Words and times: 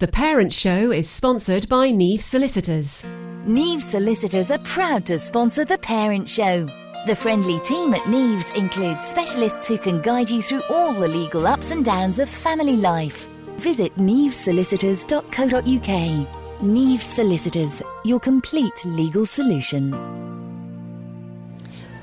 The 0.00 0.08
Parent 0.08 0.50
Show 0.50 0.90
is 0.92 1.10
sponsored 1.10 1.68
by 1.68 1.90
Neve 1.90 2.22
Solicitors. 2.22 3.04
Neve 3.44 3.82
Solicitors 3.82 4.50
are 4.50 4.58
proud 4.60 5.04
to 5.04 5.18
sponsor 5.18 5.66
The 5.66 5.76
Parent 5.76 6.26
Show. 6.26 6.66
The 7.06 7.14
friendly 7.14 7.60
team 7.60 7.92
at 7.92 8.00
Neves 8.04 8.56
includes 8.56 9.04
specialists 9.04 9.68
who 9.68 9.76
can 9.76 10.00
guide 10.00 10.30
you 10.30 10.40
through 10.40 10.62
all 10.70 10.94
the 10.94 11.06
legal 11.06 11.46
ups 11.46 11.70
and 11.70 11.84
downs 11.84 12.18
of 12.18 12.30
family 12.30 12.78
life. 12.78 13.28
Visit 13.58 13.94
nevesolicitors.co.uk. 13.96 16.62
Neve 16.62 17.02
Solicitors, 17.02 17.82
your 18.02 18.20
complete 18.20 18.82
legal 18.86 19.26
solution. 19.26 20.29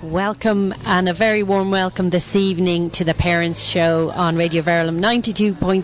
Welcome 0.07 0.73
and 0.85 1.09
a 1.09 1.13
very 1.13 1.43
warm 1.43 1.69
welcome 1.69 2.11
this 2.11 2.33
evening 2.33 2.89
to 2.91 3.03
the 3.03 3.13
Parents 3.13 3.61
Show 3.61 4.09
on 4.11 4.37
Radio 4.37 4.61
Verulam 4.61 5.01
92.6 5.01 5.83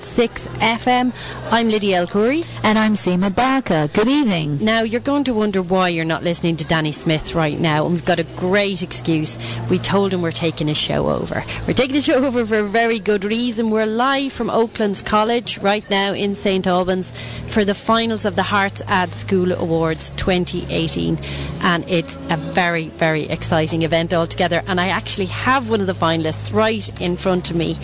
FM. 0.60 1.14
I'm 1.52 1.68
Lydia 1.68 1.98
El-Khouri. 1.98 2.48
And 2.64 2.80
I'm 2.80 2.94
Seema 2.94 3.36
Barker. 3.36 3.90
Good 3.92 4.08
evening. 4.08 4.64
Now, 4.64 4.84
you're 4.84 5.02
going 5.02 5.26
to 5.26 5.34
wonder 5.34 5.62
why 5.62 5.90
you're 5.90 6.06
not 6.06 6.24
listening 6.24 6.56
to 6.56 6.64
Danny 6.64 6.94
Smith 6.94 7.36
right 7.36 7.60
now, 7.60 7.84
and 7.84 7.96
we've 7.96 8.06
got 8.06 8.18
a 8.18 8.24
great 8.24 8.82
excuse. 8.82 9.38
We 9.70 9.78
told 9.78 10.14
him 10.14 10.22
we're 10.22 10.32
taking 10.32 10.70
a 10.70 10.74
show 10.74 11.10
over. 11.10 11.44
We're 11.68 11.74
taking 11.74 11.98
a 11.98 12.02
show 12.10 12.24
over 12.24 12.46
for 12.46 12.60
a 12.60 12.64
very 12.64 13.00
good 13.00 13.26
reason. 13.26 13.72
We're 13.72 13.86
live 13.86 14.32
from 14.32 14.50
Oaklands 14.50 15.02
College 15.02 15.58
right 15.58 15.88
now 15.90 16.14
in 16.14 16.34
St 16.34 16.66
Albans 16.66 17.12
for 17.48 17.66
the 17.66 17.74
finals 17.74 18.24
of 18.24 18.38
the 18.38 18.44
Herts 18.44 18.82
Ad 18.88 19.10
School 19.10 19.52
Awards 19.52 20.12
2018, 20.12 21.18
and 21.62 21.84
it's 21.90 22.16
a 22.30 22.38
very, 22.38 22.88
very 22.88 23.24
exciting 23.24 23.82
event 23.82 24.13
event 24.14 24.20
altogether, 24.20 24.64
and 24.68 24.80
I 24.80 24.88
actually 24.88 25.28
have 25.28 25.70
one 25.70 25.82
of 25.82 25.88
the 25.88 25.94
finalists 25.94 26.54
right 26.54 27.02
in 27.02 27.18
front 27.18 27.50
of 27.50 27.56
me. 27.56 27.76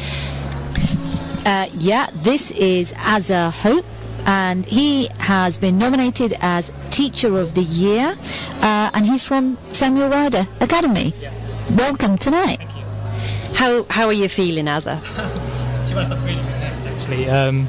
Uh, 1.46 1.68
yeah, 1.78 2.10
this 2.14 2.52
is 2.52 2.94
Azza 2.94 3.52
Hope 3.52 3.86
and 4.26 4.66
he 4.66 5.08
has 5.20 5.58
been 5.58 5.78
nominated 5.78 6.34
as 6.42 6.74
Teacher 6.92 7.40
of 7.40 7.56
the 7.56 7.64
Year, 7.64 8.16
uh, 8.62 8.92
and 8.94 9.06
he's 9.06 9.24
from 9.24 9.58
Samuel 9.72 10.10
Ryder 10.10 10.46
Academy. 10.60 11.14
Yeah. 11.20 11.32
Welcome 11.76 12.18
tonight. 12.18 12.58
thank 12.60 13.56
How 13.56 13.84
how 13.90 14.08
are 14.08 14.14
you 14.14 14.28
feeling, 14.28 14.66
Azza? 14.66 15.00
actually, 16.86 17.30
um, 17.30 17.68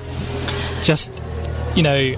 just 0.83 1.23
you 1.77 1.85
know, 1.85 2.17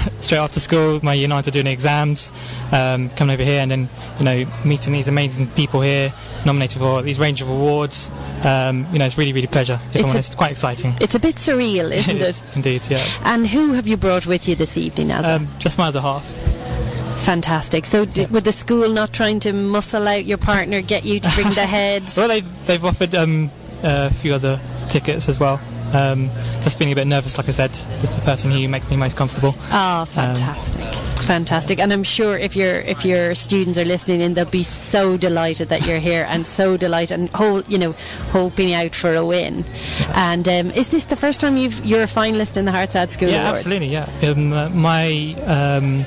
straight 0.20 0.38
after 0.38 0.60
school, 0.60 1.00
my 1.02 1.14
year 1.14 1.28
nines 1.28 1.48
are 1.48 1.50
doing 1.50 1.66
exams, 1.66 2.32
um, 2.72 3.10
coming 3.10 3.34
over 3.34 3.42
here 3.42 3.60
and 3.60 3.70
then 3.70 3.88
you 4.18 4.24
know 4.24 4.44
meeting 4.64 4.92
these 4.92 5.08
amazing 5.08 5.46
people 5.48 5.80
here, 5.80 6.12
nominated 6.44 6.78
for 6.78 7.02
these 7.02 7.18
range 7.18 7.42
of 7.42 7.48
awards. 7.48 8.10
Um, 8.44 8.86
you 8.92 8.98
know, 8.98 9.06
it's 9.06 9.18
really, 9.18 9.32
really 9.32 9.46
pleasure. 9.46 9.78
If 9.90 9.96
it's 9.96 10.04
I'm 10.04 10.10
honest, 10.10 10.36
quite 10.36 10.50
exciting. 10.52 10.94
It's 11.00 11.14
a 11.14 11.20
bit 11.20 11.36
surreal, 11.36 11.90
isn't 11.92 12.16
it? 12.16 12.22
Is, 12.22 12.44
indeed, 12.56 12.82
yeah. 12.88 13.04
And 13.24 13.46
who 13.46 13.72
have 13.74 13.86
you 13.86 13.96
brought 13.96 14.26
with 14.26 14.48
you 14.48 14.54
this 14.54 14.76
evening, 14.78 15.08
Azza? 15.08 15.36
Um, 15.36 15.48
just 15.58 15.78
my 15.78 15.88
other 15.88 16.00
half. 16.00 16.24
Fantastic. 17.24 17.84
So, 17.84 18.06
d- 18.06 18.22
yeah. 18.22 18.28
with 18.28 18.44
the 18.44 18.52
school 18.52 18.88
not 18.88 19.12
trying 19.12 19.40
to 19.40 19.52
muscle 19.52 20.08
out 20.08 20.24
your 20.24 20.38
partner, 20.38 20.80
get 20.80 21.04
you 21.04 21.20
to 21.20 21.30
bring 21.34 21.50
the 21.50 21.66
head? 21.66 22.04
well, 22.16 22.28
they've, 22.28 22.66
they've 22.66 22.84
offered 22.84 23.14
um, 23.14 23.50
a 23.82 24.10
few 24.10 24.32
other 24.32 24.58
tickets 24.88 25.28
as 25.28 25.38
well. 25.38 25.60
Um, 25.92 26.26
just 26.62 26.78
feeling 26.78 26.92
a 26.92 26.96
bit 26.96 27.06
nervous, 27.06 27.36
like 27.38 27.48
I 27.48 27.52
said. 27.52 27.70
Just 28.00 28.16
the 28.16 28.22
person 28.22 28.50
who 28.50 28.68
makes 28.68 28.90
me 28.90 28.96
most 28.96 29.16
comfortable. 29.16 29.54
Oh, 29.72 30.04
fantastic. 30.06 30.82
Um, 30.82 31.10
fantastic 31.20 31.78
and 31.78 31.92
i'm 31.92 32.02
sure 32.02 32.36
if 32.36 32.56
your 32.56 32.80
if 32.80 33.04
your 33.04 33.34
students 33.34 33.78
are 33.78 33.84
listening 33.84 34.20
in 34.20 34.34
they'll 34.34 34.44
be 34.46 34.62
so 34.62 35.16
delighted 35.16 35.68
that 35.68 35.86
you're 35.86 35.98
here 35.98 36.26
and 36.28 36.44
so 36.46 36.76
delighted 36.76 37.20
and 37.20 37.28
whole 37.30 37.60
you 37.62 37.78
know 37.78 37.92
hoping 38.30 38.72
out 38.72 38.94
for 38.94 39.14
a 39.14 39.24
win 39.24 39.64
and 40.14 40.48
um, 40.48 40.70
is 40.72 40.88
this 40.88 41.04
the 41.04 41.16
first 41.16 41.38
time 41.40 41.56
you've 41.56 41.84
you're 41.84 42.02
a 42.02 42.06
finalist 42.06 42.56
in 42.56 42.64
the 42.64 42.72
Herts 42.72 42.96
Ad 42.96 43.12
School 43.12 43.28
yeah 43.28 43.42
Awards? 43.42 43.60
absolutely 43.60 43.88
yeah 43.88 44.08
um, 44.22 44.52
uh, 44.52 44.68
my 44.70 45.34
um, 45.46 46.02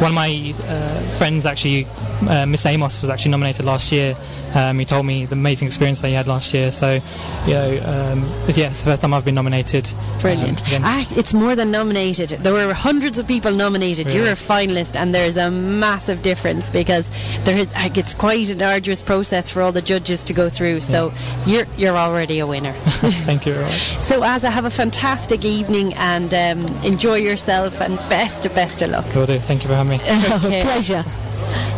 one 0.00 0.10
of 0.10 0.14
my 0.14 0.52
uh, 0.64 1.00
friends 1.16 1.46
actually 1.46 1.86
uh, 2.28 2.44
Miss 2.44 2.66
Amos 2.66 3.00
was 3.00 3.08
actually 3.08 3.30
nominated 3.30 3.64
last 3.64 3.92
year 3.92 4.16
um, 4.56 4.78
he 4.78 4.84
told 4.84 5.04
me 5.04 5.26
the 5.26 5.34
amazing 5.34 5.66
experience 5.66 6.00
that 6.00 6.08
he 6.08 6.14
had 6.14 6.26
last 6.26 6.54
year. 6.54 6.72
So, 6.72 7.00
you 7.46 7.52
know, 7.52 7.70
um, 7.84 8.22
yeah, 8.48 8.68
it's 8.68 8.80
the 8.80 8.86
first 8.86 9.02
time 9.02 9.12
I've 9.12 9.24
been 9.24 9.34
nominated. 9.34 9.88
Brilliant. 10.20 10.62
Um, 10.72 10.82
ah, 10.84 11.06
it's 11.10 11.34
more 11.34 11.54
than 11.54 11.70
nominated. 11.70 12.30
There 12.30 12.54
were 12.54 12.72
hundreds 12.72 13.18
of 13.18 13.28
people 13.28 13.52
nominated. 13.52 14.06
Really? 14.06 14.18
You're 14.18 14.28
a 14.28 14.32
finalist, 14.32 14.96
and 14.96 15.14
there's 15.14 15.36
a 15.36 15.50
massive 15.50 16.22
difference 16.22 16.70
because 16.70 17.10
there 17.44 17.56
is, 17.56 17.72
like, 17.74 17.98
it's 17.98 18.14
quite 18.14 18.48
an 18.48 18.62
arduous 18.62 19.02
process 19.02 19.50
for 19.50 19.60
all 19.60 19.72
the 19.72 19.82
judges 19.82 20.22
to 20.24 20.32
go 20.32 20.48
through. 20.48 20.80
So 20.80 21.12
yeah. 21.44 21.46
you're 21.46 21.66
you're 21.76 21.96
already 21.96 22.38
a 22.38 22.46
winner. 22.46 22.72
Thank 23.26 23.46
you 23.46 23.52
very 23.52 23.64
much. 23.64 23.98
So, 24.02 24.22
Azza, 24.22 24.50
have 24.50 24.64
a 24.64 24.70
fantastic 24.70 25.44
evening 25.44 25.92
and 25.94 26.32
um, 26.32 26.60
enjoy 26.82 27.16
yourself, 27.16 27.80
and 27.80 27.96
best 28.08 28.46
of 28.46 28.54
best 28.54 28.80
of 28.82 28.90
luck. 28.90 29.14
Will 29.14 29.26
do. 29.26 29.38
Thank 29.38 29.62
you 29.62 29.68
for 29.68 29.74
having 29.74 29.98
me. 29.98 29.98
pleasure. 30.62 31.04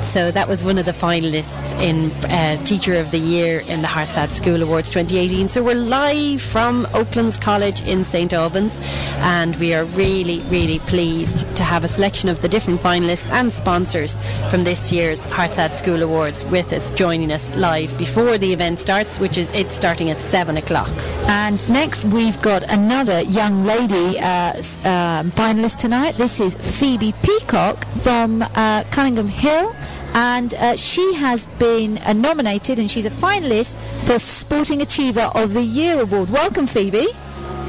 So 0.03 0.31
that 0.31 0.49
was 0.49 0.65
one 0.65 0.78
of 0.78 0.87
the 0.87 0.93
finalists 0.93 1.72
in 1.83 2.11
uh, 2.31 2.56
Teacher 2.65 2.94
of 2.94 3.11
the 3.11 3.19
Year 3.19 3.61
in 3.61 3.83
the 3.83 3.89
Herts 3.89 4.16
Ad 4.16 4.31
School 4.31 4.62
Awards 4.62 4.91
2018. 4.91 5.49
So 5.49 5.62
we're 5.62 5.75
live 5.75 6.41
from 6.41 6.87
Oaklands 6.94 7.37
College 7.37 7.83
in 7.87 8.05
St 8.05 8.33
Albans, 8.33 8.78
and 9.19 9.55
we 9.56 9.75
are 9.75 9.84
really, 9.84 10.41
really 10.49 10.78
pleased 10.81 11.41
to 11.56 11.62
have 11.62 11.84
a 11.84 11.89
selection 11.89 12.31
of 12.31 12.41
the 12.41 12.49
different 12.49 12.81
finalists 12.81 13.31
and 13.31 13.53
sponsors 13.53 14.15
from 14.50 14.65
this 14.65 14.91
year's 14.91 15.21
Herts 15.27 15.59
Ad 15.59 15.77
School 15.77 16.03
Awards 16.03 16.43
with 16.47 16.72
us, 16.72 16.91
joining 16.93 17.31
us 17.31 17.55
live 17.55 17.97
before 17.99 18.39
the 18.39 18.53
event 18.53 18.78
starts, 18.78 19.21
which 19.21 19.37
is 19.37 19.49
it's 19.53 19.75
starting 19.75 20.09
at 20.10 20.21
seven 20.21 20.56
o'clock. 20.56 20.93
And 21.28 21.69
next 21.69 22.05
we've 22.05 22.41
got 22.41 22.62
another 22.71 23.21
young 23.22 23.65
lady 23.65 24.19
uh, 24.19 24.55
uh, 24.55 25.22
finalist 25.34 25.77
tonight. 25.78 26.16
This 26.16 26.41
is 26.41 26.55
Phoebe 26.55 27.12
Peacock 27.22 27.87
from 27.87 28.43
uh, 28.43 28.84
Cunningham 28.91 29.28
Hill 29.28 29.67
and 30.14 30.54
uh, 30.54 30.76
she 30.76 31.14
has 31.14 31.46
been 31.58 31.98
uh, 31.98 32.12
nominated 32.12 32.78
and 32.78 32.90
she's 32.90 33.06
a 33.06 33.10
finalist 33.10 33.76
for 34.04 34.18
Sporting 34.18 34.82
Achiever 34.82 35.30
of 35.34 35.52
the 35.52 35.62
Year 35.62 36.00
award. 36.00 36.30
Welcome, 36.30 36.66
Phoebe. 36.66 37.06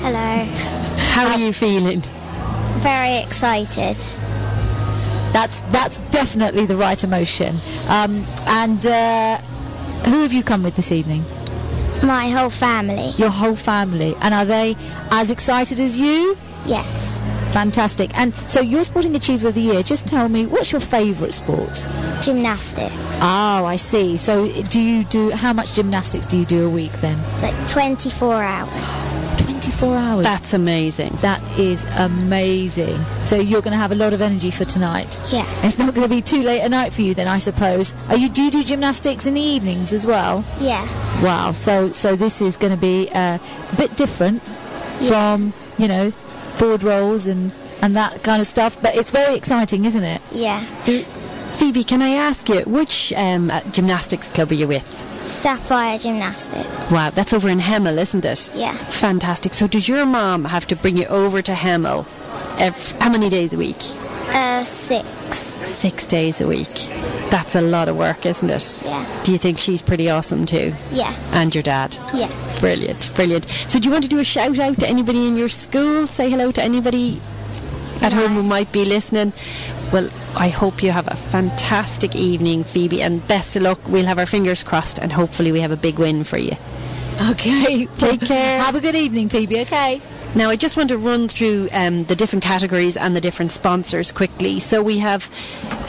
Hello. 0.02 0.46
How 0.98 1.28
are 1.28 1.38
you 1.38 1.54
feeling? 1.54 2.02
Very 2.82 3.18
excited. 3.18 3.98
That's 5.32 5.62
that's 5.70 6.00
definitely 6.12 6.66
the 6.66 6.76
right 6.76 7.04
emotion. 7.04 7.58
Um, 7.88 8.26
and 8.48 8.84
uh, 8.86 9.38
who 10.06 10.22
have 10.22 10.34
you 10.34 10.44
come 10.44 10.64
with 10.64 10.76
this 10.76 10.92
evening? 10.92 11.24
My 12.04 12.30
whole 12.30 12.50
family. 12.50 13.12
Your 13.18 13.30
whole 13.30 13.56
family. 13.56 14.16
And 14.22 14.34
are 14.34 14.46
they 14.46 14.76
as 15.12 15.30
excited 15.30 15.80
as 15.80 15.98
you? 15.98 16.38
Yes. 16.66 17.22
Fantastic. 17.54 18.12
And 18.18 18.34
so 18.48 18.62
you're 18.62 18.84
Sporting 18.84 19.16
Achiever 19.16 19.48
of 19.50 19.56
the 19.56 19.62
Year. 19.62 19.84
Just 19.84 20.08
tell 20.08 20.30
me, 20.30 20.46
what's 20.46 20.72
your 20.72 20.82
favourite 20.82 21.34
sport? 21.34 21.88
Gymnastics. 22.22 22.94
Oh, 23.22 23.66
I 23.66 23.76
see. 23.76 24.18
So 24.18 24.52
do 24.64 24.80
you 24.80 25.04
do, 25.06 25.32
how 25.32 25.54
much 25.54 25.74
gymnastics 25.74 26.26
do 26.26 26.38
you 26.38 26.46
do 26.46 26.66
a 26.66 26.70
week 26.70 26.92
then? 27.02 27.18
Like 27.42 27.56
24 27.70 28.44
hours. 28.44 29.40
24 29.42 29.96
hours. 29.98 30.24
That's 30.26 30.54
amazing. 30.54 31.12
That 31.22 31.42
is 31.60 31.86
amazing. 31.98 32.98
So 33.24 33.38
you're 33.38 33.62
going 33.62 33.74
to 33.74 33.78
have 33.78 33.92
a 33.92 33.96
lot 33.96 34.14
of 34.14 34.22
energy 34.22 34.52
for 34.52 34.66
tonight. 34.66 35.20
Yes. 35.32 35.64
It's 35.64 35.80
not 35.80 35.94
going 35.94 36.08
to 36.08 36.14
be 36.14 36.22
too 36.22 36.44
late 36.44 36.62
at 36.62 36.72
night 36.72 36.94
for 36.94 37.02
you 37.02 37.14
then, 37.14 37.28
I 37.28 37.38
suppose. 37.40 37.96
Are 38.10 38.18
you 38.18 38.30
do 38.30 38.44
you 38.44 38.52
do 38.52 38.64
gymnastics 38.64 39.26
in 39.26 39.34
the 39.34 39.42
evenings 39.42 39.94
as 39.94 40.06
well? 40.06 40.46
Yes. 40.60 41.24
Wow. 41.24 41.52
So 41.52 41.92
so 41.92 42.16
this 42.16 42.42
is 42.42 42.58
going 42.58 42.74
to 42.74 42.80
be 42.80 43.10
uh, 43.14 43.38
a 43.72 43.76
bit 43.76 43.96
different 43.96 44.42
yeah. 45.02 45.10
from 45.10 45.54
you 45.78 45.88
know 45.88 46.12
board 46.60 46.84
rolls 46.84 47.26
and 47.26 47.54
and 47.82 47.96
that 47.96 48.22
kind 48.24 48.42
of 48.42 48.48
stuff. 48.48 48.80
But 48.82 48.96
it's 48.96 49.10
very 49.10 49.36
exciting, 49.36 49.86
isn't 49.86 50.04
it? 50.04 50.22
Yeah. 50.32 50.64
Do, 50.84 51.04
Phoebe, 51.60 51.84
can 51.84 52.02
I 52.02 52.10
ask 52.10 52.48
you 52.48 52.62
which 52.62 53.12
um, 53.14 53.52
gymnastics 53.72 54.30
club 54.30 54.52
are 54.52 54.56
you 54.56 54.68
with? 54.68 55.06
Sapphire 55.24 55.98
Gymnastics. 55.98 56.68
Wow, 56.92 57.10
that's 57.10 57.34
over 57.34 57.50
in 57.50 57.60
Hemel, 57.60 57.98
isn't 57.98 58.24
it? 58.24 58.52
Yeah. 58.56 58.74
Fantastic. 58.74 59.54
So, 59.54 59.68
does 59.68 59.90
your 59.90 60.06
mom 60.06 60.46
have 60.46 60.66
to 60.68 60.76
bring 60.76 60.96
you 60.96 61.06
over 61.08 61.42
to 61.42 61.52
Hemel? 61.52 62.06
Every, 62.58 63.00
how 63.00 63.10
many 63.12 63.28
days 63.30 63.52
a 63.54 63.58
week? 63.58 63.78
Uh, 64.30 64.64
six. 64.64 65.06
Six 65.34 66.08
days 66.08 66.42
a 66.42 66.48
week. 66.48 66.68
That's 67.30 67.56
a 67.56 67.62
lot 67.62 67.88
of 67.90 67.98
work, 67.98 68.26
isn't 68.26 68.50
it? 68.50 68.82
Yeah. 68.84 69.22
Do 69.24 69.32
you 69.32 69.38
think 69.38 69.60
she's 69.60 69.82
pretty 69.82 70.10
awesome 70.10 70.46
too? 70.46 70.74
Yeah. 70.92 71.14
And 71.32 71.54
your 71.54 71.62
dad? 71.64 71.96
Yeah. 72.14 72.30
Brilliant, 72.60 73.12
brilliant. 73.16 73.46
So, 73.48 73.80
do 73.80 73.88
you 73.88 73.92
want 73.92 74.04
to 74.04 74.10
do 74.10 74.20
a 74.20 74.24
shout 74.24 74.60
out 74.60 74.80
to 74.80 74.88
anybody 74.88 75.28
in 75.28 75.38
your 75.38 75.50
school? 75.50 76.08
Say 76.08 76.30
hello 76.30 76.52
to 76.52 76.62
anybody 76.64 77.22
at 78.02 78.14
home 78.14 78.34
who 78.36 78.44
might 78.44 78.72
be 78.72 78.86
listening. 78.86 79.34
Well, 79.94 80.10
I 80.36 80.50
hope 80.50 80.84
you 80.84 80.92
have 80.92 81.08
a 81.08 81.16
fantastic 81.16 82.16
evening, 82.16 82.64
Phoebe, 82.64 83.02
and 83.02 83.26
best 83.28 83.56
of 83.56 83.64
luck. 83.64 83.80
We'll 83.88 84.06
have 84.06 84.20
our 84.20 84.26
fingers 84.26 84.64
crossed, 84.64 84.98
and 85.00 85.12
hopefully, 85.12 85.52
we 85.52 85.60
have 85.62 85.72
a 85.72 85.78
big 85.78 86.00
win 86.00 86.24
for 86.24 86.38
you. 86.38 86.56
Okay. 87.32 87.86
Take 87.98 88.22
care. 88.26 88.60
have 88.62 88.76
a 88.76 88.82
good 88.82 88.96
evening, 88.96 89.30
Phoebe. 89.30 89.62
Okay. 89.62 90.02
Now, 90.36 90.50
I 90.52 90.56
just 90.56 90.78
want 90.78 90.90
to 90.90 90.98
run 90.98 91.28
through 91.28 91.70
um, 91.74 92.04
the 92.04 92.16
different 92.16 92.44
categories 92.44 92.96
and 92.96 93.16
the 93.16 93.22
different 93.22 93.52
sponsors 93.52 94.12
quickly. 94.12 94.60
So 94.60 94.84
we 94.84 95.00
have 95.00 95.30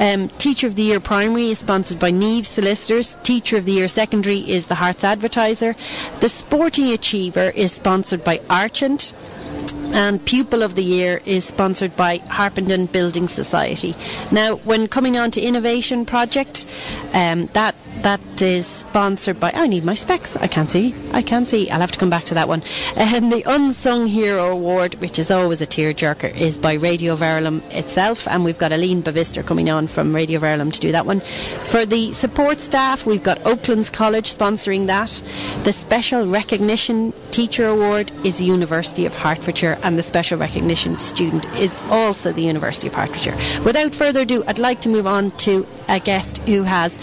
um, 0.00 0.28
Teacher 0.38 0.66
of 0.66 0.76
the 0.76 0.82
Year 0.82 0.98
Primary 0.98 1.50
is 1.50 1.58
sponsored 1.58 1.98
by 1.98 2.10
Neve 2.10 2.46
Solicitors. 2.46 3.16
Teacher 3.22 3.58
of 3.58 3.66
the 3.66 3.72
Year 3.72 3.86
Secondary 3.88 4.38
is 4.38 4.68
the 4.68 4.76
Herts 4.76 5.04
Advertiser. 5.04 5.76
The 6.20 6.28
Sporting 6.30 6.88
Achiever 6.88 7.52
is 7.54 7.72
sponsored 7.72 8.24
by 8.24 8.38
Archant. 8.48 9.12
and 9.92 10.24
Pupil 10.24 10.62
of 10.62 10.74
the 10.74 10.84
Year 10.84 11.20
is 11.26 11.44
sponsored 11.44 11.96
by 11.96 12.18
Harpenden 12.28 12.86
Building 12.86 13.28
Society. 13.28 13.94
Now, 14.30 14.56
when 14.56 14.86
coming 14.88 15.18
on 15.18 15.30
to 15.32 15.40
Innovation 15.40 16.06
Project, 16.06 16.64
um, 17.12 17.46
that 17.52 17.74
that 18.02 18.20
is 18.42 18.66
sponsored 18.66 19.38
by. 19.38 19.52
I 19.54 19.66
need 19.66 19.84
my 19.84 19.94
specs. 19.94 20.36
I 20.36 20.46
can't 20.46 20.70
see. 20.70 20.94
I 21.12 21.22
can't 21.22 21.46
see. 21.46 21.70
I'll 21.70 21.80
have 21.80 21.92
to 21.92 21.98
come 21.98 22.10
back 22.10 22.24
to 22.24 22.34
that 22.34 22.48
one. 22.48 22.62
And 22.96 23.32
the 23.32 23.42
Unsung 23.46 24.06
Hero 24.06 24.46
Award, 24.50 24.94
which 24.96 25.18
is 25.18 25.30
always 25.30 25.60
a 25.60 25.66
tearjerker, 25.66 26.34
is 26.36 26.58
by 26.58 26.74
Radio 26.74 27.16
Verulam 27.16 27.62
itself, 27.72 28.26
and 28.28 28.44
we've 28.44 28.58
got 28.58 28.72
Aline 28.72 29.02
Bavister 29.02 29.44
coming 29.44 29.70
on 29.70 29.86
from 29.86 30.14
Radio 30.14 30.40
Verulam 30.40 30.72
to 30.72 30.80
do 30.80 30.92
that 30.92 31.06
one. 31.06 31.20
For 31.68 31.84
the 31.84 32.12
support 32.12 32.60
staff, 32.60 33.06
we've 33.06 33.22
got 33.22 33.44
Oaklands 33.46 33.90
College 33.90 34.34
sponsoring 34.34 34.86
that. 34.86 35.22
The 35.64 35.72
Special 35.72 36.26
Recognition 36.26 37.12
Teacher 37.30 37.66
Award 37.66 38.10
is 38.24 38.38
the 38.38 38.44
University 38.44 39.06
of 39.06 39.14
Hertfordshire, 39.14 39.78
and 39.82 39.98
the 39.98 40.02
Special 40.02 40.38
Recognition 40.38 40.96
Student 40.98 41.46
is 41.56 41.76
also 41.90 42.32
the 42.32 42.42
University 42.42 42.86
of 42.86 42.94
Hertfordshire. 42.94 43.36
Without 43.64 43.94
further 43.94 44.20
ado, 44.20 44.44
I'd 44.46 44.58
like 44.58 44.80
to 44.82 44.88
move 44.88 45.06
on 45.06 45.30
to 45.32 45.66
a 45.88 46.00
guest 46.00 46.38
who 46.38 46.62
has 46.62 46.98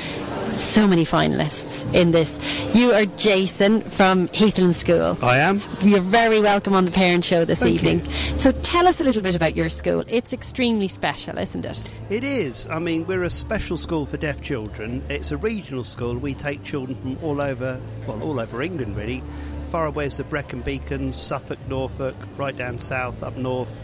so 0.58 0.88
many 0.88 1.06
finalists 1.06 1.92
in 1.94 2.12
this. 2.12 2.40
You 2.76 2.92
are 2.92 3.06
Jason 3.18 3.82
from 3.82 4.28
Heathland 4.30 4.76
School. 4.76 5.18
I 5.22 5.38
am. 5.38 5.62
You're 5.82 6.02
very 6.02 6.40
welcome 6.42 6.74
on 6.74 6.86
the 6.86 6.92
Parent 6.92 7.24
Show 7.24 7.46
this 7.46 7.60
Thank 7.60 7.76
evening. 7.76 8.04
So 8.38 8.52
tell 8.52 8.88
us 8.88 9.00
a 9.00 9.04
little 9.04 9.22
bit 9.22 9.36
about 9.36 9.56
your 9.56 9.70
school. 9.70 10.04
It's 10.08 10.34
extremely 10.34 10.88
special, 10.88 11.38
isn't 11.38 11.66
it? 11.66 11.84
It 12.10 12.24
is. 12.24 12.68
I 12.68 12.80
mean, 12.80 13.06
we're 13.06 13.24
a 13.24 13.30
special 13.30 13.78
school 13.78 14.06
for 14.06 14.18
deaf 14.18 14.42
children. 14.42 15.06
It's 15.10 15.32
a 15.32 15.38
regional 15.38 15.84
school. 15.84 16.18
We 16.18 16.34
take 16.34 16.64
children 16.64 17.00
from 17.02 17.18
all 17.24 17.40
over, 17.40 17.80
well, 18.08 18.22
all 18.24 18.40
over 18.40 18.62
England, 18.62 18.98
really. 18.98 19.24
Far 19.72 19.86
away 19.86 20.06
as 20.06 20.18
the 20.18 20.24
Brecon 20.24 20.62
Beacons, 20.62 21.16
Suffolk, 21.16 21.60
Norfolk, 21.68 22.16
right 22.38 22.56
down 22.56 22.80
south, 22.80 23.22
up 23.22 23.36
north. 23.36 23.76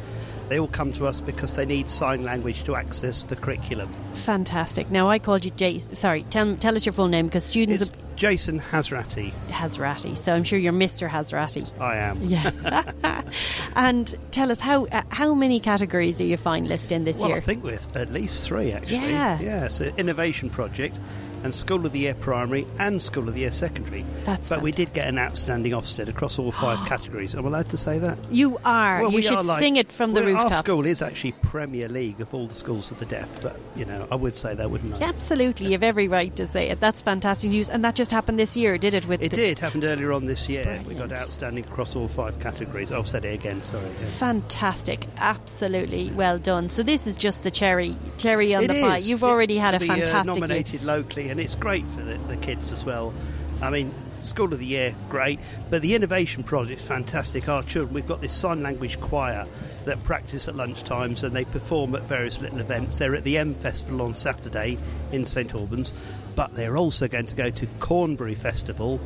They 0.53 0.59
all 0.59 0.67
come 0.67 0.93
to 0.93 1.07
us 1.07 1.19
because 1.19 1.55
they 1.55 1.65
need 1.65 1.89
sign 1.89 2.23
language 2.23 2.63
to 2.65 2.75
access 2.75 3.23
the 3.23 3.35
curriculum. 3.35 3.91
Fantastic. 4.13 4.91
Now 4.91 5.09
I 5.09 5.17
called 5.17 5.43
you 5.43 5.49
Jason. 5.49 5.95
Sorry, 5.95 6.21
tell, 6.29 6.55
tell 6.57 6.75
us 6.75 6.85
your 6.85 6.93
full 6.93 7.07
name 7.07 7.25
because 7.25 7.43
students 7.43 7.81
It's 7.81 7.91
Jason 8.15 8.59
Hasrati. 8.59 9.33
Hazrati. 9.49 10.15
So 10.15 10.31
I'm 10.31 10.43
sure 10.43 10.59
you're 10.59 10.71
Mr. 10.71 11.09
Hazrati. 11.09 11.67
I 11.81 11.97
am. 11.97 12.21
Yeah. 12.21 13.23
and 13.75 14.13
tell 14.29 14.51
us 14.51 14.59
how 14.59 14.85
uh, 14.85 15.01
how 15.09 15.33
many 15.33 15.59
categories 15.59 16.21
are 16.21 16.25
you 16.25 16.37
finalist 16.37 16.91
in 16.91 17.03
this 17.03 17.19
Well, 17.19 17.29
year? 17.29 17.37
I 17.37 17.39
think 17.39 17.63
with 17.63 17.95
at 17.95 18.11
least 18.11 18.47
three, 18.47 18.73
actually. 18.73 19.09
Yeah. 19.09 19.39
Yeah, 19.39 19.67
an 19.81 19.95
innovation 19.97 20.51
project 20.51 20.99
and 21.43 21.53
School 21.53 21.85
of 21.85 21.91
the 21.91 21.99
Year 21.99 22.13
Primary 22.15 22.65
and 22.79 23.01
School 23.01 23.27
of 23.27 23.35
the 23.35 23.41
Year 23.41 23.51
Secondary. 23.51 24.05
That's 24.25 24.49
But 24.49 24.61
we 24.61 24.71
did 24.71 24.93
get 24.93 25.07
an 25.07 25.17
outstanding 25.19 25.73
Ofsted 25.73 26.07
across 26.07 26.39
all 26.39 26.51
five 26.51 26.87
categories. 26.87 27.35
Am 27.35 27.45
I 27.45 27.49
allowed 27.49 27.69
to 27.69 27.77
say 27.77 27.99
that? 27.99 28.17
you 28.31 28.57
are. 28.65 29.01
Well, 29.01 29.09
you 29.11 29.15
we 29.17 29.21
should 29.21 29.33
are 29.33 29.43
like- 29.43 29.59
sing 29.59 29.75
it 29.75 29.91
from 29.91 30.13
the 30.13 30.21
well, 30.21 30.29
rooftops. 30.29 30.53
Our 30.55 30.59
school 30.59 30.85
is 30.85 31.01
actually 31.01 31.33
Premier 31.43 31.87
League 31.89 32.21
of 32.21 32.33
all 32.33 32.47
the 32.47 32.55
schools 32.55 32.91
of 32.91 32.99
the 32.99 33.05
deaf, 33.05 33.27
but 33.41 33.59
you 33.75 33.85
know, 33.85 34.07
I 34.11 34.15
would 34.15 34.35
say 34.35 34.55
that, 34.55 34.69
wouldn't 34.71 34.93
I? 34.95 35.05
Absolutely, 35.05 35.67
you 35.67 35.71
have 35.73 35.83
every 35.83 36.07
right 36.07 36.35
to 36.37 36.47
say 36.47 36.69
it. 36.69 36.79
That's 36.79 37.01
fantastic 37.01 37.49
news, 37.51 37.69
and 37.69 37.83
that 37.83 37.95
just 37.95 38.11
happened 38.11 38.39
this 38.39 38.55
year, 38.57 38.77
did 38.77 38.93
it? 38.93 39.07
With 39.07 39.21
It 39.21 39.31
the- 39.31 39.35
did 39.37 39.59
happened 39.59 39.83
earlier 39.83 40.11
on 40.13 40.25
this 40.25 40.47
year. 40.47 40.81
We 40.87 40.95
got 40.95 41.11
outstanding 41.11 41.65
across 41.65 41.95
all 41.95 42.07
five 42.07 42.39
categories. 42.39 42.91
I've 42.91 43.07
said 43.07 43.25
it 43.25 43.33
again. 43.33 43.61
Sorry. 43.63 43.85
yeah. 43.99 44.05
Fantastic, 44.07 45.05
absolutely 45.17 46.11
well 46.11 46.37
done. 46.39 46.69
So 46.69 46.83
this 46.83 47.05
is 47.07 47.15
just 47.17 47.43
the 47.43 47.51
cherry, 47.51 47.95
cherry 48.17 48.55
on 48.55 48.63
It 48.63 48.67
the 48.69 48.81
pie. 48.81 48.97
You've 48.97 49.23
already 49.23 49.57
had 49.57 49.71
to 49.71 49.77
a 49.77 49.79
be, 49.79 49.89
uh, 49.89 49.95
fantastic 49.95 50.25
year. 50.35 50.41
nominated 50.41 50.83
locally, 50.83 51.29
and 51.33 51.39
it's 51.39 51.55
great 51.55 51.83
for 51.87 52.03
the, 52.03 52.15
the 52.27 52.37
kids 52.37 52.71
as 52.71 52.85
well. 52.85 53.11
I 53.59 53.71
mean, 53.71 53.91
School 54.21 54.53
of 54.53 54.59
the 54.59 54.67
Year, 54.67 54.93
great, 55.09 55.39
but 55.71 55.81
the 55.81 55.95
innovation 55.95 56.43
project's 56.43 56.83
fantastic. 56.83 57.49
Our 57.49 57.63
children, 57.63 57.95
we've 57.95 58.05
got 58.05 58.21
this 58.21 58.35
sign 58.35 58.61
language 58.61 59.01
choir 59.01 59.47
that 59.85 60.03
practice 60.03 60.47
at 60.47 60.53
lunchtimes 60.53 61.23
and 61.23 61.35
they 61.35 61.45
perform 61.45 61.95
at 61.95 62.03
various 62.03 62.39
little 62.39 62.59
events. 62.59 62.99
They're 62.99 63.15
at 63.15 63.23
the 63.23 63.39
M 63.39 63.55
Festival 63.55 64.03
on 64.03 64.13
Saturday 64.13 64.77
in 65.11 65.25
St 65.25 65.55
Albans, 65.55 65.91
but 66.35 66.53
they're 66.53 66.77
also 66.77 67.07
going 67.07 67.25
to 67.25 67.35
go 67.35 67.49
to 67.49 67.65
Cornbury 67.79 68.35
Festival 68.35 69.01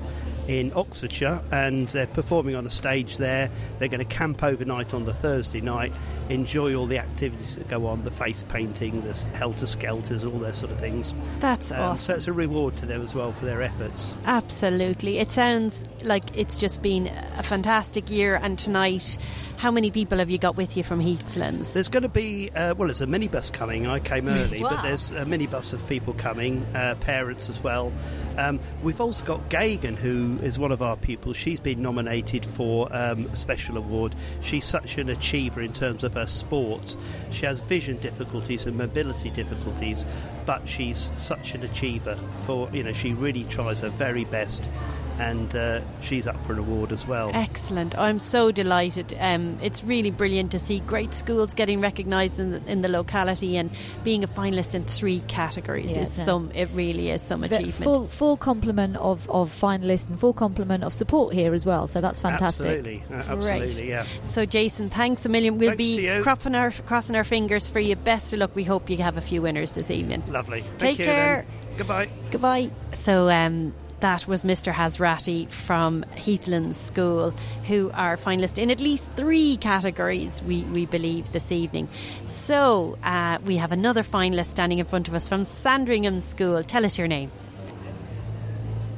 in 0.47 0.71
Oxfordshire 0.75 1.41
and 1.51 1.87
they're 1.89 2.07
performing 2.07 2.55
on 2.55 2.65
a 2.65 2.69
stage 2.69 3.17
there. 3.17 3.49
They're 3.79 3.87
going 3.89 3.99
to 3.99 4.05
camp 4.05 4.43
overnight 4.43 4.93
on 4.93 5.05
the 5.05 5.13
Thursday 5.13 5.61
night, 5.61 5.91
enjoy 6.29 6.73
all 6.75 6.85
the 6.85 6.99
activities 6.99 7.55
that 7.57 7.67
go 7.67 7.85
on 7.87 8.03
the 8.03 8.11
face 8.11 8.43
painting, 8.43 9.01
the 9.01 9.13
helter 9.33 9.65
skelters, 9.67 10.23
all 10.23 10.39
those 10.39 10.57
sort 10.57 10.71
of 10.71 10.79
things. 10.79 11.15
That's 11.39 11.71
Um, 11.71 11.79
awesome. 11.79 11.97
So 11.97 12.13
it's 12.15 12.27
a 12.27 12.33
reward 12.33 12.77
to 12.77 12.85
them 12.85 13.01
as 13.01 13.13
well 13.13 13.31
for 13.33 13.45
their 13.45 13.61
efforts. 13.61 14.15
Absolutely. 14.25 15.19
It 15.19 15.31
sounds 15.31 15.83
like 16.03 16.23
it's 16.35 16.59
just 16.59 16.81
been 16.81 17.07
a 17.37 17.43
fantastic 17.43 18.09
year. 18.09 18.35
And 18.41 18.57
tonight, 18.57 19.17
how 19.57 19.71
many 19.71 19.91
people 19.91 20.19
have 20.19 20.29
you 20.29 20.37
got 20.37 20.55
with 20.55 20.77
you 20.77 20.83
from 20.83 21.01
Heathlands? 21.01 21.73
There's 21.73 21.89
going 21.89 22.03
to 22.03 22.09
be, 22.09 22.49
uh, 22.55 22.75
well, 22.75 22.87
there's 22.87 23.01
a 23.01 23.07
minibus 23.07 23.51
coming. 23.51 23.87
I 23.87 23.99
came 23.99 24.27
early, 24.29 24.63
Wow. 24.63 24.69
but 24.69 24.81
there's 24.83 25.11
a 25.11 25.25
minibus 25.25 25.73
of 25.73 25.85
people 25.89 26.13
coming, 26.13 26.65
uh, 26.75 26.95
parents 27.01 27.49
as 27.49 27.61
well. 27.61 27.91
Um, 28.37 28.59
we've 28.83 29.01
also 29.01 29.25
got 29.25 29.49
Gagan, 29.49 29.95
who 29.95 30.36
is 30.41 30.59
one 30.59 30.71
of 30.71 30.81
our 30.81 30.95
pupils. 30.95 31.37
She's 31.37 31.59
been 31.59 31.81
nominated 31.81 32.45
for 32.45 32.87
um, 32.95 33.25
a 33.27 33.35
special 33.35 33.77
award. 33.77 34.15
She's 34.41 34.65
such 34.65 34.97
an 34.97 35.09
achiever 35.09 35.61
in 35.61 35.73
terms 35.73 36.03
of 36.03 36.13
her 36.13 36.25
sports. 36.25 36.97
She 37.31 37.45
has 37.45 37.61
vision 37.61 37.97
difficulties 37.97 38.65
and 38.65 38.77
mobility 38.77 39.29
difficulties, 39.29 40.05
but 40.45 40.67
she's 40.67 41.11
such 41.17 41.55
an 41.55 41.63
achiever. 41.63 42.15
For 42.45 42.69
you 42.73 42.83
know, 42.83 42.93
she 42.93 43.13
really 43.13 43.43
tries 43.45 43.79
her 43.81 43.89
very 43.89 44.25
best, 44.25 44.69
and 45.19 45.55
uh, 45.55 45.81
she's 46.01 46.27
up 46.27 46.41
for 46.43 46.53
an 46.53 46.59
award 46.59 46.91
as 46.91 47.07
well. 47.07 47.31
Excellent. 47.33 47.97
I'm 47.97 48.19
so 48.19 48.51
delighted. 48.51 49.15
Um, 49.19 49.57
it's 49.61 49.83
really 49.83 50.11
brilliant 50.11 50.51
to 50.51 50.59
see 50.59 50.79
great 50.81 51.13
schools 51.13 51.53
getting 51.53 51.81
recognised 51.81 52.39
in 52.39 52.51
the, 52.51 52.61
in 52.71 52.81
the 52.81 52.87
locality 52.87 53.57
and 53.57 53.69
being 54.03 54.23
a 54.23 54.27
finalist 54.27 54.75
in 54.75 54.83
three 54.85 55.21
categories 55.27 55.91
Yeah, 55.91 56.01
is 56.01 56.17
no. 56.17 56.23
some. 56.23 56.51
It 56.53 56.69
really 56.73 57.09
is 57.09 57.21
some 57.21 57.41
Ve- 57.41 57.47
achievement. 57.55 57.83
Full, 57.83 58.07
full 58.07 58.37
complement 58.37 58.95
of, 58.97 59.29
of 59.29 59.49
finalists 59.49 60.07
and 60.07 60.19
full 60.19 60.33
complement 60.33 60.83
of 60.83 60.93
support 60.93 61.33
here 61.33 61.53
as 61.53 61.65
well. 61.65 61.87
So 61.87 62.01
that's 62.01 62.19
fantastic. 62.19 62.67
Absolutely, 62.67 63.03
uh, 63.11 63.23
absolutely, 63.27 63.89
yeah. 63.89 64.05
So, 64.25 64.45
Jason, 64.45 64.89
thanks 64.89 65.25
a 65.25 65.29
million. 65.29 65.57
We'll 65.57 65.75
Thanks 65.75 65.97
be 65.97 66.21
cropping 66.21 66.55
our, 66.55 66.71
crossing 66.71 67.15
our 67.15 67.23
fingers 67.23 67.67
for 67.67 67.79
you. 67.79 67.95
Best 67.95 68.33
of 68.33 68.39
luck. 68.39 68.55
We 68.55 68.63
hope 68.63 68.89
you 68.89 68.97
have 68.97 69.17
a 69.17 69.21
few 69.21 69.41
winners 69.41 69.73
this 69.73 69.89
evening. 69.91 70.23
Lovely. 70.29 70.61
Take 70.61 70.79
Thank 70.79 70.99
you, 70.99 71.05
care. 71.05 71.45
Then. 71.47 71.77
Goodbye. 71.77 72.09
Goodbye. 72.31 72.69
So, 72.93 73.29
um, 73.29 73.73
that 73.99 74.27
was 74.27 74.43
Mr. 74.43 74.71
Hazrati 74.71 75.49
from 75.49 76.03
Heathlands 76.15 76.79
School, 76.79 77.31
who 77.67 77.89
are 77.93 78.17
finalists 78.17 78.57
in 78.57 78.69
at 78.69 78.79
least 78.79 79.07
three 79.15 79.57
categories, 79.57 80.41
we, 80.43 80.61
we 80.63 80.85
believe, 80.85 81.31
this 81.31 81.51
evening. 81.51 81.89
So, 82.27 82.97
uh, 83.03 83.39
we 83.43 83.57
have 83.57 83.71
another 83.71 84.03
finalist 84.03 84.47
standing 84.47 84.79
in 84.79 84.85
front 84.85 85.07
of 85.07 85.15
us 85.15 85.27
from 85.27 85.45
Sandringham 85.45 86.21
School. 86.21 86.63
Tell 86.63 86.85
us 86.85 86.97
your 86.97 87.07
name. 87.07 87.31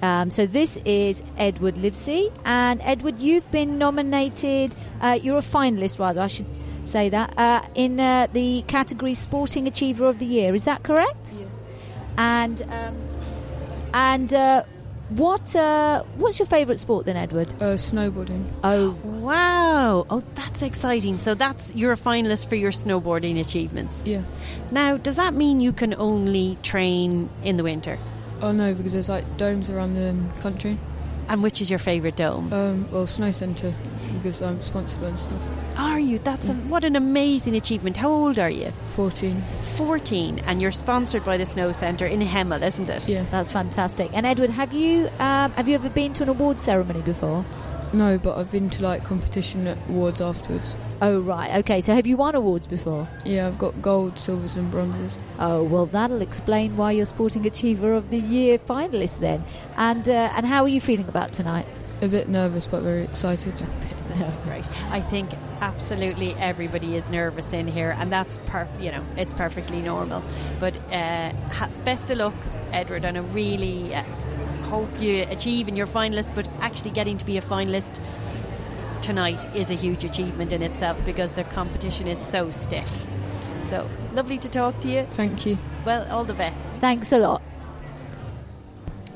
Um, 0.01 0.32
so 0.32 0.46
this 0.46 0.77
is 0.86 1.24
Edward 1.38 1.77
Livesey, 1.77 2.29
and 2.46 2.79
Edward, 2.84 3.20
you've 3.20 3.50
been 3.51 3.77
nominated. 3.77 4.74
Uh, 5.01 5.20
you're 5.22 5.39
a 5.39 5.41
finalist, 5.41 6.00
rather. 6.00 6.22
I 6.22 6.27
should 6.27 6.46
say 6.86 7.10
that 7.10 7.38
uh, 7.38 7.65
in 7.75 8.00
uh, 8.00 8.27
the 8.32 8.63
category 8.63 9.13
Sporting 9.13 9.68
Achiever 9.68 10.08
of 10.08 10.20
the 10.20 10.25
Year. 10.25 10.56
Is 10.56 10.63
that 10.63 10.84
correct? 10.84 11.34
Yeah. 11.34 11.46
And 12.18 12.62
um, 12.63 12.98
and 13.94 14.34
uh, 14.34 14.63
what 15.10 15.56
uh, 15.56 16.04
what's 16.18 16.39
your 16.39 16.46
favourite 16.46 16.80
sport 16.80 17.06
then, 17.06 17.16
Edward? 17.18 17.54
Uh, 17.60 17.75
snowboarding. 17.75 18.46
Oh, 18.63 18.92
Wow. 19.04 20.06
Oh, 20.10 20.24
that's 20.36 20.62
exciting. 20.62 21.18
So, 21.18 21.34
that's 21.36 21.74
you're 21.75 21.94
a 21.94 21.98
finalist 21.98 22.48
for 22.48 22.56
your 22.56 22.72
snowboarding 22.72 23.39
achievements. 23.39 24.04
Yeah. 24.06 24.24
Now, 24.72 24.98
does 24.98 25.16
that 25.16 25.34
mean 25.34 25.60
you 25.60 25.74
can 25.74 25.94
only 25.96 26.58
train 26.63 27.30
in 27.44 27.58
the 27.58 27.63
winter? 27.63 27.98
Oh 28.42 28.51
no, 28.51 28.74
because 28.74 28.94
there's 28.94 29.10
like 29.10 29.25
domes 29.38 29.70
around 29.70 29.96
the 29.96 30.10
um, 30.12 30.32
country. 30.42 30.78
And 31.28 31.44
which 31.44 31.62
is 31.62 31.70
your 31.70 31.80
favourite 31.80 32.16
dome? 32.16 32.51
Um, 32.51 32.88
well, 32.92 33.06
snow 33.06 33.32
centre 33.32 33.75
because 34.20 34.42
I'm 34.42 34.62
sponsored 34.62 35.02
by 35.02 35.10
the 35.10 35.18
stuff. 35.18 35.42
Are 35.78 36.00
you? 36.00 36.20
That's 36.20 36.50
a, 36.50 36.54
what 36.54 36.84
an 36.84 36.96
amazing 36.96 37.56
achievement. 37.56 37.98
How 37.98 38.12
old 38.12 38.40
are 38.40 38.50
you? 38.50 38.72
14. 38.96 39.44
14, 39.78 40.40
and 40.40 40.62
you're 40.62 40.72
sponsored 40.72 41.24
by 41.24 41.38
the 41.38 41.46
Snow 41.46 41.72
Centre 41.72 42.06
in 42.06 42.22
Hemel, 42.22 42.62
isn't 42.62 42.90
it? 42.90 43.08
Yeah. 43.08 43.26
that's 43.32 43.52
fantastic. 43.52 44.12
And 44.14 44.26
Edward, 44.26 44.50
have 44.52 44.74
you 44.74 45.08
um, 45.20 45.52
have 45.54 45.68
you 45.68 45.76
ever 45.76 45.90
been 45.90 46.14
to 46.14 46.24
an 46.24 46.30
award 46.30 46.60
ceremony 46.60 47.02
before? 47.02 47.46
No, 47.92 48.20
but 48.20 48.38
I've 48.38 48.52
been 48.52 48.70
to 48.72 48.84
like 48.84 49.04
competition 49.04 49.68
awards 49.90 50.22
afterwards. 50.22 50.76
Oh 51.02 51.20
right, 51.20 51.58
okay. 51.60 51.82
So 51.82 51.96
have 51.96 52.06
you 52.06 52.18
won 52.18 52.36
awards 52.36 52.68
before? 52.68 53.08
Yeah, 53.26 53.48
I've 53.48 53.58
got 53.58 53.82
gold, 53.82 54.20
silvers, 54.20 54.58
and 54.58 54.70
bronzes. 54.70 55.18
Oh 55.40 55.64
well, 55.64 55.88
that'll 55.88 56.22
explain 56.22 56.78
why 56.78 56.92
you're 56.92 57.06
Sporting 57.06 57.48
Achiever 57.48 57.94
of 57.94 58.10
the 58.12 58.20
Year 58.20 58.60
finalist 58.60 59.20
then. 59.20 59.44
And 59.76 60.08
uh, 60.08 60.32
and 60.36 60.46
how 60.46 60.64
are 60.64 60.68
you 60.68 60.82
feeling 60.82 61.08
about 61.08 61.34
tonight? 61.34 61.66
A 62.01 62.08
bit 62.08 62.29
nervous, 62.29 62.65
but 62.68 62.82
very 62.82 63.03
excited. 63.03 63.53
That's 64.18 64.38
great. 64.38 64.68
I 64.89 65.01
think 65.01 65.29
absolutely 65.62 66.34
everybody 66.36 66.96
is 66.96 67.10
nervous 67.10 67.53
in 67.53 67.68
here, 67.68 67.96
and 68.00 68.12
that's 68.12 68.39
per- 68.48 68.68
you 68.79 68.91
know 68.91 69.06
it's 69.18 69.34
perfectly 69.34 69.82
normal. 69.82 70.24
But 70.60 70.75
uh, 70.91 71.32
ha- 71.51 71.70
best 71.86 72.10
of 72.10 72.18
luck, 72.18 72.34
Edward, 72.72 73.06
and 73.06 73.18
I 73.18 73.22
really 73.22 73.94
uh, 73.94 74.03
hope 74.63 75.00
you 75.00 75.27
achieve 75.29 75.68
in 75.68 75.75
your 75.75 75.88
finalist. 75.88 76.34
But 76.34 76.50
actually, 76.60 76.91
getting 76.91 77.18
to 77.20 77.25
be 77.25 77.38
a 77.38 77.41
finalist 77.41 78.01
tonight 79.01 79.46
is 79.56 79.70
a 79.70 79.75
huge 79.75 80.03
achievement 80.03 80.53
in 80.53 80.63
itself 80.63 81.03
because 81.06 81.34
the 81.34 81.44
competition 81.44 82.08
is 82.08 82.20
so 82.20 82.51
stiff. 82.51 83.06
So 83.65 83.88
lovely 84.13 84.38
to 84.39 84.50
talk 84.50 84.79
to 84.82 84.88
you. 84.88 85.03
Thank 85.12 85.46
you. 85.46 85.58
Well, 85.86 86.10
all 86.10 86.24
the 86.24 86.34
best. 86.34 86.75
Thanks 86.77 87.12
a 87.12 87.20
lot. 87.20 87.41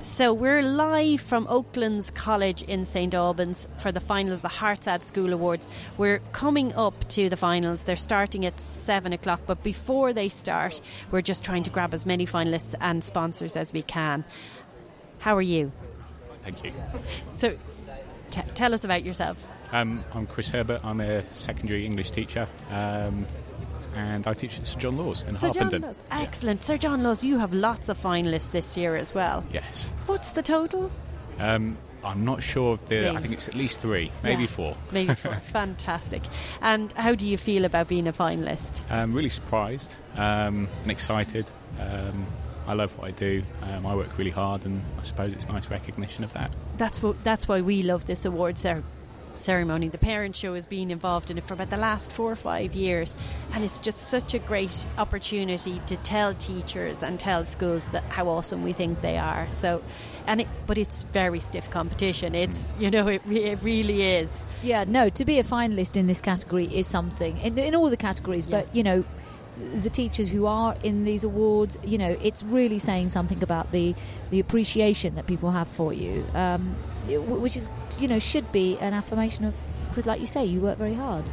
So 0.04 0.34
we're 0.34 0.62
live 0.62 1.22
from 1.22 1.48
Oaklands 1.48 2.12
College 2.12 2.62
in 2.64 2.84
St 2.84 3.14
Albans 3.14 3.70
for 3.78 3.90
the 3.90 4.02
finals, 4.02 4.42
the 4.42 4.50
Herts 4.50 4.86
Ad 4.86 5.02
School 5.08 5.32
Awards. 5.32 5.66
We're 5.98 6.20
coming 6.34 6.74
up 6.74 7.08
to 7.08 7.30
the 7.30 7.38
finals. 7.38 7.84
They're 7.84 7.96
starting 7.96 8.46
at 8.46 8.60
seven 8.60 9.14
o'clock, 9.14 9.44
but 9.48 9.64
before 9.64 10.12
they 10.12 10.28
start, 10.28 10.82
we're 11.10 11.22
just 11.22 11.42
trying 11.42 11.64
to 11.64 11.70
grab 11.70 11.94
as 11.94 12.06
many 12.06 12.26
finalists 12.26 12.76
and 12.82 13.02
sponsors 13.02 13.56
as 13.56 13.72
we 13.72 13.82
can. 13.82 14.26
How 15.20 15.38
are 15.38 15.42
you? 15.42 15.72
Thank 16.42 16.66
you. 16.66 16.74
So, 17.36 17.56
t- 18.30 18.42
tell 18.56 18.74
us 18.74 18.84
about 18.84 19.06
yourself. 19.06 19.42
Um, 19.72 20.04
I'm 20.14 20.28
Chris 20.28 20.50
Herbert. 20.50 20.82
I'm 20.84 21.00
a 21.00 21.24
secondary 21.32 21.86
English 21.86 22.12
teacher, 22.12 22.50
um, 22.72 23.26
and 23.96 24.26
I 24.28 24.34
teach 24.34 24.60
at 24.60 24.68
Sir 24.68 24.80
John 24.80 24.98
Lawes 24.98 25.24
in 25.28 25.36
Sir 25.36 25.50
John 25.52 25.70
Lawes. 25.70 25.98
Excellent. 26.12 26.64
Sir 26.64 26.78
John 26.78 27.04
Lawes, 27.04 27.24
you 27.24 27.38
have 27.40 27.54
lots 27.54 27.90
of 27.90 27.98
finalists 28.00 28.52
this 28.52 28.76
year 28.78 28.96
as 28.96 29.14
well. 29.14 29.44
Yes. 29.52 29.90
What's 30.06 30.34
the 30.34 30.42
total? 30.42 30.92
Um, 31.40 31.78
I'm 32.04 32.26
not 32.26 32.44
sure 32.44 32.74
of 32.74 32.88
the. 32.90 32.96
Yeah. 33.04 33.14
I 33.14 33.18
think 33.22 33.34
it's 33.34 33.48
at 33.48 33.56
least 33.56 33.80
three, 33.80 34.12
maybe 34.24 34.44
Yeah. 34.44 34.48
four. 34.50 34.78
Maybe 34.92 35.16
four. 35.16 35.36
Fantastic. 35.44 36.22
And 36.62 36.92
how 36.94 37.16
do 37.16 37.26
you 37.28 37.38
feel 37.38 37.66
about 37.66 37.88
being 37.88 38.08
a 38.08 38.14
finalist? 38.14 38.82
Um, 38.92 39.14
really 39.14 39.30
surprised 39.30 39.96
um, 40.18 40.68
and 40.84 40.92
excited. 40.92 41.50
Um, 41.80 42.26
I 42.68 42.74
love 42.74 42.98
what 42.98 43.08
I 43.08 43.12
do. 43.12 43.44
Um, 43.62 43.86
I 43.86 43.96
work 43.96 44.18
really 44.18 44.32
hard, 44.32 44.66
and 44.66 44.82
I 45.00 45.04
suppose 45.04 45.30
it's 45.30 45.48
nice 45.50 45.70
recognition 45.70 46.24
of 46.24 46.32
that. 46.34 46.54
that's 46.78 47.02
what 47.04 47.22
that's 47.24 47.48
why 47.48 47.62
we 47.62 47.82
love 47.84 48.06
this 48.06 48.26
award 48.26 48.58
cer- 48.58 48.84
ceremony. 49.36 49.90
The 49.90 49.98
parent 49.98 50.36
show 50.36 50.56
has 50.56 50.66
been 50.66 50.92
involved 50.92 51.32
in 51.32 51.38
it 51.38 51.44
for 51.46 51.54
about 51.54 51.70
the 51.70 51.78
last 51.78 52.12
four 52.12 52.32
or 52.32 52.36
five 52.36 52.74
years, 52.74 53.16
and 53.54 53.64
it's 53.64 53.80
just 53.80 54.10
such 54.10 54.34
a 54.34 54.40
great 54.40 54.86
opportunity 54.98 55.82
to 55.88 55.96
tell 55.98 56.34
teachers 56.34 57.04
and 57.04 57.20
tell 57.20 57.46
schools 57.46 57.92
that 57.92 58.04
how 58.06 58.28
awesome 58.28 58.64
we 58.64 58.74
think 58.74 59.02
they 59.02 59.18
are. 59.18 59.50
So, 59.52 59.84
and 60.28 60.42
it, 60.42 60.48
but 60.66 60.78
it's 60.78 61.04
very 61.04 61.40
stiff 61.40 61.70
competition. 61.70 62.36
It's 62.36 62.74
mm. 62.74 62.82
you 62.82 62.92
know 62.92 63.08
it, 63.08 63.22
re- 63.26 63.44
it 63.44 63.60
really 63.62 64.04
is. 64.04 64.46
Yeah, 64.62 64.86
no, 64.88 65.10
to 65.10 65.26
be 65.26 65.40
a 65.40 65.44
finalist 65.44 65.98
in 65.98 66.08
this 66.08 66.22
category 66.22 66.66
is 66.66 66.88
something, 66.88 67.38
in, 67.40 67.58
in 67.58 67.76
all 67.76 67.90
the 67.90 67.98
categories, 67.98 68.48
Yeah. 68.48 68.62
but, 68.62 68.76
you 68.76 68.84
know, 68.84 69.04
the 69.82 69.90
teachers 69.90 70.30
who 70.30 70.46
are 70.46 70.76
in 70.84 71.04
these 71.06 71.24
awards, 71.24 71.78
you 71.84 71.98
know, 71.98 72.18
it's 72.22 72.44
really 72.44 72.80
saying 72.80 73.10
something 73.10 73.42
about 73.44 73.72
the, 73.72 73.94
the 74.32 74.40
appreciation 74.40 75.16
that 75.16 75.28
people 75.28 75.52
have 75.52 75.68
for 75.68 75.94
you, 75.94 76.26
um, 76.34 76.76
which 77.08 77.56
is, 77.56 77.70
you 78.00 78.08
know, 78.08 78.20
should 78.20 78.52
be 78.52 78.78
an 78.80 78.94
affirmation 78.94 79.46
of, 79.46 79.54
because 79.90 80.06
like 80.06 80.20
you 80.22 80.28
say, 80.28 80.44
you 80.46 80.60
work 80.60 80.78
very 80.78 80.96
hard. 80.96 81.30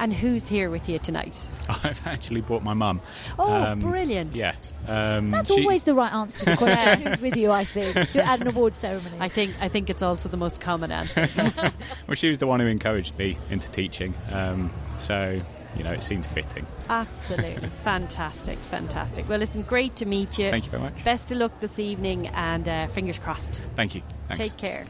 And 0.00 0.12
who's 0.12 0.48
here 0.48 0.70
with 0.70 0.88
you 0.88 0.98
tonight? 0.98 1.48
I've 1.68 2.04
actually 2.04 2.40
brought 2.40 2.64
my 2.64 2.74
mum. 2.74 3.00
Oh, 3.38 3.76
brilliant. 3.76 4.34
Yes. 4.34 4.72
Um, 4.88 5.30
That's 5.30 5.54
she- 5.54 5.60
always 5.62 5.84
the 5.84 5.94
right 5.94 6.12
answer 6.12 6.40
to 6.40 6.44
the 6.46 6.56
question. 6.56 7.02
Who's 7.02 7.20
with 7.20 7.36
you, 7.36 7.52
I 7.52 7.64
think, 7.64 8.10
to 8.10 8.22
add 8.24 8.40
an 8.40 8.48
award 8.48 8.74
ceremony. 8.74 9.16
I 9.20 9.28
think 9.28 9.54
I 9.60 9.68
think 9.68 9.90
it's 9.90 10.02
also 10.02 10.28
the 10.28 10.36
most 10.36 10.60
common 10.60 10.90
answer. 10.90 11.28
Well, 12.08 12.16
she 12.16 12.28
was 12.28 12.38
the 12.40 12.46
one 12.48 12.58
who 12.58 12.66
encouraged 12.66 13.16
me 13.18 13.36
into 13.50 13.70
teaching. 13.70 14.14
Um, 14.32 14.70
so, 14.98 15.40
you 15.76 15.84
know, 15.84 15.92
it 15.92 16.02
seemed 16.02 16.26
fitting. 16.26 16.66
Absolutely. 16.88 17.68
fantastic, 17.82 18.58
fantastic. 18.70 19.28
Well, 19.28 19.38
listen, 19.38 19.62
great 19.62 19.96
to 19.96 20.06
meet 20.06 20.38
you. 20.38 20.50
Thank 20.50 20.64
you 20.64 20.70
very 20.70 20.82
much. 20.82 21.04
Best 21.04 21.30
of 21.30 21.38
luck 21.38 21.60
this 21.60 21.78
evening 21.78 22.28
and 22.28 22.68
uh, 22.68 22.86
fingers 22.88 23.18
crossed. 23.18 23.62
Thank 23.74 23.94
you. 23.94 24.02
Thanks. 24.28 24.38
Take 24.38 24.56
care. 24.56 24.84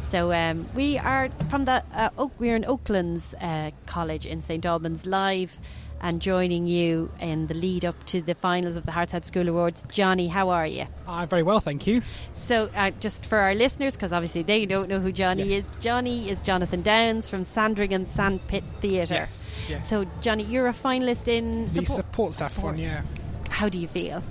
So 0.00 0.32
um, 0.32 0.66
we 0.74 0.98
are 0.98 1.28
from 1.48 1.66
the 1.66 1.84
uh, 1.94 2.10
Oak, 2.18 2.32
we're 2.38 2.56
in 2.56 2.64
Oaklands 2.64 3.34
uh, 3.40 3.70
College 3.86 4.26
in 4.26 4.42
St 4.42 4.66
Albans 4.66 5.06
live 5.06 5.56
and 6.02 6.20
joining 6.20 6.66
you 6.66 7.10
in 7.20 7.46
the 7.46 7.54
lead 7.54 7.84
up 7.84 8.02
to 8.06 8.20
the 8.22 8.34
finals 8.34 8.76
of 8.76 8.86
the 8.86 8.92
Herts 8.92 9.12
Ad 9.14 9.26
School 9.26 9.48
Awards. 9.48 9.84
Johnny, 9.90 10.28
how 10.28 10.50
are 10.50 10.66
you? 10.66 10.86
Uh, 11.06 11.26
very 11.26 11.42
well, 11.42 11.60
thank 11.60 11.86
you. 11.86 12.02
So, 12.34 12.70
uh, 12.74 12.90
just 13.00 13.26
for 13.26 13.38
our 13.38 13.54
listeners, 13.54 13.96
because 13.96 14.12
obviously 14.12 14.42
they 14.42 14.64
don't 14.66 14.88
know 14.88 14.98
who 15.00 15.12
Johnny 15.12 15.44
Yes. 15.44 15.64
is, 15.64 15.70
Johnny 15.80 16.28
is 16.30 16.40
Jonathan 16.42 16.82
Downs 16.82 17.28
from 17.28 17.44
Sandringham 17.44 18.04
Sandpit 18.04 18.64
Theatre. 18.78 19.14
Yes, 19.14 19.66
yes. 19.68 19.88
So, 19.88 20.06
Johnny, 20.20 20.44
you're 20.44 20.68
a 20.68 20.72
finalist 20.72 21.28
in 21.28 21.64
The 21.66 21.84
support 21.86 22.34
staff 22.34 22.62
one, 22.62 22.78
yeah. 22.78 23.02
How 23.50 23.68
do 23.68 23.78
you 23.78 23.88
feel? 23.88 24.22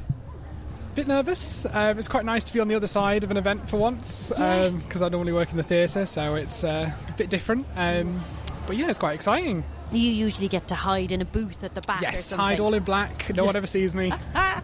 Bit 0.95 1.07
nervous. 1.07 1.65
Um, 1.71 1.99
it's 1.99 2.07
quite 2.07 2.25
nice 2.25 2.43
to 2.45 2.53
be 2.53 2.59
on 2.59 2.67
the 2.67 2.75
other 2.75 2.87
side 2.87 3.23
of 3.23 3.31
an 3.31 3.37
event 3.37 3.69
for 3.69 3.77
once 3.77 4.31
Yes. 4.37 4.73
because 4.83 5.01
I 5.03 5.09
normally 5.09 5.33
work 5.33 5.51
in 5.51 5.57
the 5.57 5.63
theatre, 5.63 6.05
so 6.05 6.33
it's 6.35 6.63
uh, 6.63 6.91
a 7.07 7.11
bit 7.13 7.29
different. 7.29 7.67
Um, 7.75 8.23
but 8.69 8.77
yeah, 8.77 8.87
it's 8.87 8.99
quite 8.99 9.13
exciting. 9.15 9.63
You 9.91 10.11
usually 10.11 10.47
get 10.47 10.67
to 10.67 10.75
hide 10.75 11.11
in 11.11 11.21
a 11.21 11.25
booth 11.25 11.63
at 11.63 11.73
the 11.73 11.81
back. 11.81 12.03
yes, 12.03 12.29
hide 12.29 12.59
all 12.59 12.75
in 12.75 12.83
black. 12.83 13.35
No 13.35 13.43
one 13.43 13.55
ever 13.55 13.65
sees 13.65 13.95
me. 13.95 14.13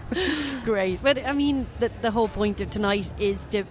Great. 0.64 1.02
But 1.02 1.26
I 1.26 1.32
mean, 1.32 1.66
the, 1.80 1.92
the 2.04 2.12
whole 2.12 2.28
point 2.28 2.62
of 2.62 2.70
tonight 2.70 3.12
is 3.18 3.46
to 3.48 3.64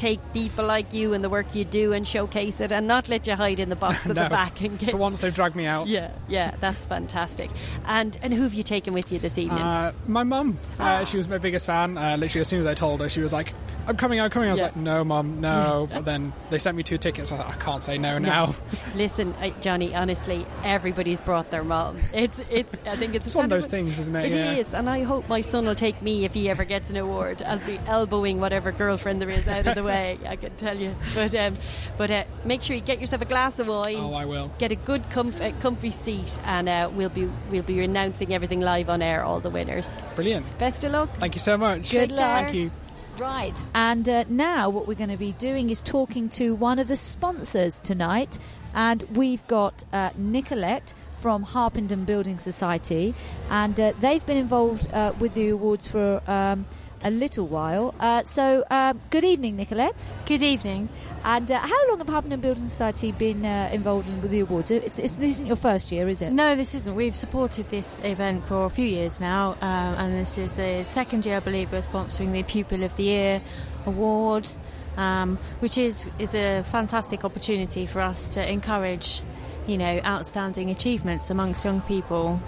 take 0.00 0.20
people 0.32 0.64
like 0.64 0.92
you 0.94 1.12
and 1.12 1.22
the 1.22 1.28
work 1.28 1.46
you 1.54 1.64
do 1.64 1.92
and 1.92 2.08
showcase 2.08 2.60
it 2.60 2.72
and 2.72 2.86
not 2.86 3.08
let 3.08 3.26
you 3.26 3.34
hide 3.36 3.60
in 3.60 3.68
the 3.68 3.76
box 3.76 4.06
at 4.10 4.16
No. 4.16 4.24
the 4.24 4.30
back 4.30 4.60
and 4.62 4.78
get. 4.78 4.90
For 4.92 4.96
once, 4.96 5.20
they've 5.20 5.34
dragged 5.34 5.54
me 5.56 5.66
out. 5.66 5.86
Yeah, 5.88 6.10
yeah, 6.28 6.54
that's 6.60 6.84
fantastic. 6.84 7.50
And 7.86 8.16
and 8.22 8.32
who 8.32 8.42
have 8.44 8.54
you 8.54 8.62
taken 8.62 8.94
with 8.94 9.12
you 9.12 9.18
this 9.18 9.36
evening? 9.38 9.62
Uh, 9.62 9.92
my 10.06 10.24
mum, 10.24 10.56
uh, 10.78 11.04
she 11.04 11.16
was 11.16 11.28
my 11.28 11.38
biggest 11.38 11.66
fan. 11.66 11.98
Uh, 11.98 12.16
literally, 12.18 12.40
as 12.40 12.48
soon 12.48 12.60
as 12.60 12.66
I 12.66 12.74
told 12.74 13.00
her, 13.02 13.08
she 13.08 13.20
was 13.20 13.32
like, 13.32 13.52
"I'm 13.86 13.96
coming, 13.96 14.20
I'm 14.20 14.30
coming." 14.30 14.48
I 14.48 14.52
was 14.52 14.60
Yeah. 14.60 14.66
like, 14.66 14.76
"No, 14.76 15.04
mum, 15.04 15.40
no." 15.40 15.88
But 15.92 16.04
then 16.06 16.32
they 16.50 16.58
sent 16.58 16.76
me 16.76 16.82
two 16.82 16.96
tickets. 16.98 17.30
I 17.32 17.36
like, 17.36 17.48
"I 17.48 17.58
can't 17.60 17.82
say 17.82 17.98
no 17.98 18.18
now." 18.18 18.54
Listen, 18.94 19.34
uh, 19.42 19.50
Johnny. 19.60 19.94
Honestly, 19.94 20.46
everybody's 20.64 21.20
brought 21.20 21.50
their 21.50 21.64
mum. 21.64 21.98
It's 22.14 22.40
it's. 22.50 22.78
I 22.86 22.96
think 22.96 23.14
it's, 23.14 23.26
It's 23.26 23.34
one 23.34 23.44
of 23.44 23.50
those 23.50 23.66
things, 23.66 23.98
isn't 23.98 24.16
it? 24.16 24.32
It 24.32 24.36
Yeah. 24.36 24.52
is, 24.52 24.72
and 24.72 24.88
I 24.88 25.02
hope 25.02 25.28
my 25.28 25.42
son 25.42 25.66
will 25.66 25.74
take 25.74 26.00
me 26.00 26.24
if 26.24 26.32
he 26.32 26.48
ever 26.48 26.64
gets 26.64 26.88
an 26.90 26.96
award. 26.96 27.42
I'll 27.42 27.58
be 27.58 27.78
elbowing 27.86 28.40
whatever 28.40 28.72
girlfriend 28.72 29.20
there 29.20 29.28
is 29.30 29.46
out 29.46 29.66
of 29.66 29.74
the 29.74 29.82
way. 29.84 29.89
I 29.90 30.36
can 30.36 30.56
tell 30.56 30.76
you. 30.76 30.94
But 31.14 31.34
um, 31.34 31.56
but 31.96 32.10
uh, 32.10 32.24
make 32.44 32.62
sure 32.62 32.76
you 32.76 32.82
get 32.82 33.00
yourself 33.00 33.22
a 33.22 33.26
glass 33.26 33.58
of 33.58 33.68
wine. 33.68 33.96
Oh, 33.96 34.14
I 34.14 34.24
will. 34.24 34.50
Get 34.58 34.72
a 34.72 34.76
good 34.76 35.08
comf- 35.10 35.40
uh, 35.40 35.58
comfy 35.60 35.90
seat, 35.90 36.38
and 36.44 36.68
uh, 36.68 36.90
we'll 36.92 37.08
be 37.08 37.28
we'll 37.50 37.62
be 37.62 37.80
announcing 37.82 38.32
everything 38.34 38.60
live 38.60 38.88
on 38.88 39.02
air. 39.02 39.24
All 39.24 39.40
the 39.40 39.50
winners. 39.50 40.02
Brilliant. 40.14 40.46
Best 40.58 40.84
of 40.84 40.92
luck. 40.92 41.10
Thank 41.18 41.34
you 41.34 41.40
so 41.40 41.56
much. 41.56 41.90
Good 41.90 42.12
luck. 42.12 42.46
Thank 42.46 42.54
you. 42.54 42.70
Right, 43.18 43.64
and 43.74 44.08
uh, 44.08 44.24
now 44.28 44.70
what 44.70 44.88
we're 44.88 44.94
going 44.94 45.10
to 45.10 45.18
be 45.18 45.32
doing 45.32 45.68
is 45.68 45.82
talking 45.82 46.30
to 46.30 46.54
one 46.54 46.78
of 46.78 46.88
the 46.88 46.96
sponsors 46.96 47.78
tonight, 47.78 48.38
and 48.72 49.02
we've 49.14 49.46
got 49.46 49.84
uh, 49.92 50.10
Nicolette 50.16 50.94
from 51.18 51.42
Harpenden 51.42 52.06
Building 52.06 52.38
Society, 52.38 53.14
and 53.50 53.78
uh, 53.78 53.92
they've 54.00 54.24
been 54.24 54.38
involved 54.38 54.90
uh, 54.94 55.12
with 55.18 55.34
the 55.34 55.50
awards 55.50 55.86
for 55.86 56.22
um, 56.26 56.64
a 57.02 57.10
little 57.10 57.46
while. 57.46 57.94
Uh, 57.98 58.24
so, 58.24 58.64
uh, 58.70 58.94
good 59.10 59.24
evening, 59.24 59.56
Nicolette. 59.56 60.04
Good 60.26 60.42
evening. 60.42 60.88
And 61.24 61.50
uh, 61.52 61.58
how 61.58 61.88
long 61.88 61.98
have 61.98 62.08
Harpenden 62.08 62.40
Building 62.40 62.64
Society 62.64 63.12
been 63.12 63.44
uh, 63.44 63.68
involved 63.72 64.08
in 64.08 64.22
with 64.22 64.30
the 64.30 64.40
awards? 64.40 64.70
It's, 64.70 64.98
it's, 64.98 65.16
this 65.16 65.32
isn't 65.32 65.46
your 65.46 65.56
first 65.56 65.92
year, 65.92 66.08
is 66.08 66.22
it? 66.22 66.32
No, 66.32 66.56
this 66.56 66.74
isn't. 66.74 66.94
We've 66.94 67.14
supported 67.14 67.68
this 67.70 68.02
event 68.04 68.46
for 68.46 68.64
a 68.64 68.70
few 68.70 68.86
years 68.86 69.20
now, 69.20 69.52
um, 69.60 69.94
and 69.94 70.18
this 70.18 70.38
is 70.38 70.52
the 70.52 70.82
second 70.84 71.26
year, 71.26 71.36
I 71.36 71.40
believe, 71.40 71.72
we're 71.72 71.80
sponsoring 71.80 72.32
the 72.32 72.42
Pupil 72.42 72.84
of 72.84 72.96
the 72.96 73.02
Year 73.02 73.42
award, 73.84 74.50
um, 74.96 75.36
which 75.60 75.76
is 75.76 76.10
is 76.18 76.34
a 76.34 76.62
fantastic 76.62 77.24
opportunity 77.24 77.86
for 77.86 78.00
us 78.00 78.34
to 78.34 78.50
encourage, 78.50 79.20
you 79.66 79.76
know, 79.76 80.00
outstanding 80.04 80.70
achievements 80.70 81.28
amongst 81.28 81.64
young 81.64 81.82
people. 81.82 82.40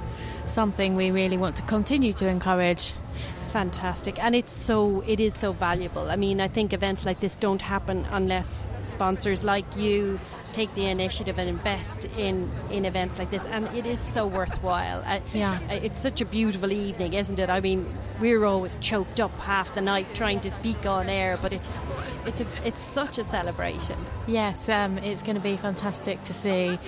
Something 0.47 0.97
we 0.97 1.11
really 1.11 1.37
want 1.37 1.57
to 1.57 1.63
continue 1.63 2.13
to 2.15 2.27
encourage. 2.27 2.95
Fantastic, 3.53 4.19
and 4.19 4.35
it's 4.35 4.53
so 4.53 5.05
it 5.07 5.21
is 5.21 5.35
so 5.35 5.53
valuable. 5.53 6.11
I 6.11 6.17
mean, 6.17 6.41
I 6.41 6.49
think 6.49 6.73
events 6.73 7.05
like 7.05 7.21
this 7.21 7.37
don't 7.37 7.61
happen 7.61 8.07
unless 8.11 8.73
sponsors 8.85 9.45
like 9.45 9.77
you 9.77 10.19
take 10.53 10.75
the 10.75 10.87
initiative 10.87 11.39
and 11.39 11.49
invest 11.51 12.07
in 12.17 12.49
in 12.71 12.87
events 12.87 13.19
like 13.19 13.29
this, 13.29 13.45
and 13.45 13.67
it 13.77 13.87
is 13.87 14.01
so 14.01 14.27
worthwhile. 14.27 15.05
Yeah. 15.35 15.61
it's 15.71 16.01
such 16.01 16.23
a 16.23 16.25
beautiful 16.25 16.73
evening, 16.73 17.13
isn't 17.13 17.39
it? 17.39 17.51
I 17.51 17.61
mean, 17.61 17.87
we're 18.21 18.45
always 18.45 18.79
choked 18.79 19.21
up 19.21 19.39
half 19.41 19.75
the 19.75 19.83
night 19.83 20.07
trying 20.15 20.41
to 20.41 20.51
speak 20.51 20.87
on 20.87 21.11
air, 21.11 21.39
but 21.43 21.53
it's 21.53 21.85
it's 22.25 22.41
a 22.41 22.47
it's 22.65 22.81
such 22.81 23.19
a 23.19 23.25
celebration. 23.25 23.99
Yes, 24.27 24.69
um, 24.71 24.97
it's 24.97 25.23
going 25.23 25.37
to 25.37 25.43
be 25.43 25.59
fantastic 25.59 26.23
to 26.23 26.33
see 26.33 26.79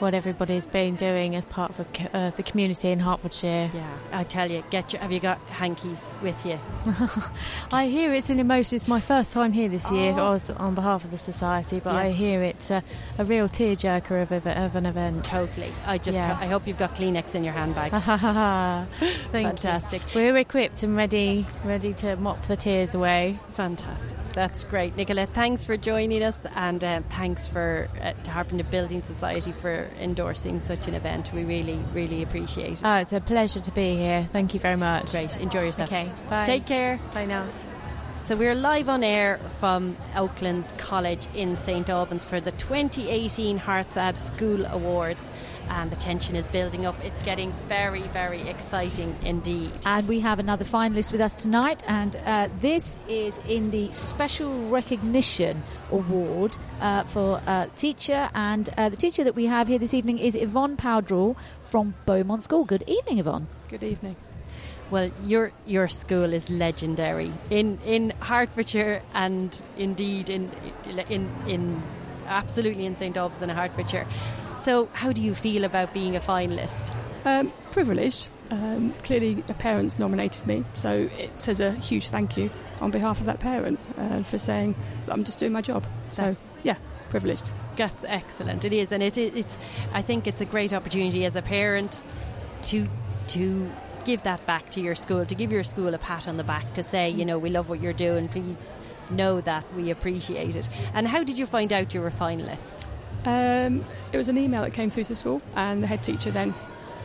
what 0.00 0.14
everybody's 0.14 0.66
been 0.66 0.96
doing 0.96 1.34
as 1.36 1.44
part 1.44 1.70
of 1.70 1.76
the, 1.92 2.16
uh, 2.16 2.30
the 2.30 2.42
community 2.42 2.90
in 2.90 3.00
Hertfordshire. 3.00 3.70
Yeah, 3.72 3.96
I 4.12 4.24
tell 4.24 4.50
you, 4.50 4.62
get 4.70 4.92
your, 4.92 5.02
have 5.02 5.12
you 5.12 5.20
got 5.20 5.38
hankies 5.50 6.14
with 6.22 6.44
you? 6.46 6.58
I 7.72 7.86
hear 7.86 8.12
it's 8.12 8.30
an 8.30 8.38
emotion. 8.38 8.76
It's 8.76 8.88
my 8.88 9.00
first 9.00 9.32
time 9.32 9.52
here 9.52 9.68
this 9.68 9.90
year 9.90 10.14
Oh. 10.16 10.38
On 10.56 10.74
behalf 10.74 11.04
of 11.04 11.10
the 11.10 11.18
society, 11.18 11.80
but 11.80 11.92
Yeah. 11.94 12.00
I 12.00 12.10
hear 12.10 12.42
it's 12.42 12.70
a, 12.70 12.82
a 13.18 13.24
real 13.24 13.48
tearjerker 13.48 14.22
of, 14.22 14.32
a, 14.46 14.64
of 14.64 14.76
an 14.76 14.86
event. 14.86 15.24
Totally. 15.24 15.72
I 15.86 15.98
just 15.98 16.18
Yes. 16.18 16.42
I 16.42 16.46
hope 16.46 16.66
you've 16.66 16.78
got 16.78 16.94
Kleenex 16.94 17.34
in 17.34 17.44
your 17.44 17.52
handbag. 17.52 17.90
Thank 19.30 19.48
Fantastic. 19.60 20.02
You. 20.14 20.20
We're 20.20 20.36
equipped 20.38 20.82
and 20.82 20.96
ready, 20.96 21.46
ready 21.64 21.92
to 21.94 22.16
mop 22.16 22.46
the 22.46 22.56
tears 22.56 22.94
away. 22.94 23.38
Fantastic. 23.52 24.16
That's 24.34 24.64
great, 24.64 24.96
Nicola. 24.96 25.26
Thanks 25.26 25.64
for 25.64 25.76
joining 25.76 26.22
us, 26.24 26.44
and 26.56 26.82
uh, 26.82 27.02
thanks 27.10 27.46
for 27.46 27.88
uh, 28.02 28.12
to 28.24 28.30
Harpenden 28.32 28.66
Building 28.68 29.02
Society 29.02 29.52
for 29.52 29.88
endorsing 30.00 30.58
such 30.58 30.88
an 30.88 30.94
event. 30.94 31.32
We 31.32 31.44
really, 31.44 31.78
really 31.92 32.22
appreciate 32.22 32.72
it. 32.72 32.82
Oh, 32.84 32.96
it's 32.96 33.12
a 33.12 33.20
pleasure 33.20 33.60
to 33.60 33.70
be 33.70 33.94
here. 33.94 34.28
Thank 34.32 34.52
you 34.52 34.58
very 34.58 34.76
much. 34.76 35.12
Great. 35.12 35.36
Enjoy 35.36 35.64
yourself. 35.64 35.88
Okay. 35.88 36.10
Bye. 36.28 36.44
Take 36.44 36.66
care. 36.66 36.98
Bye 37.14 37.26
now. 37.26 37.46
So 38.22 38.34
we're 38.36 38.54
live 38.54 38.88
on 38.88 39.04
air 39.04 39.38
from 39.60 39.96
Oaklands 40.16 40.72
College 40.78 41.26
in 41.34 41.56
St 41.56 41.88
Albans 41.90 42.24
for 42.24 42.40
the 42.40 42.52
2018 42.52 43.58
Herts 43.58 43.96
Ad 43.98 44.18
School 44.18 44.64
Awards. 44.64 45.30
And 45.68 45.90
the 45.90 45.96
tension 45.96 46.36
is 46.36 46.46
building 46.48 46.86
up. 46.86 46.96
It's 47.04 47.22
getting 47.22 47.52
very, 47.68 48.02
very 48.02 48.42
exciting 48.48 49.16
indeed. 49.24 49.72
And 49.86 50.06
we 50.08 50.20
have 50.20 50.38
another 50.38 50.64
finalist 50.64 51.12
with 51.12 51.20
us 51.20 51.34
tonight, 51.34 51.82
and 51.86 52.16
uh, 52.24 52.48
this 52.60 52.96
is 53.08 53.38
in 53.48 53.70
the 53.70 53.90
Special 53.92 54.68
Recognition 54.68 55.62
Award 55.90 56.56
uh, 56.80 57.04
for 57.04 57.40
uh, 57.46 57.66
teacher. 57.76 58.30
And 58.34 58.68
uh, 58.76 58.88
the 58.88 58.96
teacher 58.96 59.24
that 59.24 59.34
we 59.34 59.46
have 59.46 59.68
here 59.68 59.78
this 59.78 59.94
evening 59.94 60.18
is 60.18 60.34
Yvonne 60.34 60.76
Powdrell 60.76 61.36
from 61.62 61.94
Beaumont 62.06 62.42
School. 62.42 62.64
Good 62.64 62.84
evening, 62.86 63.18
Yvonne. 63.18 63.46
Good 63.68 63.82
evening. 63.82 64.16
Well, 64.90 65.10
your 65.24 65.50
your 65.66 65.88
school 65.88 66.32
is 66.32 66.50
legendary 66.50 67.32
in 67.50 67.78
in 67.84 68.10
Hertfordshire 68.20 69.02
and 69.14 69.62
indeed 69.78 70.28
in 70.28 70.50
in 71.08 71.28
in 71.48 71.82
absolutely 72.26 72.86
in 72.86 72.94
St 72.94 73.16
Albans 73.16 73.42
and 73.42 73.50
Hertfordshire. 73.50 74.06
So, 74.58 74.86
how 74.92 75.12
do 75.12 75.22
you 75.22 75.34
feel 75.34 75.64
about 75.64 75.92
being 75.92 76.16
a 76.16 76.20
finalist? 76.20 76.94
Um, 77.24 77.52
privileged. 77.70 78.28
Um, 78.50 78.92
clearly, 79.02 79.42
a 79.48 79.54
parent's 79.54 79.98
nominated 79.98 80.46
me, 80.46 80.64
so 80.74 81.08
it 81.18 81.40
says 81.40 81.60
a 81.60 81.72
huge 81.72 82.08
thank 82.08 82.36
you 82.36 82.50
on 82.80 82.90
behalf 82.90 83.20
of 83.20 83.26
that 83.26 83.40
parent 83.40 83.80
uh, 83.96 84.22
for 84.22 84.38
saying 84.38 84.74
I'm 85.08 85.24
just 85.24 85.38
doing 85.38 85.52
my 85.52 85.62
job. 85.62 85.86
So, 86.12 86.36
yeah, 86.62 86.76
privileged. 87.10 87.50
That's 87.76 88.04
excellent. 88.06 88.64
It 88.64 88.72
is, 88.72 88.92
and 88.92 89.02
it, 89.02 89.16
it's. 89.18 89.58
I 89.92 90.02
think 90.02 90.26
it's 90.26 90.40
a 90.40 90.44
great 90.44 90.72
opportunity 90.72 91.24
as 91.24 91.36
a 91.36 91.42
parent 91.42 92.02
to 92.64 92.86
to 93.28 93.70
give 94.04 94.22
that 94.22 94.44
back 94.46 94.70
to 94.70 94.80
your 94.80 94.94
school, 94.94 95.24
to 95.24 95.34
give 95.34 95.50
your 95.50 95.64
school 95.64 95.94
a 95.94 95.98
pat 95.98 96.28
on 96.28 96.36
the 96.36 96.44
back, 96.44 96.74
to 96.74 96.82
say, 96.82 97.08
you 97.08 97.24
know, 97.24 97.38
we 97.38 97.50
love 97.50 97.68
what 97.68 97.80
you're 97.80 97.92
doing. 97.92 98.28
Please 98.28 98.78
know 99.10 99.40
that 99.40 99.64
we 99.74 99.90
appreciate 99.90 100.56
it. 100.56 100.68
And 100.92 101.08
how 101.08 101.24
did 101.24 101.38
you 101.38 101.46
find 101.46 101.72
out 101.72 101.94
you 101.94 102.00
were 102.00 102.08
a 102.08 102.12
finalist? 102.12 102.86
Um, 103.26 103.84
it 104.12 104.16
was 104.16 104.28
an 104.28 104.36
email 104.38 104.62
that 104.62 104.72
came 104.72 104.90
through 104.90 105.04
to 105.04 105.14
school, 105.14 105.40
and 105.56 105.82
the 105.82 105.86
head 105.86 106.02
teacher 106.02 106.30
then 106.30 106.54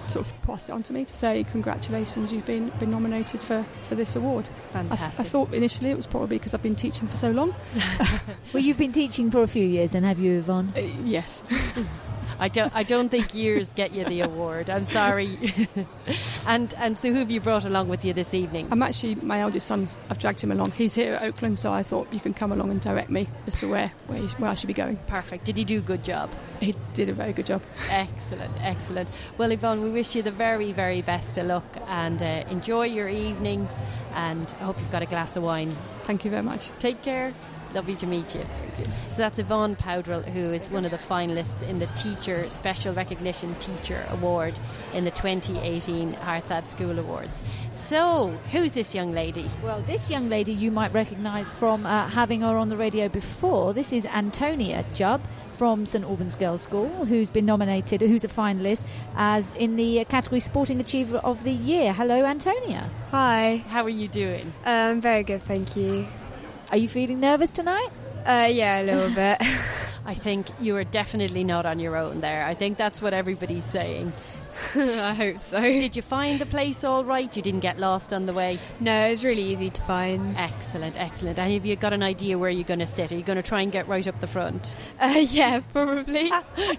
sort 0.07 0.25
of 0.25 0.41
passed 0.41 0.69
it 0.69 0.71
on 0.71 0.81
to 0.83 0.93
me 0.93 1.05
to 1.05 1.13
say, 1.15 1.43
"Congratulations, 1.43 2.33
you've 2.33 2.45
been 2.45 2.69
been 2.79 2.91
nominated 2.91 3.41
for, 3.41 3.63
for 3.87 3.95
this 3.95 4.15
award." 4.15 4.49
I, 4.69 4.73
Fantastic. 4.83 5.19
I 5.25 5.29
thought 5.29 5.53
initially 5.53 5.91
it 5.91 5.97
was 5.97 6.07
probably 6.07 6.37
because 6.37 6.53
I've 6.53 6.63
been 6.63 6.75
teaching 6.75 7.07
for 7.07 7.15
so 7.15 7.31
long. 7.31 7.55
Well, 8.53 8.63
you've 8.63 8.77
been 8.79 8.91
teaching 8.91 9.29
for 9.29 9.41
a 9.41 9.47
few 9.47 9.63
years, 9.63 9.91
then, 9.91 10.03
have 10.03 10.17
you, 10.17 10.39
Yvonne? 10.39 10.73
Uh, 10.75 10.79
yes. 11.05 11.43
I 12.39 12.47
don't. 12.47 12.73
I 12.73 12.83
don't 12.83 13.09
think 13.09 13.33
years 13.33 13.73
get 13.73 13.93
you 13.93 14.05
the 14.05 14.21
award. 14.21 14.69
I'm 14.69 14.85
sorry. 14.85 15.37
and 16.47 16.73
and 16.75 16.97
so, 16.97 17.11
who 17.11 17.19
have 17.19 17.29
you 17.29 17.41
brought 17.41 17.65
along 17.65 17.89
with 17.89 18.05
you 18.05 18.13
this 18.13 18.33
evening? 18.33 18.69
I'm 18.71 18.81
actually 18.81 19.15
my 19.15 19.41
eldest 19.41 19.67
son's. 19.67 19.99
I've 20.09 20.19
dragged 20.19 20.41
him 20.41 20.51
along. 20.51 20.71
He's 20.71 20.95
here 20.95 21.15
at 21.15 21.23
Oakland, 21.23 21.59
so 21.59 21.73
I 21.73 21.83
thought 21.83 22.11
you 22.13 22.19
can 22.19 22.33
come 22.33 22.51
along 22.51 22.71
and 22.71 22.79
direct 22.79 23.09
me 23.09 23.27
as 23.45 23.55
to 23.57 23.67
where 23.67 23.91
where, 24.07 24.19
he, 24.19 24.27
where 24.37 24.49
I 24.49 24.53
should 24.55 24.67
be 24.67 24.73
going. 24.73 24.95
Perfect. 25.07 25.43
Did 25.43 25.57
he 25.57 25.65
do 25.65 25.79
a 25.79 25.81
good 25.81 26.03
job? 26.03 26.29
He 26.61 26.75
did 26.93 27.09
a 27.09 27.13
very 27.13 27.33
good 27.33 27.45
job. 27.45 27.61
Excellent, 27.89 28.53
excellent. 28.61 29.09
Well, 29.37 29.51
Yvonne, 29.51 29.81
we 29.81 29.89
wish 29.89 30.15
you 30.15 30.21
the 30.21 30.31
very, 30.31 30.71
very 30.71 31.01
best 31.01 31.37
of 31.37 31.45
luck 31.45 31.65
and 31.87 32.21
uh, 32.23 32.43
enjoy 32.49 32.85
your 32.85 33.09
evening. 33.09 33.67
And 34.13 34.53
I 34.59 34.63
hope 34.63 34.79
you've 34.79 34.91
got 34.91 35.03
a 35.03 35.05
glass 35.05 35.35
of 35.35 35.43
wine. 35.43 35.75
Thank 36.03 36.25
you 36.25 36.31
very 36.31 36.43
much. 36.43 36.71
Take 36.79 37.01
care. 37.01 37.33
Lovely 37.73 37.95
to 37.97 38.07
meet 38.07 38.33
you. 38.33 38.43
So 39.11 39.17
that's 39.17 39.37
Yvonne 39.37 39.75
Powdrell, 39.75 40.21
who 40.23 40.51
is 40.53 40.65
one 40.69 40.85
of 40.85 40.91
the 40.91 40.97
finalists 40.97 41.61
in 41.67 41.79
the 41.79 41.85
Teacher 41.87 42.47
Special 42.49 42.93
Recognition 42.93 43.53
Teacher 43.55 44.03
Award 44.09 44.59
in 44.93 45.05
the 45.05 45.11
2018 45.11 46.13
Herts 46.13 46.49
Ad 46.49 46.69
School 46.69 46.97
Awards. 46.97 47.39
So, 47.71 48.29
who's 48.51 48.73
this 48.73 48.95
young 48.95 49.11
lady? 49.11 49.49
Well, 49.63 49.81
this 49.83 50.09
young 50.09 50.29
lady 50.29 50.51
you 50.53 50.71
might 50.71 50.93
recognise 50.93 51.49
from 51.49 51.85
uh, 51.85 52.07
having 52.07 52.41
her 52.41 52.57
on 52.57 52.69
the 52.69 52.77
radio 52.77 53.07
before. 53.09 53.73
This 53.73 53.93
is 53.93 54.05
Antonia 54.07 54.83
Jubb 54.93 55.21
from 55.57 55.85
St 55.85 56.05
Albans 56.05 56.35
Girls' 56.35 56.61
School, 56.61 56.87
who's 57.05 57.29
been 57.29 57.45
nominated, 57.45 57.99
who's 58.01 58.23
a 58.23 58.29
finalist 58.29 58.85
as 59.15 59.51
in 59.57 59.75
the 59.75 59.99
uh, 59.99 60.05
category 60.05 60.39
Sporting 60.39 60.79
Achiever 60.79 61.17
of 61.17 61.43
the 61.43 61.51
Year. 61.51 61.91
Hello, 61.93 62.25
Antonia. 62.25 62.89
Hi. 63.11 63.57
How 63.67 63.83
are 63.83 63.89
you 63.89 64.07
doing? 64.07 64.53
I'm 64.65 64.95
Um, 64.95 65.01
very 65.01 65.23
good, 65.23 65.43
thank 65.43 65.75
you. 65.75 66.07
Are 66.71 66.77
you 66.77 66.87
feeling 66.87 67.19
nervous 67.19 67.49
tonight? 67.49 67.89
Uh, 68.27 68.47
yeah, 68.51 68.81
a 68.81 68.83
little 68.83 69.09
bit. 69.09 69.37
I 70.05 70.13
think 70.13 70.47
you 70.59 70.75
are 70.75 70.83
definitely 70.83 71.43
not 71.43 71.65
on 71.65 71.79
your 71.79 71.95
own 71.95 72.21
there. 72.21 72.45
I 72.45 72.53
think 72.53 72.77
that's 72.77 73.01
what 73.01 73.11
everybody's 73.11 73.65
saying. 73.65 74.13
I 74.75 75.13
hope 75.13 75.41
so. 75.41 75.61
Did 75.61 75.95
you 75.95 76.03
find 76.03 76.39
the 76.39 76.45
place 76.45 76.83
all 76.83 77.03
right? 77.03 77.35
You 77.35 77.41
didn't 77.41 77.61
get 77.61 77.79
lost 77.79 78.13
on 78.13 78.27
the 78.27 78.33
way? 78.33 78.59
No, 78.79 79.07
it 79.07 79.11
was 79.11 79.25
really 79.25 79.41
easy 79.41 79.71
to 79.71 79.81
find. 79.81 80.37
Excellent, 80.37 80.95
excellent. 80.95 81.39
And 81.39 81.53
have 81.53 81.65
you 81.65 81.75
got 81.75 81.93
an 81.93 82.03
idea 82.03 82.37
where 82.37 82.51
you're 82.51 82.63
going 82.63 82.79
to 82.79 82.87
sit? 82.87 83.11
Are 83.11 83.15
you 83.15 83.23
going 83.23 83.41
to 83.41 83.47
try 83.47 83.61
and 83.61 83.71
get 83.71 83.87
right 83.87 84.07
up 84.07 84.19
the 84.19 84.27
front? 84.27 84.75
Uh, 84.99 85.25
yeah, 85.31 85.61
probably. 85.71 86.29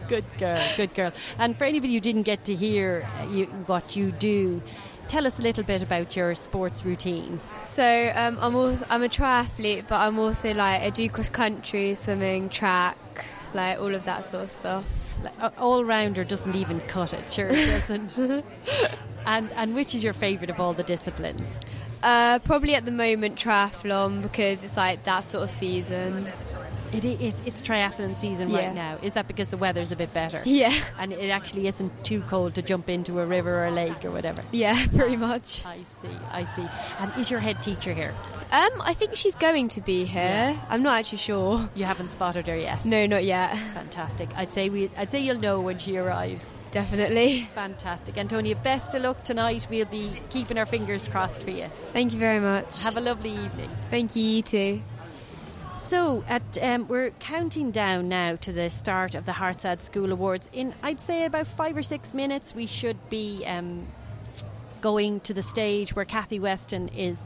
good 0.09 0.24
girl, 0.38 0.62
good 0.76 0.92
girl. 0.94 1.11
And 1.38 1.57
for 1.57 1.64
anybody 1.64 1.94
who 1.94 2.00
didn't 2.00 2.24
get 2.24 2.44
to 2.44 2.55
hear 2.55 3.09
uh, 3.18 3.31
you, 3.31 3.46
what 3.66 3.96
you 3.96 4.11
do, 4.12 4.61
tell 5.10 5.26
us 5.26 5.40
a 5.40 5.42
little 5.42 5.64
bit 5.64 5.82
about 5.82 6.14
your 6.16 6.36
sports 6.36 6.84
routine. 6.84 7.40
So 7.64 8.12
um, 8.14 8.38
I'm 8.40 8.54
also 8.54 8.86
I'm 8.88 9.02
a 9.02 9.08
triathlete, 9.08 9.88
but 9.88 10.00
I'm 10.00 10.18
also 10.20 10.54
like 10.54 10.82
I 10.82 10.90
do 10.90 11.08
cross 11.08 11.28
country, 11.28 11.96
swimming, 11.96 12.48
track, 12.48 12.96
like 13.52 13.80
all 13.80 13.92
of 13.92 14.04
that 14.04 14.30
sort 14.30 14.44
of 14.44 14.50
stuff. 14.50 14.84
Like, 15.24 15.60
All 15.60 15.84
rounder 15.84 16.22
doesn't 16.24 16.54
even 16.54 16.80
cut 16.80 17.12
it, 17.12 17.30
sure 17.30 17.48
it 17.50 17.88
doesn't. 17.88 18.18
and 19.26 19.52
and 19.52 19.74
which 19.74 19.94
is 19.96 20.04
your 20.04 20.12
favourite 20.12 20.48
of 20.48 20.60
all 20.60 20.72
the 20.72 20.84
disciplines? 20.84 21.58
Uh, 22.02 22.38
probably 22.40 22.74
at 22.74 22.84
the 22.86 22.92
moment 22.92 23.36
triathlon 23.36 24.22
because 24.22 24.64
it's 24.64 24.76
like 24.76 25.04
that 25.04 25.20
sort 25.20 25.44
of 25.44 25.50
season. 25.50 26.26
It 26.92 27.04
is. 27.04 27.36
It's 27.46 27.62
triathlon 27.62 28.16
season 28.16 28.48
Yeah. 28.50 28.66
right 28.66 28.74
now. 28.74 28.98
Is 29.00 29.12
that 29.12 29.28
because 29.28 29.46
the 29.48 29.56
weather's 29.56 29.92
a 29.92 29.96
bit 29.96 30.12
better? 30.12 30.42
Yeah. 30.46 30.72
And 30.98 31.12
it 31.12 31.28
actually 31.30 31.68
isn't 31.68 32.04
too 32.04 32.20
cold 32.22 32.56
to 32.56 32.62
jump 32.62 32.88
into 32.90 33.20
a 33.20 33.26
river 33.26 33.54
or 33.60 33.66
a 33.66 33.70
lake 33.70 34.04
or 34.04 34.10
whatever. 34.10 34.42
Yeah, 34.50 34.86
pretty 34.96 35.16
much. 35.16 35.64
I 35.64 35.78
see. 36.02 36.08
I 36.32 36.44
see. 36.56 36.66
And 36.98 37.12
is 37.16 37.30
your 37.30 37.38
head 37.38 37.62
teacher 37.62 37.92
here? 37.92 38.12
Um, 38.50 38.70
I 38.80 38.92
think 38.94 39.14
she's 39.14 39.36
going 39.36 39.68
to 39.68 39.80
be 39.80 40.04
here. 40.04 40.58
I'm 40.68 40.82
not 40.82 40.98
actually 40.98 41.18
sure. 41.18 41.68
You 41.76 41.84
haven't 41.84 42.08
spotted 42.08 42.48
her 42.48 42.56
yet. 42.56 42.84
No, 42.84 43.06
not 43.06 43.22
yet. 43.22 43.56
Fantastic. 43.56 44.28
I'd 44.34 44.52
say 44.52 44.68
we. 44.68 44.90
I'd 44.96 45.12
say 45.12 45.20
you'll 45.20 45.38
know 45.38 45.60
when 45.60 45.78
she 45.78 45.96
arrives. 45.96 46.44
Definitely. 46.70 47.48
Fantastic. 47.54 48.16
Antonia, 48.16 48.56
best 48.56 48.94
of 48.94 49.02
luck 49.02 49.22
tonight. 49.24 49.66
We'll 49.70 49.87
be 49.87 50.12
keeping 50.30 50.59
our 50.59 50.66
fingers 50.66 51.09
crossed 51.09 51.42
for 51.42 51.50
you. 51.50 51.68
Thank 51.92 52.12
you 52.12 52.18
very 52.18 52.40
much. 52.40 52.83
Have 52.83 52.96
a 52.96 53.00
lovely 53.00 53.30
evening. 53.30 53.70
Thank 53.90 54.14
you. 54.14 54.22
You 54.22 54.42
too. 54.42 54.83
So, 55.80 56.22
at 56.28 56.42
um, 56.62 56.87
we're 56.87 57.11
counting 57.18 57.72
down 57.72 58.09
now 58.09 58.37
to 58.37 58.52
the 58.52 58.70
start 58.70 59.16
of 59.16 59.26
the 59.26 59.33
Herts 59.33 59.64
Ad 59.64 59.83
School 59.83 60.12
Awards. 60.12 60.48
In 60.52 60.72
I'd 60.85 61.00
say 61.00 61.24
about 61.24 61.48
five 61.48 61.76
or 61.76 61.83
six 61.83 62.14
minutes, 62.14 62.54
we 62.54 62.66
should 62.66 62.96
be 63.11 63.44
um, 63.44 63.88
going 64.80 65.18
to 65.20 65.35
the 65.35 65.42
stage 65.42 65.96
where 65.96 66.04
Kathy 66.04 66.38
Weston 66.38 66.88
is 66.90 67.16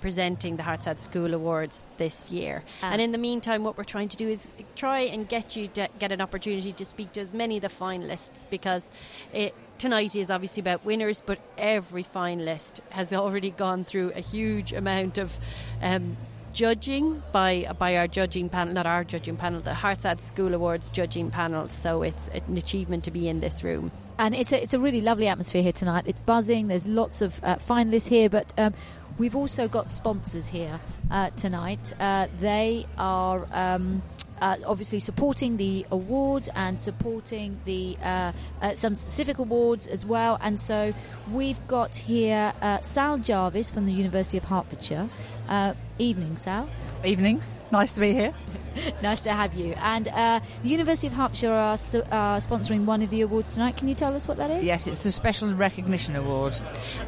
presenting 0.00 0.56
the 0.56 0.62
Herts 0.62 0.86
Ad 0.86 1.00
School 1.00 1.34
Awards 1.34 1.86
this 1.98 2.30
year. 2.30 2.62
Ah. 2.82 2.90
and 2.92 3.00
in 3.00 3.12
the 3.12 3.18
meantime, 3.18 3.64
what 3.64 3.76
we're 3.76 3.84
trying 3.84 4.08
to 4.08 4.16
do 4.16 4.28
is 4.28 4.48
try 4.74 5.00
and 5.00 5.28
get 5.28 5.56
you 5.56 5.68
to 5.68 5.88
get 5.98 6.12
an 6.12 6.20
opportunity 6.20 6.72
to 6.72 6.84
speak 6.84 7.12
to 7.12 7.20
as 7.20 7.32
many 7.32 7.56
of 7.56 7.62
the 7.62 7.68
finalists 7.68 8.48
because 8.50 8.90
it. 9.32 9.54
Tonight 9.78 10.16
is 10.16 10.30
obviously 10.30 10.62
about 10.62 10.86
winners, 10.86 11.22
but 11.26 11.38
every 11.58 12.02
finalist 12.02 12.80
has 12.88 13.12
already 13.12 13.50
gone 13.50 13.84
through 13.84 14.10
a 14.14 14.20
huge 14.20 14.72
amount 14.72 15.18
of 15.18 15.36
um, 15.82 16.16
judging 16.56 17.22
by 17.30 17.70
by 17.78 17.96
our 17.98 18.08
judging 18.08 18.48
panel, 18.48 18.72
not 18.72 18.86
our 18.86 19.04
judging 19.04 19.36
panel, 19.36 19.60
the 19.60 19.74
Herts 19.74 20.06
Ad 20.06 20.20
School 20.22 20.54
Awards 20.54 20.88
judging 20.88 21.30
panel. 21.30 21.68
So 21.68 22.02
it's 22.02 22.28
an 22.28 22.56
achievement 22.56 23.04
to 23.04 23.10
be 23.10 23.28
in 23.28 23.40
this 23.40 23.62
room. 23.62 23.92
And 24.18 24.34
it's 24.34 24.50
a, 24.50 24.62
it's 24.62 24.72
a 24.72 24.78
really 24.78 25.02
lovely 25.02 25.28
atmosphere 25.28 25.62
here 25.62 25.72
tonight. 25.72 26.04
It's 26.06 26.20
buzzing. 26.20 26.68
There's 26.68 26.86
lots 26.86 27.20
of 27.20 27.38
uh, 27.44 27.56
finalists 27.56 28.08
here, 28.08 28.30
but 28.30 28.54
um, 28.56 28.72
we've 29.18 29.36
also 29.36 29.68
got 29.68 29.90
sponsors 29.90 30.48
here 30.48 30.80
uh, 31.10 31.30
tonight. 31.30 31.92
Uh, 31.98 32.28
they 32.40 32.86
are. 32.98 33.46
Um, 33.52 34.02
uh, 34.38 34.56
obviously, 34.66 35.00
supporting 35.00 35.56
the 35.56 35.86
awards 35.90 36.50
and 36.54 36.78
supporting 36.78 37.58
the 37.64 37.96
uh, 38.02 38.32
uh, 38.60 38.74
some 38.74 38.94
specific 38.94 39.38
awards 39.38 39.86
as 39.86 40.04
well. 40.04 40.38
And 40.42 40.60
so, 40.60 40.92
we've 41.32 41.66
got 41.68 41.96
here 41.96 42.52
uh, 42.60 42.80
Sal 42.82 43.16
Jarvis 43.16 43.70
from 43.70 43.86
the 43.86 43.92
University 43.92 44.36
of 44.36 44.44
Hertfordshire. 44.44 45.08
Uh, 45.48 45.72
evening, 45.98 46.36
Sal. 46.36 46.68
Evening. 47.02 47.40
Nice 47.70 47.92
to 47.92 48.00
be 48.00 48.12
here. 48.12 48.34
nice 49.02 49.22
to 49.24 49.32
have 49.32 49.54
you. 49.54 49.74
And 49.74 50.08
uh, 50.08 50.40
the 50.62 50.68
University 50.68 51.06
of 51.06 51.12
Hampshire 51.12 51.52
are, 51.52 51.76
so, 51.76 52.02
are 52.10 52.38
sponsoring 52.38 52.84
one 52.84 53.02
of 53.02 53.10
the 53.10 53.20
awards 53.22 53.54
tonight. 53.54 53.76
Can 53.76 53.88
you 53.88 53.94
tell 53.94 54.14
us 54.14 54.26
what 54.28 54.36
that 54.38 54.50
is? 54.50 54.66
Yes, 54.66 54.86
it's 54.86 55.02
the 55.02 55.10
Special 55.12 55.52
Recognition 55.52 56.16
Award. 56.16 56.60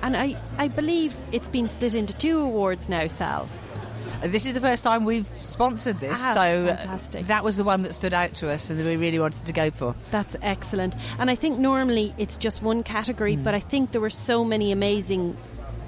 And 0.02 0.16
I, 0.16 0.37
I 0.59 0.68
believe 0.68 1.14
it's 1.33 1.48
been 1.48 1.68
split 1.68 1.94
into 1.94 2.12
two 2.14 2.40
awards 2.40 2.88
now, 2.88 3.07
Sal. 3.07 3.48
Uh, 4.22 4.26
This 4.28 4.46
is 4.46 4.54
the 4.54 4.61
first 4.61 4.83
time 4.83 5.04
we've 5.04 5.28
sponsored 5.42 6.00
this, 6.00 6.18
Ah, 6.20 6.35
so 6.35 6.40
uh, 6.66 6.76
fantastic. 6.76 7.26
that 7.28 7.44
was 7.44 7.57
the 7.57 7.64
one 7.64 7.83
that 7.83 7.94
stood 7.94 8.12
out 8.14 8.35
to 8.35 8.50
us 8.50 8.68
and 8.70 8.78
that 8.81 8.85
we 8.87 8.96
really 8.96 9.18
wanted 9.18 9.44
to 9.46 9.52
go 9.52 9.70
for. 9.70 9.94
That's 10.11 10.35
excellent. 10.42 10.94
And 11.18 11.31
I 11.31 11.35
think 11.37 11.59
normally 11.59 12.14
it's 12.18 12.37
just 12.37 12.62
one 12.62 12.83
category, 12.83 13.35
Hmm. 13.37 13.44
but 13.44 13.54
I 13.54 13.61
think 13.61 13.92
there 13.92 14.00
were 14.00 14.11
so 14.11 14.44
many 14.44 14.72
amazing 14.72 15.37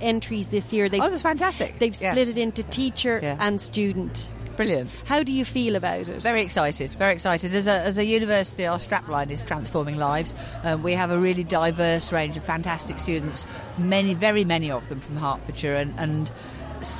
entries 0.00 0.48
this 0.48 0.72
year. 0.72 0.88
They've, 0.88 1.00
Oh, 1.02 1.10
that's 1.10 1.22
fantastic. 1.22 1.78
They've 1.78 1.96
Yes. 2.00 2.12
split 2.14 2.28
it 2.28 2.38
into 2.38 2.62
teacher 2.64 3.20
Yeah. 3.22 3.36
and 3.40 3.60
student. 3.60 4.30
Brilliant. 4.56 4.90
How 5.04 5.22
do 5.22 5.32
you 5.32 5.44
feel 5.44 5.74
about 5.76 6.08
it? 6.08 6.20
Very 6.20 6.42
excited, 6.42 6.90
very 6.92 7.12
excited. 7.14 7.54
As 7.54 7.66
a, 7.66 7.80
as 7.80 7.96
a 7.98 8.04
university, 8.04 8.66
our 8.66 8.76
strapline 8.76 9.30
is 9.30 9.42
transforming 9.42 9.96
lives. 9.96 10.34
Um, 10.64 10.82
we 10.82 10.92
have 10.94 11.10
a 11.10 11.18
really 11.18 11.44
diverse 11.44 12.12
range 12.12 12.36
of 12.36 12.44
fantastic 12.44 12.98
students, 12.98 13.46
many, 13.78 14.12
very 14.14 14.44
many 14.44 14.70
of 14.70 14.88
them 14.88 15.00
from 15.00 15.16
Hertfordshire, 15.16 15.76
and, 15.76 15.94
and 15.98 16.30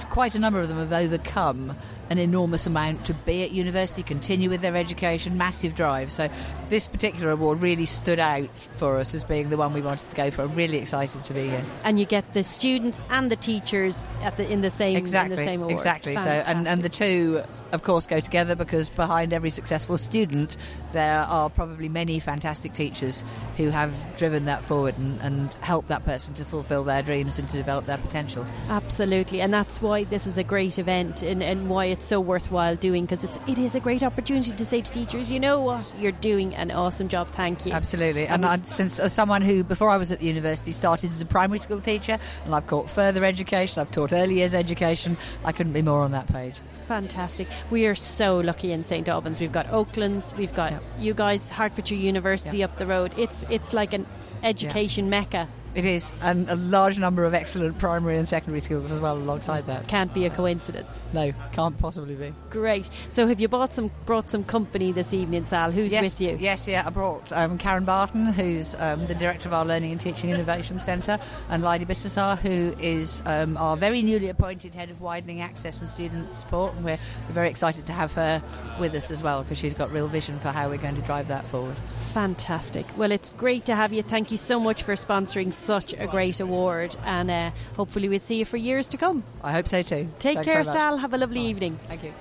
quite 0.08 0.34
a 0.34 0.38
number 0.38 0.60
of 0.60 0.68
them 0.68 0.78
have 0.78 0.92
overcome 0.92 1.76
an 2.10 2.18
enormous 2.18 2.66
amount 2.66 3.04
to 3.06 3.14
be 3.14 3.44
at 3.44 3.52
university, 3.52 4.02
continue 4.02 4.50
with 4.50 4.60
their 4.60 4.76
education, 4.76 5.38
massive 5.38 5.76
drive. 5.76 6.10
So 6.10 6.28
this 6.68 6.88
particular 6.88 7.30
award 7.30 7.62
really 7.62 7.86
stood 7.86 8.18
out 8.18 8.48
for 8.72 8.98
us 8.98 9.14
as 9.14 9.22
being 9.22 9.48
the 9.48 9.56
one 9.56 9.72
we 9.72 9.80
wanted 9.80 10.10
to 10.10 10.16
go 10.16 10.30
for. 10.32 10.42
I'm 10.42 10.52
really 10.54 10.78
excited 10.78 11.22
to 11.24 11.32
be 11.32 11.48
here. 11.48 11.64
And 11.84 12.00
you 12.00 12.06
get 12.06 12.34
the 12.34 12.42
students 12.42 13.00
and 13.10 13.30
the 13.30 13.36
teachers 13.36 14.02
at 14.22 14.36
the 14.36 14.50
in 14.50 14.60
the 14.60 14.70
same 14.70 14.96
exactly, 14.96 15.34
in 15.34 15.38
the 15.38 15.44
same 15.44 15.60
award. 15.60 15.72
exactly. 15.72 16.16
So, 16.16 16.30
and, 16.30 16.66
and 16.66 16.82
the 16.82 16.88
two, 16.88 17.42
of 17.70 17.84
course, 17.84 18.08
go 18.08 18.18
together 18.18 18.56
because 18.56 18.90
behind 18.90 19.32
every 19.32 19.50
successful 19.50 19.96
student, 19.96 20.56
there 20.92 21.20
are 21.20 21.48
probably 21.48 21.88
many 21.88 22.18
fantastic 22.18 22.74
teachers 22.74 23.22
who 23.56 23.70
have 23.70 23.94
driven 24.16 24.46
that 24.46 24.64
forward 24.64 24.98
and, 24.98 25.20
and 25.20 25.54
helped 25.54 25.88
that 25.88 26.04
person 26.04 26.34
to 26.34 26.44
fulfil 26.44 26.82
their 26.82 27.02
dreams 27.02 27.38
and 27.38 27.48
to 27.48 27.56
develop 27.56 27.86
their 27.86 27.98
potential. 27.98 28.44
Absolutely, 28.68 29.40
and 29.40 29.54
that's 29.54 29.80
why 29.80 30.02
this 30.02 30.26
is 30.26 30.36
a 30.36 30.44
great 30.44 30.76
event, 30.76 31.22
and, 31.22 31.40
and 31.40 31.70
why 31.70 31.84
it's 31.84 31.99
so 32.02 32.20
worthwhile 32.20 32.76
doing 32.76 33.04
because 33.04 33.24
it's 33.24 33.38
it 33.46 33.58
is 33.58 33.74
a 33.74 33.80
great 33.80 34.02
opportunity 34.02 34.52
to 34.52 34.64
say 34.64 34.80
to 34.80 34.90
teachers, 34.90 35.30
you 35.30 35.40
know 35.40 35.60
what, 35.60 35.92
you're 35.98 36.12
doing 36.12 36.54
an 36.54 36.70
awesome 36.70 37.08
job. 37.08 37.28
Thank 37.28 37.66
you. 37.66 37.72
Absolutely, 37.72 38.26
and 38.26 38.44
um, 38.44 38.50
I, 38.50 38.64
since 38.64 38.98
as 38.98 39.12
someone 39.12 39.42
who, 39.42 39.64
before 39.64 39.90
I 39.90 39.96
was 39.96 40.12
at 40.12 40.20
the 40.20 40.26
university, 40.26 40.70
started 40.70 41.10
as 41.10 41.20
a 41.20 41.26
primary 41.26 41.58
school 41.58 41.80
teacher, 41.80 42.18
and 42.44 42.54
I've 42.54 42.66
taught 42.66 42.90
further 42.90 43.24
education, 43.24 43.80
I've 43.80 43.90
taught 43.92 44.12
early 44.12 44.36
years 44.36 44.54
education, 44.54 45.16
I 45.44 45.52
couldn't 45.52 45.72
be 45.72 45.82
more 45.82 46.02
on 46.02 46.12
that 46.12 46.26
page. 46.26 46.54
Fantastic. 46.88 47.46
We 47.70 47.86
are 47.86 47.94
so 47.94 48.40
lucky 48.40 48.72
in 48.72 48.82
St 48.82 49.08
Albans. 49.08 49.38
We've 49.38 49.52
got 49.52 49.70
Oaklands, 49.70 50.34
we've 50.36 50.54
got 50.54 50.72
you 50.98 51.14
guys, 51.14 51.48
Hertfordshire 51.48 51.96
University 51.96 52.64
up 52.64 52.78
the 52.78 52.86
road. 52.86 53.12
It's 53.16 53.44
it's 53.48 53.72
like 53.72 53.92
an 53.92 54.06
education 54.42 55.08
mecca. 55.08 55.48
It 55.72 55.84
is, 55.84 56.10
and 56.20 56.50
a 56.50 56.56
large 56.56 56.98
number 56.98 57.24
of 57.24 57.32
excellent 57.32 57.78
primary 57.78 58.18
and 58.18 58.28
secondary 58.28 58.58
schools 58.58 58.90
as 58.90 59.00
well 59.00 59.16
alongside 59.16 59.66
that. 59.66 59.86
Can't 59.86 60.12
be 60.12 60.26
a 60.26 60.30
coincidence. 60.30 60.88
No, 61.12 61.32
can't 61.52 61.78
possibly 61.78 62.16
be. 62.16 62.34
Great. 62.50 62.90
So 63.08 63.28
have 63.28 63.38
you 63.38 63.46
bought 63.46 63.72
some 63.72 63.90
brought 64.04 64.30
some 64.30 64.42
company 64.42 64.90
this 64.90 65.14
evening, 65.14 65.44
Sal? 65.44 65.70
Who's 65.70 65.92
yes, 65.92 66.02
with 66.02 66.20
you? 66.20 66.36
Yes, 66.40 66.66
yeah. 66.66 66.82
I 66.84 66.90
brought 66.90 67.32
um, 67.32 67.56
Karen 67.56 67.84
Barton, 67.84 68.26
who's 68.26 68.74
um, 68.76 69.06
the 69.06 69.14
director 69.14 69.48
of 69.48 69.52
our 69.52 69.64
Learning 69.64 69.92
and 69.92 70.00
Teaching 70.00 70.30
Innovation 70.30 70.80
Centre, 70.80 71.20
and 71.48 71.62
Lydie 71.62 71.86
Bissessar, 71.86 72.36
who 72.36 72.74
is 72.80 73.22
um, 73.26 73.56
our 73.56 73.76
very 73.76 74.02
newly 74.02 74.28
appointed 74.28 74.74
head 74.74 74.90
of 74.90 75.00
widening 75.00 75.40
access 75.40 75.80
and 75.80 75.88
student 75.88 76.34
support. 76.34 76.74
And 76.74 76.84
we're, 76.84 76.98
we're 77.28 77.34
very 77.34 77.48
excited 77.48 77.86
to 77.86 77.92
have 77.92 78.12
her 78.14 78.42
with 78.80 78.94
us 78.96 79.12
as 79.12 79.22
well 79.22 79.42
because 79.42 79.58
she's 79.58 79.74
got 79.74 79.92
real 79.92 80.08
vision 80.08 80.40
for 80.40 80.48
how 80.48 80.68
we're 80.68 80.78
going 80.78 80.96
to 80.96 81.02
drive 81.02 81.28
that 81.28 81.44
forward. 81.44 81.76
Fantastic. 82.12 82.86
Well, 82.96 83.12
it's 83.12 83.30
great 83.30 83.64
to 83.66 83.76
have 83.76 83.92
you. 83.92 84.02
Thank 84.02 84.32
you 84.32 84.36
so 84.36 84.58
much 84.58 84.82
for 84.82 84.94
sponsoring 84.94 85.52
such 85.52 85.92
a 85.92 86.08
great 86.08 86.40
award, 86.40 86.96
and 87.04 87.30
uh, 87.30 87.50
hopefully 87.76 88.08
we'll 88.08 88.18
see 88.18 88.38
you 88.38 88.44
for 88.44 88.56
years 88.56 88.88
to 88.88 88.96
come. 88.96 89.22
I 89.44 89.52
hope 89.52 89.68
so 89.68 89.82
too. 89.82 90.08
Take 90.18 90.34
Thanks 90.34 90.52
care. 90.52 90.64
Sal. 90.64 90.96
Have 90.96 91.14
a 91.14 91.18
lovely 91.18 91.40
evening. 91.40 91.78
Thank 91.86 92.02
you. 92.02 92.12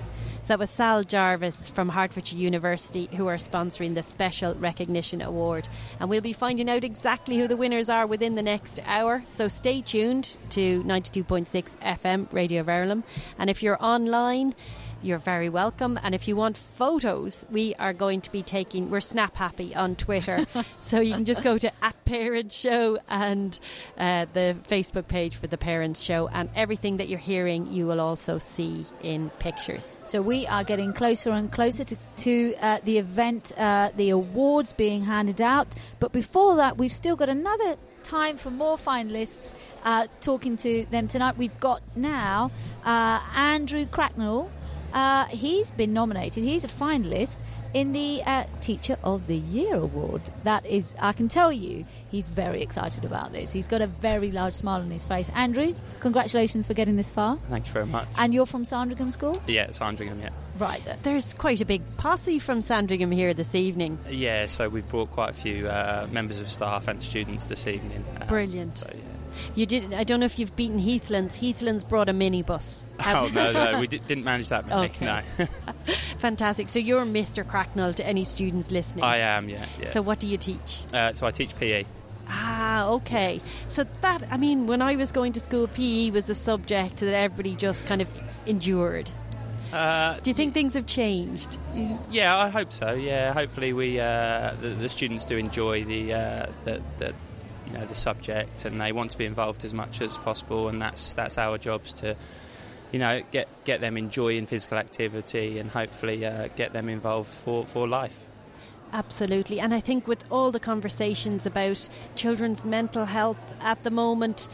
So 0.42 0.54
that 0.54 0.60
was 0.60 0.70
Sal 0.70 1.02
Jarvis 1.02 1.68
from 1.68 1.88
Hertfordshire 1.88 2.38
University 2.38 3.10
who 3.14 3.26
are 3.26 3.36
sponsoring 3.36 3.94
the 3.94 4.02
Special 4.02 4.54
Recognition 4.54 5.20
Award. 5.20 5.68
And 5.98 6.08
we'll 6.08 6.22
be 6.22 6.32
finding 6.32 6.70
out 6.70 6.82
exactly 6.82 7.36
who 7.36 7.46
the 7.46 7.58
winners 7.58 7.88
are 7.88 8.06
within 8.06 8.36
the 8.36 8.42
next 8.42 8.80
hour. 8.86 9.22
So 9.26 9.48
stay 9.48 9.82
tuned 9.82 10.38
to 10.50 10.82
92.6 10.84 11.76
FM 11.82 12.32
Radio 12.32 12.62
Verulam. 12.62 13.02
And 13.38 13.50
if 13.50 13.62
you're 13.62 13.82
online, 13.84 14.54
you're 15.02 15.18
very 15.18 15.48
welcome. 15.48 15.98
And 16.02 16.14
if 16.14 16.28
you 16.28 16.36
want 16.36 16.56
photos, 16.56 17.44
we 17.50 17.74
are 17.76 17.92
going 17.92 18.20
to 18.22 18.32
be 18.32 18.42
taking, 18.42 18.90
we're 18.90 19.00
Snap 19.00 19.36
Happy 19.36 19.74
on 19.74 19.96
Twitter. 19.96 20.46
so 20.80 21.00
you 21.00 21.14
can 21.14 21.24
just 21.24 21.42
go 21.42 21.58
to 21.58 21.72
at 21.82 22.04
Parents 22.04 22.54
Show 22.54 22.98
and 23.08 23.58
uh, 23.98 24.26
the 24.32 24.56
Facebook 24.68 25.08
page 25.08 25.36
for 25.36 25.46
the 25.46 25.58
Parents 25.58 26.00
Show. 26.00 26.28
And 26.28 26.50
everything 26.54 26.98
that 26.98 27.08
you're 27.08 27.18
hearing, 27.18 27.72
you 27.72 27.86
will 27.86 28.00
also 28.00 28.38
see 28.38 28.84
in 29.02 29.30
pictures. 29.38 29.96
So 30.04 30.22
we 30.22 30.46
are 30.46 30.64
getting 30.64 30.92
closer 30.92 31.30
and 31.30 31.50
closer 31.50 31.84
to, 31.84 31.96
to 32.18 32.54
uh, 32.56 32.78
the 32.84 32.98
event, 32.98 33.52
uh, 33.56 33.90
the 33.96 34.10
awards 34.10 34.72
being 34.72 35.04
handed 35.04 35.40
out. 35.40 35.74
But 35.98 36.12
before 36.12 36.56
that, 36.56 36.76
we've 36.76 36.92
still 36.92 37.16
got 37.16 37.28
another 37.28 37.76
time 38.02 38.36
for 38.36 38.50
more 38.50 38.76
finalists. 38.76 39.54
Uh, 39.84 40.06
talking 40.20 40.56
to 40.56 40.86
them 40.90 41.08
tonight, 41.08 41.38
we've 41.38 41.58
got 41.60 41.82
now 41.96 42.50
uh, 42.84 43.20
Andrew 43.34 43.86
Cracknell. 43.86 44.50
Uh, 44.92 45.26
he's 45.26 45.70
been 45.70 45.92
nominated. 45.92 46.42
He's 46.44 46.64
a 46.64 46.68
finalist 46.68 47.38
in 47.72 47.92
the 47.92 48.20
uh, 48.26 48.44
Teacher 48.60 48.96
of 49.04 49.28
the 49.28 49.36
Year 49.36 49.76
award. 49.76 50.22
That 50.42 50.66
is, 50.66 50.94
I 50.98 51.12
can 51.12 51.28
tell 51.28 51.52
you, 51.52 51.84
he's 52.10 52.28
very 52.28 52.62
excited 52.62 53.04
about 53.04 53.30
this. 53.30 53.52
He's 53.52 53.68
got 53.68 53.80
a 53.80 53.86
very 53.86 54.32
large 54.32 54.54
smile 54.54 54.80
on 54.80 54.90
his 54.90 55.06
face. 55.06 55.30
Andrew, 55.36 55.74
congratulations 56.00 56.66
for 56.66 56.74
getting 56.74 56.96
this 56.96 57.10
far. 57.10 57.36
Thank 57.48 57.66
you 57.68 57.72
very 57.72 57.86
much. 57.86 58.08
And 58.18 58.34
you're 58.34 58.46
from 58.46 58.64
Sandringham 58.64 59.12
School? 59.12 59.40
Yeah, 59.46 59.70
Sandringham, 59.70 60.20
yeah. 60.20 60.30
Right. 60.58 60.84
There's 61.04 61.32
quite 61.32 61.60
a 61.60 61.64
big 61.64 61.82
posse 61.96 62.38
from 62.40 62.60
Sandringham 62.60 63.12
here 63.12 63.32
this 63.34 63.54
evening. 63.54 63.98
Yeah, 64.08 64.46
so 64.48 64.68
we've 64.68 64.88
brought 64.88 65.10
quite 65.12 65.30
a 65.30 65.34
few 65.34 65.68
uh, 65.68 66.08
members 66.10 66.40
of 66.40 66.48
staff 66.48 66.88
and 66.88 67.00
students 67.02 67.46
this 67.46 67.66
evening. 67.68 68.04
um, 68.20 68.26
Brilliant. 68.26 68.76
So, 68.76 68.90
yeah. 68.92 69.00
You 69.54 69.66
did. 69.66 69.92
I 69.94 70.04
don't 70.04 70.20
know 70.20 70.26
if 70.26 70.38
you've 70.38 70.54
beaten 70.56 70.78
Heathlands. 70.78 71.36
Heathlands 71.36 71.84
brought 71.84 72.08
a 72.08 72.12
minibus. 72.12 72.86
Oh, 73.06 73.28
no, 73.32 73.52
no, 73.52 73.78
we 73.80 73.86
di- 73.86 73.98
didn't 73.98 74.24
manage 74.24 74.48
that. 74.50 74.70
Okay. 74.70 75.04
No. 75.04 75.46
Fantastic. 76.18 76.68
So 76.68 76.78
you're 76.78 77.04
Mr. 77.04 77.46
Cracknell 77.46 77.94
to 77.94 78.06
any 78.06 78.24
students 78.24 78.70
listening. 78.70 79.04
I 79.04 79.18
am, 79.18 79.48
yeah. 79.48 79.66
yeah. 79.78 79.86
So 79.86 80.02
what 80.02 80.20
do 80.20 80.26
you 80.26 80.36
teach? 80.36 80.80
Uh, 80.92 81.12
so 81.12 81.26
I 81.26 81.30
teach 81.30 81.56
PE. 81.58 81.84
Ah, 82.28 82.86
okay. 82.88 83.40
So 83.66 83.84
that 84.02 84.22
I 84.30 84.36
mean, 84.36 84.66
when 84.66 84.82
I 84.82 84.94
was 84.96 85.10
going 85.12 85.32
to 85.32 85.40
school, 85.40 85.66
PE 85.68 86.10
was 86.10 86.26
the 86.26 86.34
subject 86.34 86.98
that 86.98 87.14
everybody 87.14 87.56
just 87.56 87.86
kind 87.86 88.00
of 88.00 88.08
endured. 88.46 89.10
Uh, 89.72 90.18
Do 90.20 90.30
you 90.30 90.34
think 90.34 90.52
things 90.52 90.74
have 90.74 90.86
changed? 90.86 91.56
Yeah, 92.10 92.36
I 92.36 92.48
hope 92.48 92.72
so. 92.72 92.92
Yeah, 92.94 93.32
hopefully 93.32 93.72
we 93.72 94.00
uh, 94.00 94.54
the, 94.60 94.70
the 94.70 94.88
students 94.88 95.24
do 95.24 95.36
enjoy 95.36 95.84
the, 95.84 96.12
uh, 96.14 96.46
the 96.64 96.82
the 96.98 97.14
you 97.70 97.78
know 97.78 97.86
the 97.86 97.94
subject 97.94 98.64
and 98.64 98.80
they 98.80 98.92
want 98.92 99.10
to 99.12 99.18
be 99.18 99.24
involved 99.24 99.64
as 99.64 99.74
much 99.74 100.00
as 100.00 100.18
possible, 100.18 100.68
and 100.68 100.80
that's 100.80 101.14
that's 101.14 101.38
our 101.38 101.58
jobs 101.58 101.92
to 101.94 102.16
you 102.92 102.98
know 102.98 103.22
get 103.30 103.48
get 103.64 103.80
them 103.80 103.96
enjoying 103.96 104.46
physical 104.46 104.78
activity 104.78 105.58
and 105.58 105.70
hopefully 105.70 106.24
uh, 106.24 106.48
get 106.56 106.72
them 106.72 106.88
involved 106.88 107.32
for 107.32 107.64
for 107.66 107.86
life. 107.86 108.24
Absolutely. 108.92 109.60
And 109.60 109.72
I 109.72 109.78
think 109.80 110.08
with 110.08 110.24
all 110.30 110.50
the 110.50 110.58
conversations 110.58 111.46
about 111.46 111.88
children's 112.16 112.64
mental 112.64 113.04
health 113.04 113.38
at 113.60 113.84
the 113.84 113.90
moment, 113.90 114.48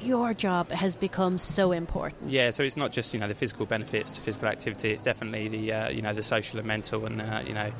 your 0.00 0.32
job 0.32 0.70
has 0.70 0.96
become 0.96 1.36
so 1.38 1.72
important. 1.72 2.30
Yeah, 2.30 2.50
so 2.50 2.62
it's 2.62 2.76
not 2.76 2.92
just 2.92 3.12
you 3.12 3.20
know 3.20 3.28
the 3.28 3.34
physical 3.34 3.66
benefits 3.66 4.10
to 4.12 4.20
physical 4.20 4.48
activity. 4.48 4.90
It's 4.90 5.02
definitely 5.02 5.48
the 5.48 5.72
uh, 5.72 5.88
you 5.90 6.02
know 6.02 6.14
the 6.14 6.22
social 6.22 6.58
and 6.58 6.66
mental, 6.66 7.04
and 7.04 7.20
uh, 7.20 7.42
you 7.46 7.54
know 7.54 7.70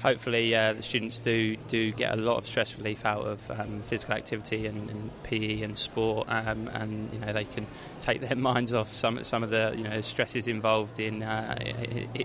hopefully 0.00 0.54
uh, 0.54 0.72
the 0.74 0.82
students 0.82 1.18
do 1.18 1.56
do 1.68 1.92
get 1.92 2.12
a 2.12 2.16
lot 2.16 2.36
of 2.36 2.46
stress 2.46 2.76
relief 2.78 3.04
out 3.04 3.24
of 3.24 3.50
um, 3.50 3.82
physical 3.82 4.14
activity 4.14 4.66
and, 4.66 4.90
and 4.90 5.22
PE 5.22 5.62
and 5.62 5.78
sport, 5.78 6.26
um, 6.28 6.68
and 6.72 7.12
you 7.12 7.18
know 7.18 7.32
they 7.32 7.44
can 7.44 7.66
take 8.00 8.20
their 8.20 8.36
minds 8.36 8.74
off 8.74 8.92
some 8.92 9.22
some 9.24 9.42
of 9.42 9.50
the 9.50 9.74
you 9.76 9.84
know 9.84 10.00
stresses 10.00 10.46
involved 10.46 11.00
in 11.00 11.22
uh, 11.22 11.56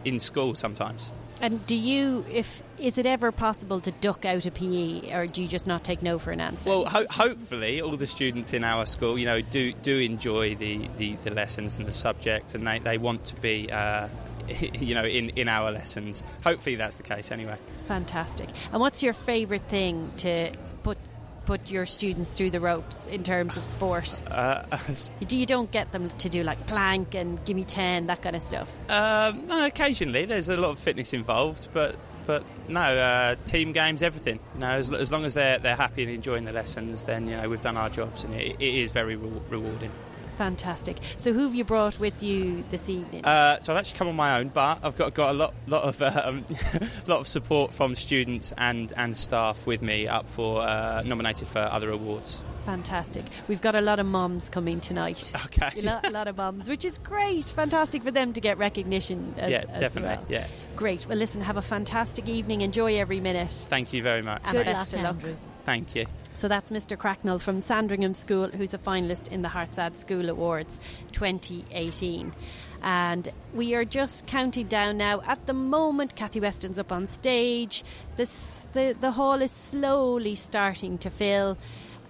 in 0.05 0.19
school 0.19 0.55
sometimes. 0.55 1.11
And 1.41 1.65
do 1.65 1.75
you, 1.75 2.23
if 2.31 2.61
is 2.77 2.99
it 2.99 3.07
ever 3.07 3.31
possible 3.31 3.79
to 3.81 3.91
duck 3.93 4.25
out 4.25 4.45
a 4.45 4.51
PE, 4.51 5.11
or 5.11 5.25
do 5.25 5.41
you 5.41 5.47
just 5.47 5.65
not 5.65 5.83
take 5.83 6.03
no 6.03 6.19
for 6.19 6.31
an 6.31 6.39
answer? 6.39 6.69
Well, 6.69 6.85
ho- 6.85 7.07
hopefully, 7.09 7.81
all 7.81 7.97
the 7.97 8.05
students 8.05 8.53
in 8.53 8.63
our 8.63 8.85
school, 8.85 9.17
you 9.17 9.25
know, 9.25 9.41
do 9.41 9.73
do 9.73 9.97
enjoy 9.97 10.53
the, 10.53 10.87
the, 10.99 11.15
the 11.23 11.31
lessons 11.31 11.77
and 11.77 11.87
the 11.87 11.93
subject, 11.93 12.53
and 12.53 12.67
they, 12.67 12.77
they 12.77 12.99
want 12.99 13.25
to 13.25 13.35
be, 13.41 13.71
uh, 13.71 14.07
you 14.79 14.95
know, 14.95 15.05
in, 15.05 15.29
in 15.29 15.47
our 15.47 15.71
lessons. 15.71 16.23
Hopefully, 16.43 16.75
that's 16.75 16.97
the 16.97 17.03
case 17.03 17.31
anyway. 17.31 17.57
Fantastic. 17.87 18.49
And 18.71 18.81
what's 18.81 19.01
your 19.03 19.13
favourite 19.13 19.63
thing 19.63 20.11
to 20.17 20.51
put 20.83 20.97
put 21.45 21.69
your 21.71 21.87
students 21.87 22.37
through 22.37 22.51
the 22.51 22.59
ropes 22.59 23.07
in 23.07 23.23
terms 23.23 23.57
of 23.57 23.63
sport? 23.63 24.21
Uh, 24.31 24.63
Do 25.27 25.37
you 25.37 25.45
don't 25.45 25.71
get 25.71 25.91
them 25.91 26.09
to 26.09 26.29
do 26.29 26.43
like 26.43 26.65
plank 26.67 27.15
and 27.15 27.43
give 27.45 27.55
me 27.55 27.63
ten 27.63 28.07
that 28.07 28.21
kind 28.21 28.35
of 28.35 28.41
stuff? 28.41 28.69
um, 28.89 29.45
no, 29.47 29.65
occasionally, 29.65 30.25
there's 30.25 30.49
a 30.49 30.57
lot 30.57 30.69
of 30.71 30.79
fitness 30.79 31.13
involved, 31.13 31.69
but 31.73 31.95
but 32.27 32.43
no, 32.69 32.79
uh, 32.79 33.35
team 33.45 33.71
games, 33.71 34.03
everything. 34.03 34.39
You 34.53 34.59
know, 34.61 34.67
as, 34.67 34.91
as 34.91 35.11
long 35.11 35.25
as 35.25 35.33
they're 35.33 35.57
they're 35.59 35.75
happy 35.75 36.03
and 36.03 36.11
enjoying 36.11 36.45
the 36.45 36.53
lessons, 36.53 37.03
then 37.03 37.27
you 37.27 37.35
know 37.35 37.49
we've 37.49 37.61
done 37.61 37.77
our 37.77 37.89
jobs, 37.89 38.23
and 38.23 38.33
it, 38.35 38.55
it 38.59 38.73
is 38.75 38.91
very 38.91 39.15
re- 39.15 39.41
rewarding. 39.49 39.91
Fantastic. 40.37 40.97
So, 41.17 41.33
who 41.33 41.43
have 41.43 41.53
you 41.55 41.63
brought 41.63 41.99
with 41.99 42.23
you 42.23 42.63
this 42.71 42.89
evening? 42.89 43.23
Uh, 43.25 43.59
so 43.59 43.73
I've 43.73 43.79
actually 43.79 43.97
come 43.97 44.07
on 44.07 44.15
my 44.15 44.39
own, 44.39 44.49
but 44.49 44.79
I've 44.83 44.95
got 44.95 45.13
got 45.13 45.31
a 45.31 45.37
lot 45.37 45.53
lot 45.67 45.83
of 45.83 46.01
um, 46.01 46.45
lot 47.07 47.19
of 47.19 47.27
support 47.27 47.73
from 47.73 47.95
students 47.95 48.53
and 48.57 48.91
and 48.97 49.17
staff 49.17 49.67
with 49.67 49.81
me 49.81 50.07
up 50.07 50.27
for 50.29 50.61
uh, 50.61 51.03
nominated 51.05 51.47
for 51.47 51.59
other 51.59 51.91
awards. 51.91 52.43
Fantastic. 52.65 53.25
We've 53.47 53.61
got 53.61 53.75
a 53.75 53.81
lot 53.81 53.99
of 53.99 54.05
mums 54.05 54.49
coming 54.49 54.79
tonight. 54.79 55.31
Okay. 55.51 55.71
A 55.79 55.81
lot, 55.81 56.05
a 56.05 56.09
lot 56.11 56.27
of 56.27 56.37
mums, 56.37 56.69
which 56.69 56.85
is 56.85 56.97
great. 56.97 57.43
Fantastic 57.45 58.03
for 58.03 58.11
them 58.11 58.31
to 58.33 58.39
get 58.41 58.57
recognition. 58.57 59.33
As, 59.37 59.51
yeah, 59.51 59.63
as 59.69 59.81
definitely. 59.81 60.15
well. 60.17 60.25
Yeah. 60.29 60.47
Great. 60.75 61.05
Well, 61.07 61.17
listen, 61.17 61.41
have 61.41 61.57
a 61.57 61.61
fantastic 61.61 62.29
evening. 62.29 62.61
Enjoy 62.61 62.95
every 62.95 63.19
minute. 63.19 63.51
Thank 63.51 63.91
you 63.91 64.01
very 64.01 64.21
much. 64.21 64.41
And 64.45 64.63
best 64.63 64.93
of 64.93 65.01
luck. 65.01 65.17
Thank 65.65 65.95
you. 65.95 66.05
So 66.35 66.47
that's 66.47 66.71
Mr. 66.71 66.97
Cracknell 66.97 67.39
from 67.39 67.59
Sandringham 67.59 68.13
School, 68.13 68.47
who's 68.47 68.73
a 68.73 68.77
finalist 68.77 69.27
in 69.27 69.41
the 69.41 69.49
Herts 69.49 69.77
Ad 69.77 69.99
School 69.99 70.29
Awards 70.29 70.79
2018. 71.11 72.33
And 72.81 73.29
we 73.53 73.75
are 73.75 73.85
just 73.85 74.25
counting 74.25 74.67
down 74.67 74.97
now. 74.97 75.21
At 75.21 75.45
the 75.45 75.53
moment, 75.53 76.15
Kathy 76.15 76.39
Weston's 76.39 76.79
up 76.79 76.91
on 76.91 77.05
stage. 77.05 77.83
This, 78.17 78.67
the, 78.73 78.95
the 78.99 79.11
hall 79.11 79.41
is 79.41 79.51
slowly 79.51 80.35
starting 80.35 80.97
to 80.99 81.09
fill. 81.09 81.57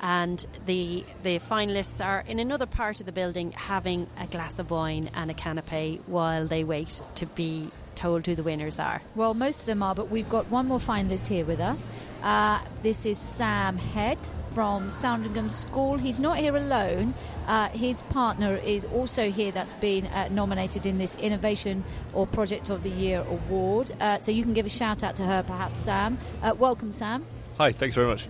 And 0.04 0.44
the 0.66 1.04
the 1.22 1.38
finalists 1.38 2.04
are 2.04 2.24
in 2.28 2.40
another 2.40 2.66
part 2.66 3.00
of 3.00 3.06
the 3.06 3.12
building 3.12 3.52
having 3.52 4.08
a 4.20 4.26
glass 4.26 4.58
of 4.58 4.72
wine 4.72 5.12
and 5.14 5.30
a 5.30 5.36
canapé 5.36 6.00
while 6.08 6.48
they 6.48 6.64
wait 6.64 7.00
to 7.16 7.28
be 7.28 7.70
told 7.94 8.26
who 8.26 8.34
the 8.34 8.42
winners 8.42 8.80
are. 8.80 9.00
Well, 9.14 9.36
most 9.36 9.60
of 9.60 9.66
them 9.68 9.84
are, 9.84 9.94
but 9.94 10.10
we've 10.10 10.28
got 10.28 10.50
one 10.50 10.68
more 10.68 10.80
finalist 10.80 11.28
here 11.28 11.46
with 11.46 11.60
us. 11.60 11.92
Uh, 12.22 12.62
this 12.84 13.06
is 13.06 13.18
Sam 13.18 13.78
Head 13.78 14.18
from 14.54 14.90
Sandringham 14.92 15.50
School. 15.50 15.98
He's 15.98 16.20
not 16.20 16.38
here 16.38 16.56
alone. 16.56 17.16
Uh, 17.48 17.70
his 17.70 18.04
partner 18.04 18.58
is 18.58 18.86
also 18.86 19.32
here 19.32 19.52
that's 19.52 19.74
been 19.76 20.06
uh, 20.08 20.28
nominated 20.30 20.86
in 20.86 21.00
this 21.00 21.16
Innovation 21.16 21.84
or 22.14 22.28
Project 22.28 22.70
of 22.70 22.84
the 22.84 22.90
Year 22.90 23.22
award. 23.28 23.92
Uh, 24.00 24.20
so 24.20 24.32
you 24.32 24.44
can 24.44 24.54
give 24.54 24.68
a 24.68 24.70
shout 24.70 25.04
out 25.04 25.16
to 25.16 25.24
her, 25.24 25.42
perhaps, 25.42 25.80
Sam. 25.80 26.20
Uh, 26.44 26.54
welcome, 26.58 26.92
Sam. 26.92 27.26
Hi, 27.58 27.72
thanks 27.72 27.96
very 27.96 28.08
much. 28.08 28.28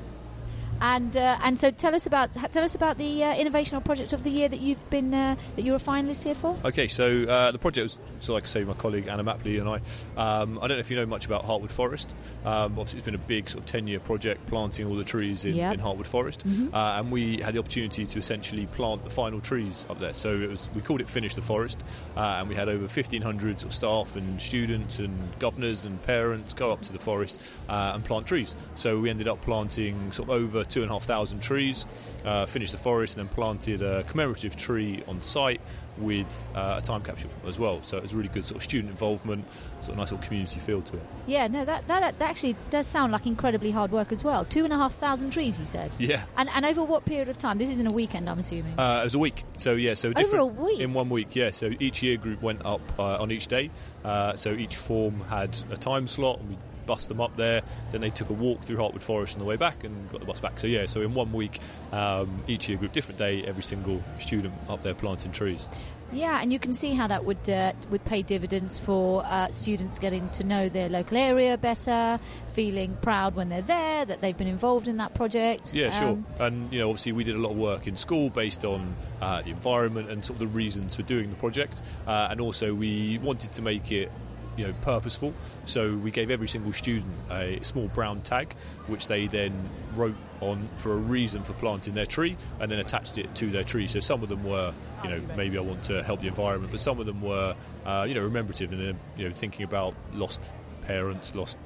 And 0.82 1.16
uh, 1.16 1.38
and 1.44 1.60
so 1.60 1.70
tell 1.70 1.94
us 1.94 2.08
about 2.08 2.34
tell 2.34 2.64
us 2.64 2.74
about 2.74 2.98
the 2.98 3.24
uh, 3.24 3.36
innovation 3.36 3.78
or 3.78 3.82
project 3.82 4.14
of 4.14 4.24
the 4.24 4.32
year 4.32 4.50
that 4.50 4.60
you've 4.62 4.90
been 4.90 5.14
uh, 5.14 5.36
that 5.56 5.64
you're 5.64 5.76
a 5.76 5.80
finalist 5.80 6.24
here 6.24 6.34
for. 6.34 6.58
Okay, 6.66 6.88
so 6.88 7.24
uh, 7.26 7.52
the 7.52 7.60
project 7.60 7.84
was, 7.84 8.00
so 8.20 8.34
like 8.34 8.44
I 8.44 8.48
say, 8.48 8.64
my 8.64 8.74
colleague 8.74 9.08
Anna 9.08 9.24
Mapley 9.24 9.60
and 9.60 9.70
I. 9.70 9.76
Um, 10.18 10.58
I 10.58 10.68
don't 10.68 10.78
know 10.78 10.80
if 10.82 10.90
you 10.90 10.98
know 10.98 11.06
much 11.06 11.28
about 11.28 11.46
Heartwood 11.46 11.70
Forest. 11.72 12.16
Um, 12.44 12.80
obviously, 12.80 12.98
it's 12.98 13.06
been 13.06 13.14
a 13.16 13.20
big 13.20 13.48
sort 13.48 13.60
of 13.60 13.66
ten-year 13.68 14.00
project, 14.00 14.48
planting 14.48 14.88
all 14.88 14.96
the 14.96 15.04
trees 15.04 15.46
in, 15.46 15.56
Yep. 15.56 15.76
in 15.76 15.80
Heartwood 15.80 16.08
Forest, 16.08 16.48
Mhm. 16.48 16.74
uh, 16.74 17.00
and 17.00 17.12
we 17.12 17.38
had 17.42 17.54
the 17.54 17.60
opportunity 17.60 18.06
to 18.06 18.18
essentially 18.20 18.66
plant 18.66 19.04
the 19.04 19.10
final 19.12 19.40
trees 19.40 19.86
up 19.88 20.00
there. 20.00 20.16
So 20.16 20.34
it 20.34 20.50
was 20.50 20.68
we 20.74 20.82
called 20.82 21.02
it 21.02 21.10
Finish 21.10 21.36
the 21.36 21.44
Forest, 21.44 21.86
uh, 22.18 22.38
and 22.40 22.50
we 22.50 22.56
had 22.56 22.70
over 22.70 22.88
1,500 22.88 23.60
sort 23.60 23.70
of 23.72 23.76
staff 23.76 24.16
and 24.16 24.42
students 24.42 24.98
and 24.98 25.16
governors 25.38 25.86
and 25.86 26.02
parents 26.04 26.56
go 26.56 26.72
up 26.72 26.82
to 26.82 26.92
the 26.94 27.00
forest 27.00 27.40
uh, 27.70 27.92
and 27.94 28.04
plant 28.04 28.26
trees. 28.26 28.56
So 28.74 29.00
we 29.00 29.12
ended 29.12 29.28
up 29.28 29.42
planting 29.44 30.12
sort 30.12 30.30
of 30.30 30.36
over 30.36 30.64
two 30.72 30.82
and 30.82 30.90
a 30.90 30.94
half 30.94 31.04
thousand 31.04 31.42
trees, 31.42 31.86
uh, 32.26 32.46
finished 32.46 32.72
the 32.72 32.78
forest, 32.78 33.18
and 33.18 33.28
then 33.28 33.34
planted 33.36 33.82
a 33.82 34.04
commemorative 34.04 34.56
tree 34.56 35.04
on 35.08 35.22
site 35.22 35.62
with 35.98 36.48
uh, 36.56 36.76
a 36.78 36.82
time 36.82 37.02
capsule 37.04 37.30
as 37.46 37.60
well. 37.60 37.82
So 37.84 37.98
it 37.98 38.04
was 38.04 38.16
really 38.16 38.30
good 38.30 38.46
sort 38.46 38.58
of 38.58 38.64
student 38.64 38.90
involvement, 38.92 39.46
sort 39.82 39.90
of 39.90 39.98
nice 39.98 40.12
little 40.12 40.26
community 40.26 40.60
feel 40.60 40.82
to 40.82 40.98
it. 40.98 41.04
Yeah, 41.28 41.48
no, 41.48 41.66
that, 41.66 41.88
that 41.88 42.18
that 42.18 42.30
actually 42.30 42.56
does 42.70 42.88
sound 42.88 43.12
like 43.12 43.26
incredibly 43.28 43.72
hard 43.72 43.92
work 43.92 44.12
as 44.12 44.24
well. 44.24 44.46
Two 44.46 44.64
and 44.64 44.74
a 44.74 44.78
half 44.78 44.96
thousand 44.96 45.32
trees, 45.32 45.60
you 45.60 45.66
said. 45.66 45.92
Yeah. 46.00 46.24
And 46.38 46.50
and 46.50 46.66
over 46.66 46.84
what 46.84 47.06
period 47.06 47.30
of 47.30 47.38
time? 47.38 47.58
This 47.58 47.70
isn't 47.70 47.92
a 47.92 47.94
weekend, 47.94 48.30
I'm 48.30 48.40
assuming. 48.40 48.80
Uh, 48.80 49.02
it 49.02 49.04
was 49.04 49.16
a 49.16 49.20
week, 49.20 49.44
so 49.58 49.74
yeah, 49.74 49.94
so 49.94 50.12
Over 50.16 50.38
a 50.38 50.46
week? 50.46 50.80
in 50.80 50.94
one 50.94 51.10
week, 51.10 51.36
yeah. 51.36 51.52
So 51.52 51.72
each 51.80 52.02
year 52.02 52.18
group 52.18 52.42
went 52.42 52.66
up 52.66 52.82
uh, 52.98 53.22
on 53.22 53.32
each 53.32 53.48
day. 53.48 53.70
Uh, 54.04 54.36
so 54.36 54.54
each 54.54 54.78
form 54.78 55.22
had 55.30 55.58
a 55.72 55.78
time 55.78 56.08
slot, 56.08 56.40
and 56.40 56.50
we 56.50 56.58
bust 56.92 57.08
them 57.08 57.22
up 57.22 57.34
there. 57.38 57.62
Then 57.94 58.02
they 58.02 58.10
took 58.10 58.30
a 58.30 58.34
walk 58.34 58.64
through 58.64 58.76
Heartwood 58.76 59.02
Forest 59.02 59.36
on 59.36 59.40
the 59.40 59.46
way 59.46 59.56
back, 59.56 59.86
and 59.86 59.94
got 60.12 60.20
the 60.20 60.26
bus 60.26 60.42
back. 60.42 60.60
So 60.60 60.68
yeah, 60.68 60.88
so 60.88 61.02
in 61.02 61.14
one 61.14 61.32
week, 61.32 61.58
um, 61.94 62.44
each 62.50 62.68
year 62.68 62.78
group, 62.78 62.92
different 62.92 63.18
day, 63.18 63.46
every 63.46 63.64
single 63.64 64.04
student 64.20 64.54
up 64.68 64.84
there 64.84 64.94
planting 64.94 65.32
trees. 65.32 65.70
Yeah, 66.14 66.42
and 66.42 66.52
you 66.52 66.60
can 66.60 66.74
see 66.74 66.94
how 66.94 67.08
that 67.08 67.24
would 67.24 67.50
uh, 67.50 67.72
would 67.90 68.04
pay 68.04 68.22
dividends 68.22 68.78
for 68.78 69.24
uh, 69.26 69.48
students 69.48 70.00
getting 70.00 70.28
to 70.32 70.44
know 70.44 70.68
their 70.68 70.90
local 70.90 71.18
area 71.18 71.58
better, 71.58 72.18
feeling 72.52 72.98
proud 73.02 73.36
when 73.36 73.48
they're 73.48 73.62
there 73.62 74.04
that 74.04 74.20
they've 74.20 74.38
been 74.38 74.50
involved 74.50 74.90
in 74.90 74.98
that 74.98 75.14
project. 75.14 75.74
Yeah, 75.74 75.98
Um, 75.98 76.26
sure. 76.36 76.46
And 76.46 76.74
you 76.74 76.80
know, 76.80 76.90
obviously, 76.90 77.14
we 77.14 77.24
did 77.24 77.36
a 77.36 77.40
lot 77.40 77.52
of 77.52 77.58
work 77.58 77.88
in 77.88 77.96
school 77.96 78.30
based 78.30 78.66
on 78.66 78.94
uh, 79.22 79.42
the 79.44 79.52
environment 79.52 80.10
and 80.12 80.26
sort 80.26 80.36
of 80.36 80.40
the 80.42 80.54
reasons 80.54 80.98
for 80.98 81.04
doing 81.04 81.30
the 81.30 81.38
project, 81.38 81.82
uh, 82.06 82.28
and 82.30 82.42
also 82.42 82.74
we 82.74 83.18
wanted 83.20 83.54
to 83.54 83.62
make 83.62 83.94
it. 83.94 84.12
You 84.58 84.68
know, 84.68 84.74
purposeful. 84.82 85.34
So 85.66 85.96
we 85.96 86.12
gave 86.12 86.30
every 86.30 86.48
single 86.48 86.74
student 86.74 87.14
a 87.30 87.60
small 87.62 87.88
brown 87.88 88.22
tag, 88.22 88.54
which 88.88 89.08
they 89.08 89.28
then 89.28 89.54
wrote 89.96 90.16
on 90.42 90.68
for 90.76 90.92
a 90.92 90.98
reason 90.98 91.42
for 91.44 91.54
planting 91.54 91.94
their 91.94 92.06
tree, 92.06 92.36
and 92.60 92.70
then 92.70 92.80
attached 92.80 93.18
it 93.18 93.34
to 93.36 93.50
their 93.50 93.64
tree. 93.64 93.88
So 93.88 94.00
some 94.02 94.22
of 94.22 94.30
them 94.30 94.44
were, 94.44 94.74
you 95.04 95.10
know, 95.10 95.22
maybe 95.38 95.58
I 95.58 95.62
want 95.62 95.84
to 95.84 96.04
help 96.04 96.22
the 96.22 96.28
environment, 96.28 96.72
but 96.72 96.82
some 96.82 97.00
of 97.00 97.06
them 97.06 97.22
were, 97.22 97.56
uh, 97.86 98.06
you 98.08 98.14
know, 98.14 98.22
rememberative 98.22 98.74
and 98.74 98.96
uh, 98.96 98.98
you 99.18 99.28
know, 99.28 99.34
thinking 99.34 99.64
about 99.64 99.96
lost 100.14 100.42
parents, 100.82 101.34
lost 101.34 101.58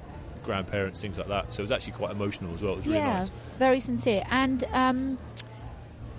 grandparents, 0.44 1.02
things 1.02 1.18
like 1.18 1.28
that. 1.28 1.52
So 1.52 1.62
it 1.62 1.64
was 1.64 1.72
actually 1.72 1.94
quite 1.94 2.12
emotional 2.12 2.54
as 2.54 2.62
well. 2.62 2.74
It 2.74 2.78
was 2.78 2.88
really 2.88 3.00
yeah, 3.00 3.20
nice. 3.20 3.32
very 3.58 3.80
sincere. 3.80 4.24
And 4.30 4.64
um, 4.72 5.18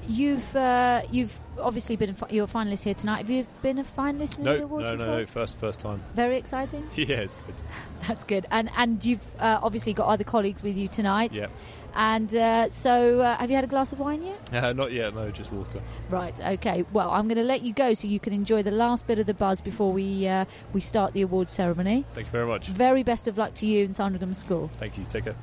you've 0.09 0.57
uh, 0.57 1.03
you've 1.11 1.39
obviously 1.61 1.97
been 1.97 2.11
a 2.11 2.15
fi- 2.15 2.29
you're 2.31 2.45
a 2.45 2.49
finalist 2.49 2.85
here 2.85 2.95
tonight. 2.95 3.19
Have 3.19 3.31
you 3.31 3.47
been 3.63 3.79
a 3.79 3.85
finalist 3.85 4.39
in 4.39 4.45
No, 4.45 4.53
the 4.53 4.59
no, 4.61 4.65
awards 4.65 4.89
no, 4.89 4.97
before? 4.97 5.17
no, 5.19 5.27
first, 5.27 5.59
first 5.59 5.81
time. 5.81 6.03
Very 6.15 6.37
exciting. 6.37 6.87
Yeah, 6.97 7.17
it's 7.19 7.37
good. 7.37 7.55
That's 8.09 8.25
good. 8.25 8.47
And 8.51 8.71
and 8.77 9.05
you've 9.05 9.25
uh, 9.39 9.61
obviously 9.63 9.93
got 9.93 10.09
other 10.09 10.25
colleagues 10.25 10.63
with 10.63 10.77
you 10.77 10.89
tonight. 10.89 11.33
Yeah. 11.35 11.47
And 11.99 12.35
uh, 12.37 12.69
so, 12.69 13.21
uh, 13.21 13.39
have 13.39 13.49
you 13.49 13.57
had 13.57 13.65
a 13.65 13.69
glass 13.69 13.91
of 13.91 13.99
wine 14.01 14.23
yet? 14.23 14.53
Uh, 14.63 14.75
not 14.75 14.93
yet, 14.93 15.15
no, 15.15 15.31
just 15.31 15.51
water. 15.51 15.81
Right. 16.11 16.39
Okay. 16.39 16.85
Well, 16.93 17.11
I'm 17.11 17.27
going 17.27 17.39
to 17.39 17.43
let 17.43 17.63
you 17.63 17.73
go 17.73 17.95
so 17.95 18.07
you 18.07 18.21
can 18.21 18.35
enjoy 18.35 18.63
the 18.63 18.71
last 18.71 19.07
bit 19.07 19.19
of 19.19 19.25
the 19.25 19.33
buzz 19.33 19.63
before 19.63 19.91
we 19.93 20.29
uh, 20.29 20.45
we 20.75 20.81
start 20.83 21.15
the 21.15 21.23
award 21.23 21.49
ceremony. 21.49 22.05
Thank 22.13 22.27
you 22.27 22.33
very 22.33 22.47
much. 22.47 22.67
Very 22.69 23.03
best 23.03 23.29
of 23.29 23.39
luck 23.39 23.55
to 23.55 23.67
you 23.67 23.85
in 23.85 23.95
Sandringham 23.95 24.35
School. 24.35 24.71
Thank 24.77 24.99
you. 24.99 25.07
Take 25.09 25.25
care. 25.25 25.37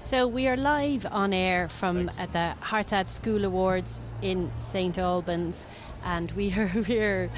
So 0.00 0.26
we 0.26 0.48
are 0.48 0.56
live 0.56 1.04
on 1.04 1.34
air 1.34 1.68
from 1.68 2.10
at 2.18 2.32
the 2.32 2.54
Herts 2.62 2.90
Ad 2.90 3.10
School 3.10 3.44
Awards 3.44 4.00
in 4.22 4.50
St 4.72 4.96
Albans, 4.96 5.66
and 6.02 6.32
we 6.32 6.54
are 6.54 6.72
we're 6.88 7.30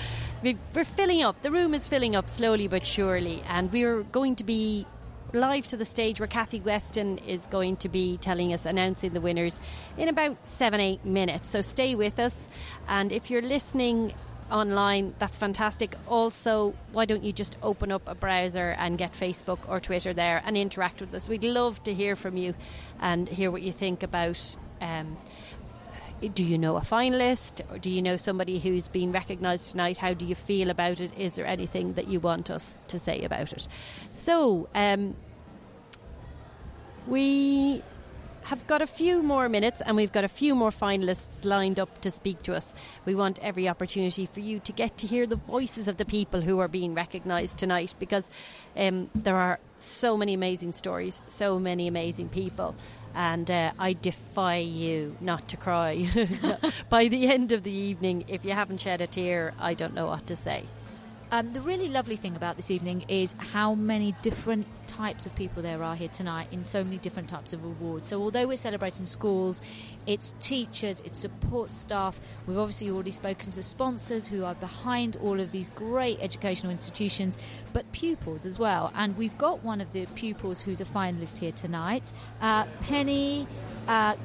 we're 0.73 0.85
filling 0.85 1.25
up. 1.25 1.43
The 1.43 1.51
room 1.51 1.75
is 1.75 1.89
filling 1.89 2.15
up 2.15 2.29
slowly 2.29 2.69
but 2.69 2.87
surely, 2.87 3.43
and 3.49 3.73
we're 3.73 4.05
going 4.05 4.37
to 4.37 4.45
be 4.45 4.87
live 5.33 5.67
to 5.67 5.77
the 5.77 5.85
stage 5.85 6.21
where 6.21 6.29
Kathy 6.29 6.61
Weston 6.61 7.19
is 7.19 7.49
going 7.49 7.79
to 7.79 7.89
be 7.89 8.17
telling 8.19 8.55
us 8.55 8.65
announcing 8.65 9.13
the 9.13 9.21
winners 9.21 9.59
in 9.99 10.09
about 10.09 10.47
seven 10.47 10.79
eight 10.79 11.05
minutes. 11.05 11.51
So 11.51 11.63
stay 11.63 11.97
with 11.97 12.21
us, 12.21 12.49
and 12.87 13.11
if 13.11 13.29
you're 13.29 13.43
listening 13.43 14.15
online, 14.51 15.15
that's 15.19 15.37
fantastic. 15.37 15.97
Also, 16.07 16.75
why 16.93 17.05
don't 17.05 17.25
you 17.25 17.33
just 17.33 17.57
open 17.63 17.91
up 17.93 18.03
a 18.07 18.15
browser 18.15 18.75
and 18.79 18.99
get 18.99 19.13
Facebook 19.13 19.59
or 19.69 19.81
Twitter 19.81 20.13
there 20.13 20.43
and 20.45 20.57
interact 20.57 21.01
with 21.01 21.15
us? 21.15 21.29
We'd 21.29 21.45
love 21.45 21.83
to 21.85 21.95
hear 21.95 22.17
from 22.17 22.37
you 22.37 22.55
and 23.01 23.29
hear 23.29 23.51
what 23.51 23.63
you 23.63 23.73
think 23.73 24.03
about. 24.03 24.57
Um, 24.81 25.17
do 26.35 26.45
you 26.45 26.57
know 26.57 26.77
a 26.77 26.81
finalist 26.81 27.63
or 27.71 27.79
do 27.79 27.91
you 27.91 28.01
know 28.01 28.17
somebody 28.17 28.59
who's 28.59 28.89
been 28.89 29.11
recognised 29.11 29.71
tonight? 29.71 29.99
How 29.99 30.15
do 30.15 30.25
you 30.25 30.35
feel 30.35 30.71
about 30.71 31.01
it? 31.01 31.11
Is 31.19 31.33
there 31.33 31.47
anything 31.47 31.95
that 31.95 32.09
you 32.09 32.21
want 32.21 32.51
us 32.51 32.79
to 32.89 32.99
say 32.99 33.23
about 33.25 33.53
it? 33.53 33.67
So, 34.13 34.69
um, 34.75 35.17
we 37.07 37.83
have 38.45 38.67
got 38.67 38.83
a 38.83 38.87
few 38.87 39.23
more 39.23 39.49
minutes 39.49 39.81
and 39.81 39.97
we've 39.97 40.13
got 40.13 40.25
a 40.25 40.29
few 40.29 40.55
more 40.55 40.71
finalists 40.71 41.45
lined 41.45 41.79
up 41.79 42.01
to 42.01 42.11
speak 42.11 42.43
to 42.43 42.55
us. 42.55 42.73
We 43.05 43.15
want 43.15 43.39
every 43.41 43.69
opportunity 43.69 44.27
for 44.27 44.41
you 44.41 44.61
to 44.61 44.73
get 44.73 44.99
to 44.99 45.07
hear 45.07 45.27
the 45.27 45.37
voices 45.37 45.89
of 45.89 45.97
the 45.97 46.05
people 46.05 46.41
who 46.41 46.59
are 46.59 46.69
being 46.69 46.95
recognised 46.95 47.59
tonight 47.59 47.95
because 47.99 48.29
um, 48.77 49.11
there 49.15 49.37
are 49.37 49.59
so 49.79 50.17
many 50.17 50.35
amazing 50.35 50.73
stories, 50.73 51.23
so 51.27 51.59
many 51.59 51.89
amazing 51.89 52.29
people. 52.29 52.75
And 53.15 53.51
uh, 53.51 53.73
I 53.79 53.93
defy 53.93 54.59
you 54.59 55.17
not 55.21 55.49
to 55.49 55.57
cry 55.57 56.09
by 56.89 57.09
the 57.09 57.27
end 57.29 57.53
of 57.53 57.63
the 57.63 57.73
evening. 57.73 58.25
If 58.29 58.45
you 58.45 58.53
haven't 58.53 58.81
shed 58.81 59.01
a 59.03 59.07
tear, 59.07 59.53
I 59.59 59.75
don't 59.75 59.95
know 59.95 60.07
what 60.07 60.27
to 60.29 60.37
say. 60.37 60.65
Um, 61.33 61.55
the 61.55 61.63
really 61.63 61.89
lovely 61.89 62.17
thing 62.17 62.37
about 62.37 62.57
this 62.57 62.71
evening 62.71 63.07
is 63.09 63.35
how 63.39 63.75
many 63.75 64.15
different 64.21 64.67
types 64.87 65.25
of 65.25 65.35
people 65.35 65.63
there 65.63 65.83
are 65.83 65.97
here 65.97 66.09
tonight 66.09 66.49
in 66.53 66.67
so 66.67 66.85
many 66.85 66.99
different 66.99 67.31
types 67.31 67.55
of 67.55 67.65
awards. 67.65 68.07
So, 68.07 68.21
although 68.21 68.47
we're 68.47 68.59
celebrating 68.59 69.07
schools, 69.07 69.63
it's 70.07 70.35
teachers, 70.41 71.01
it's 71.07 71.19
support 71.19 71.71
staff. 71.71 72.21
We've 72.47 72.59
obviously 72.59 72.91
already 72.91 73.13
spoken 73.13 73.51
to 73.53 73.63
sponsors 73.63 74.29
who 74.29 74.45
are 74.45 74.55
behind 74.57 75.17
all 75.23 75.41
of 75.41 75.53
these 75.53 75.71
great 75.71 76.19
educational 76.21 76.71
institutions, 76.71 77.39
but 77.73 77.91
pupils 77.93 78.45
as 78.45 78.59
well. 78.59 78.93
And 78.95 79.17
we've 79.17 79.39
got 79.39 79.65
one 79.65 79.81
of 79.81 79.91
the 79.95 80.05
pupils 80.15 80.61
who's 80.61 80.83
a 80.83 80.85
finalist 80.85 81.39
here 81.39 81.53
tonight, 81.53 82.13
uh, 82.43 82.67
Penny. 82.83 83.47
Uh, 83.89 84.17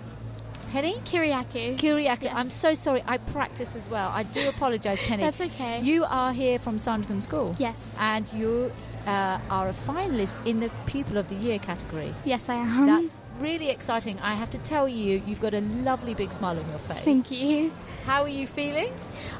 Penny? 0.71 0.95
Kiriaku. 1.05 1.77
Kiriaku. 1.77 2.33
I'm 2.33 2.49
so 2.49 2.73
sorry. 2.73 3.03
I 3.07 3.17
practiced 3.17 3.75
as 3.75 3.89
well. 3.89 4.09
I 4.09 4.23
do 4.23 4.49
apologise, 4.49 5.05
Penny. 5.05 5.23
That's 5.23 5.41
okay. 5.41 5.81
You 5.81 6.05
are 6.05 6.33
here 6.33 6.59
from 6.59 6.77
Sandringham 6.77 7.21
School. 7.21 7.55
Yes. 7.57 7.95
And 7.99 8.31
you 8.33 8.71
uh, 9.07 9.39
are 9.49 9.69
a 9.69 9.73
finalist 9.73 10.45
in 10.45 10.59
the 10.59 10.69
Pupil 10.85 11.17
of 11.17 11.27
the 11.29 11.35
Year 11.35 11.59
category. 11.59 12.13
Yes, 12.25 12.49
I 12.49 12.55
am. 12.55 12.85
That's 12.85 13.19
really 13.39 13.69
exciting. 13.69 14.19
I 14.19 14.33
have 14.33 14.51
to 14.51 14.57
tell 14.59 14.87
you, 14.87 15.21
you've 15.25 15.41
got 15.41 15.53
a 15.53 15.61
lovely 15.61 16.13
big 16.13 16.31
smile 16.33 16.59
on 16.59 16.69
your 16.69 16.79
face. 16.79 16.99
Thank 16.99 17.31
you. 17.31 17.71
How 18.05 18.23
are 18.23 18.29
you 18.29 18.47
feeling? 18.47 18.91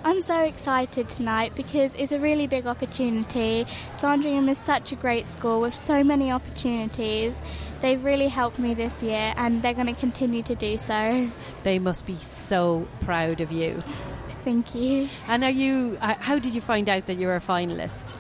I'm 0.04 0.22
so 0.22 0.42
excited 0.42 1.10
tonight 1.10 1.56
because 1.56 1.96
it's 1.96 2.12
a 2.12 2.20
really 2.20 2.48
big 2.48 2.68
opportunity. 2.68 3.66
Sandringham 3.92 4.50
is 4.50 4.58
such 4.58 4.92
a 4.92 4.96
great 4.96 5.26
school 5.26 5.62
with 5.62 5.74
so 5.74 6.04
many 6.04 6.32
opportunities. 6.32 7.42
They've 7.82 8.04
really 8.04 8.28
helped 8.28 8.60
me 8.60 8.74
this 8.74 9.04
year 9.04 9.34
and 9.38 9.62
they're 9.62 9.74
going 9.74 9.88
to 9.94 10.00
continue 10.00 10.42
to 10.44 10.56
do 10.56 10.78
so. 10.78 11.28
They 11.64 11.80
must 11.80 12.06
be 12.06 12.16
so 12.18 12.88
proud 13.02 13.40
of 13.42 13.52
you. 13.52 13.78
Thank 14.44 14.74
you. 14.74 15.10
And 15.28 15.44
are 15.44 15.50
you? 15.52 15.98
Uh, 16.02 16.16
how 16.20 16.40
did 16.40 16.54
you 16.56 16.62
find 16.62 16.88
out 16.90 17.06
that 17.08 17.16
you 17.18 17.28
were 17.28 17.36
a 17.36 17.42
finalist? 17.42 18.20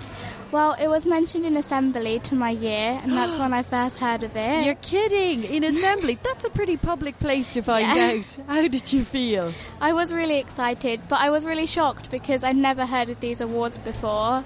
Well, 0.51 0.73
it 0.79 0.87
was 0.87 1.05
mentioned 1.05 1.45
in 1.45 1.57
assembly 1.57 2.19
to 2.19 2.35
my 2.35 2.51
year, 2.51 2.93
and 3.03 3.13
that's 3.13 3.37
when 3.39 3.51
I 3.53 3.63
first 3.63 3.99
heard 3.99 4.23
of 4.23 4.35
it. 4.35 4.65
You're 4.65 4.75
kidding! 4.75 5.43
In 5.43 5.63
assembly, 5.63 6.17
that's 6.23 6.45
a 6.45 6.49
pretty 6.49 6.77
public 6.77 7.17
place 7.19 7.47
to 7.49 7.61
find 7.61 7.85
Yeah. 7.97 8.19
out. 8.19 8.37
How 8.47 8.67
did 8.67 8.91
you 8.93 9.03
feel? 9.03 9.53
I 9.81 9.93
was 9.93 10.13
really 10.13 10.37
excited, 10.37 11.01
but 11.09 11.19
I 11.19 11.29
was 11.29 11.45
really 11.45 11.65
shocked 11.65 12.11
because 12.11 12.43
I'd 12.43 12.55
never 12.57 12.85
heard 12.85 13.09
of 13.09 13.19
these 13.19 13.41
awards 13.41 13.77
before. 13.77 14.43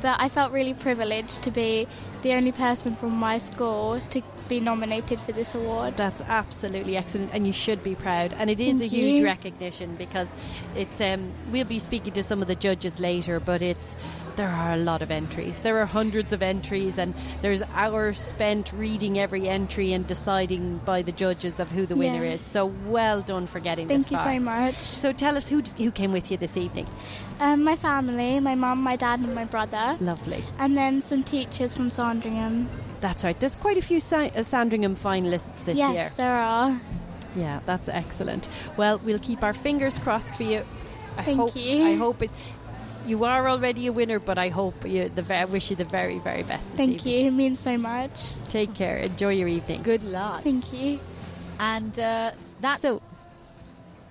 But 0.00 0.20
I 0.20 0.28
felt 0.28 0.52
really 0.52 0.74
privileged 0.74 1.42
to 1.42 1.50
be 1.50 1.86
the 2.20 2.34
only 2.34 2.52
person 2.52 2.94
from 2.94 3.12
my 3.12 3.38
school 3.38 4.00
to 4.10 4.22
be 4.48 4.60
nominated 4.60 5.20
for 5.20 5.32
this 5.32 5.54
award. 5.54 5.96
That's 5.96 6.20
absolutely 6.22 6.96
excellent, 6.96 7.30
and 7.32 7.46
you 7.46 7.52
should 7.52 7.82
be 7.82 7.94
proud. 7.94 8.34
And 8.34 8.50
it 8.50 8.60
is 8.60 8.78
Thank 8.78 8.92
a 8.92 8.96
huge 8.96 9.18
you. 9.20 9.24
recognition 9.24 9.96
because 9.96 10.28
it's. 10.76 11.00
Um, 11.00 11.32
we'll 11.50 11.64
be 11.64 11.78
speaking 11.78 12.12
to 12.14 12.22
some 12.22 12.42
of 12.42 12.48
the 12.48 12.54
judges 12.54 12.98
later, 13.00 13.40
but 13.40 13.62
it's. 13.62 13.96
There 14.36 14.48
are 14.48 14.72
a 14.72 14.76
lot 14.76 15.00
of 15.00 15.12
entries. 15.12 15.60
There 15.60 15.78
are 15.78 15.86
hundreds 15.86 16.32
of 16.32 16.42
entries, 16.42 16.98
and 16.98 17.14
there's 17.40 17.62
hours 17.74 18.18
spent 18.18 18.72
reading 18.72 19.16
every 19.16 19.48
entry 19.48 19.92
and 19.92 20.04
deciding 20.04 20.78
by 20.78 21.02
the 21.02 21.12
judges 21.12 21.60
of 21.60 21.70
who 21.70 21.86
the 21.86 21.94
winner 21.94 22.24
Yeah. 22.24 22.32
is. 22.32 22.40
So 22.40 22.66
well 22.86 23.20
done 23.22 23.46
for 23.46 23.60
getting 23.60 23.86
Thank 23.86 24.00
this 24.00 24.08
far. 24.08 24.24
Thank 24.24 24.40
you 24.40 24.40
so 24.40 24.44
much. 24.44 24.74
So 24.80 25.12
tell 25.12 25.36
us 25.36 25.46
who 25.48 25.62
who 25.78 25.92
came 25.92 26.10
with 26.10 26.32
you 26.32 26.36
this 26.36 26.56
evening. 26.56 26.86
Um, 27.38 27.62
my 27.62 27.76
family, 27.76 28.40
my 28.40 28.56
mum, 28.56 28.82
my 28.82 28.96
dad, 28.96 29.20
and 29.20 29.36
my 29.36 29.44
brother. 29.44 29.96
Lovely. 30.00 30.42
And 30.58 30.76
then 30.76 31.00
some 31.00 31.22
teachers 31.22 31.76
from 31.76 31.88
Sandringham. 31.88 32.68
That's 33.04 33.22
right. 33.22 33.38
There's 33.38 33.54
quite 33.54 33.76
a 33.76 33.82
few 33.82 34.00
Sa- 34.00 34.30
uh, 34.34 34.42
Sandringham 34.42 34.96
finalists 34.96 35.52
this 35.66 35.76
yes, 35.76 35.92
year. 35.92 36.02
Yes, 36.04 36.14
there 36.14 36.32
are. 36.32 36.80
Yeah, 37.36 37.60
that's 37.66 37.86
excellent. 37.90 38.48
Well, 38.78 38.96
we'll 39.04 39.18
keep 39.18 39.42
our 39.42 39.52
fingers 39.52 39.98
crossed 39.98 40.34
for 40.36 40.44
you. 40.44 40.64
I 41.18 41.22
Thank 41.24 41.38
hope, 41.38 41.54
you. 41.54 41.84
I 41.84 41.96
hope 41.96 42.22
it. 42.22 42.30
You 43.04 43.24
are 43.24 43.46
already 43.46 43.88
a 43.88 43.92
winner, 43.92 44.18
but 44.18 44.38
I 44.38 44.48
hope 44.48 44.86
you. 44.88 45.10
The 45.10 45.20
ve- 45.20 45.34
I 45.34 45.44
wish 45.44 45.68
you 45.68 45.76
the 45.76 45.84
very, 45.84 46.18
very 46.20 46.44
best. 46.44 46.66
this 46.70 46.76
Thank 46.78 46.94
evening. 46.94 47.14
you. 47.14 47.26
It 47.26 47.30
means 47.32 47.60
so 47.60 47.76
much. 47.76 48.30
Take 48.48 48.72
care. 48.72 48.96
Enjoy 48.96 49.32
your 49.32 49.48
evening. 49.48 49.82
Good 49.82 50.02
luck. 50.04 50.42
Thank 50.42 50.72
you. 50.72 50.98
And 51.60 51.92
uh, 51.98 52.30
that's 52.62 52.80
so. 52.80 53.02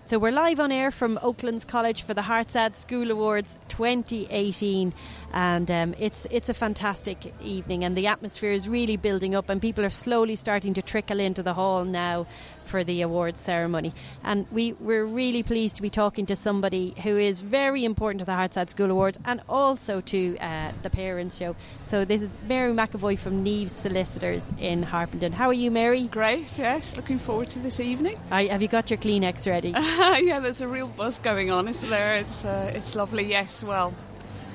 So 0.05 0.19
we're 0.19 0.33
live 0.33 0.59
on 0.59 0.73
air 0.73 0.91
from 0.91 1.17
Oaklands 1.21 1.63
College 1.63 2.01
for 2.01 2.13
the 2.13 2.23
Herts 2.23 2.57
Ad 2.57 2.77
School 2.77 3.09
Awards 3.09 3.57
2018, 3.69 4.93
and 5.31 5.71
um, 5.71 5.95
it's 5.97 6.27
it's 6.29 6.49
a 6.49 6.53
fantastic 6.53 7.33
evening, 7.41 7.85
and 7.85 7.95
the 7.95 8.07
atmosphere 8.07 8.51
is 8.51 8.67
really 8.67 8.97
building 8.97 9.33
up, 9.33 9.49
and 9.49 9.61
people 9.61 9.85
are 9.85 9.89
slowly 9.89 10.35
starting 10.35 10.73
to 10.73 10.81
trickle 10.81 11.21
into 11.21 11.41
the 11.41 11.53
hall 11.53 11.85
now 11.85 12.27
for 12.65 12.84
the 12.84 13.02
awards 13.02 13.41
ceremony. 13.41 13.93
And 14.23 14.45
we 14.52 14.73
we're 14.73 15.06
really 15.06 15.43
pleased 15.43 15.76
to 15.76 15.82
be 15.82 15.89
talking 15.89 16.26
to 16.28 16.36
somebody 16.36 16.93
who 17.04 17.17
is 17.17 17.41
very 17.41 17.86
important 17.86 18.19
to 18.19 18.26
the 18.26 18.34
Herts 18.34 18.58
Ad 18.58 18.69
School 18.69 18.91
Awards 18.91 19.17
and 19.26 19.41
also 19.47 20.02
to 20.02 20.38
uh, 20.39 20.71
the 20.82 20.89
Parents 20.89 21.38
Show. 21.38 21.56
So 21.86 22.06
this 22.06 22.21
is 22.21 22.36
Mary 22.47 22.73
McAvoy 22.73 23.17
from 23.17 23.43
Neves 23.43 23.69
Solicitors 23.69 24.52
in 24.60 24.84
Harpenden. 24.84 25.34
How 25.34 25.47
are 25.47 25.54
you, 25.54 25.71
Mary? 25.71 26.04
Great. 26.04 26.58
Yes, 26.58 26.95
looking 26.97 27.19
forward 27.19 27.49
to 27.52 27.60
this 27.60 27.80
evening. 27.80 28.17
I, 28.32 28.45
have 28.45 28.62
you 28.62 28.67
got 28.67 28.89
your 28.89 28.97
Kleenex 28.97 29.47
ready? 29.49 29.69
yeah, 30.26 30.39
there's 30.39 30.62
a 30.62 30.67
real 30.67 30.88
buzz 30.88 31.19
going 31.19 31.52
on, 31.52 31.67
isn't 31.67 31.89
there? 31.89 32.15
It's 32.15 32.45
uh, 32.45 32.71
it's 32.73 32.95
lovely. 32.95 33.26
Yes, 33.26 33.63
well, 33.63 33.93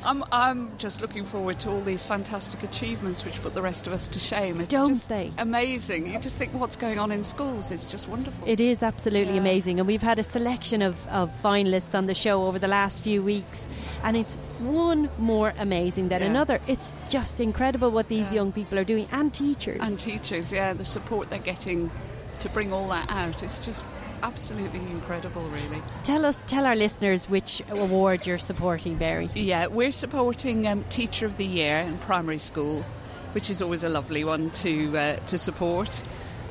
I'm 0.08 0.24
I'm 0.32 0.70
just 0.78 1.02
looking 1.02 1.26
forward 1.26 1.58
to 1.60 1.70
all 1.70 1.82
these 1.82 2.06
fantastic 2.06 2.62
achievements 2.62 3.26
which 3.26 3.42
put 3.42 3.52
the 3.54 3.60
rest 3.60 3.86
of 3.86 3.92
us 3.92 4.08
to 4.08 4.18
shame. 4.18 4.58
It's 4.58 4.70
Don't 4.70 4.94
just 4.94 5.10
they? 5.10 5.30
amazing. 5.36 6.10
You 6.10 6.18
just 6.18 6.34
think 6.36 6.54
what's 6.54 6.76
going 6.76 6.98
on 6.98 7.12
in 7.12 7.22
schools 7.24 7.70
It's 7.70 7.84
just 7.84 8.08
wonderful. 8.08 8.48
It 8.48 8.58
is 8.58 8.82
absolutely 8.82 9.34
Yeah. 9.34 9.40
amazing, 9.40 9.78
and 9.80 9.86
we've 9.86 10.00
had 10.00 10.18
a 10.18 10.22
selection 10.22 10.80
of, 10.80 10.94
of 11.08 11.30
finalists 11.44 11.94
on 11.94 12.06
the 12.06 12.14
show 12.14 12.46
over 12.46 12.58
the 12.58 12.68
last 12.68 13.02
few 13.02 13.22
weeks, 13.22 13.68
and 14.02 14.16
it's 14.16 14.36
one 14.60 15.10
more 15.18 15.52
amazing 15.58 16.08
than 16.08 16.22
Yeah. 16.22 16.28
another. 16.28 16.58
It's 16.66 16.90
just 17.10 17.38
incredible 17.38 17.90
what 17.90 18.08
these 18.08 18.32
young 18.32 18.50
people 18.50 18.78
are 18.78 18.84
doing, 18.84 19.08
and 19.12 19.32
teachers. 19.34 19.80
And 19.82 19.98
teachers, 19.98 20.50
yeah, 20.50 20.72
the 20.72 20.86
support 20.86 21.28
they're 21.28 21.38
getting 21.38 21.90
to 22.40 22.48
bring 22.48 22.72
all 22.72 22.88
that 22.88 23.10
out. 23.10 23.42
It's 23.42 23.62
just 23.62 23.84
absolutely 24.22 24.80
incredible, 24.80 25.42
really. 25.48 25.82
tell 26.02 26.24
us, 26.26 26.42
tell 26.46 26.66
our 26.66 26.76
listeners 26.76 27.28
which 27.28 27.62
award 27.70 28.26
you're 28.26 28.38
supporting, 28.38 28.96
Barry. 28.96 29.28
Yeah, 29.34 29.66
we're 29.66 29.92
supporting 29.92 30.66
um, 30.66 30.84
Teacher 30.84 31.26
of 31.26 31.36
the 31.36 31.44
Year 31.44 31.78
in 31.78 31.98
primary 31.98 32.38
school, 32.38 32.82
which 33.32 33.50
is 33.50 33.62
always 33.62 33.84
a 33.84 33.88
lovely 33.88 34.24
one 34.24 34.50
to 34.50 34.96
uh, 34.96 35.16
to 35.26 35.38
support. 35.38 36.02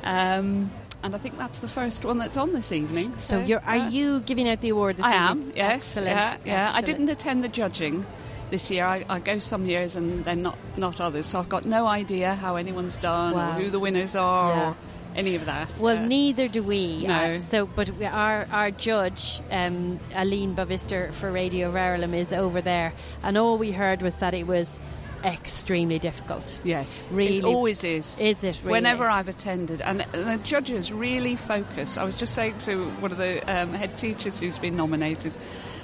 Um, 0.04 0.70
and 1.02 1.14
I 1.14 1.18
think 1.18 1.38
that's 1.38 1.60
the 1.60 1.68
first 1.68 2.04
one 2.04 2.18
that's 2.18 2.36
on 2.36 2.52
this 2.52 2.72
evening. 2.72 3.16
So, 3.18 3.38
you're, 3.38 3.62
are 3.64 3.76
yeah. 3.76 3.88
you 3.88 4.20
giving 4.20 4.48
out 4.48 4.60
the 4.60 4.70
award? 4.70 4.96
This 4.96 5.06
I 5.06 5.30
evening? 5.30 5.48
am, 5.50 5.56
yes. 5.56 5.96
Excellent. 5.96 6.08
Yeah, 6.08 6.36
yeah. 6.44 6.72
I 6.74 6.80
didn't 6.80 7.08
attend 7.08 7.44
the 7.44 7.48
judging 7.48 8.04
this 8.50 8.68
year. 8.70 8.84
I, 8.84 9.04
I 9.08 9.20
go 9.20 9.38
some 9.38 9.66
years 9.66 9.94
and 9.94 10.24
then 10.24 10.42
not, 10.42 10.58
not 10.76 11.00
others. 11.00 11.26
So 11.26 11.38
I've 11.38 11.48
got 11.48 11.64
no 11.64 11.86
idea 11.86 12.34
how 12.34 12.56
anyone's 12.56 12.96
done 12.96 13.34
Wow. 13.34 13.50
or 13.56 13.60
who 13.62 13.70
the 13.70 13.78
winners 13.78 14.16
are 14.16 14.50
Yeah. 14.50 14.68
or 14.70 14.76
any 15.18 15.34
of 15.34 15.44
that. 15.46 15.68
Well, 15.78 15.96
Yeah. 15.96 16.06
neither 16.06 16.48
do 16.48 16.62
we. 16.62 17.04
No. 17.06 17.14
Uh, 17.14 17.40
so, 17.40 17.66
but 17.66 17.90
we, 17.98 18.06
our 18.06 18.46
our 18.52 18.70
judge, 18.70 19.40
um, 19.50 19.98
Aline 20.14 20.54
Bavister 20.54 21.12
for 21.12 21.30
Radio 21.30 21.70
Verulam, 21.72 22.14
is 22.14 22.32
over 22.32 22.60
there, 22.62 22.92
and 23.22 23.36
all 23.36 23.58
we 23.58 23.72
heard 23.72 24.00
was 24.00 24.18
that 24.20 24.32
it 24.34 24.46
was 24.46 24.80
extremely 25.24 25.98
difficult. 25.98 26.58
Yes, 26.62 27.08
really, 27.10 27.38
It 27.38 27.44
always 27.44 27.82
is. 27.82 28.18
Is 28.20 28.42
it 28.44 28.60
really? 28.62 28.70
Whenever 28.72 29.10
I've 29.10 29.28
attended, 29.28 29.80
and 29.80 30.00
the 30.12 30.38
judges 30.44 30.92
really 30.92 31.34
focus. 31.36 31.98
I 31.98 32.04
was 32.04 32.14
just 32.16 32.34
saying 32.34 32.54
to 32.66 32.84
one 33.00 33.10
of 33.12 33.18
the 33.18 33.40
um, 33.52 33.72
head 33.74 33.98
teachers 33.98 34.38
who's 34.38 34.58
been 34.58 34.76
nominated, 34.76 35.32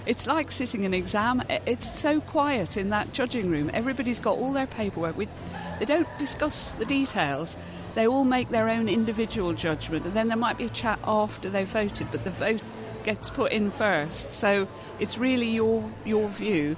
it's 0.07 0.27
like 0.29 0.53
sitting 0.53 0.85
an 0.85 0.95
exam. 0.95 1.43
It's 1.67 1.91
so 1.91 2.21
quiet 2.21 2.77
in 2.77 2.91
that 2.91 3.13
judging 3.13 3.51
room. 3.51 3.71
Everybody's 3.75 4.21
got 4.21 4.39
all 4.39 4.53
their 4.53 4.69
paperwork. 4.69 5.17
We, 5.17 5.27
they 5.81 5.85
don't 5.87 6.07
discuss 6.19 6.71
the 6.73 6.85
details. 6.85 7.57
They 7.95 8.07
all 8.07 8.25
make 8.25 8.49
their 8.49 8.69
own 8.69 8.89
individual 8.89 9.53
judgment, 9.53 10.05
and 10.05 10.15
then 10.15 10.29
there 10.29 10.37
might 10.37 10.59
be 10.59 10.65
a 10.65 10.71
chat 10.71 10.99
after 11.05 11.49
they've 11.49 11.69
voted, 11.69 12.09
but 12.11 12.25
the 12.25 12.31
vote 12.31 12.61
gets 13.05 13.31
put 13.31 13.53
in 13.53 13.71
first. 13.71 14.33
So 14.33 14.67
it's 14.99 15.17
really 15.19 15.51
your 15.51 15.85
your 16.05 16.29
view. 16.29 16.77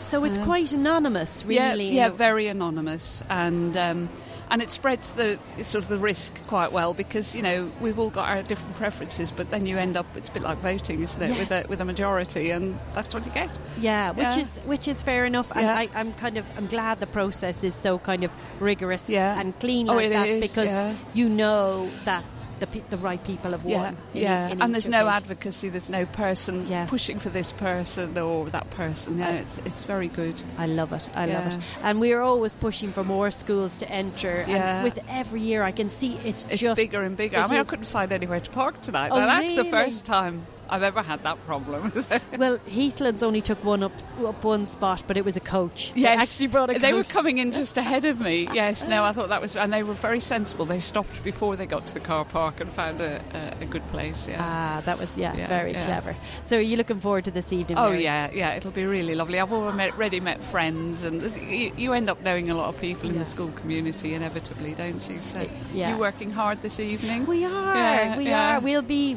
So 0.00 0.24
it's 0.24 0.38
Um, 0.38 0.44
quite 0.44 0.72
anonymous, 0.72 1.44
yeah, 1.48 1.70
really. 1.70 1.90
Yeah, 1.90 2.10
very 2.10 2.48
anonymous, 2.48 3.22
and 3.28 3.76
um, 3.76 4.08
and 4.50 4.62
it 4.62 4.70
spreads 4.70 5.12
the 5.12 5.38
sort 5.62 5.84
of 5.84 5.88
the 5.88 5.98
risk 5.98 6.34
quite 6.46 6.72
well 6.72 6.94
because 6.94 7.34
you 7.34 7.42
know 7.42 7.70
we've 7.80 7.98
all 7.98 8.10
got 8.10 8.28
our 8.28 8.42
different 8.42 8.74
preferences, 8.76 9.30
but 9.32 9.50
then 9.50 9.66
you 9.66 9.78
end 9.78 9.96
up 9.96 10.06
it's 10.16 10.28
a 10.28 10.32
bit 10.32 10.42
like 10.42 10.58
voting, 10.58 11.02
isn't 11.02 11.22
it, 11.22 11.38
with 11.38 11.50
a 11.50 11.66
with 11.68 11.80
a 11.80 11.84
majority, 11.84 12.50
and 12.50 12.78
that's 12.94 13.14
what 13.14 13.24
you 13.26 13.32
get. 13.32 13.50
Yeah, 13.80 14.10
which 14.12 14.22
Yeah. 14.22 14.38
is 14.38 14.48
which 14.66 14.88
is 14.88 15.02
fair 15.02 15.24
enough. 15.24 15.50
And 15.52 15.62
Yeah. 15.62 15.76
I, 15.78 15.88
I'm 15.94 16.12
kind 16.14 16.38
of 16.38 16.46
I'm 16.56 16.66
glad 16.66 17.00
the 17.00 17.06
process 17.06 17.62
is 17.64 17.74
so 17.74 17.98
kind 17.98 18.24
of 18.24 18.30
rigorous 18.60 19.08
Yeah. 19.08 19.38
and 19.40 19.58
clean 19.60 19.88
Oh, 19.88 19.94
like 19.96 20.06
it 20.06 20.10
that 20.10 20.28
is, 20.28 20.40
because 20.40 20.96
you 21.14 21.28
know 21.28 21.88
that 22.04 22.24
the 22.60 22.66
pe- 22.66 22.82
the 22.90 22.96
right 22.96 23.22
people 23.24 23.50
have 23.52 23.64
Yeah, 23.64 23.76
won. 23.82 23.96
in- 24.14 24.20
yeah, 24.22 24.48
in 24.48 24.62
and 24.62 24.72
there's 24.74 24.88
no 24.88 25.08
advocacy. 25.08 25.68
There's 25.68 25.88
no 25.90 26.06
person 26.06 26.66
pushing 26.86 27.18
for 27.18 27.28
this 27.28 27.52
person 27.52 28.16
or 28.18 28.50
that 28.50 28.68
person. 28.70 29.18
Yeah, 29.18 29.30
it's 29.30 29.58
it's 29.58 29.84
very 29.84 30.08
good. 30.08 30.40
I 30.58 30.66
love 30.66 30.92
it. 30.92 31.08
I 31.14 31.26
love 31.26 31.46
it. 31.54 31.58
And 31.82 32.00
we're 32.00 32.20
always 32.20 32.54
pushing 32.54 32.92
for 32.92 33.04
more 33.04 33.30
schools 33.30 33.78
to 33.78 33.90
enter. 33.90 34.44
Yeah. 34.46 34.56
And 34.76 34.84
with 34.84 34.98
every 35.08 35.40
year, 35.40 35.62
I 35.62 35.72
can 35.72 35.90
see 35.90 36.14
it's, 36.24 36.46
It's 36.50 36.60
just 36.62 36.76
bigger 36.76 37.02
and 37.02 37.16
bigger. 37.16 37.38
I 37.38 37.48
mean, 37.48 37.60
I 37.60 37.64
couldn't 37.64 37.84
find 37.86 38.12
anywhere 38.12 38.40
to 38.40 38.50
park 38.50 38.80
tonight. 38.82 39.10
Oh, 39.12 39.18
Now, 39.18 39.26
that's 39.40 39.54
the 39.54 39.64
first 39.64 40.04
time 40.04 40.46
I've 40.70 40.82
ever 40.82 41.02
had 41.02 41.22
that 41.22 41.44
problem. 41.46 41.92
well, 42.38 42.58
Heathlands 42.70 43.22
only 43.22 43.40
took 43.40 43.62
one 43.64 43.82
up, 43.82 43.92
up 44.24 44.44
one 44.44 44.66
spot, 44.66 45.02
but 45.06 45.16
it 45.16 45.24
was 45.24 45.36
a 45.36 45.40
coach. 45.40 45.92
They 45.94 46.02
Yes, 46.02 46.20
actually 46.22 46.48
brought 46.48 46.70
a 46.74 46.78
They 46.78 46.92
were 46.92 47.04
coming 47.04 47.38
in 47.38 47.52
just 47.52 47.78
ahead 47.78 48.04
of 48.04 48.20
me. 48.20 48.48
Yes, 48.58 48.86
no, 48.86 49.04
I 49.04 49.12
thought 49.12 49.28
that 49.28 49.40
was, 49.40 49.56
and 49.56 49.72
they 49.72 49.82
were 49.82 49.94
very 49.94 50.20
sensible. 50.20 50.64
They 50.66 50.80
stopped 50.80 51.22
before 51.22 51.54
they 51.56 51.66
got 51.66 51.86
to 51.86 51.94
the 51.94 52.00
car 52.00 52.24
park 52.24 52.60
and 52.60 52.70
found 52.70 53.00
a, 53.00 53.22
a, 53.60 53.62
a 53.62 53.66
good 53.66 53.86
place. 53.88 54.26
Yeah. 54.28 54.38
Ah, 54.40 54.80
that 54.84 54.98
was 54.98 55.16
yeah, 55.16 55.34
Yeah, 55.36 55.46
very 55.48 55.72
yeah. 55.72 55.84
clever. 55.84 56.16
So, 56.44 56.56
are 56.56 56.60
you 56.60 56.76
looking 56.76 57.00
forward 57.00 57.24
to 57.26 57.30
this 57.30 57.52
evening? 57.52 57.78
Oh 57.78 57.90
Mary? 57.90 58.04
yeah, 58.04 58.30
yeah, 58.32 58.54
it'll 58.54 58.70
be 58.72 58.84
really 58.84 59.14
lovely. 59.14 59.38
I've 59.38 59.52
already 59.52 60.20
met 60.20 60.42
friends, 60.42 61.02
and 61.04 61.22
you, 61.36 61.72
you 61.76 61.92
end 61.92 62.10
up 62.10 62.20
knowing 62.22 62.50
a 62.50 62.54
lot 62.54 62.68
of 62.74 62.80
people 62.80 63.08
in 63.08 63.18
the 63.18 63.24
school 63.24 63.52
community 63.52 64.14
inevitably, 64.14 64.74
don't 64.74 65.08
you? 65.08 65.20
So 65.22 65.48
Yeah. 65.72 65.92
you 65.92 65.98
working 65.98 66.30
hard 66.30 66.60
this 66.62 66.80
evening? 66.80 67.26
We 67.26 67.44
are. 67.44 67.74
Yeah, 67.76 68.16
we 68.18 68.26
yeah. 68.26 68.56
are. 68.56 68.60
We'll 68.60 68.82
be 68.82 69.16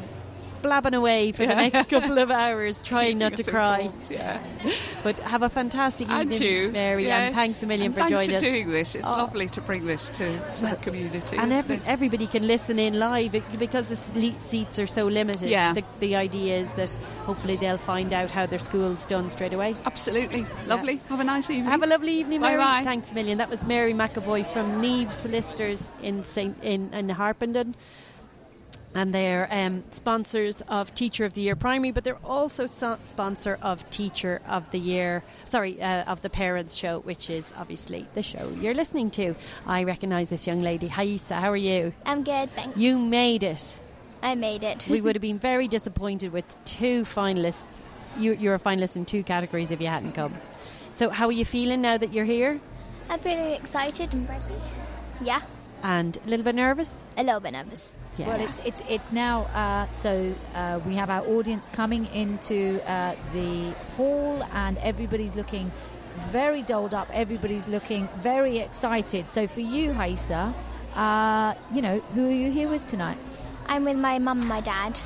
blabbing 0.62 0.94
away 0.94 1.32
for 1.32 1.44
the 1.46 1.54
next 1.54 1.88
couple 1.88 2.18
of 2.18 2.30
hours, 2.30 2.82
trying 2.92 3.18
not 3.18 3.36
to 3.36 3.44
cry. 3.44 3.80
informed, 3.80 4.10
yeah. 4.10 4.40
But 5.02 5.16
have 5.18 5.42
a 5.42 5.48
fantastic 5.48 6.08
And 6.08 6.32
evening, 6.32 6.48
you, 6.48 6.68
Mary, 6.70 7.10
and 7.10 7.34
thanks 7.34 7.62
a 7.62 7.66
million 7.66 7.86
And 7.86 7.94
for 7.94 8.00
thanks 8.02 8.12
joining 8.12 8.30
for 8.30 8.36
us. 8.36 8.42
doing 8.42 8.70
this. 8.70 8.94
It's 8.94 9.08
Oh. 9.08 9.16
lovely 9.16 9.48
to 9.48 9.60
bring 9.60 9.84
this 9.86 10.10
to, 10.10 10.38
to 10.56 10.66
the 10.66 10.76
community. 10.76 11.36
And 11.36 11.52
every, 11.52 11.80
everybody 11.86 12.26
can 12.28 12.46
listen 12.46 12.78
in 12.78 12.98
live 13.00 13.32
because 13.58 13.88
the 13.88 14.32
seats 14.38 14.78
are 14.78 14.86
so 14.86 15.06
limited. 15.06 15.50
Yeah. 15.50 15.72
The, 15.74 15.82
the 15.98 16.14
idea 16.16 16.58
is 16.58 16.72
that 16.74 16.90
hopefully 17.26 17.56
they'll 17.56 17.78
find 17.78 18.12
out 18.12 18.30
how 18.30 18.46
their 18.46 18.60
school's 18.60 19.04
done 19.06 19.30
straight 19.30 19.52
away. 19.52 19.74
Absolutely. 19.84 20.46
Lovely. 20.66 21.00
Have 21.08 21.18
a 21.20 21.24
nice 21.24 21.50
evening. 21.50 21.64
Have 21.70 21.82
a 21.82 21.86
lovely 21.86 22.12
evening, 22.12 22.40
Mary. 22.40 22.56
Bye-bye. 22.56 22.84
Thanks 22.84 23.10
a 23.10 23.14
million. 23.14 23.38
That 23.38 23.50
was 23.50 23.64
Mary 23.64 23.92
McAvoy 23.94 24.46
from 24.52 24.80
Neve 24.80 25.10
Solicitors 25.12 25.90
in 26.02 26.22
Saint 26.22 26.56
in, 26.62 26.92
in 26.94 27.08
Harpenden. 27.08 27.74
And 28.94 29.14
they're 29.14 29.48
um, 29.50 29.84
sponsors 29.90 30.60
of 30.68 30.94
Teacher 30.94 31.24
of 31.24 31.32
the 31.32 31.40
Year 31.40 31.56
Primary, 31.56 31.92
but 31.92 32.04
they're 32.04 32.18
also 32.24 32.66
so- 32.66 32.98
sponsor 33.06 33.58
of 33.62 33.88
Teacher 33.90 34.42
of 34.46 34.70
the 34.70 34.78
Year, 34.78 35.22
sorry, 35.46 35.80
uh, 35.80 36.04
of 36.04 36.20
the 36.20 36.28
Parents 36.28 36.74
Show, 36.74 37.00
which 37.00 37.30
is 37.30 37.50
obviously 37.56 38.06
the 38.14 38.22
show 38.22 38.50
you're 38.60 38.74
listening 38.74 39.10
to. 39.12 39.34
I 39.66 39.84
recognise 39.84 40.28
this 40.28 40.46
young 40.46 40.60
lady. 40.60 40.88
Haisa, 40.88 41.40
how 41.40 41.50
are 41.50 41.56
you? 41.56 41.92
I'm 42.04 42.22
good, 42.22 42.50
thanks. 42.54 42.76
You 42.76 42.98
made 42.98 43.42
it. 43.42 43.78
I 44.22 44.34
made 44.34 44.62
it. 44.62 44.86
we 44.88 45.00
would 45.00 45.16
have 45.16 45.22
been 45.22 45.38
very 45.38 45.68
disappointed 45.68 46.32
with 46.32 46.44
two 46.64 47.04
finalists. 47.04 47.82
You, 48.18 48.34
you're 48.34 48.54
a 48.54 48.58
finalist 48.60 48.96
in 48.96 49.06
two 49.06 49.22
categories 49.22 49.70
if 49.70 49.80
you 49.80 49.86
hadn't 49.86 50.12
come. 50.12 50.34
So, 50.92 51.08
how 51.08 51.26
are 51.28 51.32
you 51.32 51.46
feeling 51.46 51.80
now 51.80 51.96
that 51.96 52.12
you're 52.12 52.26
here? 52.26 52.60
I'm 53.08 53.18
feeling 53.18 53.52
excited 53.52 54.12
and 54.12 54.28
ready. 54.28 54.54
Yeah, 55.22 55.40
And 55.82 56.16
a 56.24 56.28
little 56.28 56.44
bit 56.44 56.54
nervous? 56.54 57.04
a 57.16 57.24
little 57.24 57.40
bit 57.40 57.52
nervous. 57.52 57.96
Yeah. 58.18 58.28
Well, 58.28 58.40
it's 58.40 58.58
it's 58.60 58.82
it's 58.88 59.12
now. 59.12 59.42
Uh, 59.54 59.90
so 59.90 60.32
uh, 60.54 60.80
we 60.86 60.94
have 60.94 61.10
our 61.10 61.26
audience 61.26 61.68
coming 61.70 62.06
into 62.06 62.80
uh, 62.88 63.16
the 63.32 63.72
hall, 63.96 64.42
and 64.52 64.78
everybody's 64.78 65.34
looking 65.34 65.72
very 66.30 66.62
dolled 66.62 66.94
up. 66.94 67.08
Everybody's 67.12 67.68
looking 67.68 68.08
very 68.22 68.58
excited. 68.58 69.28
So 69.28 69.46
for 69.46 69.60
you, 69.60 69.92
Haisa, 69.92 70.54
uh, 70.94 71.54
you 71.74 71.82
know, 71.82 71.98
who 72.14 72.28
are 72.28 72.30
you 72.30 72.52
here 72.52 72.68
with 72.68 72.86
tonight? 72.86 73.18
I'm 73.66 73.84
with 73.84 73.98
my 73.98 74.18
mum 74.18 74.40
and 74.40 74.48
my 74.48 74.60
dad. 74.60 74.98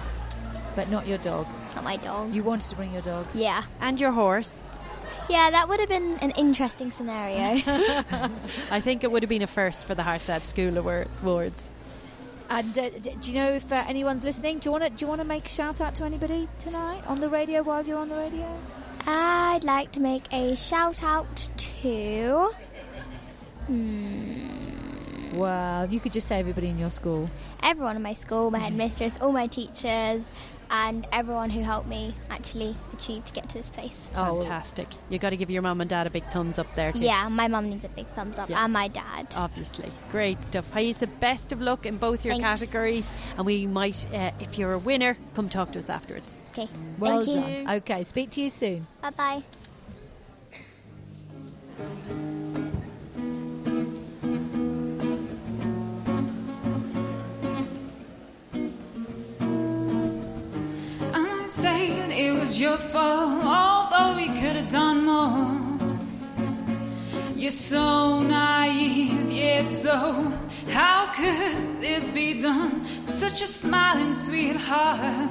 But 0.74 0.90
not 0.90 1.06
your 1.06 1.18
dog. 1.18 1.46
Not 1.74 1.84
my 1.84 1.96
dog. 1.96 2.34
You 2.34 2.42
wanted 2.42 2.68
to 2.70 2.76
bring 2.76 2.92
your 2.92 3.02
dog. 3.02 3.26
Yeah. 3.34 3.62
And 3.80 3.98
your 4.00 4.12
horse? 4.12 4.58
Yeah, 5.28 5.50
that 5.50 5.68
would 5.68 5.80
have 5.80 5.88
been 5.88 6.18
an 6.20 6.30
interesting 6.32 6.90
scenario. 6.92 7.60
I 8.70 8.80
think 8.80 9.02
it 9.02 9.10
would 9.10 9.22
have 9.22 9.28
been 9.30 9.42
a 9.42 9.46
first 9.48 9.86
for 9.86 9.94
the 9.94 10.02
Herts 10.02 10.28
Ad 10.28 10.42
School 10.42 10.78
Awards. 10.78 11.68
And 12.48 12.78
uh, 12.78 12.90
do 12.90 13.32
you 13.32 13.38
know 13.38 13.50
if 13.52 13.72
uh, 13.72 13.84
anyone's 13.88 14.22
listening? 14.22 14.58
Do 14.60 14.68
you 14.68 14.72
want 14.72 14.84
to 14.84 14.90
do 14.90 15.04
you 15.04 15.08
want 15.08 15.20
to 15.20 15.26
make 15.26 15.46
a 15.46 15.48
shout 15.48 15.80
out 15.80 15.96
to 15.96 16.04
anybody 16.04 16.48
tonight 16.60 17.02
on 17.08 17.20
the 17.20 17.28
radio 17.28 17.62
while 17.64 17.84
you're 17.84 17.98
on 17.98 18.08
the 18.08 18.14
radio? 18.16 18.46
I'd 19.04 19.64
like 19.64 19.90
to 19.92 20.00
make 20.00 20.32
a 20.32 20.54
shout 20.56 21.02
out 21.02 21.48
to. 21.56 22.50
Hmm, 23.66 25.36
Well, 25.36 25.86
you 25.90 25.98
could 25.98 26.12
just 26.12 26.28
say 26.28 26.38
everybody 26.38 26.68
in 26.68 26.78
your 26.78 26.90
school. 26.90 27.28
everyone 27.64 27.96
in 27.96 28.02
my 28.02 28.14
school, 28.14 28.52
my 28.52 28.58
headmistress, 28.66 29.18
all 29.20 29.32
my 29.32 29.48
teachers, 29.48 30.30
and 30.70 31.06
everyone 31.12 31.50
who 31.50 31.62
helped 31.62 31.88
me 31.88 32.14
actually 32.30 32.74
achieve 32.92 33.24
to 33.24 33.32
get 33.32 33.48
to 33.48 33.54
this 33.54 33.70
place. 33.70 34.08
Fantastic. 34.12 34.88
you 35.08 35.18
got 35.18 35.30
to 35.30 35.36
give 35.36 35.50
your 35.50 35.62
mum 35.62 35.80
and 35.80 35.88
dad 35.90 36.06
a 36.06 36.10
big 36.10 36.24
thumbs 36.30 36.58
up 36.58 36.66
there, 36.74 36.92
too. 36.92 37.00
Yeah, 37.00 37.28
my 37.28 37.48
mum 37.48 37.70
needs 37.70 37.84
a 37.84 37.88
big 37.88 38.06
thumbs 38.08 38.38
up, 38.38 38.48
Yeah. 38.50 38.64
and 38.64 38.72
my 38.72 38.88
dad. 38.88 39.28
Obviously. 39.36 39.90
Great 40.10 40.42
stuff. 40.44 40.70
Haisa, 40.72 41.08
best 41.20 41.52
of 41.52 41.60
luck 41.60 41.86
in 41.86 41.96
both 41.98 42.24
your 42.24 42.34
Thanks. 42.34 42.60
categories. 42.60 43.08
And 43.36 43.46
we 43.46 43.66
might, 43.66 44.06
uh, 44.12 44.30
if 44.40 44.58
you're 44.58 44.72
a 44.72 44.78
winner, 44.78 45.16
come 45.34 45.48
talk 45.48 45.72
to 45.72 45.78
us 45.78 45.90
afterwards. 45.90 46.34
Okay. 46.52 46.68
Well 46.98 47.20
Thank 47.22 47.40
done. 47.44 47.52
you. 47.52 47.70
Okay, 47.78 48.04
speak 48.04 48.30
to 48.30 48.40
you 48.40 48.50
soon. 48.50 48.86
Bye 49.02 49.42
bye. 52.56 52.62
Saying 61.56 62.10
it 62.12 62.38
was 62.38 62.60
your 62.60 62.76
fault, 62.76 63.42
although 63.42 64.18
you 64.18 64.30
could 64.34 64.56
have 64.56 64.70
done 64.70 65.06
more. 65.06 65.78
You're 67.34 67.50
so 67.50 68.20
naive, 68.20 69.30
yet 69.30 69.70
so. 69.70 69.96
How 70.68 71.10
could 71.14 71.80
this 71.80 72.10
be 72.10 72.38
done 72.40 72.82
with 72.82 73.10
such 73.10 73.40
a 73.40 73.46
smiling 73.46 74.12
sweetheart? 74.12 75.30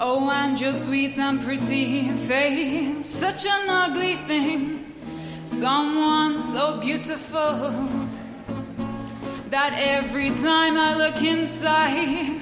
Oh, 0.00 0.28
and 0.32 0.60
your 0.60 0.74
sweet 0.74 1.16
and 1.18 1.40
pretty 1.40 2.10
face, 2.10 3.06
such 3.06 3.46
an 3.46 3.68
ugly 3.68 4.16
thing. 4.26 4.94
Someone 5.44 6.40
so 6.40 6.80
beautiful 6.80 7.88
that 9.50 9.74
every 9.76 10.30
time 10.30 10.76
I 10.76 10.96
look 10.96 11.22
inside, 11.22 12.40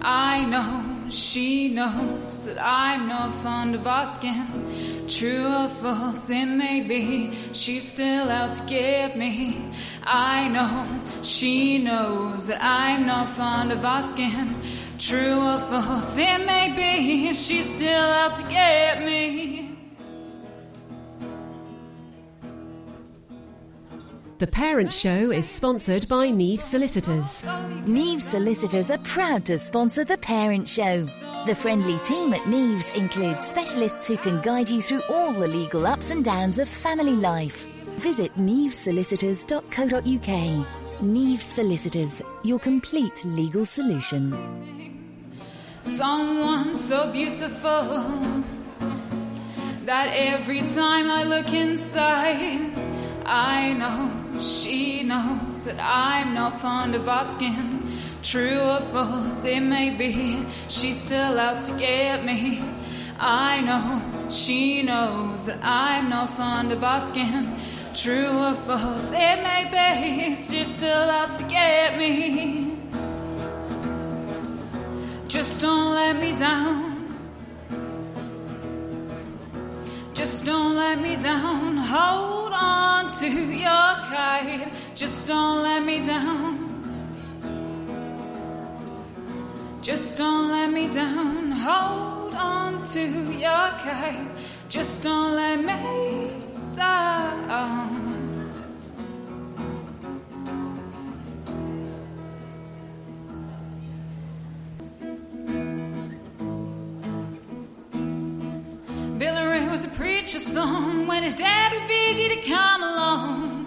I 0.00 0.44
know 0.46 0.91
she 1.10 1.68
knows 1.68 2.44
that 2.46 2.58
I'm 2.60 3.08
not 3.08 3.34
fond 3.34 3.74
of 3.74 3.86
asking. 3.86 5.06
True 5.08 5.46
or 5.46 5.68
false 5.68 6.30
it 6.30 6.46
may 6.46 6.80
be, 6.80 7.32
she's 7.52 7.90
still 7.90 8.30
out 8.30 8.54
to 8.54 8.62
get 8.64 9.16
me. 9.16 9.70
I 10.04 10.48
know 10.48 11.00
she 11.22 11.78
knows 11.78 12.46
that 12.46 12.62
I'm 12.62 13.06
not 13.06 13.28
fond 13.30 13.72
of 13.72 13.84
asking. 13.84 14.60
True 14.98 15.40
or 15.40 15.58
false 15.58 16.16
it 16.16 16.46
may 16.46 16.72
be, 16.74 17.34
she's 17.34 17.74
still 17.74 18.10
out 18.20 18.36
to 18.36 18.42
get 18.44 19.02
me. 19.04 19.61
The 24.42 24.48
Parent 24.48 24.92
Show 24.92 25.30
is 25.30 25.48
sponsored 25.48 26.08
by 26.08 26.28
Neve 26.28 26.60
Solicitors. 26.60 27.44
Neve 27.86 28.20
Solicitors 28.20 28.90
are 28.90 28.98
proud 29.04 29.44
to 29.44 29.56
sponsor 29.56 30.02
The 30.02 30.18
Parent 30.18 30.66
Show. 30.66 31.02
The 31.46 31.54
friendly 31.54 31.96
team 32.00 32.34
at 32.34 32.40
Neves 32.40 32.92
includes 32.96 33.46
specialists 33.46 34.08
who 34.08 34.16
can 34.16 34.40
guide 34.40 34.68
you 34.68 34.80
through 34.80 35.02
all 35.08 35.32
the 35.32 35.46
legal 35.46 35.86
ups 35.86 36.10
and 36.10 36.24
downs 36.24 36.58
of 36.58 36.68
family 36.68 37.14
life. 37.14 37.68
Visit 37.98 38.36
nevesolicitors.co.uk. 38.36 40.66
Neves 41.00 41.42
Solicitors, 41.42 42.20
your 42.42 42.58
complete 42.58 43.24
legal 43.24 43.64
solution. 43.64 44.32
Someone 45.82 46.74
so 46.74 47.12
beautiful 47.12 48.42
that 49.84 50.10
every 50.12 50.62
time 50.62 51.08
I 51.08 51.22
look 51.22 51.52
inside, 51.52 52.72
I 53.24 53.72
know 53.72 54.40
she 54.40 55.02
knows 55.02 55.64
that 55.64 55.78
I'm 55.80 56.34
not 56.34 56.60
fond 56.60 56.94
of 56.94 57.08
asking. 57.08 57.88
True 58.22 58.60
or 58.60 58.80
false 58.80 59.44
it 59.44 59.60
may 59.60 59.90
be, 59.90 60.44
she's 60.68 61.00
still 61.00 61.38
out 61.38 61.64
to 61.64 61.72
get 61.76 62.24
me. 62.24 62.62
I 63.18 63.60
know 63.60 64.30
she 64.30 64.82
knows 64.82 65.46
that 65.46 65.60
I'm 65.62 66.08
not 66.08 66.30
fond 66.36 66.72
of 66.72 66.82
asking. 66.82 67.56
True 67.94 68.28
or 68.28 68.54
false 68.54 69.12
it 69.12 69.42
may 69.42 69.68
be, 69.70 70.34
she's 70.34 70.74
still 70.74 71.10
out 71.10 71.34
to 71.36 71.44
get 71.44 71.98
me. 71.98 72.78
Just 75.28 75.60
don't 75.60 75.94
let 75.94 76.16
me 76.16 76.36
down. 76.36 76.91
Just 80.14 80.44
don't 80.44 80.76
let 80.76 81.00
me 81.00 81.16
down. 81.16 81.76
Hold 81.78 82.52
on 82.52 83.10
to 83.18 83.28
your 83.28 83.92
kite. 84.10 84.72
Just 84.94 85.26
don't 85.26 85.62
let 85.62 85.82
me 85.84 86.04
down. 86.04 86.68
Just 89.80 90.18
don't 90.18 90.48
let 90.50 90.70
me 90.70 90.88
down. 90.88 91.50
Hold 91.50 92.34
on 92.34 92.84
to 92.88 93.00
your 93.00 93.68
kite. 93.80 94.28
Just 94.68 95.02
don't 95.02 95.34
let 95.34 95.58
me 95.64 96.30
down. 96.76 98.21
Was 109.72 109.86
a 109.86 109.88
preacher's 109.88 110.44
son 110.44 111.06
when 111.06 111.22
his 111.22 111.32
dad 111.32 111.72
refused 111.72 112.20
you 112.20 112.28
to 112.28 112.46
come 112.46 112.82
along. 112.82 113.64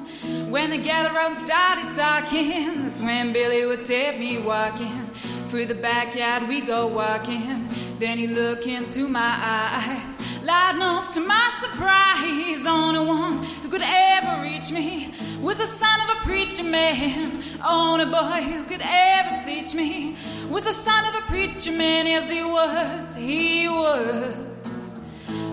When 0.52 0.70
they 0.70 0.78
gathered 0.78 1.16
around 1.16 1.32
and 1.32 1.42
started 1.42 1.96
talking, 1.96 2.84
that's 2.84 3.02
when 3.02 3.34
Billy 3.34 3.66
would 3.66 3.82
take 3.82 4.20
me 4.20 4.38
walking. 4.38 5.08
Through 5.50 5.66
the 5.66 5.74
backyard 5.74 6.48
we 6.48 6.62
go 6.62 6.86
walking. 6.86 7.68
Then 7.98 8.20
he 8.20 8.28
look 8.28 8.68
into 8.68 9.08
my 9.08 9.34
eyes. 9.42 10.44
Lord 10.44 10.76
knows 10.76 11.12
to 11.14 11.22
my 11.22 11.52
surprise, 11.60 12.68
only 12.68 13.04
one 13.04 13.44
who 13.44 13.70
could 13.70 13.82
ever 13.84 14.44
reach 14.44 14.72
me 14.72 15.12
was 15.42 15.58
the 15.58 15.66
son 15.66 16.02
of 16.02 16.18
a 16.18 16.22
preacher 16.22 16.64
man. 16.64 17.42
Only 17.66 18.06
boy 18.06 18.44
who 18.44 18.64
could 18.66 18.84
ever 18.84 19.44
teach 19.44 19.74
me 19.74 20.16
was 20.52 20.66
the 20.66 20.74
son 20.74 21.04
of 21.06 21.24
a 21.24 21.26
preacher 21.26 21.72
man. 21.72 22.06
Yes, 22.06 22.30
he 22.30 22.44
was. 22.44 23.16
He 23.16 23.68
was. 23.68 24.55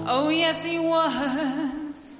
Oh, 0.04 0.28
yes, 0.30 0.64
he 0.64 0.78
was. 0.78 2.18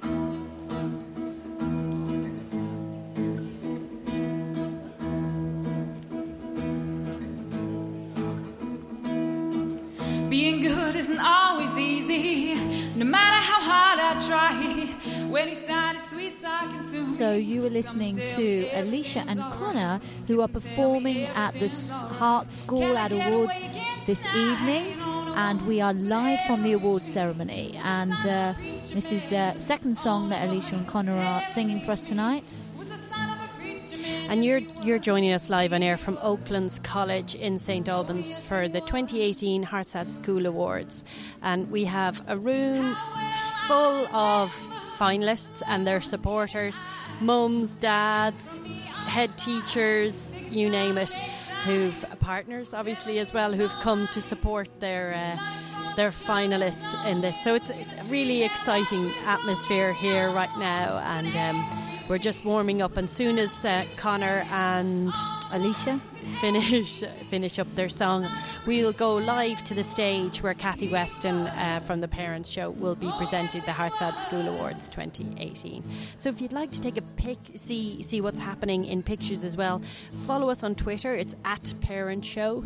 Being 10.29 10.61
good 10.61 10.95
isn't 10.95 11.19
always 11.19 11.77
easy, 11.77 12.55
no 12.95 13.05
matter 13.05 13.39
how 13.45 13.61
hard 13.61 13.99
I 13.99 14.19
try. 14.27 14.89
When 15.29 15.47
he 15.47 15.55
started 15.55 15.99
sweet 15.99 16.39
talking 16.39 16.81
to 16.81 16.91
me. 16.91 16.97
So 16.99 17.33
you 17.33 17.61
were 17.61 17.69
listening 17.69 18.15
to 18.15 18.69
Alicia 18.73 19.25
and 19.27 19.39
Connor, 19.51 19.99
who 20.27 20.41
are 20.41 20.47
performing 20.47 21.23
at 21.23 21.53
the 21.59 21.69
Heart 22.07 22.49
School 22.49 22.95
at 22.97 23.11
Awards 23.11 23.61
this 24.05 24.25
evening, 24.27 24.95
and 25.35 25.61
we 25.63 25.81
are 25.81 25.93
live 25.93 26.39
from 26.45 26.61
the 26.61 26.73
awards 26.73 27.11
ceremony. 27.11 27.79
And 27.83 28.13
uh, 28.25 28.53
this 28.93 29.11
is 29.11 29.29
the 29.29 29.57
second 29.57 29.95
song 29.95 30.29
that 30.29 30.47
Alicia 30.47 30.75
and 30.75 30.87
Connor 30.87 31.17
are 31.17 31.47
singing 31.47 31.79
for 31.81 31.91
us 31.91 32.07
tonight. 32.07 32.55
And 34.29 34.45
you're 34.45 34.59
you're 34.81 34.99
joining 34.99 35.31
us 35.33 35.49
live 35.49 35.73
on 35.73 35.83
air 35.83 35.97
from 35.97 36.17
Oaklands 36.21 36.79
College 36.79 37.35
in 37.35 37.59
St 37.59 37.89
Albans 37.89 38.37
for 38.37 38.67
the 38.67 38.81
2018 38.81 39.63
Herts 39.63 39.95
Ad 39.95 40.13
School 40.15 40.45
Awards, 40.45 41.03
and 41.41 41.69
we 41.69 41.85
have 41.85 42.23
a 42.27 42.37
room 42.37 42.95
full 43.67 44.07
of 44.15 44.51
finalists 44.97 45.61
and 45.67 45.85
their 45.85 45.99
supporters, 45.99 46.81
mums, 47.19 47.75
dads, 47.75 48.61
head 49.05 49.37
teachers, 49.37 50.33
you 50.49 50.69
name 50.69 50.97
it, 50.97 51.21
who've 51.63 52.05
partners 52.19 52.73
obviously 52.73 53.19
as 53.19 53.33
well 53.33 53.53
who've 53.53 53.73
come 53.81 54.07
to 54.13 54.21
support 54.21 54.67
their. 54.79 55.13
Uh, 55.13 55.59
their 55.95 56.09
finalist 56.09 56.95
in 57.05 57.21
this, 57.21 57.39
so 57.43 57.53
it's 57.53 57.69
a 57.69 57.85
really 58.07 58.41
exciting 58.41 59.13
atmosphere 59.25 59.93
here 59.93 60.31
right 60.31 60.49
now, 60.57 60.97
and 61.05 61.35
um, 61.35 62.07
we're 62.07 62.17
just 62.17 62.43
warming 62.43 62.81
up. 62.81 62.97
And 62.97 63.07
soon 63.07 63.37
as 63.37 63.63
uh, 63.63 63.85
Connor 63.95 64.47
and 64.49 65.13
Alicia 65.51 66.01
finish 66.39 67.03
finish 67.29 67.59
up 67.59 67.73
their 67.75 67.89
song, 67.89 68.29
we'll 68.65 68.93
go 68.93 69.15
live 69.15 69.63
to 69.63 69.73
the 69.73 69.83
stage 69.83 70.41
where 70.41 70.53
Kathy 70.53 70.87
Weston 70.87 71.47
uh, 71.47 71.81
from 71.85 72.01
the 72.01 72.07
Parents 72.07 72.49
Show 72.49 72.69
will 72.71 72.95
be 72.95 73.11
presenting 73.17 73.61
the 73.61 73.71
Herts 73.71 74.01
Ad 74.01 74.17
School 74.17 74.47
Awards 74.47 74.89
2018. 74.89 75.83
So 76.17 76.29
if 76.29 76.41
you'd 76.41 76.53
like 76.53 76.71
to 76.71 76.81
take 76.81 76.97
a 76.97 77.01
pic, 77.01 77.37
see 77.55 78.01
see 78.03 78.21
what's 78.21 78.39
happening 78.39 78.85
in 78.85 79.03
pictures 79.03 79.43
as 79.43 79.57
well, 79.57 79.81
follow 80.25 80.49
us 80.49 80.63
on 80.63 80.75
Twitter. 80.75 81.13
It's 81.13 81.35
at 81.45 81.73
Parent 81.81 82.25
Show, 82.25 82.63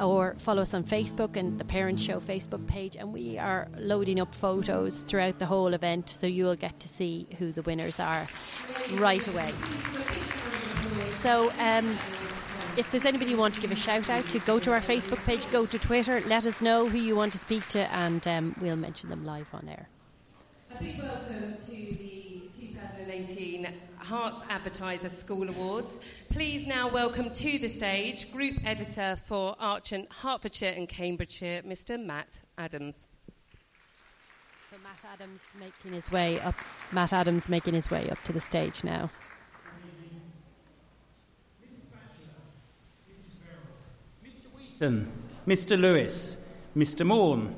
or 0.00 0.34
follow 0.38 0.62
us 0.62 0.74
on 0.74 0.84
Facebook 0.84 1.36
and 1.36 1.58
the 1.58 1.64
Parent 1.64 2.00
Show 2.00 2.20
Facebook 2.20 2.66
page. 2.66 2.96
And 2.96 3.12
we 3.12 3.38
are 3.38 3.68
loading 3.76 4.20
up 4.20 4.34
photos 4.34 5.02
throughout 5.02 5.38
the 5.38 5.46
whole 5.46 5.74
event, 5.74 6.10
so 6.10 6.26
you'll 6.26 6.56
get 6.56 6.80
to 6.80 6.88
see 6.88 7.26
who 7.38 7.52
the 7.52 7.62
winners 7.62 8.00
are 8.00 8.26
right 8.94 9.26
away. 9.26 9.52
So. 11.10 11.52
Um, 11.58 11.96
if 12.78 12.92
there's 12.92 13.04
anybody 13.04 13.32
you 13.32 13.36
want 13.36 13.54
to 13.56 13.60
give 13.60 13.72
a 13.72 13.76
shout 13.76 14.08
out 14.08 14.28
to, 14.28 14.38
go 14.38 14.60
to 14.60 14.70
our 14.70 14.80
Facebook 14.80 15.18
page, 15.26 15.50
go 15.50 15.66
to 15.66 15.78
Twitter, 15.80 16.22
let 16.26 16.46
us 16.46 16.60
know 16.60 16.88
who 16.88 16.96
you 16.96 17.16
want 17.16 17.32
to 17.32 17.38
speak 17.38 17.66
to, 17.66 17.80
and 17.98 18.26
um, 18.28 18.54
we'll 18.60 18.76
mention 18.76 19.10
them 19.10 19.26
live 19.26 19.48
on 19.52 19.68
air. 19.68 19.88
A 20.70 20.80
big 20.80 21.02
welcome 21.02 21.56
to 21.66 21.72
the 21.72 22.48
2018 22.56 23.68
Herts 24.04 24.40
Advertiser 24.48 25.08
School 25.08 25.48
Awards. 25.48 25.98
Please 26.30 26.68
now 26.68 26.88
welcome 26.88 27.30
to 27.30 27.58
the 27.58 27.66
stage 27.66 28.30
Group 28.30 28.54
Editor 28.64 29.16
for 29.26 29.56
Archant, 29.58 30.06
Hertfordshire 30.12 30.74
and 30.76 30.88
Cambridgeshire, 30.88 31.62
Mr. 31.62 32.00
Matt 32.00 32.42
Adams. 32.58 32.94
So 34.70 34.76
Matt 34.84 35.04
Adams 35.14 35.40
making 35.58 35.94
his 35.94 36.12
way 36.12 36.38
up. 36.42 36.54
Matt 36.92 37.12
Adams 37.12 37.48
making 37.48 37.74
his 37.74 37.90
way 37.90 38.08
up 38.08 38.22
to 38.22 38.32
the 38.32 38.40
stage 38.40 38.84
now. 38.84 39.10
Mr. 44.80 45.78
Lewis, 45.78 46.36
Mr. 46.76 47.04
Morn. 47.04 47.54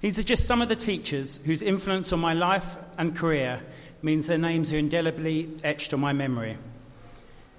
These 0.00 0.20
are 0.20 0.22
just 0.22 0.44
some 0.44 0.62
of 0.62 0.68
the 0.68 0.76
teachers 0.76 1.40
whose 1.44 1.62
influence 1.62 2.12
on 2.12 2.20
my 2.20 2.32
life 2.32 2.76
and 2.96 3.16
career 3.16 3.60
means 4.02 4.28
their 4.28 4.38
names 4.38 4.72
are 4.72 4.78
indelibly 4.78 5.50
etched 5.64 5.92
on 5.92 5.98
my 5.98 6.12
memory. 6.12 6.56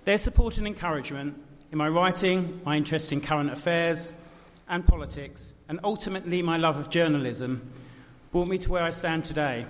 Their 0.06 0.18
support 0.18 0.58
and 0.60 0.66
encouragement 0.66 1.38
in 1.74 1.78
my 1.78 1.90
writing, 1.90 2.62
my 2.64 2.78
interest 2.78 3.12
in 3.12 3.20
current 3.20 3.52
affairs 3.52 4.14
and 4.70 4.88
politics, 4.88 5.54
and 5.68 5.82
ultimately 5.84 6.42
my 6.42 6.56
love 6.56 6.78
of 6.78 6.90
journalism 6.90 7.74
brought 8.32 8.48
me 8.48 8.58
to 8.60 8.72
where 8.72 8.84
I 8.84 8.92
stand 8.92 9.26
today 9.26 9.66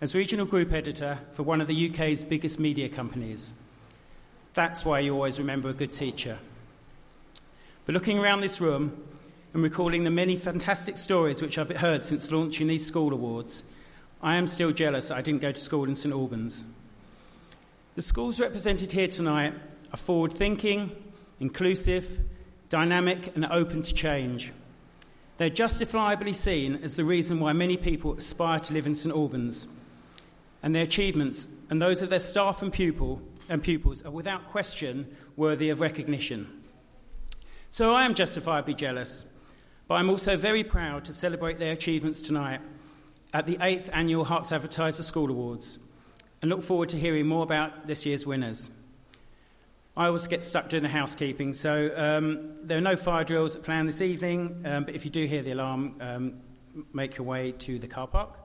as 0.00 0.14
regional 0.14 0.46
group 0.46 0.72
editor 0.72 1.18
for 1.32 1.42
one 1.42 1.60
of 1.60 1.66
the 1.66 1.90
UK's 1.90 2.24
biggest 2.24 2.58
media 2.58 2.88
companies. 2.88 3.52
That's 4.54 4.82
why 4.82 5.00
you 5.00 5.12
always 5.12 5.38
remember 5.38 5.68
a 5.68 5.74
good 5.74 5.92
teacher. 5.92 6.38
But 7.86 7.94
looking 7.94 8.18
around 8.18 8.40
this 8.40 8.60
room 8.60 9.02
and 9.54 9.62
recalling 9.62 10.04
the 10.04 10.10
many 10.10 10.36
fantastic 10.36 10.96
stories 10.96 11.42
which 11.42 11.58
I've 11.58 11.70
heard 11.70 12.04
since 12.04 12.30
launching 12.30 12.66
these 12.66 12.86
school 12.86 13.12
awards, 13.12 13.64
I 14.22 14.36
am 14.36 14.46
still 14.46 14.70
jealous 14.70 15.08
that 15.08 15.16
I 15.16 15.22
didn't 15.22 15.40
go 15.40 15.50
to 15.50 15.60
school 15.60 15.84
in 15.84 15.96
St 15.96 16.14
Albans. 16.14 16.64
The 17.96 18.02
schools 18.02 18.38
represented 18.38 18.92
here 18.92 19.08
tonight 19.08 19.54
are 19.92 19.96
forward 19.96 20.32
thinking, 20.32 20.90
inclusive, 21.40 22.20
dynamic, 22.68 23.34
and 23.34 23.46
open 23.46 23.82
to 23.82 23.94
change. 23.94 24.52
They're 25.38 25.50
justifiably 25.50 26.34
seen 26.34 26.80
as 26.82 26.96
the 26.96 27.04
reason 27.04 27.40
why 27.40 27.54
many 27.54 27.78
people 27.78 28.12
aspire 28.12 28.60
to 28.60 28.74
live 28.74 28.86
in 28.86 28.94
St 28.94 29.14
Albans. 29.14 29.66
And 30.62 30.74
their 30.74 30.84
achievements 30.84 31.46
and 31.70 31.80
those 31.80 32.02
of 32.02 32.10
their 32.10 32.18
staff 32.18 32.60
and, 32.60 32.70
pupil, 32.72 33.22
and 33.48 33.62
pupils 33.62 34.04
are 34.04 34.10
without 34.10 34.48
question 34.48 35.16
worthy 35.36 35.70
of 35.70 35.80
recognition. 35.80 36.59
So 37.72 37.94
I 37.94 38.04
am 38.04 38.14
justifiably 38.14 38.74
jealous, 38.74 39.24
but 39.86 39.94
I'm 39.94 40.10
also 40.10 40.36
very 40.36 40.64
proud 40.64 41.04
to 41.04 41.12
celebrate 41.12 41.60
their 41.60 41.72
achievements 41.72 42.20
tonight 42.20 42.60
at 43.32 43.46
the 43.46 43.58
8th 43.58 43.90
Annual 43.92 44.24
Herts 44.24 44.50
Advertiser 44.50 45.04
School 45.04 45.30
Awards 45.30 45.78
and 46.42 46.50
look 46.50 46.64
forward 46.64 46.88
to 46.88 46.98
hearing 46.98 47.28
more 47.28 47.44
about 47.44 47.86
this 47.86 48.04
year's 48.04 48.26
winners. 48.26 48.68
I 49.96 50.06
always 50.06 50.26
get 50.26 50.42
stuck 50.42 50.68
doing 50.68 50.82
the 50.82 50.88
housekeeping, 50.88 51.52
so 51.52 51.92
um, 51.94 52.56
there 52.66 52.76
are 52.76 52.80
no 52.80 52.96
fire 52.96 53.22
drills 53.22 53.56
planned 53.56 53.88
this 53.88 54.00
evening, 54.00 54.62
um, 54.64 54.82
but 54.82 54.96
if 54.96 55.04
you 55.04 55.10
do 55.12 55.24
hear 55.26 55.42
the 55.42 55.52
alarm, 55.52 55.94
um, 56.00 56.40
make 56.92 57.18
your 57.18 57.26
way 57.28 57.52
to 57.52 57.78
the 57.78 57.86
car 57.86 58.08
park. 58.08 58.36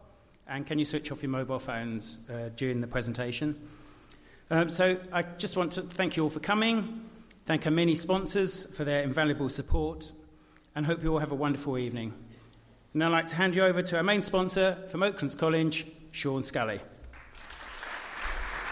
And 0.48 0.68
can 0.68 0.78
you 0.78 0.86
switch 0.86 1.12
off 1.12 1.24
your 1.24 1.32
mobile 1.32 1.58
phones 1.58 2.20
uh, 2.30 2.50
during 2.56 2.80
the 2.80 2.88
presentation? 2.88 3.60
Um, 4.52 4.70
so 4.70 5.00
I 5.12 5.24
just 5.24 5.58
want 5.58 5.72
to 5.74 5.82
thank 5.82 6.16
you 6.16 6.24
all 6.26 6.30
for 6.30 6.40
coming, 6.40 7.10
thank 7.46 7.66
our 7.66 7.72
many 7.72 7.93
sponsors 7.96 8.66
for 8.76 8.84
their 8.84 9.04
invaluable 9.04 9.50
support, 9.50 10.12
and 10.76 10.86
hope 10.86 11.04
you 11.04 11.14
all 11.14 11.20
have 11.20 11.32
a 11.32 11.36
wonderful 11.36 11.78
evening. 11.78 12.14
And 12.93 13.04
I'd 13.04 13.10
like 13.10 13.28
to 13.28 13.36
hand 13.36 13.56
you 13.56 13.64
over 13.64 13.82
to 13.82 13.98
our 13.98 14.04
main 14.04 14.24
sponsor 14.24 14.78
from 14.89 15.04
Oaklands 15.04 15.36
College, 15.36 15.86
Sean 16.12 16.43
Scully. 16.43 16.80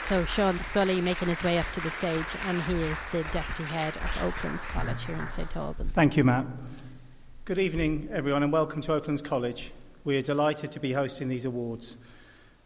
So 0.07 0.25
Sean 0.25 0.59
Scully 0.59 1.01
making 1.01 1.29
his 1.29 1.43
way 1.43 1.57
up 1.57 1.71
to 1.73 1.81
the 1.81 1.91
stage, 1.91 2.25
and 2.47 2.61
he 2.63 2.73
is 2.73 2.97
the 3.11 3.23
deputy 3.31 3.63
head 3.63 3.95
of 3.95 4.23
Oaklands 4.23 4.65
College 4.65 5.05
here 5.05 5.15
in 5.15 5.27
St 5.27 5.55
Albans. 5.55 5.91
Thank 5.91 6.17
you, 6.17 6.23
Matt. 6.23 6.45
Good 7.45 7.59
evening, 7.59 8.09
everyone, 8.11 8.43
and 8.43 8.51
welcome 8.51 8.81
to 8.81 8.93
Oaklands 8.93 9.21
College. 9.21 9.71
We 10.03 10.17
are 10.17 10.21
delighted 10.21 10.71
to 10.71 10.79
be 10.79 10.93
hosting 10.93 11.29
these 11.29 11.45
awards. 11.45 11.97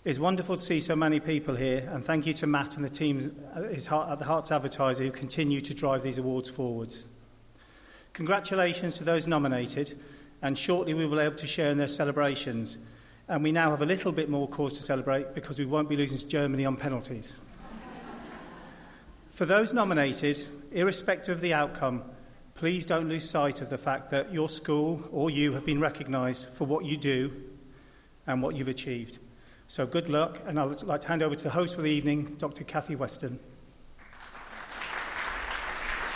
It's 0.08 0.20
wonderful 0.20 0.56
to 0.56 0.64
see 0.64 0.80
so 0.80 0.96
many 0.96 1.20
people 1.20 1.54
here, 1.54 1.86
and 1.92 2.02
thank 2.02 2.26
you 2.26 2.34
to 2.36 2.48
Matt 2.48 2.78
and 2.78 2.86
the 2.86 2.90
team 2.90 3.36
uh, 3.54 3.64
at 3.64 4.20
the 4.20 4.26
Herts 4.26 4.54
Advertiser 4.54 5.04
who 5.04 5.12
continue 5.12 5.60
to 5.60 5.74
drive 5.74 6.02
these 6.02 6.18
awards 6.18 6.48
forwards. 6.48 7.08
Congratulations 8.14 8.98
to 9.00 9.04
those 9.04 9.28
nominated, 9.28 10.00
and 10.42 10.58
shortly 10.58 10.94
we 10.94 11.06
will 11.06 11.18
be 11.18 11.24
able 11.24 11.36
to 11.36 11.46
share 11.46 11.72
in 11.72 11.78
their 11.78 11.90
celebrations. 11.90 12.78
And 13.28 13.44
we 13.44 13.52
now 13.52 13.70
have 13.70 13.82
a 13.82 13.86
little 13.86 14.14
bit 14.14 14.30
more 14.30 14.48
cause 14.48 14.76
to 14.76 14.82
celebrate 14.82 15.36
because 15.36 15.60
we 15.60 15.66
won't 15.66 15.90
be 15.90 15.98
losing 15.98 16.20
to 16.20 16.26
Germany 16.26 16.66
on 16.66 16.78
penalties. 16.78 17.36
For 19.32 19.46
those 19.46 19.74
nominated, 19.74 20.40
irrespective 20.72 21.36
of 21.36 21.42
the 21.42 21.54
outcome, 21.54 22.04
please 22.56 22.86
don't 22.86 23.10
lose 23.10 23.30
sight 23.30 23.60
of 23.60 23.70
the 23.70 23.78
fact 23.78 24.12
that 24.12 24.32
your 24.32 24.48
school 24.48 25.06
or 25.12 25.30
you 25.30 25.52
have 25.52 25.66
been 25.66 25.82
recognised 25.82 26.48
for 26.54 26.64
what 26.64 26.86
you 26.86 26.96
do 26.96 27.34
and 28.26 28.42
what 28.42 28.56
you've 28.56 28.70
achieved. 28.70 29.18
So 29.70 29.86
good 29.86 30.10
luck, 30.10 30.40
and 30.46 30.58
I'd 30.58 30.82
like 30.84 31.02
to 31.02 31.08
hand 31.10 31.22
over 31.22 31.36
to 31.36 31.44
the 31.44 31.50
host 31.50 31.76
for 31.76 31.82
the 31.82 31.92
evening, 31.92 32.36
Dr. 32.38 32.64
Kathy 32.64 32.96
Weston. 32.96 33.38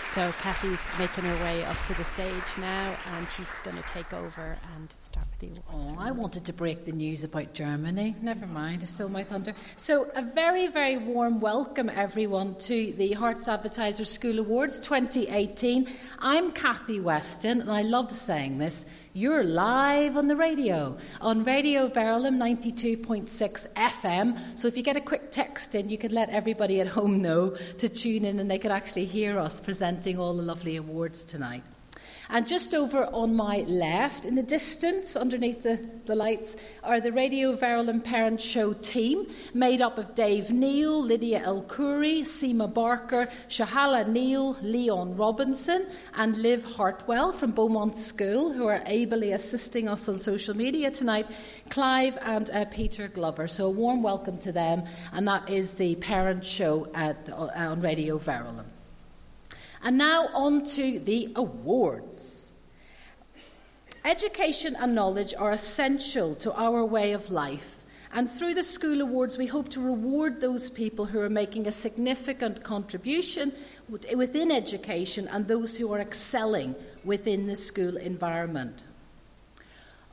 So 0.05 0.31
Kathy's 0.41 0.81
making 0.99 1.25
her 1.25 1.43
way 1.43 1.63
up 1.65 1.77
to 1.87 1.93
the 1.93 2.03
stage 2.05 2.57
now, 2.57 2.95
and 3.15 3.27
she's 3.31 3.49
going 3.63 3.75
to 3.77 3.83
take 3.83 4.13
over 4.13 4.57
and 4.75 4.93
start 5.01 5.25
with 5.31 5.53
the 5.53 5.61
awards. 5.69 5.87
Oh, 5.89 5.95
I 5.99 6.11
wanted 6.11 6.45
to 6.45 6.53
break 6.53 6.85
the 6.85 6.91
news 6.93 7.23
about 7.25 7.53
Germany. 7.53 8.15
Never 8.21 8.45
mind, 8.45 8.83
it's 8.83 8.91
still 8.93 9.09
my 9.09 9.23
thunder. 9.23 9.53
So, 9.75 10.11
a 10.15 10.21
very, 10.21 10.67
very 10.67 10.97
warm 10.97 11.39
welcome, 11.41 11.89
everyone, 11.89 12.55
to 12.59 12.93
the 12.93 13.11
Herts 13.15 13.47
Advertiser 13.47 14.05
School 14.05 14.39
Awards 14.39 14.79
2018. 14.79 15.89
I'm 16.19 16.51
Kathy 16.51 17.01
Weston, 17.01 17.61
and 17.61 17.71
I 17.71 17.81
love 17.81 18.13
saying 18.13 18.57
this. 18.57 18.85
You're 19.13 19.43
live 19.43 20.15
on 20.15 20.29
the 20.29 20.37
radio, 20.37 20.97
on 21.19 21.43
Radio 21.43 21.89
Verulam 21.89 22.37
92.6 22.37 23.67
FM. 23.73 24.57
So 24.57 24.69
if 24.69 24.77
you 24.77 24.83
get 24.83 24.95
a 24.95 25.01
quick 25.01 25.31
text 25.31 25.75
in, 25.75 25.89
you 25.89 25.97
could 25.97 26.13
let 26.13 26.29
everybody 26.29 26.79
at 26.79 26.87
home 26.87 27.21
know 27.21 27.49
to 27.79 27.89
tune 27.89 28.23
in 28.23 28.39
and 28.39 28.49
they 28.49 28.57
could 28.57 28.71
actually 28.71 29.03
hear 29.03 29.37
us 29.37 29.59
presenting 29.59 30.17
all 30.17 30.33
the 30.33 30.41
lovely 30.41 30.77
awards 30.77 31.23
tonight. 31.23 31.63
And 32.33 32.47
just 32.47 32.73
over 32.73 33.07
on 33.07 33.35
my 33.35 33.65
left, 33.67 34.23
in 34.23 34.35
the 34.35 34.41
distance, 34.41 35.17
underneath 35.17 35.63
the, 35.63 35.85
the 36.05 36.15
lights, 36.15 36.55
are 36.81 37.01
the 37.01 37.11
Radio 37.11 37.57
Verulam 37.57 38.01
Parent 38.01 38.39
Show 38.39 38.71
team, 38.71 39.27
made 39.53 39.81
up 39.81 39.97
of 39.97 40.15
Dave 40.15 40.49
Neal, 40.49 41.03
Lydia 41.03 41.41
El-Khouri, 41.43 42.21
Seema 42.21 42.73
Barker, 42.73 43.27
Shahala 43.49 44.07
Neal, 44.07 44.55
Leon 44.61 45.17
Robinson, 45.17 45.85
and 46.15 46.37
Liv 46.37 46.63
Hartwell 46.63 47.33
from 47.33 47.51
Beaumont 47.51 47.97
School, 47.97 48.53
who 48.53 48.65
are 48.65 48.81
ably 48.85 49.33
assisting 49.33 49.89
us 49.89 50.07
on 50.07 50.17
social 50.17 50.55
media 50.55 50.89
tonight, 50.89 51.27
Clive 51.69 52.17
and 52.21 52.49
uh, 52.51 52.63
Peter 52.71 53.09
Glover. 53.09 53.49
So 53.49 53.65
a 53.65 53.69
warm 53.69 54.03
welcome 54.03 54.37
to 54.37 54.53
them, 54.53 54.85
and 55.11 55.27
that 55.27 55.49
is 55.49 55.73
the 55.73 55.95
Parent 55.95 56.45
Show 56.45 56.89
at, 56.93 57.27
uh, 57.29 57.49
on 57.55 57.81
Radio 57.81 58.17
Verulam. 58.17 58.70
And 59.83 59.97
now 59.97 60.27
on 60.33 60.63
to 60.75 60.99
the 60.99 61.31
awards. 61.35 62.53
Education 64.03 64.75
and 64.75 64.95
knowledge 64.95 65.33
are 65.37 65.51
essential 65.51 66.35
to 66.35 66.53
our 66.53 66.83
way 66.85 67.13
of 67.13 67.29
life. 67.31 67.77
And 68.13 68.29
through 68.29 68.55
the 68.55 68.63
School 68.63 69.01
Awards, 69.01 69.37
we 69.37 69.47
hope 69.47 69.69
to 69.69 69.79
reward 69.79 70.41
those 70.41 70.69
people 70.69 71.05
who 71.05 71.19
are 71.21 71.29
making 71.29 71.67
a 71.67 71.71
significant 71.71 72.63
contribution 72.63 73.53
within 73.87 74.51
education 74.51 75.27
and 75.27 75.47
those 75.47 75.77
who 75.77 75.91
are 75.93 75.99
excelling 75.99 76.75
within 77.03 77.47
the 77.47 77.55
school 77.55 77.97
environment. 77.97 78.83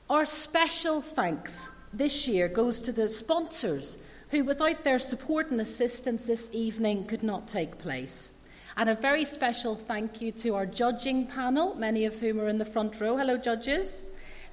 Our 0.08 0.24
special 0.24 1.00
thanks 1.00 1.70
this 1.92 2.28
year 2.28 2.48
goes 2.48 2.80
to 2.82 2.92
the 2.92 3.08
sponsors 3.08 3.98
who, 4.30 4.44
without 4.44 4.84
their 4.84 4.98
support 4.98 5.50
and 5.50 5.60
assistance 5.60 6.26
this 6.26 6.48
evening, 6.52 7.04
could 7.06 7.22
not 7.22 7.48
take 7.48 7.78
place. 7.78 8.32
And 8.78 8.88
a 8.88 8.94
very 8.94 9.24
special 9.24 9.74
thank 9.74 10.20
you 10.20 10.30
to 10.30 10.54
our 10.54 10.64
judging 10.64 11.26
panel, 11.26 11.74
many 11.74 12.04
of 12.04 12.14
whom 12.20 12.40
are 12.40 12.46
in 12.46 12.58
the 12.58 12.64
front 12.64 13.00
row. 13.00 13.16
Hello, 13.16 13.36
judges. 13.36 14.00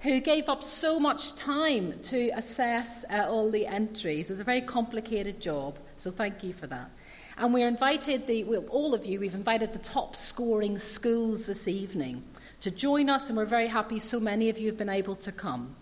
Who 0.02 0.20
gave 0.20 0.50
up 0.50 0.64
so 0.64 1.00
much 1.00 1.36
time 1.36 2.00
to 2.06 2.30
assess 2.30 3.06
uh, 3.12 3.28
all 3.30 3.52
the 3.52 3.68
entries. 3.68 4.32
It 4.32 4.34
was 4.34 4.40
a 4.40 4.44
very 4.44 4.62
complicated 4.62 5.40
job, 5.40 5.78
so 5.98 6.10
thank 6.10 6.44
you 6.44 6.54
for 6.54 6.66
that. 6.66 6.90
And 7.38 7.54
we're 7.54 7.68
invited, 7.68 8.26
the, 8.26 8.46
well, 8.46 8.66
all 8.72 8.96
of 8.96 9.06
you, 9.06 9.20
we've 9.20 9.36
invited 9.36 9.74
the 9.74 9.80
top 9.80 10.16
scoring 10.16 10.80
schools 10.80 11.46
this 11.46 11.68
evening 11.68 12.24
to 12.62 12.72
join 12.72 13.12
us, 13.12 13.30
and 13.30 13.38
we're 13.38 13.46
very 13.46 13.68
happy 13.68 14.00
so 14.00 14.20
many 14.20 14.50
of 14.50 14.58
you 14.58 14.66
have 14.66 14.78
been 14.78 14.90
able 14.90 15.18
to 15.18 15.32
come. 15.32 15.76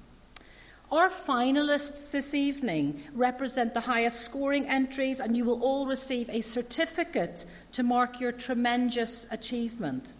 Our 0.91 1.09
finalists 1.09 2.11
this 2.11 2.35
evening 2.35 3.01
represent 3.13 3.73
the 3.73 3.79
highest 3.79 4.19
scoring 4.19 4.67
entries, 4.67 5.19
and 5.19 5.35
you 5.35 5.43
will 5.43 5.63
all 5.63 5.87
receive 5.87 6.29
a 6.29 6.41
certificate 6.41 7.45
to 7.73 7.83
mark 7.83 8.19
your 8.19 8.31
tremendous 8.31 9.27
achievement. 9.29 10.13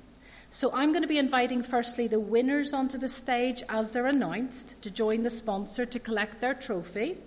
So, 0.49 0.71
I'm 0.71 0.91
going 0.91 1.01
to 1.01 1.07
be 1.07 1.17
inviting 1.17 1.63
firstly 1.63 2.07
the 2.07 2.19
winners 2.19 2.73
onto 2.73 2.99
the 2.99 3.09
stage 3.09 3.63
as 3.69 3.91
they're 3.91 4.05
announced 4.05 4.79
to 4.83 4.91
join 4.91 5.23
the 5.23 5.31
sponsor 5.31 5.83
to 5.83 5.99
collect 5.99 6.41
their 6.41 6.53
trophy, 6.53 7.17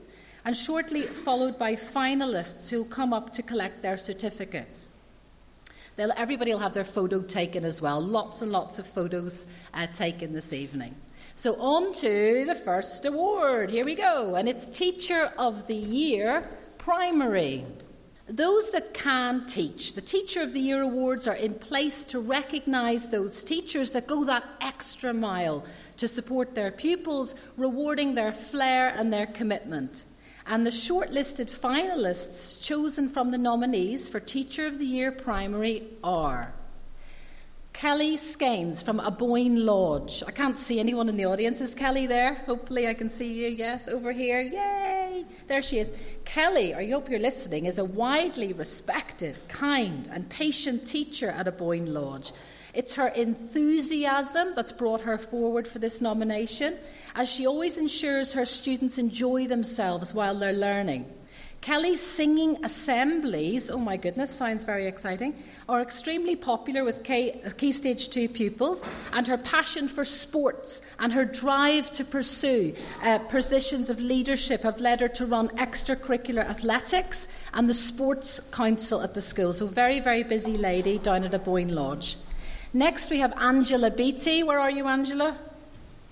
and 0.44 0.56
shortly 0.56 1.02
followed 1.02 1.58
by 1.58 1.74
finalists 1.74 2.70
who'll 2.70 2.84
come 2.84 3.12
up 3.12 3.32
to 3.32 3.42
collect 3.42 3.82
their 3.82 3.96
certificates. 3.96 4.90
They'll, 5.96 6.12
everybody 6.16 6.52
will 6.52 6.60
have 6.60 6.74
their 6.74 6.84
photo 6.84 7.20
taken 7.20 7.64
as 7.64 7.82
well. 7.82 8.00
Lots 8.00 8.42
and 8.42 8.52
lots 8.52 8.78
of 8.78 8.86
photos 8.86 9.46
uh, 9.74 9.88
taken 9.88 10.32
this 10.32 10.52
evening. 10.52 10.94
So, 11.34 11.60
on 11.60 11.92
to 11.94 12.44
the 12.46 12.54
first 12.54 13.04
award. 13.04 13.70
Here 13.70 13.84
we 13.84 13.94
go. 13.94 14.36
And 14.36 14.48
it's 14.48 14.68
Teacher 14.68 15.32
of 15.36 15.66
the 15.66 15.74
Year 15.74 16.48
Primary. 16.78 17.64
Those 18.28 18.72
that 18.72 18.92
can 18.92 19.46
teach. 19.46 19.92
The 19.92 20.00
Teacher 20.00 20.42
of 20.42 20.52
the 20.52 20.60
Year 20.60 20.82
awards 20.82 21.28
are 21.28 21.36
in 21.36 21.54
place 21.54 22.04
to 22.06 22.18
recognise 22.18 23.08
those 23.08 23.44
teachers 23.44 23.92
that 23.92 24.08
go 24.08 24.24
that 24.24 24.44
extra 24.60 25.14
mile 25.14 25.64
to 25.98 26.08
support 26.08 26.54
their 26.54 26.72
pupils, 26.72 27.36
rewarding 27.56 28.14
their 28.14 28.32
flair 28.32 28.88
and 28.88 29.12
their 29.12 29.26
commitment. 29.26 30.04
And 30.44 30.66
the 30.66 30.70
shortlisted 30.70 31.48
finalists 31.48 32.62
chosen 32.62 33.08
from 33.08 33.30
the 33.30 33.38
nominees 33.38 34.08
for 34.08 34.18
Teacher 34.18 34.66
of 34.66 34.78
the 34.78 34.84
Year 34.84 35.12
Primary 35.12 35.84
are 36.02 36.52
Kelly 37.76 38.16
Skanes 38.16 38.82
from 38.82 39.00
Aboyne 39.00 39.66
Lodge. 39.66 40.22
I 40.26 40.30
can't 40.30 40.58
see 40.58 40.80
anyone 40.80 41.10
in 41.10 41.18
the 41.18 41.26
audience. 41.26 41.60
Is 41.60 41.74
Kelly 41.74 42.06
there? 42.06 42.36
Hopefully, 42.46 42.88
I 42.88 42.94
can 42.94 43.10
see 43.10 43.30
you. 43.30 43.48
Yes, 43.48 43.86
over 43.86 44.12
here. 44.12 44.40
Yay! 44.40 45.26
There 45.46 45.60
she 45.60 45.78
is. 45.80 45.92
Kelly, 46.24 46.74
I 46.74 46.88
hope 46.88 47.10
you're 47.10 47.20
listening, 47.20 47.66
is 47.66 47.76
a 47.76 47.84
widely 47.84 48.54
respected, 48.54 49.38
kind, 49.48 50.08
and 50.10 50.26
patient 50.30 50.88
teacher 50.88 51.28
at 51.28 51.48
Aboyne 51.48 51.92
Lodge. 51.92 52.32
It's 52.72 52.94
her 52.94 53.08
enthusiasm 53.08 54.54
that's 54.56 54.72
brought 54.72 55.02
her 55.02 55.18
forward 55.18 55.68
for 55.68 55.78
this 55.78 56.00
nomination, 56.00 56.78
as 57.14 57.28
she 57.28 57.46
always 57.46 57.76
ensures 57.76 58.32
her 58.32 58.46
students 58.46 58.96
enjoy 58.96 59.48
themselves 59.48 60.14
while 60.14 60.38
they're 60.38 60.54
learning. 60.54 61.12
Kelly's 61.66 62.00
singing 62.00 62.64
assemblies, 62.64 63.72
oh 63.72 63.80
my 63.80 63.96
goodness, 63.96 64.30
sounds 64.30 64.62
very 64.62 64.86
exciting, 64.86 65.34
are 65.68 65.82
extremely 65.82 66.36
popular 66.36 66.84
with 66.84 67.02
Key, 67.02 67.32
Key 67.56 67.72
Stage 67.72 68.08
2 68.10 68.28
pupils, 68.28 68.86
and 69.12 69.26
her 69.26 69.36
passion 69.36 69.88
for 69.88 70.04
sports 70.04 70.80
and 71.00 71.12
her 71.12 71.24
drive 71.24 71.90
to 71.90 72.04
pursue 72.04 72.72
uh, 73.02 73.18
positions 73.18 73.90
of 73.90 73.98
leadership 73.98 74.62
have 74.62 74.80
led 74.80 75.00
her 75.00 75.08
to 75.08 75.26
run 75.26 75.48
extracurricular 75.58 76.48
athletics 76.48 77.26
and 77.52 77.66
the 77.66 77.74
Sports 77.74 78.38
Council 78.52 79.02
at 79.02 79.14
the 79.14 79.20
school. 79.20 79.52
So, 79.52 79.66
very, 79.66 79.98
very 79.98 80.22
busy 80.22 80.56
lady 80.56 81.00
down 81.00 81.24
at 81.24 81.34
Aboyne 81.34 81.74
Lodge. 81.74 82.16
Next, 82.74 83.10
we 83.10 83.18
have 83.18 83.32
Angela 83.40 83.90
Beatty. 83.90 84.44
Where 84.44 84.60
are 84.60 84.70
you, 84.70 84.86
Angela? 84.86 85.36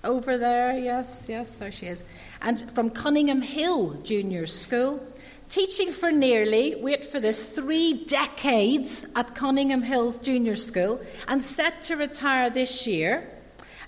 Over 0.03 0.37
there, 0.37 0.77
yes, 0.77 1.27
yes, 1.29 1.51
there 1.51 1.71
she 1.71 1.87
is. 1.87 2.03
And 2.41 2.69
from 2.73 2.89
Cunningham 2.89 3.41
Hill 3.41 3.93
Junior 4.03 4.47
School 4.47 5.01
teaching 5.49 5.91
for 5.91 6.11
nearly, 6.11 6.75
wait 6.75 7.05
for 7.05 7.19
this, 7.19 7.47
three 7.47 8.05
decades 8.05 9.05
at 9.15 9.35
Cunningham 9.35 9.81
Hills 9.81 10.19
Junior 10.19 10.55
School 10.55 11.01
and 11.27 11.43
set 11.43 11.81
to 11.83 11.95
retire 11.95 12.49
this 12.49 12.85
year. 12.87 13.29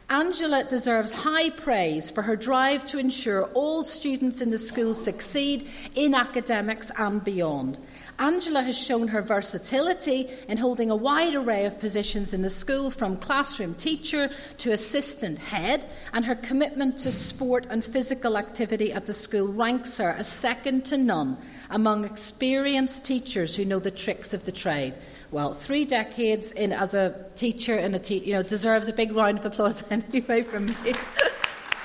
Angela 0.10 0.64
deserves 0.64 1.12
high 1.12 1.50
praise 1.50 2.10
for 2.10 2.22
her 2.22 2.38
drive 2.38 2.86
to 2.86 2.98
ensure 2.98 3.44
all 3.54 3.84
students 3.84 4.40
in 4.40 4.52
the 4.52 4.58
school 4.58 4.94
succeed 4.94 5.68
in 5.96 6.14
academics 6.16 6.92
and 6.98 7.22
beyond. 7.24 7.78
Angela 8.20 8.64
has 8.64 8.78
shown 8.78 9.08
her 9.10 9.22
versatility 9.22 10.28
in 10.48 10.58
holding 10.58 10.90
a 10.90 10.96
wide 10.96 11.36
array 11.36 11.66
of 11.66 11.80
positions 11.80 12.34
in 12.34 12.42
the 12.42 12.50
school, 12.50 12.90
from 12.90 13.18
classroom 13.18 13.76
teacher 13.76 14.30
to 14.58 14.72
assistant 14.72 15.38
head, 15.38 15.88
and 16.14 16.26
her 16.26 16.36
commitment 16.36 16.98
to 17.00 17.12
sport 17.12 17.68
and 17.70 17.86
physical 17.86 18.38
activity 18.38 18.92
at 18.92 19.06
the 19.06 19.14
school 19.14 19.54
ranks 19.54 19.98
her 20.00 20.10
as 20.10 20.28
second 20.28 20.86
to 20.86 20.98
none 20.98 21.38
among 21.70 22.06
experienced 22.06 23.06
teachers 23.06 23.56
who 23.56 23.66
know 23.66 23.80
the 23.80 23.92
tricks 23.92 24.34
of 24.34 24.46
the 24.46 24.52
trade. 24.52 24.96
Well, 25.30 25.54
three 25.54 25.86
decades 25.86 26.52
in 26.52 26.72
as 26.72 26.94
a 26.94 27.26
teacher 27.36 27.76
and 27.76 27.96
a 27.96 28.00
te- 28.00 28.20
you 28.20 28.34
know 28.34 28.44
deserves 28.44 28.88
a 28.88 28.94
big 28.94 29.12
round 29.14 29.40
of 29.40 29.46
applause 29.46 29.84
anyway 29.92 30.42
from 30.42 30.66
me. 30.66 30.94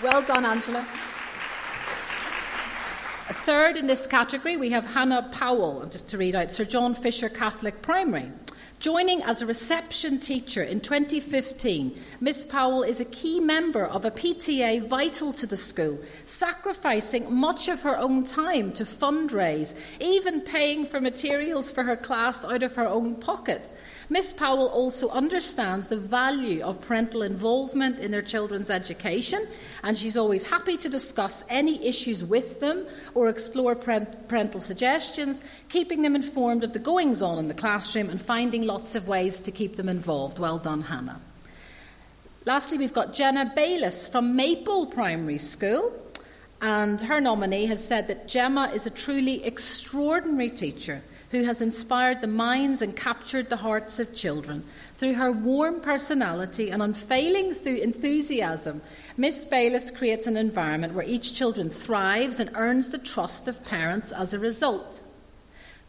well 0.02 0.22
done, 0.22 0.44
Angela. 0.44 0.86
Third 3.45 3.76
in 3.76 3.88
this 3.88 4.07
category, 4.07 4.57
we 4.57 4.70
have 4.70 4.86
Hannah 4.86 5.28
Powell, 5.32 5.84
just 5.86 6.09
to 6.11 6.18
read 6.18 6.36
out 6.36 6.53
Sir 6.53 6.64
John 6.64 6.95
Fisher 6.95 7.28
Catholic 7.28 7.82
Primary. 7.82 8.30
Joining 8.78 9.20
as 9.24 9.43
a 9.43 9.47
reception 9.47 10.20
teacher 10.20 10.62
in 10.62 10.78
2015, 10.78 12.01
Miss 12.20 12.45
Powell 12.45 12.84
is 12.84 13.01
a 13.01 13.05
key 13.05 13.40
member 13.40 13.84
of 13.84 14.05
a 14.05 14.12
PTA 14.12 14.86
vital 14.86 15.32
to 15.32 15.47
the 15.49 15.57
school, 15.57 15.99
sacrificing 16.24 17.34
much 17.34 17.66
of 17.66 17.82
her 17.82 17.99
own 17.99 18.22
time 18.22 18.70
to 18.74 18.84
fundraise, 18.84 19.74
even 19.99 20.40
paying 20.40 20.86
for 20.86 21.01
materials 21.01 21.68
for 21.68 21.82
her 21.82 21.97
class 21.97 22.45
out 22.45 22.62
of 22.62 22.76
her 22.76 22.86
own 22.86 23.16
pocket. 23.16 23.68
Miss 24.12 24.30
Powell 24.30 24.66
also 24.66 25.08
understands 25.08 25.86
the 25.86 25.96
value 25.96 26.62
of 26.62 26.82
parental 26.82 27.22
involvement 27.22 27.98
in 27.98 28.10
their 28.10 28.20
children's 28.20 28.68
education, 28.68 29.46
and 29.82 29.96
she's 29.96 30.18
always 30.18 30.46
happy 30.46 30.76
to 30.76 30.90
discuss 30.90 31.42
any 31.48 31.82
issues 31.82 32.22
with 32.22 32.60
them 32.60 32.84
or 33.14 33.30
explore 33.30 33.74
parental 33.74 34.60
suggestions, 34.60 35.42
keeping 35.70 36.02
them 36.02 36.14
informed 36.14 36.62
of 36.62 36.74
the 36.74 36.78
goings 36.78 37.22
on 37.22 37.38
in 37.38 37.48
the 37.48 37.54
classroom 37.54 38.10
and 38.10 38.20
finding 38.20 38.64
lots 38.64 38.94
of 38.94 39.08
ways 39.08 39.40
to 39.40 39.50
keep 39.50 39.76
them 39.76 39.88
involved. 39.88 40.38
Well 40.38 40.58
done, 40.58 40.82
Hannah. 40.82 41.18
Lastly, 42.44 42.76
we've 42.76 42.92
got 42.92 43.14
Jenna 43.14 43.50
Bayliss 43.54 44.08
from 44.08 44.36
Maple 44.36 44.84
Primary 44.84 45.38
School. 45.38 45.90
And 46.60 47.00
her 47.00 47.20
nominee 47.20 47.66
has 47.66 47.84
said 47.84 48.06
that 48.08 48.28
Gemma 48.28 48.70
is 48.74 48.86
a 48.86 48.90
truly 48.90 49.42
extraordinary 49.42 50.50
teacher 50.50 51.02
who 51.32 51.44
has 51.44 51.60
inspired 51.62 52.20
the 52.20 52.26
minds 52.26 52.82
and 52.82 52.94
captured 52.94 53.48
the 53.48 53.56
hearts 53.56 53.98
of 53.98 54.14
children. 54.14 54.62
Through 54.96 55.14
her 55.14 55.32
warm 55.32 55.80
personality 55.80 56.70
and 56.70 56.82
unfailing 56.82 57.54
enthusiasm, 57.66 58.82
Miss 59.16 59.44
Bayliss 59.46 59.90
creates 59.90 60.26
an 60.26 60.36
environment 60.36 60.94
where 60.94 61.06
each 61.06 61.34
children 61.34 61.70
thrives 61.70 62.38
and 62.38 62.50
earns 62.54 62.90
the 62.90 62.98
trust 62.98 63.48
of 63.48 63.64
parents 63.64 64.12
as 64.12 64.32
a 64.34 64.38
result. 64.38 65.00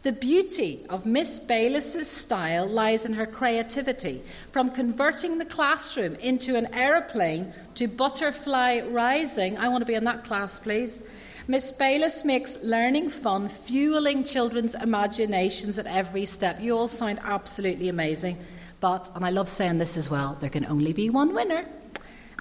The 0.02 0.12
beauty 0.12 0.84
of 0.90 1.06
Miss 1.06 1.38
Bayliss's 1.38 2.10
style 2.10 2.66
lies 2.66 3.04
in 3.04 3.14
her 3.14 3.26
creativity, 3.26 4.22
from 4.50 4.70
converting 4.70 5.38
the 5.38 5.44
classroom 5.44 6.14
into 6.16 6.56
an 6.56 6.72
aeroplane 6.74 7.52
to 7.74 7.86
butterfly 7.86 8.80
rising. 8.80 9.56
I 9.58 9.68
want 9.68 9.82
to 9.82 9.86
be 9.86 9.94
in 9.94 10.04
that 10.04 10.24
class, 10.24 10.58
please. 10.58 11.00
Miss 11.46 11.70
Bayliss 11.72 12.24
makes 12.24 12.56
learning 12.62 13.10
fun, 13.10 13.48
fueling 13.48 14.24
children's 14.24 14.74
imaginations 14.74 15.78
at 15.78 15.86
every 15.86 16.24
step. 16.24 16.58
You 16.58 16.74
all 16.74 16.88
sound 16.88 17.20
absolutely 17.22 17.90
amazing. 17.90 18.38
But, 18.80 19.10
and 19.14 19.26
I 19.26 19.30
love 19.30 19.50
saying 19.50 19.76
this 19.76 19.98
as 19.98 20.08
well, 20.08 20.38
there 20.40 20.48
can 20.48 20.64
only 20.64 20.94
be 20.94 21.10
one 21.10 21.34
winner. 21.34 21.66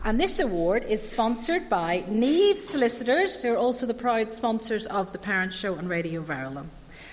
And 0.06 0.20
this 0.20 0.40
award 0.40 0.86
is 0.86 1.02
sponsored 1.02 1.70
by 1.70 2.06
Neve 2.08 2.60
Solicitors, 2.60 3.42
who 3.42 3.54
are 3.54 3.58
also 3.58 3.86
the 3.86 3.94
proud 3.94 4.32
sponsors 4.32 4.86
of 4.88 5.12
the 5.12 5.18
Parent 5.18 5.54
Show 5.54 5.76
on 5.76 5.90
Radio 5.90 6.22
Verulam. 6.22 6.68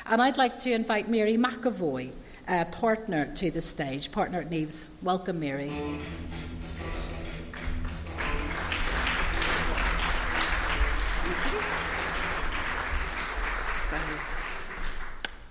And 0.06 0.22
I'd 0.22 0.38
like 0.38 0.60
to 0.60 0.72
invite 0.72 1.08
Mary 1.08 1.36
McAvoy, 1.36 2.12
uh, 2.46 2.66
partner, 2.66 3.32
to 3.34 3.50
the 3.50 3.60
stage. 3.60 4.12
Partner 4.12 4.40
at 4.40 4.50
Neves. 4.50 4.88
Welcome, 5.02 5.40
Mary. 5.40 5.72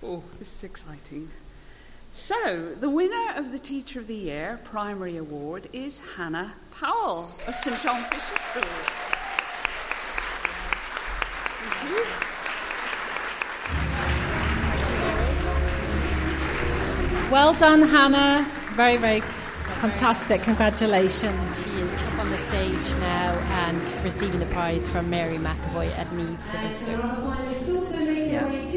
Oh, 0.02 0.22
this 0.38 0.56
is 0.56 0.64
exciting. 0.64 1.30
So, 2.12 2.74
the 2.78 2.90
winner 2.90 3.34
of 3.36 3.52
the 3.52 3.58
Teacher 3.58 4.00
of 4.00 4.08
the 4.08 4.16
Year 4.16 4.58
Primary 4.64 5.16
Award 5.16 5.68
is 5.72 6.00
Hannah 6.16 6.54
Powell 6.76 7.24
of 7.46 7.54
St 7.54 7.80
John 7.82 8.02
Fisher 8.04 8.36
School. 8.50 8.62
Thank 11.62 11.90
you. 11.90 12.04
Well 17.30 17.54
done, 17.54 17.82
Hannah. 17.82 18.44
Very, 18.72 18.96
very 18.96 19.20
fantastic. 19.80 20.42
Congratulations. 20.42 21.64
She 21.64 21.70
is 21.70 22.02
up 22.02 22.18
on 22.18 22.30
the 22.30 22.38
stage 22.38 22.98
now 22.98 23.38
and 23.68 24.04
receiving 24.04 24.40
the 24.40 24.46
prize 24.46 24.88
from 24.88 25.08
Mary 25.08 25.36
McAvoy 25.36 25.96
at 25.96 26.12
Neve 26.12 26.40
Solicitors. 26.40 27.02
Yeah. 28.30 28.69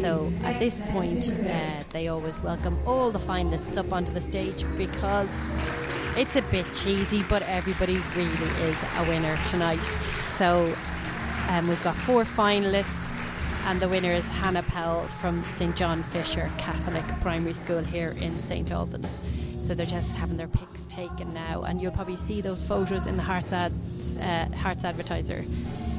So 0.00 0.30
at 0.44 0.58
this 0.58 0.82
point, 0.90 1.34
uh, 1.48 1.82
they 1.90 2.08
always 2.08 2.38
welcome 2.42 2.78
all 2.86 3.10
the 3.10 3.18
finalists 3.18 3.78
up 3.78 3.94
onto 3.94 4.12
the 4.12 4.20
stage 4.20 4.62
because 4.76 5.34
it's 6.18 6.36
a 6.36 6.42
bit 6.42 6.66
cheesy, 6.74 7.22
but 7.22 7.40
everybody 7.44 7.96
really 8.14 8.50
is 8.60 8.76
a 8.98 9.08
winner 9.08 9.38
tonight. 9.44 9.82
So 10.26 10.74
um, 11.48 11.66
we've 11.66 11.82
got 11.82 11.96
four 11.96 12.24
finalists 12.24 13.00
and 13.64 13.80
the 13.80 13.88
winner 13.88 14.10
is 14.10 14.28
Hannah 14.28 14.64
Powell 14.64 15.06
from 15.20 15.40
St 15.42 15.74
John 15.74 16.02
Fisher 16.02 16.50
Catholic 16.58 17.04
Primary 17.22 17.54
School 17.54 17.80
here 17.80 18.14
in 18.20 18.32
St 18.36 18.70
Albans. 18.70 19.22
So 19.62 19.72
they're 19.72 19.86
just 19.86 20.14
having 20.14 20.36
their 20.36 20.46
pics 20.46 20.84
taken 20.86 21.32
now, 21.32 21.62
and 21.62 21.80
you'll 21.80 21.90
probably 21.90 22.18
see 22.18 22.40
those 22.42 22.62
photos 22.62 23.06
in 23.06 23.16
the 23.16 23.22
Herts, 23.22 23.52
ads, 23.52 24.18
uh, 24.18 24.46
Herts 24.52 24.84
Advertiser 24.84 25.44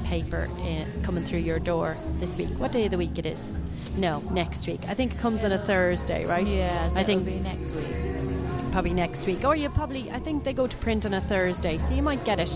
paper 0.08 0.48
uh, 0.62 0.86
coming 1.04 1.24
through 1.24 1.40
your 1.40 1.60
door 1.60 1.98
this 2.20 2.36
week. 2.38 2.50
What 2.58 2.72
day 2.72 2.86
of 2.86 2.92
the 2.92 2.98
week 2.98 3.18
it 3.18 3.26
is? 3.26 3.52
No, 3.98 4.20
next 4.32 4.68
week. 4.68 4.82
I 4.88 4.94
think 4.94 5.14
it 5.14 5.20
comes 5.20 5.44
on 5.44 5.52
a 5.52 5.58
Thursday, 5.58 6.26
right? 6.26 6.48
Yeah, 6.48 6.90
so 6.90 7.00
I 7.00 7.04
think 7.04 7.26
next 7.42 7.72
week. 7.72 7.86
Probably 8.72 8.94
next 8.94 9.26
week, 9.26 9.44
or 9.44 9.56
you 9.56 9.70
probably. 9.70 10.12
I 10.12 10.20
think 10.20 10.44
they 10.44 10.54
go 10.54 10.68
to 10.68 10.78
print 10.78 11.06
on 11.06 11.14
a 11.14 11.22
Thursday, 11.22 11.78
so 11.78 11.94
you 11.94 12.04
might 12.04 12.24
get 12.26 12.40
it 12.40 12.56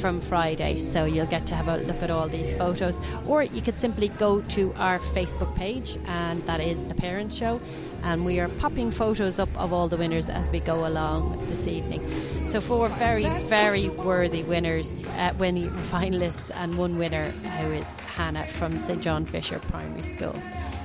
from 0.00 0.20
Friday, 0.20 0.78
so 0.78 1.04
you'll 1.04 1.26
get 1.26 1.46
to 1.48 1.54
have 1.54 1.68
a 1.68 1.76
look 1.84 2.02
at 2.02 2.10
all 2.10 2.28
these 2.28 2.54
photos. 2.54 2.98
Or 3.26 3.42
you 3.42 3.60
could 3.60 3.76
simply 3.76 4.08
go 4.08 4.40
to 4.40 4.72
our 4.78 4.98
Facebook 4.98 5.54
page, 5.56 5.98
and 6.06 6.42
that 6.44 6.60
is 6.60 6.82
The 6.84 6.94
Parent 6.94 7.32
Show, 7.32 7.60
and 8.02 8.24
we 8.24 8.40
are 8.40 8.48
popping 8.48 8.90
photos 8.90 9.38
up 9.38 9.48
of 9.56 9.72
all 9.72 9.88
the 9.88 9.96
winners 9.96 10.28
as 10.28 10.50
we 10.50 10.60
go 10.60 10.86
along 10.86 11.38
this 11.46 11.66
evening. 11.66 12.00
So, 12.48 12.60
four 12.60 12.88
very, 12.88 13.26
very 13.48 13.88
worthy 13.88 14.42
winners, 14.42 15.06
uh, 15.06 15.32
winning 15.38 15.70
finalists, 15.90 16.50
and 16.54 16.76
one 16.76 16.98
winner 16.98 17.30
who 17.30 17.72
is 17.72 17.86
Hannah 18.14 18.46
from 18.46 18.78
St 18.78 19.00
John 19.00 19.24
Fisher 19.24 19.58
Primary 19.58 20.02
School 20.02 20.36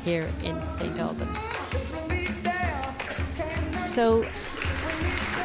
here 0.04 0.30
in 0.44 0.62
St 0.68 0.98
Albans. 1.00 1.38
So, 3.88 4.26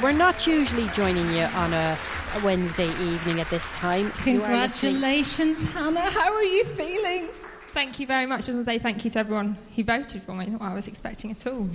we're 0.02 0.12
not 0.12 0.46
usually 0.46 0.88
joining 0.88 1.28
you 1.32 1.42
on 1.42 1.72
a 1.72 1.96
a 2.36 2.44
Wednesday 2.44 2.90
evening 3.02 3.40
at 3.40 3.50
this 3.50 3.68
time. 3.70 4.10
Congratulations, 4.22 5.64
Hannah. 5.72 6.10
How 6.10 6.32
are 6.32 6.44
you 6.44 6.64
feeling? 6.64 7.28
Thank 7.72 8.00
you 8.00 8.06
very 8.06 8.26
much. 8.26 8.48
I 8.48 8.52
want 8.52 8.66
to 8.66 8.70
say 8.72 8.78
thank 8.78 9.04
you 9.04 9.10
to 9.12 9.18
everyone 9.18 9.56
who 9.76 9.84
voted 9.84 10.22
for 10.22 10.34
me. 10.34 10.46
Not 10.46 10.60
what 10.60 10.70
I 10.70 10.74
was 10.74 10.88
expecting 10.88 11.30
at 11.30 11.46
all. 11.46 11.68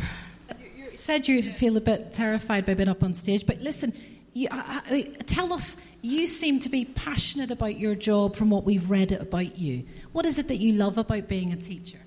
You 0.77 0.97
said 0.97 1.27
you 1.27 1.41
feel 1.41 1.77
a 1.77 1.81
bit 1.81 2.13
terrified 2.13 2.65
by 2.65 2.73
being 2.73 2.89
up 2.89 3.03
on 3.03 3.13
stage, 3.13 3.45
but 3.45 3.61
listen, 3.61 3.93
you, 4.33 4.49
uh, 4.51 4.81
uh, 4.91 5.01
tell 5.25 5.53
us. 5.53 5.81
You 6.01 6.27
seem 6.27 6.59
to 6.59 6.69
be 6.69 6.85
passionate 6.85 7.49
about 7.49 7.79
your 7.79 7.95
job 7.95 8.35
from 8.35 8.51
what 8.51 8.63
we've 8.63 8.91
read 8.91 9.11
about 9.11 9.57
you. 9.57 9.85
What 10.11 10.25
is 10.25 10.37
it 10.37 10.49
that 10.49 10.57
you 10.57 10.73
love 10.73 10.99
about 10.99 11.27
being 11.27 11.51
a 11.51 11.55
teacher? 11.55 11.97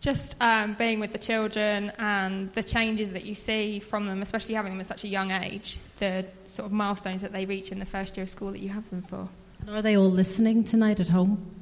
Just 0.00 0.36
um, 0.40 0.74
being 0.74 1.00
with 1.00 1.12
the 1.12 1.18
children 1.18 1.92
and 1.98 2.52
the 2.54 2.62
changes 2.62 3.12
that 3.12 3.24
you 3.24 3.34
see 3.34 3.78
from 3.78 4.06
them, 4.06 4.22
especially 4.22 4.54
having 4.54 4.72
them 4.72 4.80
at 4.80 4.86
such 4.86 5.04
a 5.04 5.08
young 5.08 5.32
age, 5.32 5.78
the 5.98 6.24
sort 6.46 6.66
of 6.66 6.72
milestones 6.72 7.20
that 7.22 7.32
they 7.32 7.44
reach 7.44 7.72
in 7.72 7.78
the 7.78 7.86
first 7.86 8.16
year 8.16 8.24
of 8.24 8.30
school 8.30 8.52
that 8.52 8.60
you 8.60 8.70
have 8.70 8.88
them 8.88 9.02
for. 9.02 9.28
And 9.60 9.70
are 9.70 9.82
they 9.82 9.96
all 9.96 10.10
listening 10.10 10.64
tonight 10.64 10.98
at 10.98 11.08
home? 11.08 11.61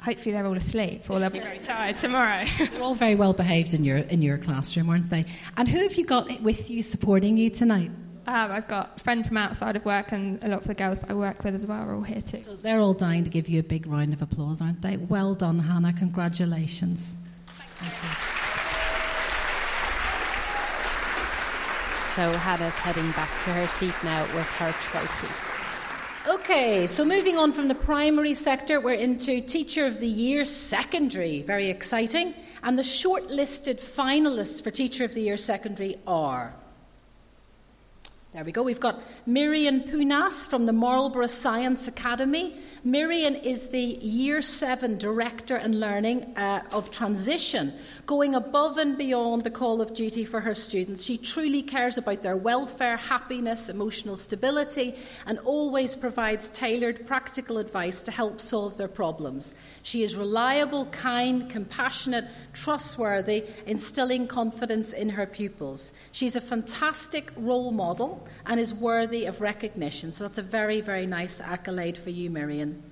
Hopefully 0.00 0.32
they're 0.32 0.46
all 0.46 0.56
asleep, 0.56 1.10
or 1.10 1.18
they'll 1.18 1.28
be 1.28 1.40
very 1.40 1.58
tired 1.58 1.98
tomorrow. 1.98 2.44
they're 2.58 2.82
all 2.82 2.94
very 2.94 3.16
well 3.16 3.32
behaved 3.32 3.74
in 3.74 3.84
your 3.84 3.98
in 3.98 4.22
your 4.22 4.38
classroom, 4.38 4.88
aren't 4.90 5.10
they? 5.10 5.24
And 5.56 5.68
who 5.68 5.80
have 5.80 5.94
you 5.96 6.04
got 6.04 6.40
with 6.40 6.70
you 6.70 6.82
supporting 6.82 7.36
you 7.36 7.50
tonight? 7.50 7.90
Um, 8.28 8.52
I've 8.52 8.68
got 8.68 8.92
a 8.96 9.00
friend 9.00 9.26
from 9.26 9.38
outside 9.38 9.74
of 9.74 9.84
work, 9.84 10.12
and 10.12 10.42
a 10.44 10.48
lot 10.48 10.60
of 10.60 10.66
the 10.66 10.74
girls 10.74 11.00
that 11.00 11.10
I 11.10 11.14
work 11.14 11.42
with 11.44 11.54
as 11.54 11.66
well 11.66 11.82
are 11.82 11.94
all 11.94 12.02
here 12.02 12.20
too. 12.20 12.42
So 12.42 12.56
they're 12.56 12.78
all 12.78 12.94
dying 12.94 13.24
to 13.24 13.30
give 13.30 13.48
you 13.48 13.58
a 13.58 13.62
big 13.62 13.86
round 13.86 14.12
of 14.12 14.22
applause, 14.22 14.60
aren't 14.60 14.82
they? 14.82 14.98
Well 14.98 15.34
done, 15.34 15.58
Hannah. 15.58 15.94
Congratulations. 15.94 17.14
So 22.14 22.30
Hannah's 22.38 22.74
heading 22.74 23.10
back 23.12 23.30
to 23.44 23.50
her 23.50 23.66
seat 23.68 23.94
now 24.02 24.22
with 24.34 24.46
her 24.58 24.72
trophy. 24.72 25.47
Okay, 26.28 26.86
so 26.86 27.06
moving 27.06 27.38
on 27.38 27.52
from 27.52 27.68
the 27.68 27.74
primary 27.74 28.34
sector, 28.34 28.82
we're 28.82 28.92
into 28.92 29.40
Teacher 29.40 29.86
of 29.86 29.98
the 29.98 30.06
Year 30.06 30.44
Secondary. 30.44 31.40
Very 31.40 31.70
exciting. 31.70 32.34
And 32.62 32.76
the 32.76 32.82
shortlisted 32.82 33.80
finalists 33.80 34.62
for 34.62 34.70
Teacher 34.70 35.04
of 35.04 35.14
the 35.14 35.22
Year 35.22 35.38
Secondary 35.38 35.96
are. 36.06 36.54
There 38.34 38.44
we 38.44 38.52
go. 38.52 38.62
We've 38.62 38.78
got 38.78 39.00
Miriam 39.24 39.80
Punas 39.80 40.46
from 40.46 40.66
the 40.66 40.72
Marlborough 40.74 41.28
Science 41.28 41.88
Academy. 41.88 42.60
Miriam 42.84 43.34
is 43.34 43.70
the 43.70 43.80
Year 43.82 44.40
7 44.40 44.98
Director 44.98 45.56
and 45.56 45.80
Learning 45.80 46.36
uh, 46.36 46.62
of 46.70 46.92
Transition, 46.92 47.72
going 48.06 48.36
above 48.36 48.78
and 48.78 48.96
beyond 48.96 49.42
the 49.42 49.50
call 49.50 49.80
of 49.80 49.94
duty 49.94 50.24
for 50.24 50.40
her 50.40 50.54
students. 50.54 51.02
She 51.02 51.18
truly 51.18 51.62
cares 51.62 51.98
about 51.98 52.22
their 52.22 52.36
welfare, 52.36 52.96
happiness, 52.96 53.68
emotional 53.68 54.16
stability, 54.16 54.94
and 55.26 55.40
always 55.40 55.96
provides 55.96 56.50
tailored 56.50 57.04
practical 57.04 57.58
advice 57.58 58.00
to 58.02 58.12
help 58.12 58.40
solve 58.40 58.76
their 58.76 58.88
problems. 58.88 59.56
She 59.82 60.04
is 60.04 60.14
reliable, 60.14 60.86
kind, 60.86 61.50
compassionate, 61.50 62.26
trustworthy, 62.52 63.44
instilling 63.66 64.28
confidence 64.28 64.92
in 64.92 65.10
her 65.10 65.26
pupils. 65.26 65.90
She's 66.12 66.36
a 66.36 66.40
fantastic 66.40 67.32
role 67.36 67.72
model 67.72 68.24
and 68.48 68.58
is 68.58 68.74
worthy 68.74 69.26
of 69.26 69.40
recognition. 69.40 70.10
So 70.10 70.24
that's 70.24 70.38
a 70.38 70.42
very, 70.42 70.80
very 70.80 71.06
nice 71.06 71.40
accolade 71.40 71.98
for 71.98 72.10
you, 72.10 72.30
Miriam. 72.30 72.82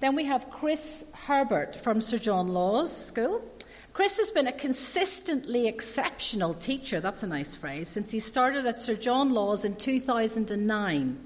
Then 0.00 0.16
we 0.16 0.24
have 0.24 0.50
Chris 0.50 1.04
Herbert 1.12 1.76
from 1.76 2.00
Sir 2.00 2.16
John 2.16 2.48
Lawes 2.48 2.96
School. 2.96 3.44
Chris 3.92 4.16
has 4.16 4.30
been 4.30 4.46
a 4.46 4.52
consistently 4.52 5.68
exceptional 5.68 6.54
teacher, 6.54 7.00
that's 7.00 7.22
a 7.22 7.26
nice 7.26 7.54
phrase, 7.54 7.88
since 7.88 8.10
he 8.10 8.20
started 8.20 8.64
at 8.64 8.80
Sir 8.80 8.94
John 8.94 9.34
Lawes 9.34 9.64
in 9.64 9.76
2009. 9.76 11.18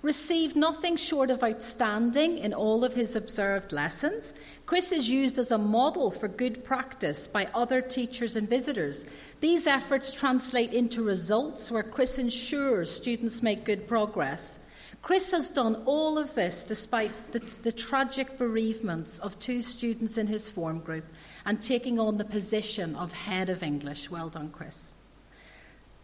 Received 0.00 0.56
nothing 0.56 0.96
short 0.96 1.30
of 1.30 1.42
outstanding 1.42 2.38
in 2.38 2.54
all 2.54 2.84
of 2.84 2.94
his 2.94 3.16
observed 3.16 3.72
lessons, 3.72 4.32
Chris 4.66 4.92
is 4.92 5.10
used 5.10 5.38
as 5.38 5.50
a 5.50 5.58
model 5.58 6.10
for 6.10 6.28
good 6.28 6.64
practice 6.64 7.28
by 7.28 7.48
other 7.54 7.80
teachers 7.80 8.34
and 8.34 8.48
visitors. 8.48 9.04
These 9.40 9.66
efforts 9.66 10.14
translate 10.14 10.72
into 10.72 11.02
results 11.02 11.70
where 11.70 11.82
Chris 11.82 12.18
ensures 12.18 12.90
students 12.90 13.42
make 13.42 13.64
good 13.64 13.86
progress. 13.86 14.58
Chris 15.02 15.30
has 15.30 15.50
done 15.50 15.82
all 15.84 16.18
of 16.18 16.34
this 16.34 16.64
despite 16.64 17.12
the, 17.32 17.38
the, 17.62 17.70
tragic 17.70 18.38
bereavements 18.38 19.18
of 19.18 19.38
two 19.38 19.62
students 19.62 20.18
in 20.18 20.26
his 20.26 20.48
form 20.48 20.80
group 20.80 21.04
and 21.44 21.60
taking 21.60 22.00
on 22.00 22.16
the 22.16 22.24
position 22.24 22.96
of 22.96 23.12
head 23.12 23.48
of 23.48 23.62
English. 23.62 24.10
Well 24.10 24.30
done, 24.30 24.50
Chris. 24.50 24.90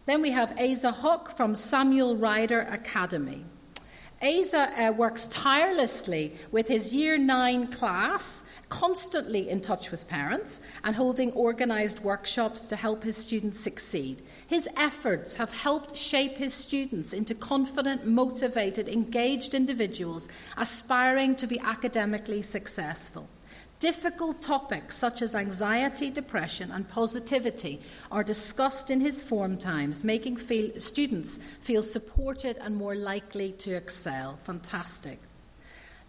Then 0.05 0.21
we 0.21 0.31
have 0.31 0.57
Asa 0.59 0.91
Hock 0.91 1.35
from 1.35 1.55
Samuel 1.55 2.15
Ryder 2.15 2.61
Academy. 2.61 3.45
Asa 4.21 4.87
uh, 4.87 4.91
works 4.91 5.27
tirelessly 5.27 6.33
with 6.51 6.67
his 6.67 6.93
Year 6.93 7.17
9 7.17 7.67
class, 7.67 8.43
constantly 8.73 9.47
in 9.49 9.61
touch 9.61 9.91
with 9.91 10.07
parents 10.07 10.59
and 10.83 10.95
holding 10.95 11.31
organised 11.33 12.01
workshops 12.01 12.65
to 12.65 12.75
help 12.75 13.03
his 13.03 13.15
students 13.15 13.59
succeed. 13.59 14.19
His 14.47 14.67
efforts 14.75 15.35
have 15.35 15.53
helped 15.53 15.95
shape 15.95 16.37
his 16.37 16.55
students 16.55 17.13
into 17.13 17.35
confident, 17.35 18.07
motivated, 18.07 18.89
engaged 18.89 19.53
individuals 19.53 20.27
aspiring 20.57 21.35
to 21.35 21.45
be 21.45 21.59
academically 21.59 22.41
successful. 22.41 23.29
Difficult 23.79 24.41
topics 24.41 24.97
such 24.97 25.21
as 25.21 25.35
anxiety, 25.35 26.09
depression, 26.09 26.71
and 26.71 26.89
positivity 26.89 27.79
are 28.11 28.23
discussed 28.23 28.89
in 28.89 29.01
his 29.01 29.21
form 29.21 29.55
times, 29.55 30.03
making 30.03 30.37
feel, 30.37 30.71
students 30.79 31.37
feel 31.59 31.83
supported 31.83 32.57
and 32.57 32.75
more 32.75 32.95
likely 32.95 33.51
to 33.51 33.75
excel. 33.75 34.37
Fantastic. 34.45 35.19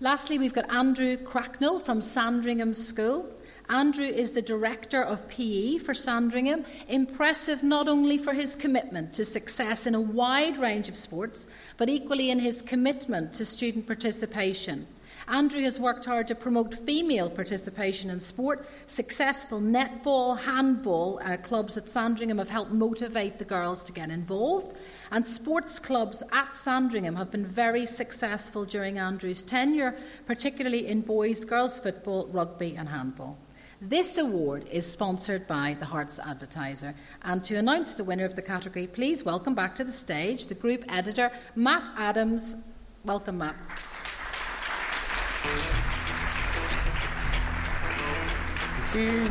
Lastly, 0.01 0.41
we've 0.41 0.53
got 0.53 0.69
Andrew 0.71 1.17
Cracknell 1.17 1.79
from 1.79 2.01
Sandringham 2.01 2.75
School. 2.75 3.31
Andrew 3.69 4.05
is 4.05 4.33
the 4.33 4.43
director 4.43 5.01
of 5.01 5.29
PE 5.29 5.79
for 5.79 5.95
Sandringham, 5.95 6.65
impressive 6.89 7.63
not 7.63 7.87
only 7.87 8.19
for 8.19 8.33
his 8.33 8.57
commitment 8.57 9.13
to 9.15 9.25
success 9.25 9.87
in 9.87 9.95
a 9.95 10.01
wide 10.01 10.59
range 10.59 10.89
of 10.89 10.97
sports, 10.97 11.47
but 11.77 11.89
equally 11.89 12.29
in 12.29 12.41
his 12.41 12.61
commitment 12.61 13.35
to 13.35 13.45
student 13.45 13.87
participation. 13.87 14.89
Andrew 15.27 15.63
has 15.63 15.79
worked 15.79 16.05
hard 16.05 16.29
to 16.29 16.35
promote 16.35 16.75
female 16.75 17.31
participation 17.31 18.11
in 18.11 18.21
sport. 18.21 18.67
Successful 18.87 19.61
netball, 19.61 20.39
handball 20.39 21.21
uh, 21.25 21.37
clubs 21.39 21.77
at 21.77 21.89
Sandringham 21.89 22.39
have 22.39 22.51
helped 22.51 22.73
motivate 22.73 23.39
the 23.39 23.45
girls 23.45 23.83
to 23.85 23.93
get 23.93 24.11
involved. 24.11 24.77
And 25.11 25.27
sports 25.27 25.79
clubs 25.79 26.23
at 26.33 26.55
Sandringham 26.55 27.17
have 27.17 27.31
been 27.31 27.47
very 27.47 27.87
successful 27.87 28.65
during 28.65 28.99
Andrew's 28.99 29.43
tenure, 29.43 29.97
particularly 30.27 30.87
in 30.87 31.01
boys, 31.01 31.45
girls 31.45 31.79
football, 31.79 32.27
rugby, 32.29 32.77
and 32.77 32.89
handball. 32.89 33.39
This 33.81 34.17
award 34.19 34.67
is 34.71 34.91
sponsored 34.91 35.47
by 35.47 35.77
the 35.79 35.87
Herts 35.87 36.19
Advertiser. 36.19 36.95
And 37.23 37.43
to 37.45 37.57
announce 37.57 37.95
the 37.95 38.05
winner 38.05 38.25
of 38.25 38.35
the 38.35 38.43
category, 38.43 38.87
please 38.87 39.25
welcome 39.25 39.55
back 39.55 39.75
to 39.77 39.85
the 39.85 39.93
stage 39.93 40.47
the 40.47 40.55
group 40.55 40.85
editor, 40.89 41.31
Matt 41.55 41.91
Adams. 41.97 42.57
Welcome, 43.05 43.39
Matt. 43.39 43.61
Thank 48.95 49.11
you. 49.11 49.31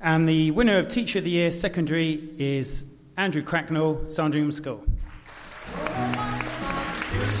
And 0.00 0.28
the 0.28 0.50
winner 0.52 0.78
of 0.78 0.88
Teacher 0.88 1.18
of 1.18 1.24
the 1.24 1.30
Year 1.30 1.50
Secondary 1.50 2.30
is 2.38 2.84
Andrew 3.16 3.42
Cracknell, 3.42 4.08
Sandringham 4.08 4.52
School. 4.52 4.82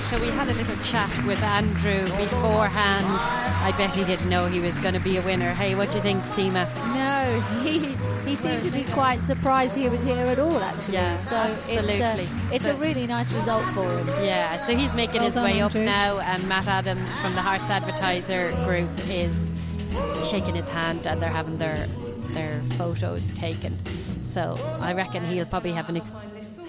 So 0.06 0.20
we 0.20 0.28
had 0.28 0.48
a 0.48 0.54
little 0.54 0.76
chat 0.84 1.10
with 1.26 1.42
Andrew 1.42 2.04
beforehand. 2.16 3.04
I 3.08 3.74
bet 3.76 3.92
he 3.92 4.04
didn't 4.04 4.30
know 4.30 4.46
he 4.46 4.60
was 4.60 4.78
going 4.78 4.94
to 4.94 5.00
be 5.00 5.16
a 5.16 5.22
winner. 5.22 5.52
Hey, 5.52 5.74
what 5.74 5.90
do 5.90 5.96
you 5.96 6.02
think, 6.02 6.22
Seema? 6.22 6.64
No, 6.94 7.40
he 7.62 7.96
he 8.24 8.36
seemed 8.36 8.62
to 8.62 8.70
be 8.70 8.84
quite 8.84 9.20
surprised 9.20 9.74
he 9.74 9.88
was 9.88 10.04
here 10.04 10.24
at 10.26 10.38
all. 10.38 10.58
Actually, 10.58 10.94
yeah, 10.94 11.16
so 11.16 11.34
absolutely. 11.34 11.94
it's, 11.94 12.02
uh, 12.02 12.50
it's 12.52 12.64
so, 12.66 12.72
a 12.72 12.76
really 12.76 13.04
nice 13.08 13.32
result 13.32 13.64
for 13.74 13.82
him. 13.82 14.06
Yeah, 14.24 14.64
so 14.64 14.76
he's 14.76 14.94
making 14.94 15.16
well 15.16 15.24
his 15.24 15.34
done, 15.34 15.44
way 15.44 15.60
Andrew. 15.60 15.80
up 15.82 15.86
now, 15.86 16.20
and 16.20 16.48
Matt 16.48 16.68
Adams 16.68 17.16
from 17.16 17.34
the 17.34 17.40
Herts 17.40 17.68
Advertiser 17.68 18.52
Group 18.64 18.88
is 19.08 19.52
shaking 20.30 20.54
his 20.54 20.68
hand, 20.68 21.04
and 21.08 21.20
they're 21.20 21.30
having 21.30 21.58
their 21.58 21.84
their 22.28 22.62
photos 22.78 23.32
taken. 23.32 23.76
So 24.24 24.54
I 24.80 24.92
reckon 24.92 25.24
he'll 25.24 25.46
probably 25.46 25.72
have 25.72 25.88
an. 25.88 25.96
Ex- 25.96 26.14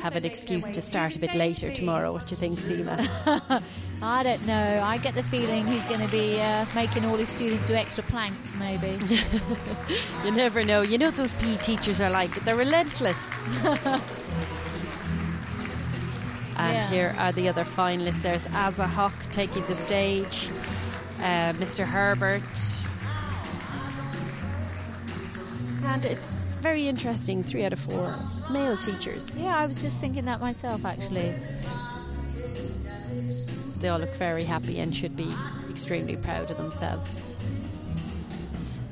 have 0.01 0.15
an 0.15 0.25
excuse 0.25 0.69
to 0.71 0.81
start 0.81 1.15
a 1.15 1.19
bit 1.19 1.35
later 1.35 1.71
tomorrow. 1.73 2.13
What 2.13 2.27
do 2.27 2.31
you 2.31 2.37
think, 2.37 2.59
Seema? 2.59 3.63
I 4.01 4.23
don't 4.23 4.45
know. 4.45 4.81
I 4.83 4.97
get 4.99 5.15
the 5.15 5.23
feeling 5.23 5.65
he's 5.65 5.83
going 5.85 6.01
to 6.01 6.07
be 6.09 6.39
uh, 6.39 6.65
making 6.75 7.03
all 7.05 7.17
his 7.17 7.29
students 7.29 7.65
do 7.65 7.73
extra 7.73 8.03
planks, 8.03 8.55
maybe. 8.57 8.97
you 10.23 10.31
never 10.31 10.63
know. 10.63 10.81
You 10.83 10.97
know 10.99 11.09
those 11.11 11.33
PE 11.33 11.57
teachers 11.57 11.99
are 11.99 12.09
like 12.11 12.29
they're 12.45 12.55
relentless. 12.55 13.17
and 16.57 16.73
Yeah. 16.73 16.89
here 16.89 17.15
are 17.17 17.31
the 17.31 17.49
other 17.49 17.63
finalists. 17.63 18.21
There's 18.21 18.45
Asa 18.53 18.85
Hock 18.87 19.13
taking 19.31 19.65
the 19.65 19.75
stage, 19.75 20.49
uh, 21.19 21.53
Mr. 21.53 21.85
Herbert, 21.85 22.43
and 25.85 26.05
it's 26.05 26.36
very 26.67 26.89
interesting. 26.89 27.43
Three 27.43 27.63
out 27.63 27.71
of 27.71 27.79
four 27.79 28.13
male 28.51 28.75
teachers. 28.75 29.23
yeah, 29.37 29.57
I 29.57 29.65
was 29.65 29.81
just 29.81 30.01
thinking 30.01 30.25
that 30.25 30.41
myself, 30.41 30.83
actually. 30.83 31.33
They 33.79 33.87
all 33.87 33.99
look 33.99 34.13
very 34.15 34.43
happy 34.43 34.79
and 34.79 34.93
should 34.93 35.15
be 35.15 35.29
extremely 35.69 36.17
proud 36.17 36.51
of 36.51 36.57
themselves. 36.57 37.07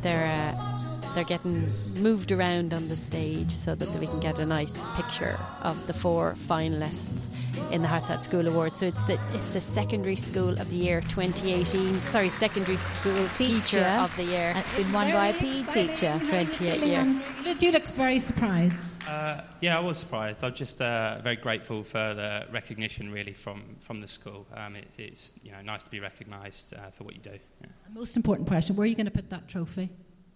They're 0.04 0.56
uh, 0.56 0.75
they're 1.16 1.24
getting 1.24 1.70
moved 2.02 2.32
around 2.34 2.74
on 2.74 2.90
the 2.90 2.96
stage 2.98 3.50
so 3.50 3.74
that 3.74 3.90
we 4.00 4.06
can 4.06 4.20
get 4.20 4.38
a 4.38 4.46
nice 4.46 4.78
picture 4.96 5.40
of 5.62 5.88
the 5.88 5.94
four 5.94 6.36
finalists 6.48 7.30
in 7.72 7.82
the 7.82 7.88
Herts 7.88 8.10
Ad 8.10 8.22
School 8.22 8.46
Awards. 8.48 8.76
So 8.76 8.88
it's 8.88 9.02
the 9.06 9.18
it's 9.34 9.54
the 9.54 9.62
secondary 9.62 10.18
school 10.18 10.50
of 10.50 10.70
the 10.70 10.76
year 10.76 11.00
2018. 11.02 12.02
Sorry, 12.08 12.28
secondary 12.30 12.78
school 12.78 13.28
teacher, 13.30 13.62
Teacher. 13.62 13.86
of 13.86 14.16
the 14.18 14.26
year. 14.26 14.54
It's 14.58 14.76
been 14.76 14.92
won 14.92 15.10
by 15.12 15.28
a 15.28 15.34
PE 15.34 15.64
teacher. 15.64 16.20
28 16.26 16.82
year. 16.82 17.22
You 17.46 17.56
do 17.56 17.72
look 17.72 17.88
very 17.90 18.20
surprised. 18.20 18.80
Uh, 19.08 19.40
yeah, 19.62 19.78
I 19.78 19.80
was 19.80 19.98
surprised. 19.98 20.44
I'm 20.44 20.54
just 20.54 20.82
uh, 20.82 21.20
very 21.24 21.36
grateful 21.38 21.84
for 21.84 22.14
the 22.16 22.46
recognition, 22.52 23.12
really, 23.12 23.34
from, 23.34 23.76
from 23.80 24.02
the 24.02 24.08
school. 24.08 24.48
Um, 24.54 24.76
it, 24.76 24.88
it's 24.98 25.32
you 25.44 25.52
know 25.52 25.62
nice 25.62 25.84
to 25.84 25.92
be 25.92 26.00
recognised 26.02 26.74
uh, 26.74 26.90
for 26.92 27.06
what 27.06 27.14
you 27.16 27.22
do. 27.22 27.38
Yeah. 27.62 27.68
Most 27.94 28.18
important 28.18 28.50
question: 28.50 28.76
Where 28.76 28.84
are 28.84 28.88
you 28.88 28.96
going 28.96 29.06
to 29.06 29.12
put 29.12 29.30
that 29.30 29.48
trophy? 29.48 29.92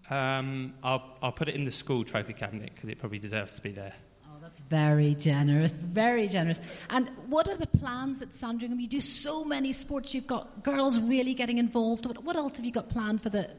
Um, 0.10 0.74
I'll, 0.84 1.18
I'll 1.22 1.32
put 1.32 1.49
it 1.49 1.55
in 1.55 1.66
the 1.66 1.72
school 1.72 2.03
trophy 2.03 2.34
cabinet 2.34 2.72
because 2.74 2.89
it 2.89 2.97
probably 2.99 3.20
deserves 3.20 3.55
to 3.55 3.62
be 3.62 3.72
there. 3.72 3.93
Oh, 4.26 4.38
that's 4.41 4.60
very 4.60 5.16
generous, 5.16 5.80
very 5.80 6.28
generous. 6.28 6.62
And 6.89 7.10
what 7.28 7.47
are 7.47 7.55
the 7.55 7.68
plans 7.68 8.22
at 8.22 8.34
Sandringham? 8.34 8.80
You 8.80 8.88
do 8.88 8.99
so 8.99 9.43
many 9.43 9.72
sports. 9.72 10.14
You've 10.14 10.28
got 10.28 10.64
girls 10.64 10.99
really 10.99 11.34
getting 11.34 11.57
involved. 11.57 12.05
What, 12.05 12.24
what 12.24 12.36
else 12.36 12.57
have 12.57 12.66
you 12.66 12.72
got 12.72 12.89
planned 12.89 13.22
for 13.22 13.30
the 13.30 13.49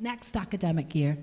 next 0.00 0.36
academic 0.36 0.94
year? 0.94 1.16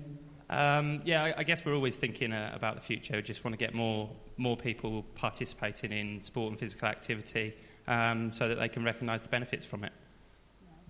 Um, 0.50 1.02
yeah, 1.04 1.24
I, 1.24 1.34
I 1.38 1.42
guess 1.42 1.64
we're 1.64 1.74
always 1.74 1.96
thinking 1.96 2.32
uh, 2.32 2.52
about 2.54 2.76
the 2.76 2.80
future. 2.80 3.16
We 3.16 3.22
just 3.22 3.44
want 3.44 3.52
to 3.52 3.58
get 3.58 3.74
more 3.74 4.08
more 4.38 4.56
people 4.56 5.04
participating 5.14 5.92
in 5.92 6.22
sport 6.22 6.50
and 6.50 6.58
physical 6.58 6.88
activity 6.88 7.54
um, 7.86 8.32
so 8.32 8.48
that 8.48 8.54
they 8.54 8.68
can 8.68 8.84
recognise 8.84 9.20
the 9.20 9.28
benefits 9.28 9.66
from 9.66 9.84
it. 9.84 9.92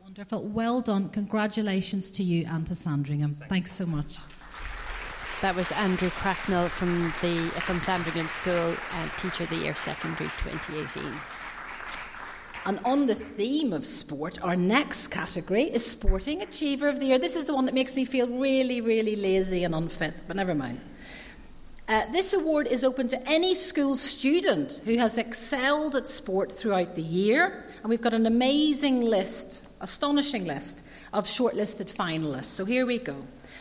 Wonderful. 0.09 0.43
Well 0.45 0.81
done. 0.81 1.11
Congratulations 1.11 2.11
to 2.13 2.23
you 2.23 2.47
and 2.49 2.67
to 2.69 2.75
Sandringham. 2.75 3.37
Thanks 3.51 3.73
so 3.73 3.85
much. 3.85 4.17
That 5.43 5.55
was 5.55 5.71
Andrew 5.73 6.09
Cracknell 6.09 6.71
from 6.71 7.13
the 7.21 7.51
from 7.61 7.79
Sandringham 7.81 8.27
School, 8.29 8.75
uh, 8.95 9.09
Teacher 9.19 9.45
of 9.45 9.51
the 9.51 9.57
Year 9.57 9.75
Secondary 9.75 10.31
2018. 10.39 11.13
And 12.65 12.81
on 12.87 13.05
the 13.05 13.15
theme 13.15 13.75
of 13.75 13.85
sport, 13.85 14.43
our 14.43 14.57
next 14.57 15.09
category 15.09 15.65
is 15.65 15.85
Sporting 15.85 16.41
Achiever 16.41 16.89
of 16.89 17.01
the 17.01 17.07
Year. 17.09 17.19
This 17.19 17.37
is 17.37 17.45
the 17.45 17.55
one 17.55 17.67
that 17.67 17.75
makes 17.75 17.95
me 17.95 18.07
feel 18.07 18.29
really, 18.29 18.81
really 18.81 19.15
lazy 19.15 19.63
and 19.63 19.75
unfit, 19.75 20.15
but 20.27 20.37
never 20.37 20.55
mind. 20.55 20.81
Uh, 21.87 22.11
this 22.13 22.33
award 22.33 22.67
is 22.67 22.83
open 22.83 23.09
to 23.09 23.29
any 23.29 23.55
school 23.55 23.95
student 23.95 24.81
who 24.87 24.97
has 24.97 25.19
excelled 25.19 25.95
at 25.95 26.09
sport 26.09 26.51
throughout 26.51 26.95
the 26.95 27.03
year, 27.03 27.63
and 27.83 27.91
we've 27.91 28.01
got 28.01 28.15
an 28.15 28.25
amazing 28.25 29.03
list, 29.03 29.61
astonishing 29.81 30.45
list, 30.45 30.83
of 31.13 31.27
shortlisted 31.27 31.93
finalists. 31.93 32.45
So 32.45 32.65
here 32.65 32.87
we 32.87 32.99
go. 32.99 33.17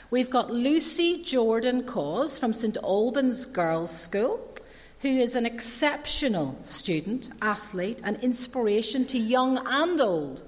We've 0.10 0.30
got 0.30 0.52
Lucy 0.52 1.24
Jordan 1.24 1.84
Cause 1.84 2.40
from 2.40 2.54
St 2.54 2.78
Albans 2.84 3.46
Girls' 3.46 3.98
School, 3.98 4.40
who 5.02 5.10
is 5.10 5.36
an 5.36 5.46
exceptional 5.46 6.58
student, 6.64 7.30
athlete, 7.42 8.02
and 8.04 8.18
inspiration 8.24 9.06
to 9.06 9.20
young 9.20 9.62
and 9.66 10.00
old. 10.02 10.44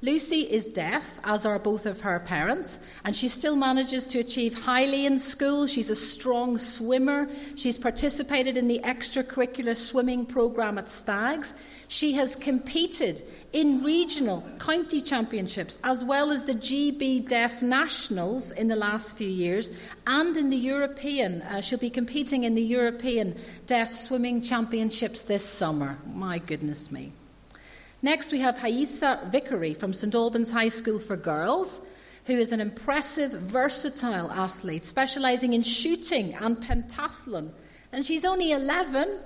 Lucy 0.00 0.42
is 0.42 0.66
deaf, 0.66 1.18
as 1.24 1.44
are 1.44 1.58
both 1.58 1.84
of 1.84 2.02
her 2.02 2.20
parents, 2.20 2.78
and 3.04 3.16
she 3.16 3.28
still 3.28 3.56
manages 3.56 4.06
to 4.06 4.20
achieve 4.20 4.54
highly 4.54 5.06
in 5.06 5.18
school. 5.18 5.66
She's 5.66 5.90
a 5.90 5.96
strong 5.96 6.56
swimmer. 6.56 7.28
She's 7.56 7.78
participated 7.78 8.56
in 8.56 8.68
the 8.68 8.80
extracurricular 8.84 9.76
swimming 9.76 10.24
programme 10.24 10.78
at 10.78 10.88
Stags. 10.88 11.52
She 11.88 12.12
has 12.12 12.36
competed 12.36 13.24
in 13.54 13.82
regional 13.82 14.46
county 14.58 15.00
championships 15.00 15.78
as 15.82 16.04
well 16.04 16.30
as 16.30 16.44
the 16.44 16.52
GB 16.52 17.26
Deaf 17.26 17.62
Nationals 17.62 18.52
in 18.52 18.68
the 18.68 18.76
last 18.76 19.16
few 19.16 19.28
years 19.28 19.70
and 20.06 20.36
in 20.36 20.50
the 20.50 20.56
European. 20.56 21.40
Uh, 21.40 21.62
she'll 21.62 21.78
be 21.78 21.88
competing 21.88 22.44
in 22.44 22.54
the 22.54 22.62
European 22.62 23.34
Deaf 23.66 23.94
Swimming 23.94 24.42
Championships 24.42 25.22
this 25.22 25.44
summer. 25.44 25.96
My 26.06 26.38
goodness 26.38 26.92
me. 26.92 27.12
Next, 28.02 28.32
we 28.32 28.40
have 28.40 28.58
Haisa 28.58 29.32
Vickery 29.32 29.72
from 29.72 29.94
St 29.94 30.14
Albans 30.14 30.50
High 30.50 30.68
School 30.68 30.98
for 30.98 31.16
Girls, 31.16 31.80
who 32.26 32.34
is 32.38 32.52
an 32.52 32.60
impressive, 32.60 33.32
versatile 33.32 34.30
athlete 34.30 34.84
specialising 34.84 35.54
in 35.54 35.62
shooting 35.62 36.34
and 36.34 36.58
pentathlon. 36.58 37.50
And 37.90 38.04
she's 38.04 38.26
only 38.26 38.52
11, 38.52 39.18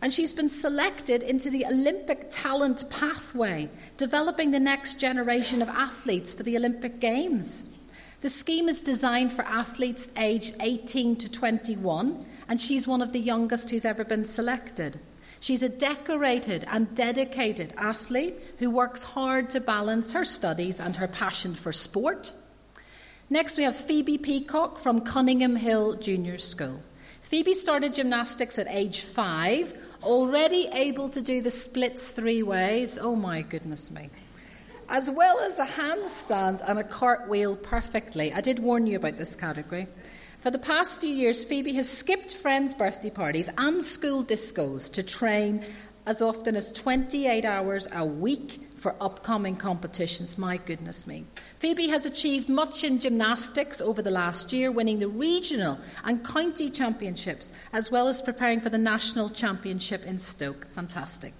and 0.00 0.12
she's 0.12 0.32
been 0.32 0.48
selected 0.48 1.22
into 1.22 1.50
the 1.50 1.66
Olympic 1.66 2.28
talent 2.30 2.88
pathway, 2.90 3.68
developing 3.96 4.50
the 4.50 4.60
next 4.60 5.00
generation 5.00 5.60
of 5.60 5.68
athletes 5.68 6.32
for 6.32 6.42
the 6.44 6.56
Olympic 6.56 7.00
Games. 7.00 7.64
The 8.20 8.30
scheme 8.30 8.68
is 8.68 8.80
designed 8.80 9.32
for 9.32 9.42
athletes 9.42 10.08
aged 10.16 10.56
18 10.60 11.16
to 11.16 11.30
21, 11.30 12.26
and 12.48 12.60
she's 12.60 12.88
one 12.88 13.02
of 13.02 13.12
the 13.12 13.20
youngest 13.20 13.70
who's 13.70 13.84
ever 13.84 14.04
been 14.04 14.24
selected. 14.24 14.98
She's 15.40 15.62
a 15.62 15.68
decorated 15.68 16.66
and 16.68 16.94
dedicated 16.94 17.72
athlete 17.76 18.34
who 18.58 18.70
works 18.70 19.04
hard 19.04 19.50
to 19.50 19.60
balance 19.60 20.12
her 20.12 20.24
studies 20.24 20.80
and 20.80 20.96
her 20.96 21.06
passion 21.06 21.54
for 21.54 21.72
sport. 21.72 22.32
Next, 23.30 23.56
we 23.56 23.64
have 23.64 23.76
Phoebe 23.76 24.18
Peacock 24.18 24.78
from 24.78 25.02
Cunningham 25.02 25.56
Hill 25.56 25.94
Junior 25.94 26.38
School. 26.38 26.82
Phoebe 27.20 27.54
started 27.54 27.94
gymnastics 27.94 28.58
at 28.58 28.66
age 28.68 29.02
five, 29.02 29.74
already 30.02 30.68
able 30.72 31.08
to 31.10 31.20
do 31.20 31.42
the 31.42 31.50
splits 31.50 32.08
three 32.08 32.42
ways. 32.42 32.98
Oh 33.00 33.16
my 33.16 33.42
goodness 33.42 33.90
me. 33.90 34.10
As 34.88 35.10
well 35.10 35.40
as 35.40 35.58
a 35.58 35.66
handstand 35.66 36.62
and 36.66 36.78
a 36.78 36.84
cartwheel 36.84 37.56
perfectly. 37.56 38.32
I 38.32 38.40
did 38.40 38.58
warn 38.58 38.86
you 38.86 38.96
about 38.96 39.18
this 39.18 39.36
category. 39.36 39.86
For 40.40 40.50
the 40.50 40.58
past 40.58 41.00
few 41.00 41.10
years, 41.10 41.44
Phoebe 41.44 41.72
has 41.74 41.90
skipped 41.90 42.32
friends' 42.32 42.74
birthday 42.74 43.10
parties 43.10 43.50
and 43.58 43.84
school 43.84 44.24
discos 44.24 44.90
to 44.92 45.02
train 45.02 45.64
as 46.06 46.22
often 46.22 46.56
as 46.56 46.72
28 46.72 47.44
hours 47.44 47.86
a 47.92 48.04
week 48.04 48.67
for 48.78 48.94
upcoming 49.00 49.56
competitions. 49.56 50.38
My 50.38 50.56
goodness 50.56 51.06
me. 51.06 51.24
Phoebe 51.56 51.88
has 51.88 52.06
achieved 52.06 52.48
much 52.48 52.84
in 52.84 53.00
gymnastics 53.00 53.80
over 53.80 54.00
the 54.00 54.10
last 54.10 54.52
year, 54.52 54.70
winning 54.70 55.00
the 55.00 55.08
regional 55.08 55.78
and 56.04 56.24
county 56.24 56.70
championships, 56.70 57.52
as 57.72 57.90
well 57.90 58.08
as 58.08 58.22
preparing 58.22 58.60
for 58.60 58.70
the 58.70 58.78
national 58.78 59.30
championship 59.30 60.04
in 60.06 60.18
Stoke. 60.18 60.66
Fantastic. 60.74 61.34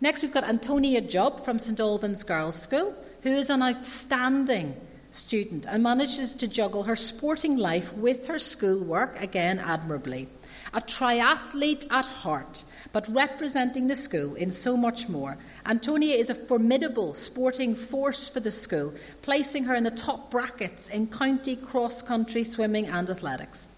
Next, 0.00 0.22
we've 0.22 0.32
got 0.32 0.44
Antonia 0.44 1.00
Job 1.00 1.44
from 1.44 1.58
St 1.58 1.80
Albans 1.80 2.24
Girls' 2.24 2.60
School, 2.60 2.94
who 3.22 3.30
is 3.30 3.50
an 3.50 3.62
outstanding 3.62 4.76
student 5.10 5.66
and 5.66 5.82
manages 5.82 6.34
to 6.34 6.48
juggle 6.48 6.84
her 6.84 6.96
sporting 6.96 7.56
life 7.56 7.94
with 7.94 8.26
her 8.26 8.38
schoolwork, 8.38 9.20
again 9.20 9.58
admirably. 9.58 10.28
A 10.74 10.80
triathlete 10.80 11.86
at 11.90 12.04
heart, 12.04 12.64
but 12.90 13.08
representing 13.08 13.86
the 13.86 13.94
school 13.94 14.34
in 14.34 14.50
so 14.50 14.76
much 14.76 15.08
more. 15.08 15.38
Antonia 15.64 16.16
is 16.16 16.30
a 16.30 16.34
formidable 16.34 17.14
sporting 17.14 17.76
force 17.76 18.28
for 18.28 18.40
the 18.40 18.50
school, 18.50 18.92
placing 19.22 19.64
her 19.64 19.74
in 19.76 19.84
the 19.84 19.92
top 19.92 20.32
brackets 20.32 20.88
in 20.88 21.06
county 21.06 21.54
cross 21.54 22.02
country 22.02 22.42
swimming 22.42 22.88
and 22.88 23.08
athletics. 23.08 23.68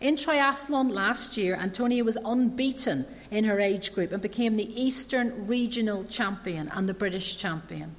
In 0.00 0.16
triathlon 0.16 0.90
last 0.90 1.36
year, 1.36 1.56
Antonia 1.56 2.02
was 2.04 2.16
unbeaten 2.24 3.06
in 3.30 3.44
her 3.44 3.60
age 3.60 3.94
group 3.94 4.12
and 4.12 4.22
became 4.22 4.56
the 4.56 4.82
Eastern 4.82 5.46
Regional 5.46 6.04
Champion 6.04 6.68
and 6.68 6.88
the 6.88 6.94
British 6.94 7.36
Champion. 7.36 7.94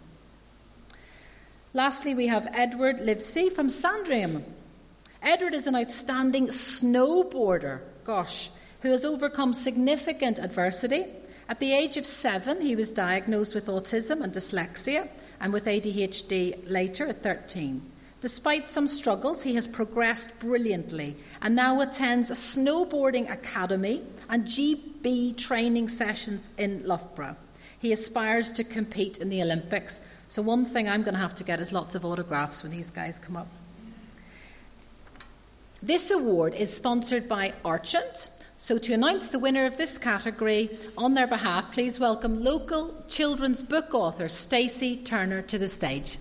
Lastly, 1.74 2.16
we 2.16 2.26
have 2.26 2.48
Edward 2.54 3.02
Livesey 3.02 3.50
from 3.50 3.70
Sandringham. 3.70 4.44
Edward 5.22 5.54
is 5.54 5.68
an 5.68 5.76
outstanding 5.76 6.48
snowboarder, 6.48 7.82
gosh, 8.08 8.50
who 8.82 8.90
has 8.90 9.06
overcome 9.06 9.54
significant 9.54 10.40
adversity. 10.40 11.06
At 11.48 11.60
the 11.60 11.74
age 11.74 11.98
of 11.98 12.06
seven, 12.06 12.62
he 12.62 12.76
was 12.76 12.92
diagnosed 12.92 13.54
with 13.54 13.68
autism 13.68 14.24
and 14.24 14.34
dyslexia, 14.34 15.10
and 15.40 15.54
with 15.54 15.66
ADHD 15.66 16.64
later 16.68 17.06
at 17.08 17.22
13. 17.22 17.82
Despite 18.22 18.68
some 18.68 18.88
struggles, 18.88 19.44
he 19.44 19.54
has 19.54 19.68
progressed 19.68 20.40
brilliantly 20.40 21.16
and 21.40 21.56
now 21.56 21.82
attends 21.82 22.32
a 22.32 22.34
snowboarding 22.34 23.32
academy 23.32 24.02
and 24.28 24.46
GB 24.46 25.38
training 25.38 25.90
sessions 25.90 26.50
in 26.58 26.82
Loughborough. 26.88 27.36
He 27.78 27.94
aspires 27.94 28.52
to 28.54 28.64
compete 28.64 29.20
in 29.20 29.30
the 29.30 29.44
Olympics 29.44 30.02
so, 30.30 30.42
one 30.42 30.66
thing 30.66 30.90
I'm 30.90 31.04
going 31.04 31.14
to 31.14 31.22
have 31.22 31.36
to 31.36 31.44
get 31.44 31.62
is 31.62 31.72
lots 31.72 31.96
of 31.96 32.04
autographs 32.04 32.62
when 32.62 32.72
these 32.72 32.92
guys 32.92 33.18
come 33.18 33.38
up. 33.38 33.48
This 35.88 36.12
award 36.12 36.54
is 36.54 36.76
sponsored 36.76 37.30
by 37.30 37.54
Archant. 37.64 38.28
So, 38.58 38.78
to 38.78 38.92
announce 38.92 39.30
the 39.30 39.40
winner 39.40 39.66
of 39.66 39.78
this 39.78 39.98
category 39.98 40.78
on 40.98 41.14
their 41.14 41.28
behalf, 41.28 41.72
please 41.72 41.98
welcome 41.98 42.44
local 42.44 43.06
children's 43.08 43.64
book 43.64 43.94
author 43.94 44.28
Stacey 44.28 44.98
Turner 44.98 45.42
to 45.44 45.58
the 45.58 45.70
stage. 45.70 46.18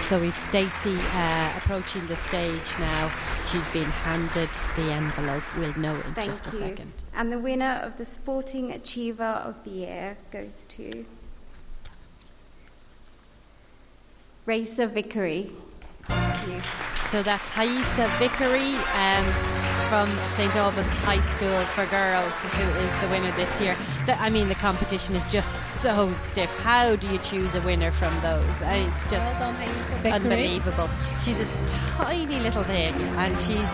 So 0.00 0.18
we've 0.18 0.36
Stacey 0.36 0.96
uh, 0.96 1.52
approaching 1.58 2.04
the 2.08 2.16
stage 2.16 2.78
now. 2.80 3.12
She's 3.52 3.68
been 3.68 3.84
handed 3.84 4.50
the 4.74 4.90
envelope. 4.92 5.44
We'll 5.58 5.78
know 5.78 5.94
in 5.94 6.14
Thank 6.14 6.26
just 6.26 6.48
a 6.48 6.50
you. 6.50 6.58
second. 6.58 6.92
And 7.14 7.30
the 7.30 7.38
winner 7.38 7.80
of 7.84 7.98
the 7.98 8.04
Sporting 8.04 8.72
Achiever 8.72 9.22
of 9.22 9.62
the 9.62 9.70
Year 9.70 10.16
goes 10.32 10.66
to 10.70 11.06
Racer 14.44 14.88
Vickery. 14.88 15.52
You. 16.48 16.60
So 17.10 17.22
that's 17.22 17.48
Haisa 17.50 18.06
Vickery 18.18 18.74
um, 18.94 19.24
from 19.88 20.08
St 20.36 20.54
Albans 20.56 20.92
High 21.04 21.20
School 21.32 21.58
for 21.74 21.86
Girls, 21.86 22.32
who 22.32 22.62
is 22.84 23.00
the 23.00 23.08
winner 23.08 23.30
this 23.36 23.60
year. 23.60 23.74
The, 24.04 24.20
I 24.20 24.28
mean, 24.28 24.48
the 24.48 24.54
competition 24.56 25.16
is 25.16 25.24
just 25.26 25.80
so 25.80 26.12
stiff. 26.12 26.54
How 26.60 26.96
do 26.96 27.06
you 27.08 27.18
choose 27.20 27.54
a 27.54 27.62
winner 27.62 27.90
from 27.90 28.12
those? 28.20 28.44
It's 28.60 29.04
just 29.10 29.34
Well 29.40 29.52
done, 30.04 30.12
unbelievable. 30.12 30.90
She's 31.24 31.40
a 31.40 31.46
tiny 31.66 32.40
little 32.40 32.64
thing, 32.64 32.92
and 33.16 33.40
she's 33.40 33.68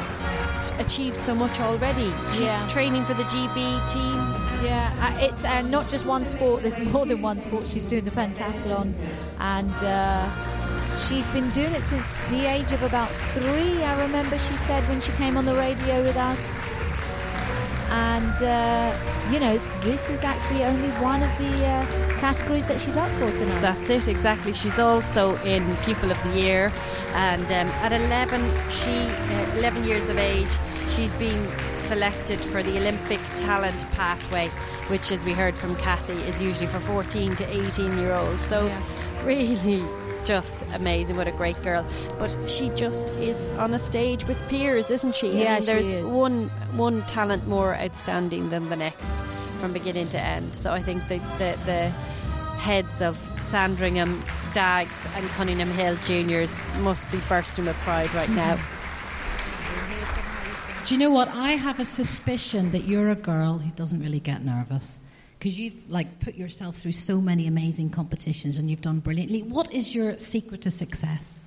achieved 0.79 1.21
so 1.23 1.35
much 1.35 1.59
already. 1.61 2.13
She's 2.33 2.43
Yeah. 2.43 2.69
training 2.69 3.05
for 3.05 3.15
the 3.15 3.25
GB 3.25 3.81
team. 3.93 4.17
Yeah, 4.63 4.93
uh, 5.01 5.19
it's 5.27 5.45
uh, 5.45 5.63
not 5.63 5.89
just 5.89 6.07
one 6.07 6.25
sport. 6.25 6.63
There's 6.63 6.79
more 6.79 7.05
than 7.05 7.21
one 7.21 7.41
sport. 7.41 7.67
She's 7.67 7.85
doing 7.85 8.05
the 8.05 8.13
pentathlon, 8.13 8.95
and 9.41 9.75
uh, 9.85 10.31
she's 10.99 11.29
been 11.29 11.51
doing 11.51 11.73
it 11.73 11.85
since 11.85 12.19
the 12.29 12.47
age 12.47 12.73
of 12.73 12.83
about 12.83 13.11
three. 13.35 13.83
I 13.83 14.01
remember 14.03 14.39
she 14.39 14.57
said 14.57 14.87
when 14.89 15.01
she 15.01 15.13
came 15.13 15.37
on 15.37 15.45
the 15.45 15.55
radio 15.55 16.03
with 16.03 16.17
us. 16.17 16.53
And 17.91 18.43
uh, 18.43 19.15
you 19.31 19.41
know, 19.41 19.59
this 19.83 20.11
is 20.11 20.25
actually 20.25 20.65
only 20.65 20.89
one 21.01 21.23
of 21.23 21.39
the 21.39 21.67
uh, 21.67 21.85
categories 22.19 22.67
that 22.69 22.81
she's 22.81 22.97
up 22.97 23.11
for 23.13 23.31
tonight. 23.37 23.61
That's 23.61 23.89
it, 23.91 24.09
exactly. 24.09 24.53
She's 24.53 24.79
also 24.79 25.37
in 25.43 25.77
Pupil 25.79 26.11
of 26.11 26.23
the 26.25 26.39
Year, 26.39 26.73
and 27.15 27.45
um, 27.47 27.69
at 27.83 27.93
11, 27.93 28.41
she, 28.71 28.91
uh, 28.91 29.59
11 29.59 29.85
years 29.85 30.09
of 30.09 30.19
age, 30.19 30.49
she's 30.89 31.11
been 31.19 31.47
selected 31.87 32.41
for 32.41 32.63
the 32.63 32.77
Olympic 32.79 33.21
Talent 33.37 33.89
Pathway, 33.93 34.49
which, 34.89 35.13
as 35.13 35.25
we 35.25 35.33
heard 35.33 35.57
from 35.57 35.77
Kathy, 35.77 36.15
is 36.29 36.41
usually 36.41 36.67
for 36.67 36.81
14 36.81 37.37
to 37.37 37.67
18 37.67 37.99
year 37.99 38.15
olds. 38.15 38.45
So, 38.47 38.71
really. 39.25 39.85
Just 40.25 40.63
amazing! 40.73 41.17
What 41.17 41.29
a 41.29 41.33
great 41.33 41.61
girl! 41.63 41.87
But 42.19 42.35
she 42.49 42.71
just 42.71 43.11
is 43.15 43.39
on 43.59 43.75
a 43.75 43.79
stage 43.79 44.25
with 44.27 44.41
peers, 44.49 44.91
isn't 44.91 45.15
she? 45.17 45.31
I 45.31 45.33
Yeah, 45.33 45.53
mean, 45.55 45.63
she 45.63 45.67
there's 45.67 45.93
is. 45.93 46.11
one 46.11 46.49
one 46.77 47.03
talent 47.03 47.47
more 47.47 47.75
outstanding 47.75 48.49
than 48.51 48.69
the 48.71 48.77
next 48.77 49.11
from 49.61 49.73
beginning 49.73 50.09
to 50.11 50.21
end. 50.21 50.57
So 50.57 50.71
I 50.71 50.83
think 50.83 51.07
the 51.09 51.19
the, 51.39 51.59
the 51.67 51.91
heads 52.59 53.03
of 53.03 53.19
Sandringham 53.51 54.23
Stags 54.51 54.97
and 55.15 55.27
Cunningham 55.31 55.71
Hill 55.71 55.97
Juniors 56.07 56.59
must 56.81 57.11
be 57.13 57.19
bursting 57.29 57.67
with 57.67 57.77
pride 57.79 58.13
right 58.15 58.29
mm-hmm. 58.29 58.37
now. 58.37 58.59
Do 60.87 60.95
you 60.95 61.01
know 61.01 61.11
what? 61.11 61.29
I 61.29 61.53
have 61.53 61.81
a 61.81 61.85
suspicion 61.85 62.71
that 62.73 62.85
you're 62.85 63.09
a 63.11 63.15
girl 63.15 63.59
who 63.59 63.71
doesn't 63.71 64.01
really 64.01 64.21
get 64.21 64.45
nervous 64.45 65.01
because 65.45 65.59
you've 65.59 65.91
like 65.91 66.21
put 66.21 66.37
yourself 66.37 66.75
through 66.75 66.93
so 66.93 67.21
many 67.21 67.47
amazing 67.47 67.91
competitions 67.91 68.57
and 68.57 68.71
you've 68.71 68.81
done 68.81 68.99
brilliantly. 68.99 69.43
What 69.43 69.71
is 69.75 69.95
your 69.95 70.17
secret 70.17 70.63
to 70.63 70.71
success? 70.71 71.43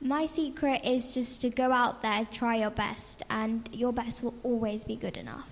My 0.00 0.26
secret 0.26 0.84
is 0.84 1.12
just 1.12 1.40
to 1.40 1.50
go 1.50 1.72
out 1.72 2.02
there, 2.02 2.24
try 2.30 2.58
your 2.58 2.70
best, 2.70 3.24
and 3.28 3.68
your 3.72 3.92
best 3.92 4.22
will 4.22 4.34
always 4.44 4.84
be 4.84 4.94
good 4.94 5.16
enough. 5.16 5.48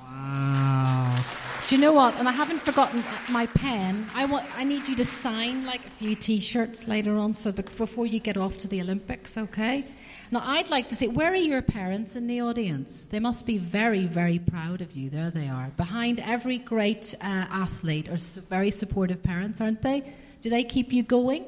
Wow. 0.00 1.22
Do 1.68 1.76
you 1.76 1.82
know 1.82 1.92
what? 1.92 2.16
And 2.16 2.26
I 2.26 2.32
haven't 2.32 2.60
forgotten 2.60 3.04
my 3.28 3.44
pen. 3.48 4.08
I 4.14 4.24
want. 4.24 4.46
I 4.56 4.64
need 4.64 4.88
you 4.88 4.94
to 4.96 5.04
sign 5.04 5.66
like 5.66 5.84
a 5.84 5.90
few 5.90 6.14
T-shirts 6.14 6.88
later 6.88 7.18
on, 7.18 7.34
so 7.34 7.52
before 7.52 8.06
you 8.06 8.20
get 8.20 8.38
off 8.38 8.56
to 8.58 8.68
the 8.68 8.80
Olympics, 8.80 9.36
okay? 9.36 9.84
Now, 10.30 10.42
I'd 10.44 10.70
like 10.70 10.88
to 10.88 10.96
say, 10.96 11.06
where 11.06 11.32
are 11.32 11.36
your 11.36 11.62
parents 11.62 12.16
in 12.16 12.26
the 12.26 12.40
audience? 12.40 13.06
They 13.06 13.20
must 13.20 13.46
be 13.46 13.58
very, 13.58 14.06
very 14.06 14.38
proud 14.38 14.80
of 14.80 14.92
you. 14.96 15.10
There 15.10 15.30
they 15.30 15.48
are. 15.48 15.70
Behind 15.76 16.18
every 16.20 16.58
great 16.58 17.14
uh, 17.20 17.24
athlete 17.24 18.08
are 18.08 18.16
very 18.48 18.70
supportive 18.70 19.22
parents, 19.22 19.60
aren't 19.60 19.82
they? 19.82 20.12
Do 20.40 20.50
they 20.50 20.64
keep 20.64 20.92
you 20.92 21.02
going? 21.02 21.44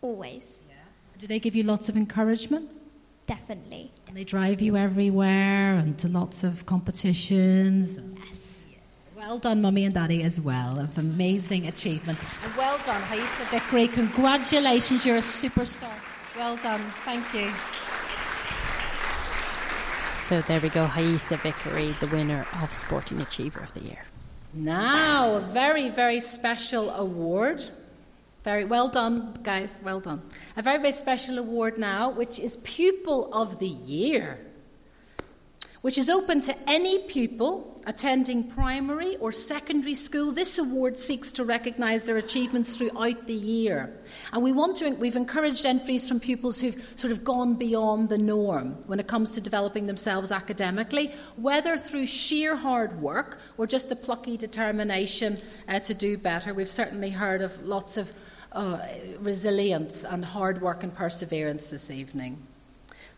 Always. 0.00 0.60
Yeah. 0.68 0.74
Do 1.18 1.26
they 1.26 1.38
give 1.38 1.56
you 1.56 1.62
lots 1.64 1.88
of 1.88 1.96
encouragement? 1.96 2.70
Definitely. 3.26 3.90
And 4.08 4.16
they 4.16 4.24
drive 4.24 4.60
you 4.60 4.76
everywhere 4.76 5.76
and 5.76 5.98
to 5.98 6.08
lots 6.08 6.44
of 6.44 6.66
competitions? 6.66 7.98
Yes. 8.28 8.64
Well 9.16 9.38
done, 9.38 9.62
Mummy 9.62 9.84
and 9.84 9.94
Daddy, 9.94 10.22
as 10.22 10.40
well. 10.40 10.80
Of 10.80 10.98
amazing 10.98 11.66
achievement. 11.66 12.18
And 12.44 12.56
well 12.56 12.78
done, 12.84 13.00
Haisa 13.02 13.50
Vickery. 13.50 13.88
Congratulations, 13.88 15.06
you're 15.06 15.16
a 15.16 15.20
superstar. 15.20 15.94
Well 16.36 16.56
done. 16.56 16.80
Thank 17.04 17.32
you. 17.34 17.52
So 20.22 20.40
there 20.40 20.60
we 20.60 20.68
go, 20.68 20.86
Haisa 20.86 21.36
Vickery, 21.40 21.96
the 21.98 22.06
winner 22.06 22.46
of 22.62 22.72
Sporting 22.72 23.20
Achiever 23.20 23.58
of 23.58 23.74
the 23.74 23.80
Year. 23.80 24.04
Now, 24.54 25.34
a 25.34 25.40
very, 25.40 25.88
very 25.88 26.20
special 26.20 26.90
award. 26.90 27.64
Very 28.44 28.64
well 28.64 28.86
done, 28.86 29.34
guys. 29.42 29.76
Well 29.82 29.98
done. 29.98 30.22
A 30.56 30.62
very, 30.62 30.78
very 30.78 30.92
special 30.92 31.40
award 31.40 31.76
now, 31.76 32.08
which 32.08 32.38
is 32.38 32.56
Pupil 32.58 33.34
of 33.34 33.58
the 33.58 33.66
Year 33.66 34.38
which 35.82 35.98
is 35.98 36.08
open 36.08 36.40
to 36.40 36.56
any 36.68 37.00
pupil 37.00 37.72
attending 37.86 38.44
primary 38.44 39.16
or 39.16 39.32
secondary 39.32 39.94
school. 39.94 40.30
This 40.30 40.58
award 40.58 40.98
seeks 40.98 41.32
to 41.32 41.44
recognise 41.44 42.04
their 42.04 42.16
achievements 42.16 42.76
throughout 42.76 43.26
the 43.26 43.34
year. 43.34 43.92
And 44.32 44.42
we 44.42 44.52
want 44.52 44.76
to, 44.76 44.90
we've 44.90 45.16
encouraged 45.16 45.66
entries 45.66 46.06
from 46.06 46.20
pupils 46.20 46.60
who've 46.60 46.76
sort 46.96 47.12
of 47.12 47.24
gone 47.24 47.54
beyond 47.54 48.08
the 48.08 48.18
norm 48.18 48.76
when 48.86 49.00
it 49.00 49.08
comes 49.08 49.32
to 49.32 49.40
developing 49.40 49.86
themselves 49.86 50.30
academically, 50.30 51.12
whether 51.36 51.76
through 51.76 52.06
sheer 52.06 52.54
hard 52.54 53.00
work 53.00 53.40
or 53.58 53.66
just 53.66 53.90
a 53.90 53.96
plucky 53.96 54.36
determination 54.36 55.38
uh, 55.68 55.80
to 55.80 55.94
do 55.94 56.16
better. 56.16 56.54
We've 56.54 56.70
certainly 56.70 57.10
heard 57.10 57.42
of 57.42 57.60
lots 57.64 57.96
of 57.96 58.12
uh, 58.52 58.78
resilience 59.18 60.04
and 60.04 60.24
hard 60.24 60.60
work 60.60 60.82
and 60.82 60.94
perseverance 60.94 61.70
this 61.70 61.90
evening. 61.90 62.46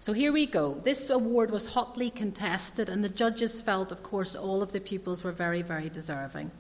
So 0.05 0.13
here 0.13 0.35
we 0.35 0.45
go. 0.45 0.75
This 0.75 1.09
award 1.09 1.51
was 1.51 1.65
hotly 1.65 2.11
contested, 2.11 2.91
and 2.91 3.03
the 3.03 3.09
judges 3.09 3.63
felt, 3.63 3.91
of 3.91 4.03
course, 4.03 4.37
all 4.37 4.63
of 4.63 4.71
the 4.71 4.79
pupils 4.79 5.25
were 5.25 5.33
very, 5.33 5.63
very 5.63 5.89
deserving. 5.89 6.51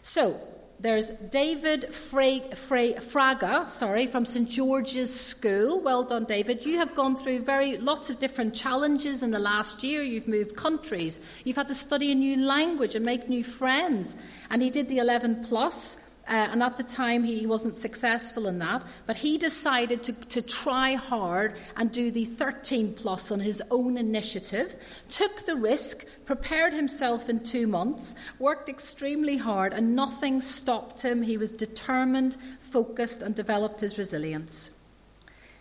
So 0.00 0.40
there's 0.80 1.10
David 1.10 1.94
Fra- 1.94 2.56
Fra- 2.56 3.02
Fraga, 3.02 3.68
sorry, 3.68 4.06
from 4.06 4.24
St 4.24 4.48
George's 4.48 5.14
School. 5.14 5.82
Well 5.82 6.04
done, 6.04 6.24
David. 6.24 6.64
You 6.64 6.78
have 6.78 6.94
gone 6.94 7.16
through 7.16 7.40
very 7.40 7.76
lots 7.76 8.08
of 8.08 8.18
different 8.18 8.54
challenges 8.54 9.22
in 9.22 9.30
the 9.30 9.38
last 9.38 9.82
year. 9.82 10.00
You've 10.00 10.26
moved 10.26 10.56
countries. 10.56 11.20
You've 11.44 11.56
had 11.56 11.68
to 11.68 11.74
study 11.74 12.12
a 12.12 12.14
new 12.14 12.38
language 12.38 12.94
and 12.94 13.04
make 13.04 13.28
new 13.28 13.44
friends. 13.44 14.16
And 14.48 14.62
he 14.62 14.70
did 14.70 14.88
the 14.88 15.00
11 15.00 15.44
plus. 15.44 15.98
Uh, 16.26 16.48
and 16.52 16.62
at 16.62 16.78
the 16.78 16.82
time, 16.82 17.22
he 17.22 17.46
wasn't 17.46 17.76
successful 17.76 18.46
in 18.46 18.58
that. 18.58 18.82
But 19.06 19.16
he 19.16 19.36
decided 19.36 20.02
to, 20.04 20.12
to 20.12 20.40
try 20.40 20.94
hard 20.94 21.56
and 21.76 21.92
do 21.92 22.10
the 22.10 22.24
13 22.24 22.94
plus 22.94 23.30
on 23.30 23.40
his 23.40 23.62
own 23.70 23.98
initiative, 23.98 24.74
took 25.08 25.44
the 25.44 25.56
risk, 25.56 26.06
prepared 26.24 26.72
himself 26.72 27.28
in 27.28 27.44
two 27.44 27.66
months, 27.66 28.14
worked 28.38 28.70
extremely 28.70 29.36
hard, 29.36 29.74
and 29.74 29.94
nothing 29.94 30.40
stopped 30.40 31.02
him. 31.02 31.22
He 31.22 31.36
was 31.36 31.52
determined, 31.52 32.36
focused, 32.58 33.20
and 33.20 33.34
developed 33.34 33.80
his 33.80 33.98
resilience. 33.98 34.70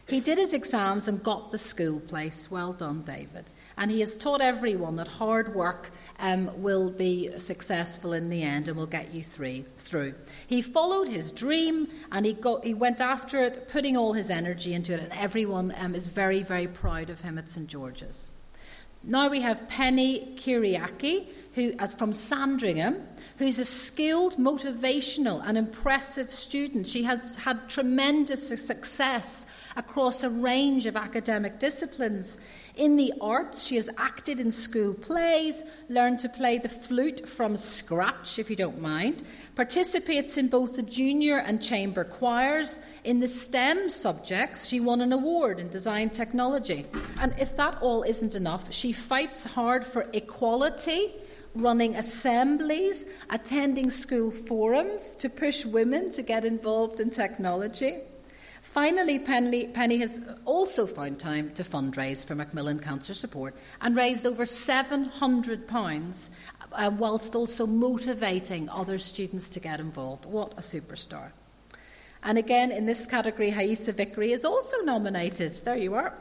He 0.07 0.19
did 0.19 0.37
his 0.37 0.53
exams 0.53 1.07
and 1.07 1.23
got 1.23 1.51
the 1.51 1.57
school 1.57 1.99
place. 1.99 2.49
Well 2.51 2.73
done, 2.73 3.03
David. 3.03 3.45
And 3.77 3.89
he 3.89 3.99
has 4.01 4.15
taught 4.15 4.41
everyone 4.41 4.95
that 4.97 5.07
hard 5.07 5.55
work 5.55 5.91
um, 6.19 6.61
will 6.61 6.89
be 6.89 7.37
successful 7.39 8.13
in 8.13 8.29
the 8.29 8.43
end 8.43 8.67
and 8.67 8.77
will 8.77 8.85
get 8.85 9.13
you 9.13 9.23
through. 9.23 9.65
through. 9.77 10.13
He 10.45 10.61
followed 10.61 11.07
his 11.07 11.31
dream 11.31 11.87
and 12.11 12.25
he, 12.25 12.33
got, 12.33 12.63
he 12.63 12.73
went 12.73 13.01
after 13.01 13.43
it, 13.43 13.67
putting 13.69 13.97
all 13.97 14.13
his 14.13 14.29
energy 14.29 14.73
into 14.73 14.93
it, 14.93 14.99
and 14.99 15.11
everyone 15.13 15.73
um, 15.77 15.95
is 15.95 16.07
very, 16.07 16.43
very 16.43 16.67
proud 16.67 17.09
of 17.09 17.21
him 17.21 17.37
at 17.37 17.49
St 17.49 17.67
George's. 17.67 18.29
Now 19.03 19.29
we 19.29 19.41
have 19.41 19.67
Penny 19.67 20.33
Kiriaki, 20.37 21.27
who 21.53 21.73
from 21.97 22.13
Sandringham, 22.13 22.95
who's 23.37 23.59
a 23.59 23.65
skilled, 23.65 24.37
motivational, 24.37 25.41
and 25.45 25.57
impressive 25.57 26.31
student. 26.31 26.87
She 26.87 27.03
has 27.03 27.35
had 27.35 27.69
tremendous 27.69 28.47
success 28.47 29.45
across 29.75 30.23
a 30.23 30.29
range 30.29 30.85
of 30.85 30.95
academic 30.95 31.59
disciplines. 31.59 32.37
In 32.75 32.95
the 32.95 33.13
arts, 33.21 33.65
she 33.65 33.75
has 33.75 33.89
acted 33.97 34.39
in 34.39 34.51
school 34.51 34.95
plays, 34.95 35.63
learned 35.89 36.19
to 36.19 36.29
play 36.29 36.57
the 36.57 36.69
flute 36.69 37.27
from 37.27 37.55
scratch, 37.55 38.39
if 38.39 38.49
you 38.49 38.55
don't 38.55 38.81
mind, 38.81 39.23
participates 39.55 40.37
in 40.37 40.47
both 40.47 40.75
the 40.75 40.81
junior 40.81 41.37
and 41.37 41.61
chamber 41.61 42.03
choirs. 42.03 42.79
In 43.03 43.19
the 43.19 43.27
STEM 43.27 43.89
subjects, 43.89 44.67
she 44.67 44.79
won 44.79 45.01
an 45.01 45.13
award 45.13 45.59
in 45.59 45.69
design 45.69 46.09
technology. 46.09 46.87
And 47.19 47.35
if 47.39 47.55
that 47.57 47.77
all 47.81 48.01
isn't 48.01 48.33
enough, 48.33 48.73
she 48.73 48.91
fights 48.91 49.43
hard 49.43 49.85
for 49.85 50.07
equality 50.13 51.13
running 51.55 51.95
assemblies, 51.95 53.05
attending 53.29 53.89
school 53.89 54.31
forums 54.31 55.15
to 55.17 55.29
push 55.29 55.65
women 55.65 56.11
to 56.11 56.21
get 56.21 56.45
involved 56.45 56.99
in 56.99 57.09
technology. 57.09 57.99
Finally, 58.61 59.19
Penny, 59.19 59.67
Penny, 59.67 59.97
has 59.97 60.19
also 60.45 60.87
found 60.87 61.19
time 61.19 61.51
to 61.53 61.63
fundraise 61.63 62.25
for 62.25 62.33
Macmillan 62.33 62.79
Cancer 62.79 63.13
Support 63.13 63.55
and 63.81 63.95
raised 63.95 64.25
over 64.25 64.45
£700 64.45 66.29
uh, 66.71 66.91
whilst 66.97 67.35
also 67.35 67.67
motivating 67.67 68.69
other 68.69 68.97
students 68.97 69.49
to 69.49 69.59
get 69.59 69.79
involved. 69.79 70.25
What 70.25 70.53
a 70.53 70.61
superstar. 70.61 71.31
And 72.23 72.37
again, 72.37 72.71
in 72.71 72.85
this 72.85 73.05
category, 73.05 73.51
Haisa 73.51 73.93
Vickery 73.93 74.31
is 74.31 74.45
also 74.45 74.77
nominated. 74.79 75.51
There 75.65 75.77
you 75.77 75.93
are. 75.95 76.13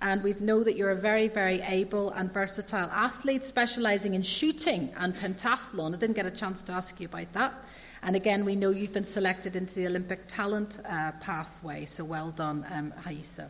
And 0.00 0.22
we 0.22 0.32
know 0.34 0.62
that 0.62 0.76
you're 0.76 0.90
a 0.90 0.96
very, 0.96 1.28
very 1.28 1.60
able 1.60 2.10
and 2.10 2.32
versatile 2.32 2.88
athlete 2.90 3.44
specialising 3.44 4.14
in 4.14 4.22
shooting 4.22 4.92
and 4.96 5.16
pentathlon. 5.16 5.94
I 5.94 5.98
didn't 5.98 6.14
get 6.16 6.26
a 6.26 6.30
chance 6.30 6.62
to 6.64 6.72
ask 6.72 7.00
you 7.00 7.06
about 7.06 7.32
that. 7.32 7.54
And 8.02 8.14
again, 8.14 8.44
we 8.44 8.54
know 8.54 8.70
you've 8.70 8.92
been 8.92 9.04
selected 9.04 9.56
into 9.56 9.74
the 9.74 9.86
Olympic 9.86 10.28
talent 10.28 10.78
uh, 10.88 11.12
pathway, 11.20 11.84
so 11.84 12.04
well 12.04 12.30
done, 12.30 12.64
um, 12.70 12.92
Haisa. 13.04 13.48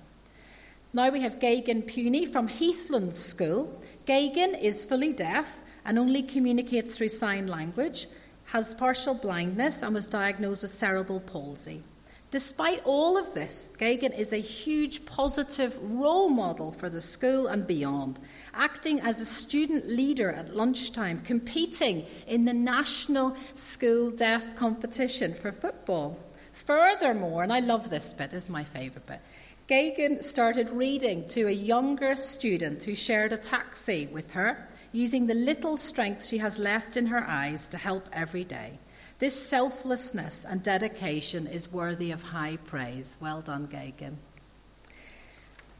Now 0.95 1.11
we 1.11 1.21
have 1.21 1.39
Gagan 1.39 1.87
Puny 1.87 2.25
from 2.25 2.49
Heathland 2.49 3.15
School. 3.15 3.83
Gagan 4.07 4.59
is 4.59 4.87
fully 4.87 5.13
deaf 5.13 5.61
and 5.85 5.99
only 5.99 6.23
communicates 6.23 6.97
through 6.97 7.11
sign 7.11 7.47
language, 7.47 8.09
has 8.47 8.75
partial 8.75 9.13
blindness, 9.13 9.83
and 9.83 9.93
was 9.93 10.07
diagnosed 10.07 10.63
with 10.63 10.73
cerebral 10.73 11.21
palsy. 11.21 11.83
Despite 12.31 12.83
all 12.85 13.17
of 13.17 13.33
this, 13.33 13.71
Gagan 13.79 14.17
is 14.17 14.35
a 14.35 14.39
huge 14.39 15.07
positive 15.07 15.79
role 15.81 16.29
model 16.29 16.73
for 16.73 16.91
the 16.91 17.01
school 17.01 17.47
and 17.47 17.67
beyond, 17.67 18.21
acting 18.53 19.01
as 19.01 19.19
a 19.19 19.25
student 19.25 19.89
leader 19.89 20.31
at 20.31 20.55
lunchtime, 20.55 21.23
competing 21.23 22.05
in 22.27 22.45
the 22.45 22.53
national 22.53 23.35
school 23.55 24.11
deaf 24.11 24.57
competition 24.57 25.33
for 25.33 25.53
football. 25.53 26.19
Furthermore, 26.53 27.45
and 27.45 27.53
I 27.53 27.61
love 27.61 27.89
this 27.89 28.13
bit, 28.13 28.31
this 28.31 28.45
is 28.45 28.51
my 28.51 28.65
favourite 28.65 29.07
bit, 29.07 29.21
Gagan 29.67 30.23
started 30.23 30.69
reading 30.69 31.27
to 31.29 31.47
a 31.47 31.51
younger 31.53 32.15
student 32.15 32.85
who 32.85 32.95
shared 32.95 33.33
a 33.33 33.39
taxi 33.39 34.07
with 34.07 34.33
her, 34.33 34.69
using 34.93 35.27
the 35.27 35.35
little 35.35 35.79
strength 35.79 36.27
she 36.27 36.39
has 36.39 36.59
left 36.59 36.97
in 36.97 37.07
her 37.07 37.25
eyes 37.27 37.69
to 37.69 37.79
help 37.79 38.07
every 38.13 38.45
day. 38.45 38.79
This 39.19 39.49
selflessness 39.49 40.45
and 40.49 40.63
dedication 40.63 41.49
is 41.49 41.73
worthy 41.73 42.13
of 42.13 42.23
high 42.23 42.57
praise. 42.57 43.17
Well 43.21 43.41
done, 43.41 43.67
Gagan. 43.67 44.15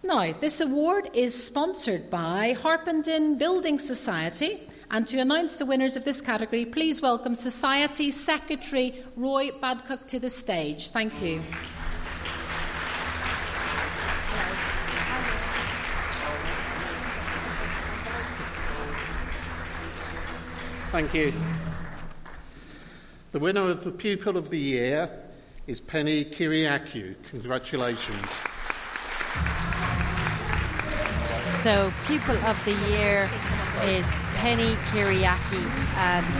Now, 0.03 0.33
this 0.33 0.61
award 0.61 1.11
is 1.15 1.41
sponsored 1.41 2.11
by 2.11 2.57
Harpenden 2.61 3.39
Building 3.39 3.79
Society. 3.79 4.69
And 4.91 5.07
to 5.09 5.19
announce 5.19 5.57
the 5.57 5.67
winners 5.67 5.97
of 5.97 6.05
this 6.05 6.21
category, 6.21 6.65
please 6.65 7.01
welcome 7.01 7.37
Society 7.37 8.11
Secretary 8.11 9.05
Roy 9.15 9.51
Badcock 9.51 10.07
to 10.09 10.19
the 10.19 10.31
stage. 10.31 10.91
Thank 10.91 11.23
you. 11.23 11.41
Thank 20.91 21.15
you. 21.15 21.33
The 23.31 23.39
winner 23.39 23.69
of 23.69 23.85
the 23.85 23.93
Pupil 23.93 24.39
of 24.39 24.49
the 24.49 24.59
Year 24.59 25.11
is 25.67 25.81
Penny 25.81 26.25
Kiriakou. 26.25 27.15
Congratulations. 27.29 28.31
So, 31.61 31.93
Pupil 32.07 32.37
of 32.47 32.65
the 32.65 32.73
Year 32.89 33.29
is 33.83 34.07
Penny 34.37 34.73
Kiriaki, 34.91 35.63
and 35.99 36.35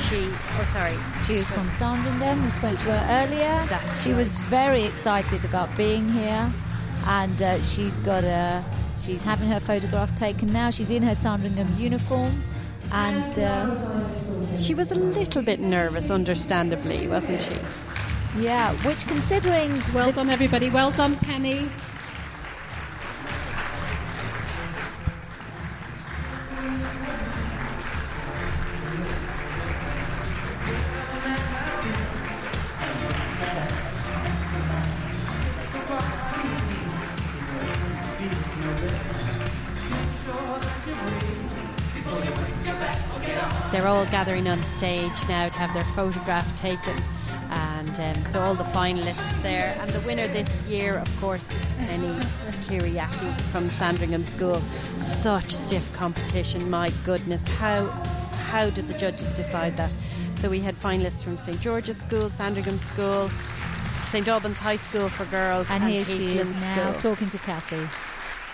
she? 0.00 0.26
Oh, 0.58 0.70
sorry. 0.72 0.96
She 1.26 1.36
was 1.36 1.50
from 1.50 1.68
Sandringham. 1.68 2.42
We 2.42 2.48
spoke 2.48 2.78
to 2.78 2.92
her 2.96 3.26
earlier. 3.26 3.66
That's 3.68 4.02
she 4.02 4.12
right. 4.12 4.16
was 4.16 4.30
very 4.30 4.84
excited 4.84 5.44
about 5.44 5.76
being 5.76 6.08
here, 6.08 6.50
and 7.08 7.42
uh, 7.42 7.62
she's 7.62 8.00
got 8.00 8.24
a. 8.24 8.64
She's 9.02 9.22
having 9.22 9.48
her 9.48 9.60
photograph 9.60 10.14
taken 10.14 10.50
now. 10.50 10.70
She's 10.70 10.90
in 10.90 11.02
her 11.02 11.14
Sandringham 11.14 11.68
uniform, 11.76 12.42
and 12.92 13.38
uh, 13.38 14.56
She 14.56 14.74
was 14.74 14.90
a 14.92 14.94
little 14.94 15.42
bit 15.42 15.60
nervous, 15.60 16.10
understandably, 16.10 17.08
wasn't 17.08 17.40
she? 17.42 17.56
yeah, 18.40 18.72
which 18.86 19.06
considering 19.06 19.70
well 19.94 20.10
done 20.12 20.30
everybody, 20.30 20.70
well 20.70 20.90
done 20.90 21.16
Penny. 21.16 21.68
They're 43.72 43.88
all 43.88 44.04
gathering 44.04 44.46
on 44.48 44.62
stage 44.76 45.12
now 45.30 45.48
to 45.48 45.58
have 45.58 45.72
their 45.72 45.84
photograph 45.94 46.46
taken. 46.60 46.94
And 47.48 48.00
um, 48.00 48.30
so 48.30 48.40
all 48.40 48.54
the 48.54 48.64
finalists 48.64 49.42
there. 49.42 49.74
And 49.80 49.88
the 49.88 50.00
winner 50.00 50.28
this 50.28 50.62
year, 50.64 50.98
of 50.98 51.20
course, 51.20 51.50
is 51.50 51.68
Penny 51.78 52.14
Kiriaki 52.66 53.40
from 53.50 53.70
Sandringham 53.70 54.24
School. 54.24 54.56
Such 54.98 55.50
stiff 55.50 55.90
competition, 55.94 56.68
my 56.68 56.90
goodness. 57.06 57.48
How 57.48 57.86
how 58.50 58.68
did 58.68 58.88
the 58.88 58.98
judges 58.98 59.34
decide 59.34 59.78
that? 59.78 59.96
So 60.36 60.50
we 60.50 60.60
had 60.60 60.74
finalists 60.74 61.24
from 61.24 61.38
St 61.38 61.58
George's 61.58 61.96
School, 61.96 62.28
Sandringham 62.28 62.76
School, 62.76 63.30
St 64.10 64.28
Albans 64.28 64.58
High 64.58 64.76
School 64.76 65.08
for 65.08 65.24
girls, 65.26 65.66
and 65.70 65.82
here 65.84 66.04
she 66.04 66.36
is 66.36 66.52
now 66.52 66.92
School. 66.92 67.14
talking 67.14 67.30
to 67.30 67.38
Kathy. 67.38 67.80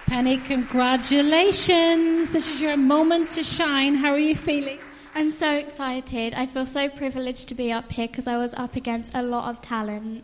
Penny, 0.07 0.37
congratulations. 0.39 2.31
This 2.31 2.49
is 2.49 2.61
your 2.61 2.77
moment 2.77 3.33
to 3.33 3.43
shine. 3.43 3.97
How 3.97 4.13
are 4.13 4.19
you 4.21 4.37
feeling? 4.37 4.79
I'm 5.19 5.33
so 5.33 5.57
excited. 5.57 6.33
I 6.35 6.47
feel 6.47 6.65
so 6.65 6.89
privileged 6.89 7.49
to 7.49 7.57
be 7.57 7.73
up 7.73 7.91
here 7.91 8.07
because 8.07 8.29
I 8.29 8.37
was 8.37 8.55
up 8.55 8.77
against 8.77 9.17
a 9.17 9.21
lot 9.21 9.51
of 9.51 9.61
talent. 9.61 10.23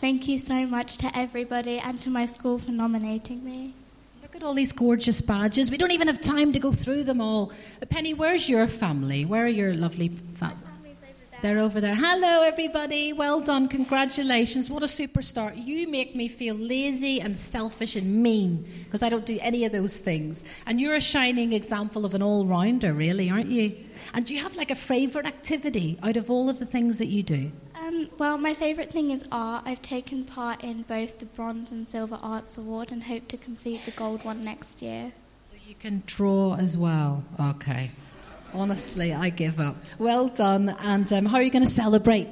Thank 0.00 0.28
you 0.28 0.38
so 0.38 0.68
much 0.68 0.98
to 0.98 1.18
everybody 1.18 1.80
and 1.80 2.00
to 2.02 2.10
my 2.10 2.26
school 2.26 2.60
for 2.60 2.70
nominating 2.70 3.44
me. 3.44 3.74
Look 4.22 4.36
at 4.36 4.44
all 4.44 4.54
these 4.54 4.70
gorgeous 4.70 5.20
badges. 5.20 5.68
We 5.68 5.78
don't 5.78 5.90
even 5.90 6.06
have 6.06 6.20
time 6.20 6.52
to 6.52 6.60
go 6.60 6.70
through 6.70 7.02
them 7.02 7.20
all. 7.20 7.50
Penny, 7.90 8.14
where's 8.14 8.48
your 8.48 8.68
family? 8.68 9.24
Where 9.24 9.46
are 9.46 9.48
your 9.48 9.74
lovely 9.74 10.10
family? 10.10 10.65
They're 11.42 11.58
over 11.58 11.82
there. 11.82 11.94
Hello, 11.94 12.42
everybody. 12.42 13.12
Well 13.12 13.40
done. 13.40 13.68
Congratulations. 13.68 14.70
What 14.70 14.82
a 14.82 14.86
superstar. 14.86 15.52
You 15.54 15.86
make 15.86 16.16
me 16.16 16.28
feel 16.28 16.54
lazy 16.54 17.20
and 17.20 17.38
selfish 17.38 17.94
and 17.94 18.22
mean 18.22 18.66
because 18.84 19.02
I 19.02 19.10
don't 19.10 19.26
do 19.26 19.38
any 19.42 19.66
of 19.66 19.72
those 19.72 19.98
things. 19.98 20.44
And 20.64 20.80
you're 20.80 20.94
a 20.94 21.00
shining 21.00 21.52
example 21.52 22.06
of 22.06 22.14
an 22.14 22.22
all 22.22 22.46
rounder, 22.46 22.94
really, 22.94 23.28
aren't 23.28 23.50
you? 23.50 23.76
And 24.14 24.24
do 24.24 24.34
you 24.34 24.42
have 24.42 24.56
like 24.56 24.70
a 24.70 24.74
favourite 24.74 25.26
activity 25.26 25.98
out 26.02 26.16
of 26.16 26.30
all 26.30 26.48
of 26.48 26.58
the 26.58 26.66
things 26.66 26.98
that 26.98 27.08
you 27.08 27.22
do? 27.22 27.52
Um, 27.74 28.08
well, 28.16 28.38
my 28.38 28.54
favourite 28.54 28.90
thing 28.90 29.10
is 29.10 29.28
art. 29.30 29.64
I've 29.66 29.82
taken 29.82 30.24
part 30.24 30.64
in 30.64 30.82
both 30.82 31.18
the 31.18 31.26
Bronze 31.26 31.70
and 31.70 31.86
Silver 31.86 32.18
Arts 32.22 32.56
Award 32.56 32.90
and 32.90 33.02
hope 33.02 33.28
to 33.28 33.36
complete 33.36 33.84
the 33.84 33.92
gold 33.92 34.24
one 34.24 34.42
next 34.42 34.80
year. 34.80 35.12
So 35.50 35.56
you 35.68 35.74
can 35.74 36.02
draw 36.06 36.56
as 36.56 36.78
well. 36.78 37.22
Okay. 37.38 37.90
Honestly, 38.56 39.12
I 39.12 39.28
give 39.28 39.60
up. 39.60 39.76
Well 39.98 40.28
done. 40.28 40.70
And 40.80 41.12
um, 41.12 41.26
how 41.26 41.36
are 41.36 41.42
you 41.42 41.50
going 41.50 41.64
to 41.64 41.70
celebrate? 41.70 42.26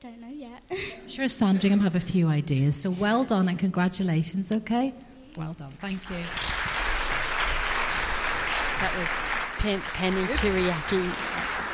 Don't 0.00 0.18
know 0.20 0.28
yet. 0.28 0.62
I'm 0.70 1.08
sure 1.08 1.28
Sandringham 1.28 1.80
have 1.80 1.96
a 1.96 2.00
few 2.00 2.28
ideas. 2.28 2.76
So 2.76 2.90
well 2.90 3.24
done 3.24 3.48
and 3.48 3.58
congratulations, 3.58 4.50
okay? 4.50 4.94
Well 5.36 5.52
done. 5.52 5.72
Thank 5.78 6.00
you. 6.08 6.16
That 8.80 8.96
was 8.96 9.62
Pen- 9.62 9.80
Penny 9.92 10.24
Kiriaki 10.38 11.10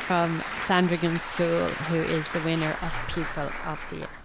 from 0.05 0.43
Sandringham 0.65 1.17
School, 1.17 1.67
who 1.87 2.01
is 2.01 2.27
the 2.33 2.41
winner 2.41 2.75
of 2.81 2.93
Pupil 3.07 3.49
of 3.65 3.79
the 3.89 3.97
Year. 3.99 4.16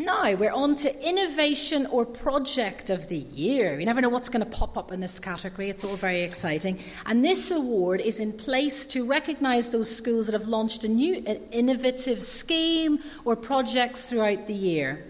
Now 0.00 0.32
we're 0.32 0.50
on 0.50 0.76
to 0.76 1.06
innovation 1.06 1.84
or 1.84 2.06
project 2.06 2.88
of 2.88 3.08
the 3.08 3.18
year. 3.18 3.78
You 3.78 3.84
never 3.84 4.00
know 4.00 4.08
what's 4.08 4.30
going 4.30 4.42
to 4.42 4.50
pop 4.50 4.78
up 4.78 4.92
in 4.92 5.00
this 5.00 5.18
category. 5.18 5.68
It's 5.68 5.84
all 5.84 5.96
very 5.96 6.22
exciting. 6.22 6.82
And 7.04 7.22
this 7.22 7.50
award 7.50 8.00
is 8.00 8.18
in 8.18 8.32
place 8.32 8.86
to 8.86 9.04
recognise 9.04 9.68
those 9.68 9.94
schools 9.94 10.24
that 10.24 10.32
have 10.32 10.48
launched 10.48 10.84
a 10.84 10.88
new 10.88 11.16
an 11.26 11.42
innovative 11.52 12.22
scheme 12.22 13.00
or 13.26 13.36
projects 13.36 14.08
throughout 14.08 14.46
the 14.46 14.54
year. 14.54 15.04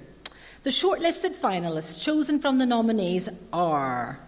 The 0.64 0.70
shortlisted 0.70 1.36
finalists 1.36 2.02
chosen 2.02 2.40
from 2.40 2.58
the 2.58 2.66
nominees 2.66 3.28
are 3.52 4.18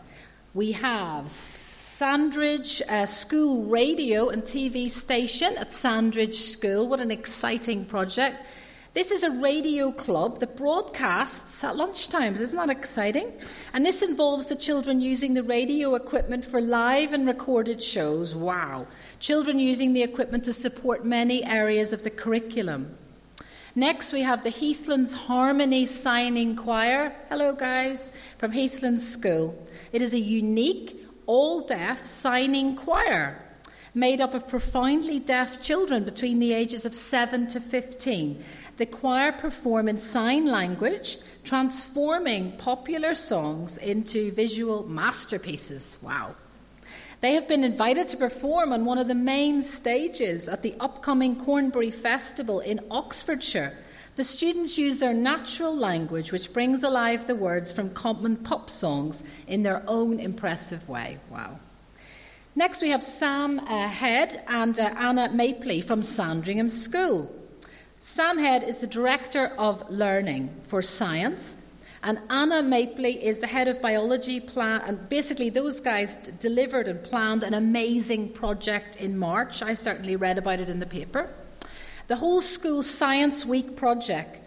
we 0.54 0.70
have 0.72 1.28
Sandridge 1.28 2.80
uh, 2.88 3.06
School 3.06 3.64
Radio 3.64 4.28
and 4.28 4.44
TV 4.44 4.88
station 4.88 5.58
at 5.58 5.72
Sandridge 5.72 6.36
School. 6.36 6.86
What 6.86 7.00
an 7.00 7.10
exciting 7.10 7.84
project! 7.84 8.36
This 8.94 9.10
is 9.10 9.22
a 9.22 9.30
radio 9.30 9.90
club 9.90 10.40
that 10.40 10.54
broadcasts 10.54 11.64
at 11.64 11.76
lunchtimes. 11.76 12.40
Isn't 12.40 12.58
that 12.58 12.68
exciting? 12.68 13.32
And 13.72 13.86
this 13.86 14.02
involves 14.02 14.48
the 14.48 14.54
children 14.54 15.00
using 15.00 15.32
the 15.32 15.42
radio 15.42 15.94
equipment 15.94 16.44
for 16.44 16.60
live 16.60 17.14
and 17.14 17.26
recorded 17.26 17.82
shows. 17.82 18.36
Wow. 18.36 18.86
Children 19.18 19.58
using 19.60 19.94
the 19.94 20.02
equipment 20.02 20.44
to 20.44 20.52
support 20.52 21.06
many 21.06 21.42
areas 21.42 21.94
of 21.94 22.02
the 22.02 22.10
curriculum. 22.10 22.94
Next, 23.74 24.12
we 24.12 24.20
have 24.20 24.44
the 24.44 24.50
Heathlands 24.50 25.14
Harmony 25.14 25.86
Signing 25.86 26.54
Choir. 26.54 27.16
Hello, 27.30 27.54
guys, 27.54 28.12
from 28.36 28.52
Heathlands 28.52 29.10
School. 29.10 29.66
It 29.92 30.02
is 30.02 30.12
a 30.12 30.20
unique, 30.20 31.02
all 31.24 31.62
deaf 31.62 32.04
signing 32.04 32.76
choir 32.76 33.42
made 33.94 34.20
up 34.20 34.34
of 34.34 34.48
profoundly 34.48 35.18
deaf 35.18 35.62
children 35.62 36.04
between 36.04 36.38
the 36.38 36.52
ages 36.52 36.84
of 36.84 36.94
7 36.94 37.46
to 37.48 37.60
15. 37.60 38.42
The 38.78 38.86
choir 38.86 39.32
perform 39.32 39.88
in 39.88 39.98
sign 39.98 40.46
language, 40.46 41.18
transforming 41.44 42.52
popular 42.56 43.14
songs 43.14 43.76
into 43.78 44.32
visual 44.32 44.84
masterpieces. 44.84 45.98
Wow. 46.00 46.34
They 47.20 47.34
have 47.34 47.46
been 47.46 47.62
invited 47.62 48.08
to 48.08 48.16
perform 48.16 48.72
on 48.72 48.84
one 48.84 48.98
of 48.98 49.06
the 49.06 49.14
main 49.14 49.62
stages 49.62 50.48
at 50.48 50.62
the 50.62 50.74
upcoming 50.80 51.36
Cornbury 51.36 51.92
Festival 51.92 52.58
in 52.60 52.80
Oxfordshire. 52.90 53.76
The 54.16 54.24
students 54.24 54.76
use 54.76 54.98
their 54.98 55.14
natural 55.14 55.76
language, 55.76 56.32
which 56.32 56.52
brings 56.52 56.82
alive 56.82 57.26
the 57.26 57.36
words 57.36 57.72
from 57.72 57.90
common 57.90 58.36
pop 58.36 58.70
songs 58.70 59.22
in 59.46 59.62
their 59.62 59.84
own 59.86 60.18
impressive 60.18 60.88
way. 60.88 61.18
Wow. 61.30 61.60
Next, 62.56 62.82
we 62.82 62.90
have 62.90 63.02
Sam 63.02 63.60
uh, 63.60 63.88
Head 63.88 64.42
and 64.48 64.78
uh, 64.78 64.92
Anna 64.98 65.28
Mapley 65.28 65.82
from 65.82 66.02
Sandringham 66.02 66.70
School. 66.70 67.41
Sam 68.04 68.36
Head 68.36 68.64
is 68.64 68.78
the 68.78 68.88
Director 68.88 69.52
of 69.56 69.88
Learning 69.88 70.50
for 70.64 70.82
Science, 70.82 71.56
and 72.02 72.18
Anna 72.28 72.60
Mapley 72.60 73.22
is 73.22 73.38
the 73.38 73.46
Head 73.46 73.68
of 73.68 73.80
Biology 73.80 74.40
Plan. 74.40 74.80
And 74.84 75.08
basically, 75.08 75.50
those 75.50 75.78
guys 75.78 76.16
d- 76.16 76.32
delivered 76.40 76.88
and 76.88 77.00
planned 77.00 77.44
an 77.44 77.54
amazing 77.54 78.30
project 78.30 78.96
in 78.96 79.16
March. 79.16 79.62
I 79.62 79.74
certainly 79.74 80.16
read 80.16 80.36
about 80.36 80.58
it 80.58 80.68
in 80.68 80.80
the 80.80 80.86
paper. 80.86 81.30
The 82.08 82.16
whole 82.16 82.40
school 82.40 82.82
Science 82.82 83.46
Week 83.46 83.76
project 83.76 84.40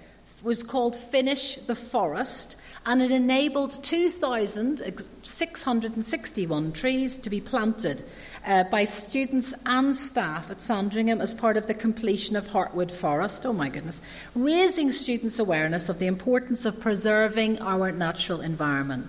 was 0.44 0.62
called 0.62 0.94
Finish 0.94 1.56
the 1.56 1.76
Forest, 1.76 2.58
and 2.86 3.02
it 3.02 3.10
enabled 3.10 3.82
2,661 3.82 6.72
trees 6.74 7.20
to 7.20 7.30
be 7.30 7.40
planted 7.40 8.04
uh, 8.46 8.64
by 8.66 8.86
students 8.86 9.54
and 9.66 9.96
staff 9.96 10.52
at 10.52 10.62
Sandringham 10.62 11.22
as 11.22 11.34
part 11.34 11.58
of 11.58 11.68
the 11.68 11.74
completion 11.74 12.36
of 12.36 12.48
Heartwood 12.48 12.92
Forest. 12.92 13.46
Oh 13.46 13.54
my 13.54 13.70
goodness. 13.70 14.02
Raising 14.36 14.92
students' 14.92 15.40
awareness 15.40 15.90
of 15.90 16.00
the 16.00 16.08
importance 16.08 16.66
of 16.66 16.80
preserving 16.80 17.60
our 17.62 17.92
natural 17.92 18.42
environment. 18.42 19.08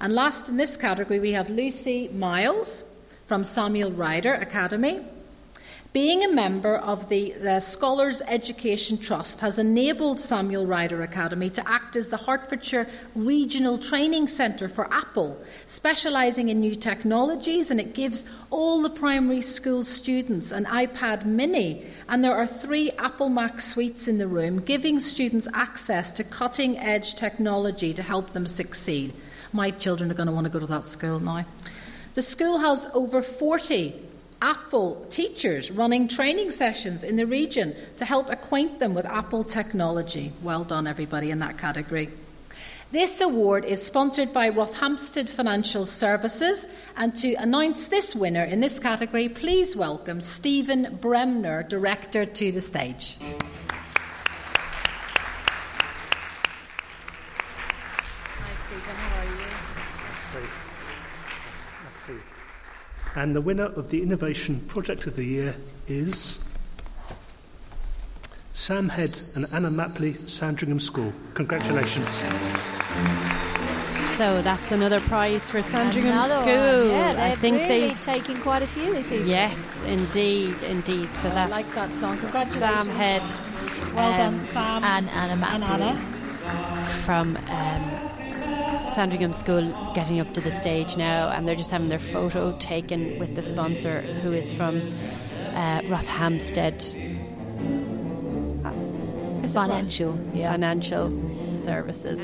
And 0.00 0.12
last 0.12 0.48
in 0.48 0.56
this 0.56 0.76
category, 0.76 1.18
we 1.18 1.32
have 1.32 1.50
Lucy 1.50 2.08
Miles 2.08 2.84
from 3.26 3.42
Samuel 3.42 3.90
Ryder 3.90 4.34
Academy. 4.34 5.00
Being 5.98 6.22
a 6.22 6.32
member 6.32 6.76
of 6.76 7.08
the, 7.08 7.32
the, 7.32 7.58
Scholars 7.58 8.22
Education 8.28 8.98
Trust 8.98 9.40
has 9.40 9.58
enabled 9.58 10.20
Samuel 10.20 10.64
Ryder 10.64 11.02
Academy 11.02 11.50
to 11.50 11.68
act 11.68 11.96
as 11.96 12.06
the 12.06 12.16
Hertfordshire 12.16 12.86
Regional 13.16 13.78
Training 13.78 14.28
Centre 14.28 14.68
for 14.68 14.86
Apple, 14.94 15.42
specialising 15.66 16.50
in 16.50 16.60
new 16.60 16.76
technologies, 16.76 17.68
and 17.68 17.80
it 17.80 17.94
gives 17.94 18.24
all 18.50 18.80
the 18.80 18.90
primary 18.90 19.40
school 19.40 19.82
students 19.82 20.52
an 20.52 20.66
iPad 20.66 21.24
mini. 21.24 21.84
And 22.08 22.22
there 22.22 22.36
are 22.36 22.46
three 22.46 22.92
Apple 22.92 23.28
Mac 23.28 23.58
suites 23.58 24.06
in 24.06 24.18
the 24.18 24.28
room, 24.28 24.60
giving 24.60 25.00
students 25.00 25.48
access 25.52 26.12
to 26.12 26.22
cutting 26.22 26.78
edge 26.78 27.16
technology 27.16 27.92
to 27.94 28.04
help 28.04 28.34
them 28.34 28.46
succeed. 28.46 29.12
My 29.52 29.72
children 29.72 30.12
are 30.12 30.14
going 30.14 30.28
to 30.28 30.32
want 30.32 30.44
to 30.44 30.52
go 30.52 30.60
to 30.60 30.66
that 30.66 30.86
school 30.86 31.18
now. 31.18 31.44
The 32.14 32.22
school 32.22 32.58
has 32.58 32.86
over 32.94 33.20
40 33.20 34.07
Apple 34.40 35.04
teachers 35.10 35.70
running 35.70 36.06
training 36.06 36.50
sessions 36.50 37.02
in 37.02 37.16
the 37.16 37.26
region 37.26 37.74
to 37.96 38.04
help 38.04 38.30
acquaint 38.30 38.78
them 38.78 38.94
with 38.94 39.04
Apple 39.04 39.42
technology. 39.42 40.32
Well 40.42 40.64
done, 40.64 40.86
everybody, 40.86 41.30
in 41.30 41.40
that 41.40 41.58
category. 41.58 42.10
This 42.90 43.20
award 43.20 43.64
is 43.64 43.84
sponsored 43.84 44.32
by 44.32 44.48
Rothamsted 44.48 45.28
Financial 45.28 45.84
Services, 45.84 46.66
and 46.96 47.14
to 47.16 47.34
announce 47.34 47.88
this 47.88 48.14
winner 48.14 48.44
in 48.44 48.60
this 48.60 48.78
category, 48.78 49.28
please 49.28 49.76
welcome 49.76 50.20
Stephen 50.22 50.98
Bremner, 50.98 51.64
Director, 51.64 52.24
to 52.24 52.52
the 52.52 52.62
stage. 52.62 53.18
And 63.14 63.34
the 63.34 63.40
winner 63.40 63.66
of 63.66 63.90
the 63.90 64.02
Innovation 64.02 64.60
Project 64.68 65.06
of 65.06 65.16
the 65.16 65.24
Year 65.24 65.56
is 65.88 66.38
Sam 68.52 68.88
Head 68.90 69.20
and 69.34 69.46
Anna 69.52 69.70
Mapley, 69.70 70.14
Sandringham 70.28 70.80
School. 70.80 71.12
Congratulations. 71.34 72.22
So 74.16 74.42
that's 74.42 74.72
another 74.72 74.98
prize 75.00 75.48
for 75.48 75.62
Sandringham 75.62 76.12
Another 76.12 76.34
School. 76.34 76.44
one. 76.44 76.90
Yeah, 76.90 77.10
I 77.10 77.14
they're 77.14 77.36
think 77.36 77.56
really 77.58 77.88
they've 77.88 78.00
taken 78.00 78.36
quite 78.38 78.62
a 78.62 78.66
few 78.66 78.92
this 78.92 79.12
evening. 79.12 79.28
Yes, 79.28 79.58
indeed, 79.86 80.60
indeed. 80.62 81.14
So 81.14 81.28
I 81.30 81.34
that's 81.34 81.50
like 81.52 81.72
that 81.74 81.92
song. 81.94 82.18
Congratulations. 82.18 82.60
Sam 82.60 82.88
Head. 82.88 83.22
Well 83.94 84.10
um, 84.12 84.16
done, 84.16 84.40
Sam. 84.40 84.82
And 84.84 85.08
Anna 85.10 85.32
And 85.34 85.42
Mapley. 85.62 85.68
Anna. 85.68 86.86
from 87.04 87.36
um, 87.48 88.07
Sandringham 88.94 89.32
School 89.32 89.74
getting 89.94 90.20
up 90.20 90.32
to 90.34 90.40
the 90.40 90.50
stage 90.50 90.96
now, 90.96 91.28
and 91.28 91.46
they're 91.46 91.56
just 91.56 91.70
having 91.70 91.88
their 91.88 91.98
photo 91.98 92.56
taken 92.58 93.18
with 93.18 93.34
the 93.34 93.42
sponsor, 93.42 94.00
who 94.00 94.32
is 94.32 94.52
from 94.52 94.76
uh, 95.54 95.82
Rothamsted 95.82 96.82
Financial, 99.52 100.18
yeah. 100.34 100.50
Financial 100.50 101.10
Services. 101.52 102.20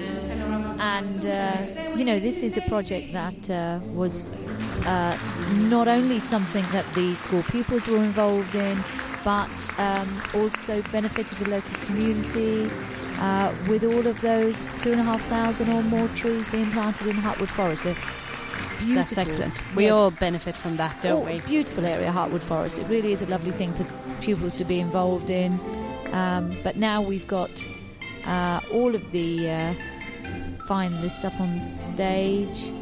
And, 0.78 1.26
uh, 1.26 1.94
you 1.96 2.04
know, 2.04 2.18
this 2.18 2.42
is 2.42 2.56
a 2.56 2.62
project 2.62 3.12
that 3.12 3.50
uh, 3.50 3.80
was 3.92 4.24
uh, 4.86 5.18
not 5.68 5.88
only 5.88 6.20
something 6.20 6.64
that 6.72 6.84
the 6.94 7.14
school 7.14 7.42
pupils 7.44 7.88
were 7.88 8.02
involved 8.02 8.54
in, 8.54 8.82
but 9.24 9.78
um, 9.78 10.22
also 10.34 10.82
benefited 10.92 11.38
the 11.38 11.50
local 11.50 11.74
community 11.86 12.70
uh, 13.24 13.54
with 13.68 13.84
all 13.84 14.06
of 14.06 14.20
those 14.20 14.62
two 14.78 14.92
and 14.92 15.00
a 15.00 15.02
half 15.02 15.22
thousand 15.22 15.72
or 15.72 15.82
more 15.84 16.08
trees 16.08 16.46
being 16.48 16.70
planted 16.72 17.06
in 17.06 17.16
Heartwood 17.16 17.48
Forest. 17.48 17.86
A 17.86 17.94
beautiful, 18.78 18.94
That's 18.94 19.16
excellent. 19.16 19.54
We 19.74 19.86
yeah, 19.86 19.92
all 19.92 20.10
benefit 20.10 20.54
from 20.54 20.76
that, 20.76 21.00
don't 21.00 21.22
oh, 21.22 21.32
we? 21.32 21.40
Beautiful 21.40 21.86
area, 21.86 22.12
Heartwood 22.12 22.42
Forest. 22.42 22.78
It 22.78 22.86
really 22.86 23.12
is 23.12 23.22
a 23.22 23.26
lovely 23.26 23.52
thing 23.52 23.72
for 23.72 23.86
pupils 24.20 24.54
to 24.56 24.64
be 24.64 24.78
involved 24.78 25.30
in. 25.30 25.58
Um, 26.12 26.54
but 26.62 26.76
now 26.76 27.00
we've 27.00 27.26
got 27.26 27.66
uh, 28.26 28.60
all 28.70 28.94
of 28.94 29.10
the 29.12 29.50
uh, 29.50 29.74
finalists 30.68 31.24
up 31.24 31.40
on 31.40 31.62
stage. 31.62 32.74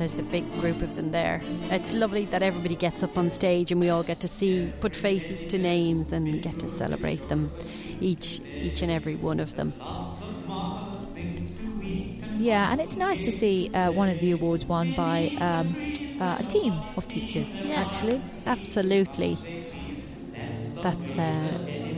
There's 0.00 0.16
a 0.16 0.22
big 0.22 0.50
group 0.60 0.80
of 0.80 0.94
them 0.96 1.10
there. 1.10 1.42
It's 1.70 1.92
lovely 1.92 2.24
that 2.24 2.42
everybody 2.42 2.74
gets 2.74 3.02
up 3.02 3.18
on 3.18 3.28
stage 3.28 3.70
and 3.70 3.78
we 3.78 3.90
all 3.90 4.02
get 4.02 4.18
to 4.20 4.28
see, 4.28 4.72
put 4.80 4.96
faces 4.96 5.44
to 5.44 5.58
names, 5.58 6.10
and 6.10 6.40
get 6.40 6.58
to 6.60 6.68
celebrate 6.68 7.28
them, 7.28 7.52
each 8.00 8.40
each 8.40 8.80
and 8.80 8.90
every 8.90 9.14
one 9.14 9.38
of 9.40 9.56
them. 9.56 9.74
Yeah, 12.38 12.72
and 12.72 12.80
it's 12.80 12.96
nice 12.96 13.20
to 13.20 13.30
see 13.30 13.68
uh, 13.74 13.92
one 13.92 14.08
of 14.08 14.20
the 14.20 14.30
awards 14.30 14.64
won 14.64 14.94
by 14.94 15.36
um, 15.36 15.76
uh, 16.18 16.38
a 16.38 16.44
team 16.44 16.72
of 16.96 17.06
teachers. 17.06 17.54
Actually, 17.70 18.22
absolutely. 18.46 19.36
That's 20.80 21.18
uh, 21.18 21.89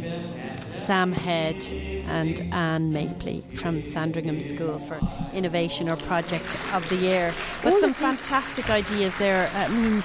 Sam 0.74 1.12
Head 1.12 1.62
and 2.06 2.40
Anne 2.52 2.92
Mapley 2.92 3.42
from 3.56 3.82
Sandringham 3.82 4.40
School 4.40 4.78
for 4.78 5.00
Innovation 5.32 5.88
or 5.90 5.96
Project 5.96 6.56
of 6.74 6.88
the 6.88 6.96
Year. 6.96 7.32
But 7.62 7.74
All 7.74 7.80
some 7.80 7.94
fantastic 7.94 8.70
ideas 8.70 9.16
there. 9.18 9.48
I 9.54 9.68
mean, 9.68 10.02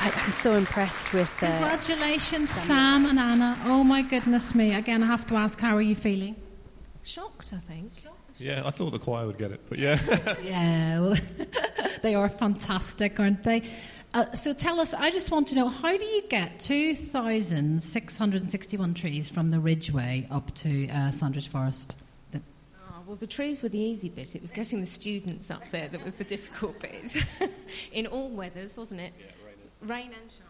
I, 0.00 0.12
I'm 0.24 0.32
so 0.32 0.54
impressed 0.54 1.12
with. 1.12 1.30
Uh, 1.42 1.46
Congratulations, 1.58 2.50
Sam 2.50 3.06
and 3.06 3.18
Anna. 3.18 3.58
Oh 3.64 3.84
my 3.84 4.02
goodness 4.02 4.54
me. 4.54 4.74
Again, 4.74 5.02
I 5.02 5.06
have 5.06 5.26
to 5.28 5.36
ask, 5.36 5.58
how 5.60 5.76
are 5.76 5.82
you 5.82 5.94
feeling? 5.94 6.36
Shocked, 7.02 7.52
I 7.52 7.58
think. 7.58 7.92
Yeah, 8.38 8.62
I 8.66 8.70
thought 8.70 8.90
the 8.90 8.98
choir 8.98 9.26
would 9.26 9.38
get 9.38 9.52
it, 9.52 9.60
but 9.68 9.78
yeah. 9.78 9.98
Yeah, 10.42 11.00
well, 11.00 11.16
they 12.02 12.14
are 12.14 12.28
fantastic, 12.28 13.20
aren't 13.20 13.44
they? 13.44 13.62
Uh, 14.14 14.32
so 14.32 14.52
tell 14.52 14.78
us, 14.78 14.94
I 14.94 15.10
just 15.10 15.32
want 15.32 15.48
to 15.48 15.56
know, 15.56 15.68
how 15.68 15.96
do 15.98 16.04
you 16.04 16.22
get 16.28 16.60
2,661 16.60 18.94
trees 18.94 19.28
from 19.28 19.50
the 19.50 19.58
Ridgeway 19.58 20.28
up 20.30 20.54
to 20.54 20.86
uh, 20.88 21.10
Sandridge 21.10 21.48
Forest? 21.48 21.96
The- 22.30 22.40
Oh, 22.78 23.02
well, 23.08 23.16
the 23.16 23.26
trees 23.26 23.64
were 23.64 23.68
the 23.68 23.80
easy 23.80 24.08
bit. 24.08 24.36
It 24.36 24.42
was 24.42 24.52
getting 24.52 24.78
the 24.80 24.86
students 24.86 25.50
up 25.50 25.68
there 25.70 25.88
that 25.88 26.04
was 26.04 26.14
the 26.14 26.22
difficult 26.22 26.78
bit. 26.80 27.16
In 27.92 28.06
all 28.06 28.30
weathers, 28.30 28.76
wasn't 28.76 29.00
it? 29.00 29.12
rain 29.82 30.12
and 30.18 30.30
shine. 30.30 30.40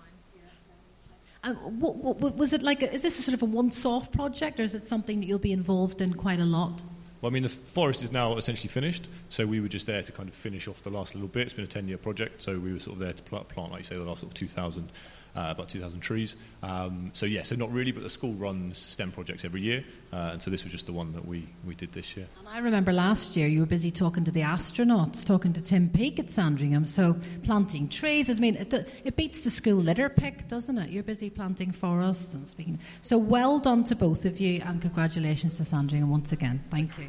And 1.42 1.56
what, 1.80 1.96
what, 1.96 2.18
what- 2.18 2.36
was 2.36 2.52
it 2.52 2.60
like? 2.62 2.82
A, 2.82 2.92
is 2.92 3.00
this 3.02 3.18
a 3.18 3.22
sort 3.22 3.32
of 3.34 3.40
a 3.42 3.46
once-off 3.46 4.12
project, 4.12 4.60
or 4.60 4.62
is 4.62 4.74
it 4.74 4.84
something 4.84 5.20
that 5.20 5.26
you'll 5.26 5.38
be 5.38 5.52
involved 5.52 6.02
in 6.02 6.12
quite 6.12 6.38
a 6.38 6.44
lot? 6.44 6.82
Well, 7.24 7.30
I 7.30 7.32
mean, 7.32 7.44
the 7.44 7.48
forest 7.48 8.02
is 8.02 8.12
now 8.12 8.36
essentially 8.36 8.68
finished, 8.68 9.08
so 9.30 9.46
we 9.46 9.58
were 9.58 9.68
just 9.68 9.86
there 9.86 10.02
to 10.02 10.12
kind 10.12 10.28
of 10.28 10.34
finish 10.34 10.68
off 10.68 10.82
the 10.82 10.90
last 10.90 11.14
little 11.14 11.26
bit. 11.26 11.44
It's 11.44 11.54
been 11.54 11.64
a 11.64 11.66
10 11.66 11.88
year 11.88 11.96
project, 11.96 12.42
so 12.42 12.58
we 12.58 12.70
were 12.70 12.78
sort 12.78 12.96
of 12.96 13.00
there 13.00 13.14
to 13.14 13.22
plant, 13.22 13.72
like 13.72 13.78
you 13.78 13.84
say, 13.84 13.94
the 13.94 14.02
last 14.02 14.20
sort 14.20 14.30
of 14.30 14.34
2,000, 14.34 14.92
uh, 15.36 15.48
about 15.50 15.68
2,000 15.68 16.00
trees. 16.00 16.36
Um, 16.62 17.10
so, 17.12 17.26
yeah, 17.26 17.42
so 17.42 17.56
not 17.56 17.72
really, 17.72 17.92
but 17.92 18.02
the 18.02 18.10
school 18.10 18.32
runs 18.34 18.78
STEM 18.78 19.12
projects 19.12 19.44
every 19.44 19.60
year, 19.60 19.84
uh, 20.12 20.30
and 20.32 20.42
so 20.42 20.50
this 20.50 20.62
was 20.62 20.72
just 20.72 20.86
the 20.86 20.92
one 20.92 21.12
that 21.12 21.26
we, 21.26 21.48
we 21.64 21.74
did 21.74 21.92
this 21.92 22.16
year. 22.16 22.26
And 22.38 22.48
I 22.48 22.58
remember 22.58 22.92
last 22.92 23.36
year 23.36 23.48
you 23.48 23.60
were 23.60 23.66
busy 23.66 23.90
talking 23.90 24.24
to 24.24 24.30
the 24.30 24.40
astronauts, 24.40 25.26
talking 25.26 25.52
to 25.52 25.62
Tim 25.62 25.88
Peake 25.88 26.18
at 26.18 26.30
Sandringham. 26.30 26.84
So 26.84 27.16
planting 27.42 27.88
trees, 27.88 28.30
I 28.30 28.34
mean, 28.34 28.56
it, 28.56 28.72
it 29.04 29.16
beats 29.16 29.42
the 29.42 29.50
school 29.50 29.76
litter 29.76 30.08
pick, 30.08 30.48
doesn't 30.48 30.78
it? 30.78 30.90
You're 30.90 31.02
busy 31.02 31.30
planting 31.30 31.72
forests 31.72 32.34
and 32.34 32.48
speaking. 32.48 32.78
So 33.02 33.18
well 33.18 33.58
done 33.58 33.84
to 33.84 33.96
both 33.96 34.24
of 34.24 34.40
you, 34.40 34.62
and 34.64 34.80
congratulations 34.80 35.56
to 35.56 35.64
Sandringham 35.64 36.10
once 36.10 36.32
again. 36.32 36.62
Thank 36.70 36.96
you. 36.98 37.06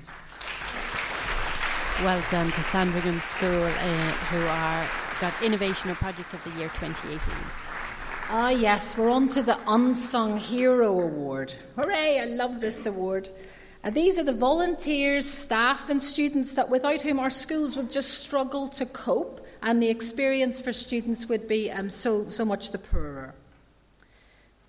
well 2.03 2.23
done 2.31 2.51
to 2.51 2.61
Sandringham 2.61 3.19
School, 3.21 3.63
uh, 3.63 4.11
who 4.29 4.45
are 4.47 4.87
got 5.21 5.33
Innovation 5.41 5.89
or 5.89 5.95
Project 5.95 6.33
of 6.33 6.43
the 6.43 6.49
Year 6.59 6.69
2018. 6.79 7.64
Ah, 8.27 8.49
yes, 8.49 8.97
we're 8.97 9.11
on 9.11 9.29
to 9.29 9.43
the 9.43 9.59
Unsung 9.67 10.37
Hero 10.37 10.99
Award. 10.99 11.53
Hooray, 11.75 12.19
I 12.19 12.25
love 12.25 12.59
this 12.59 12.87
award. 12.87 13.29
And 13.83 13.93
these 13.93 14.17
are 14.17 14.23
the 14.23 14.33
volunteers, 14.33 15.29
staff, 15.29 15.91
and 15.91 16.01
students 16.01 16.53
that 16.53 16.67
without 16.67 17.03
whom 17.03 17.19
our 17.19 17.29
schools 17.29 17.77
would 17.77 17.91
just 17.91 18.17
struggle 18.23 18.67
to 18.69 18.87
cope, 18.87 19.45
and 19.61 19.79
the 19.79 19.89
experience 19.89 20.59
for 20.59 20.73
students 20.73 21.29
would 21.29 21.47
be 21.47 21.69
um, 21.69 21.91
so, 21.91 22.27
so 22.31 22.43
much 22.43 22.71
the 22.71 22.79
poorer. 22.79 23.35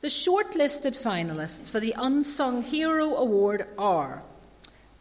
The 0.00 0.08
shortlisted 0.08 0.94
finalists 0.94 1.70
for 1.70 1.80
the 1.80 1.94
Unsung 1.96 2.62
Hero 2.62 3.14
Award 3.14 3.68
are 3.78 4.22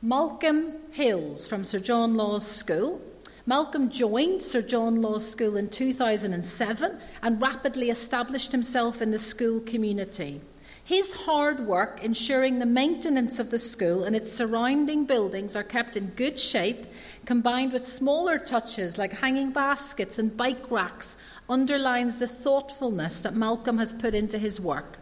Malcolm 0.02 0.76
Hills 0.94 1.46
from 1.46 1.66
Sir 1.66 1.80
John 1.80 2.16
Lawes 2.16 2.48
School. 2.48 3.02
Malcolm 3.48 3.92
joined 3.92 4.42
Sir 4.42 4.64
John 4.64 5.04
Lawes 5.04 5.30
School 5.30 5.56
in 5.56 5.70
2007 5.70 7.00
and 7.22 7.40
rapidly 7.40 7.92
established 7.92 8.52
himself 8.52 9.04
in 9.04 9.12
the 9.12 9.20
school 9.20 9.60
community. 9.60 10.42
His 10.84 11.14
hard 11.14 11.60
work 11.60 12.04
ensuring 12.04 12.58
the 12.58 12.66
maintenance 12.66 13.38
of 13.38 13.52
the 13.52 13.60
school 13.60 14.04
and 14.04 14.16
its 14.16 14.34
surrounding 14.34 15.06
buildings 15.06 15.56
are 15.56 15.64
kept 15.64 15.96
in 15.96 16.08
good 16.16 16.40
shape, 16.40 16.88
combined 17.26 17.72
with 17.72 17.86
smaller 17.86 18.40
touches 18.40 18.98
like 18.98 19.14
hanging 19.14 19.52
baskets 19.52 20.18
and 20.18 20.36
bike 20.36 20.72
racks, 20.72 21.16
underlines 21.48 22.18
the 22.18 22.28
thoughtfulness 22.28 23.20
that 23.20 23.36
Malcolm 23.36 23.78
has 23.78 23.94
put 23.94 24.16
into 24.16 24.40
his 24.40 24.60
work. 24.60 24.98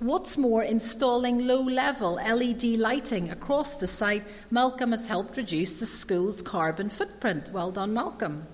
What's 0.00 0.38
more, 0.38 0.62
installing 0.62 1.46
low 1.46 1.60
level 1.60 2.14
LED 2.14 2.64
lighting 2.64 3.28
across 3.30 3.76
the 3.76 3.86
site, 3.86 4.24
Malcolm 4.50 4.92
has 4.92 5.06
helped 5.06 5.36
reduce 5.36 5.78
the 5.78 5.84
school's 5.84 6.40
carbon 6.40 6.88
footprint. 6.88 7.50
Well 7.52 7.70
done, 7.70 7.92
Malcolm. 7.92 8.46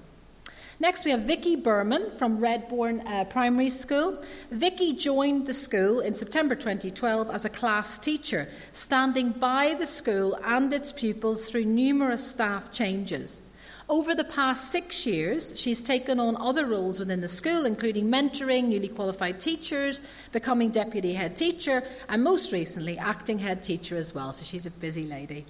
Next, 0.81 1.05
we 1.05 1.12
have 1.12 1.20
Vicky 1.20 1.55
Berman 1.55 2.10
from 2.18 2.40
Redbourn 2.40 3.06
uh, 3.06 3.27
Primary 3.27 3.70
School. 3.70 4.20
Vicky 4.51 4.93
joined 4.93 5.47
the 5.47 5.55
school 5.55 6.01
in 6.01 6.16
September 6.16 6.56
2012 6.56 7.31
as 7.31 7.44
a 7.44 7.48
class 7.48 7.97
teacher, 7.97 8.48
standing 8.73 9.31
by 9.31 9.77
the 9.78 9.86
school 9.86 10.36
and 10.43 10.73
its 10.73 10.90
pupils 10.90 11.48
through 11.48 11.66
numerous 11.66 12.28
staff 12.28 12.73
changes. 12.73 13.40
Over 13.89 14.17
the 14.17 14.25
past 14.25 14.73
six 14.73 15.07
years, 15.07 15.53
she's 15.57 15.81
taken 15.81 16.19
on 16.19 16.37
other 16.37 16.67
roles 16.67 16.99
within 16.99 17.21
the 17.21 17.29
school, 17.29 17.65
including 17.65 18.09
mentoring 18.09 18.65
newly 18.65 18.89
qualified 18.89 19.39
teachers, 19.39 20.01
becoming 20.33 20.71
deputy 20.71 21.15
head 21.15 21.37
teacher, 21.37 21.85
and 22.09 22.25
most 22.25 22.51
recently, 22.51 22.99
acting 22.99 23.39
head 23.39 23.63
teacher 23.63 23.97
as 23.97 24.13
well. 24.13 24.33
So 24.33 24.45
she's 24.45 24.67
a 24.67 24.73
busy 24.73 25.05
lady. 25.05 25.47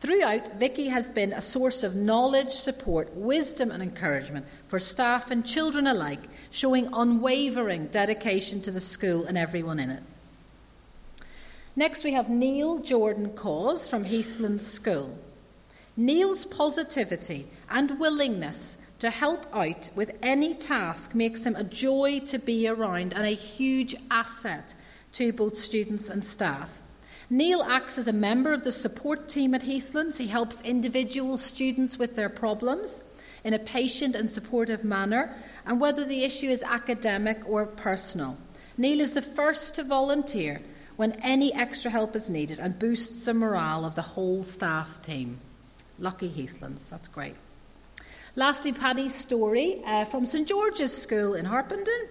Throughout, 0.00 0.58
Vicky 0.58 0.88
has 0.88 1.08
been 1.08 1.32
a 1.32 1.40
source 1.40 1.84
of 1.84 1.94
knowledge, 1.94 2.50
support, 2.50 3.14
wisdom, 3.14 3.70
and 3.70 3.84
encouragement 3.84 4.46
for 4.66 4.80
staff 4.80 5.30
and 5.30 5.46
children 5.46 5.86
alike, 5.86 6.24
showing 6.50 6.88
unwavering 6.92 7.86
dedication 7.86 8.60
to 8.62 8.72
the 8.72 8.80
school 8.80 9.26
and 9.26 9.38
everyone 9.38 9.78
in 9.78 9.90
it. 9.90 10.02
Next, 11.76 12.02
we 12.02 12.12
have 12.12 12.28
Neil 12.28 12.80
Jordan 12.80 13.30
Cause 13.30 13.86
from 13.86 14.04
Heathland 14.04 14.60
School. 14.60 15.16
Neil's 15.96 16.44
positivity 16.44 17.46
and 17.70 18.00
willingness 18.00 18.78
to 18.98 19.10
help 19.10 19.46
out 19.52 19.90
with 19.94 20.16
any 20.22 20.54
task 20.54 21.14
makes 21.14 21.44
him 21.44 21.54
a 21.54 21.62
joy 21.62 22.20
to 22.20 22.38
be 22.38 22.66
around 22.66 23.12
and 23.12 23.24
a 23.24 23.30
huge 23.30 23.94
asset 24.10 24.74
to 25.12 25.32
both 25.32 25.56
students 25.56 26.08
and 26.08 26.24
staff. 26.24 26.80
Neil 27.30 27.62
acts 27.62 27.96
as 27.96 28.08
a 28.08 28.12
member 28.12 28.52
of 28.52 28.64
the 28.64 28.72
support 28.72 29.28
team 29.28 29.54
at 29.54 29.62
Heathlands. 29.62 30.18
He 30.18 30.26
helps 30.26 30.60
individual 30.62 31.38
students 31.38 31.98
with 31.98 32.16
their 32.16 32.28
problems 32.28 33.00
in 33.44 33.54
a 33.54 33.58
patient 33.58 34.16
and 34.16 34.30
supportive 34.30 34.84
manner, 34.84 35.34
and 35.66 35.80
whether 35.80 36.04
the 36.04 36.24
issue 36.24 36.48
is 36.48 36.62
academic 36.62 37.42
or 37.46 37.66
personal. 37.66 38.36
Neil 38.76 39.00
is 39.00 39.12
the 39.12 39.22
first 39.22 39.74
to 39.76 39.84
volunteer 39.84 40.60
when 40.96 41.12
any 41.22 41.52
extra 41.54 41.90
help 41.90 42.16
is 42.16 42.30
needed 42.30 42.58
and 42.58 42.78
boosts 42.78 43.24
the 43.24 43.34
morale 43.34 43.84
of 43.84 43.94
the 43.94 44.02
whole 44.02 44.44
staff 44.44 45.00
team. 45.02 45.40
Lucky 45.98 46.28
Heathlands, 46.28 46.90
that's 46.90 47.08
great. 47.08 47.36
Lastly, 48.36 48.72
Paddy's 48.72 49.14
Story 49.14 49.80
uh, 49.84 50.04
from 50.04 50.26
St 50.26 50.48
George's 50.48 50.96
School 50.96 51.34
in 51.34 51.44
Harpenden. 51.44 52.08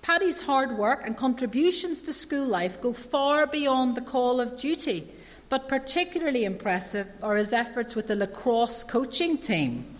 Paddy's 0.00 0.42
hard 0.42 0.78
work 0.78 1.02
and 1.04 1.16
contributions 1.16 2.02
to 2.02 2.12
school 2.12 2.46
life 2.46 2.80
go 2.80 2.92
far 2.92 3.48
beyond 3.48 3.96
the 3.96 4.00
call 4.00 4.40
of 4.40 4.56
duty, 4.56 5.10
but 5.48 5.68
particularly 5.68 6.44
impressive 6.44 7.08
are 7.20 7.34
his 7.34 7.52
efforts 7.52 7.96
with 7.96 8.06
the 8.06 8.14
lacrosse 8.14 8.84
coaching 8.84 9.38
team. 9.38 9.95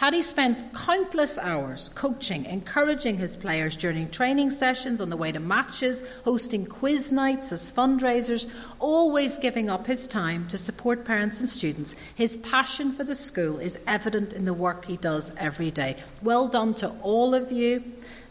Paddy 0.00 0.22
spends 0.22 0.64
countless 0.72 1.36
hours 1.36 1.90
coaching, 1.94 2.46
encouraging 2.46 3.18
his 3.18 3.36
players 3.36 3.76
during 3.76 4.08
training 4.08 4.50
sessions 4.50 4.98
on 4.98 5.10
the 5.10 5.16
way 5.18 5.30
to 5.30 5.40
matches, 5.40 6.02
hosting 6.24 6.64
quiz 6.64 7.12
nights 7.12 7.52
as 7.52 7.70
fundraisers, 7.70 8.50
always 8.78 9.36
giving 9.36 9.68
up 9.68 9.86
his 9.86 10.06
time 10.06 10.48
to 10.48 10.56
support 10.56 11.04
parents 11.04 11.38
and 11.40 11.50
students. 11.50 11.94
His 12.14 12.38
passion 12.38 12.92
for 12.92 13.04
the 13.04 13.14
school 13.14 13.58
is 13.58 13.78
evident 13.86 14.32
in 14.32 14.46
the 14.46 14.54
work 14.54 14.86
he 14.86 14.96
does 14.96 15.32
every 15.36 15.70
day. 15.70 15.96
Well 16.22 16.48
done 16.48 16.72
to 16.76 16.88
all 17.02 17.34
of 17.34 17.52
you. 17.52 17.84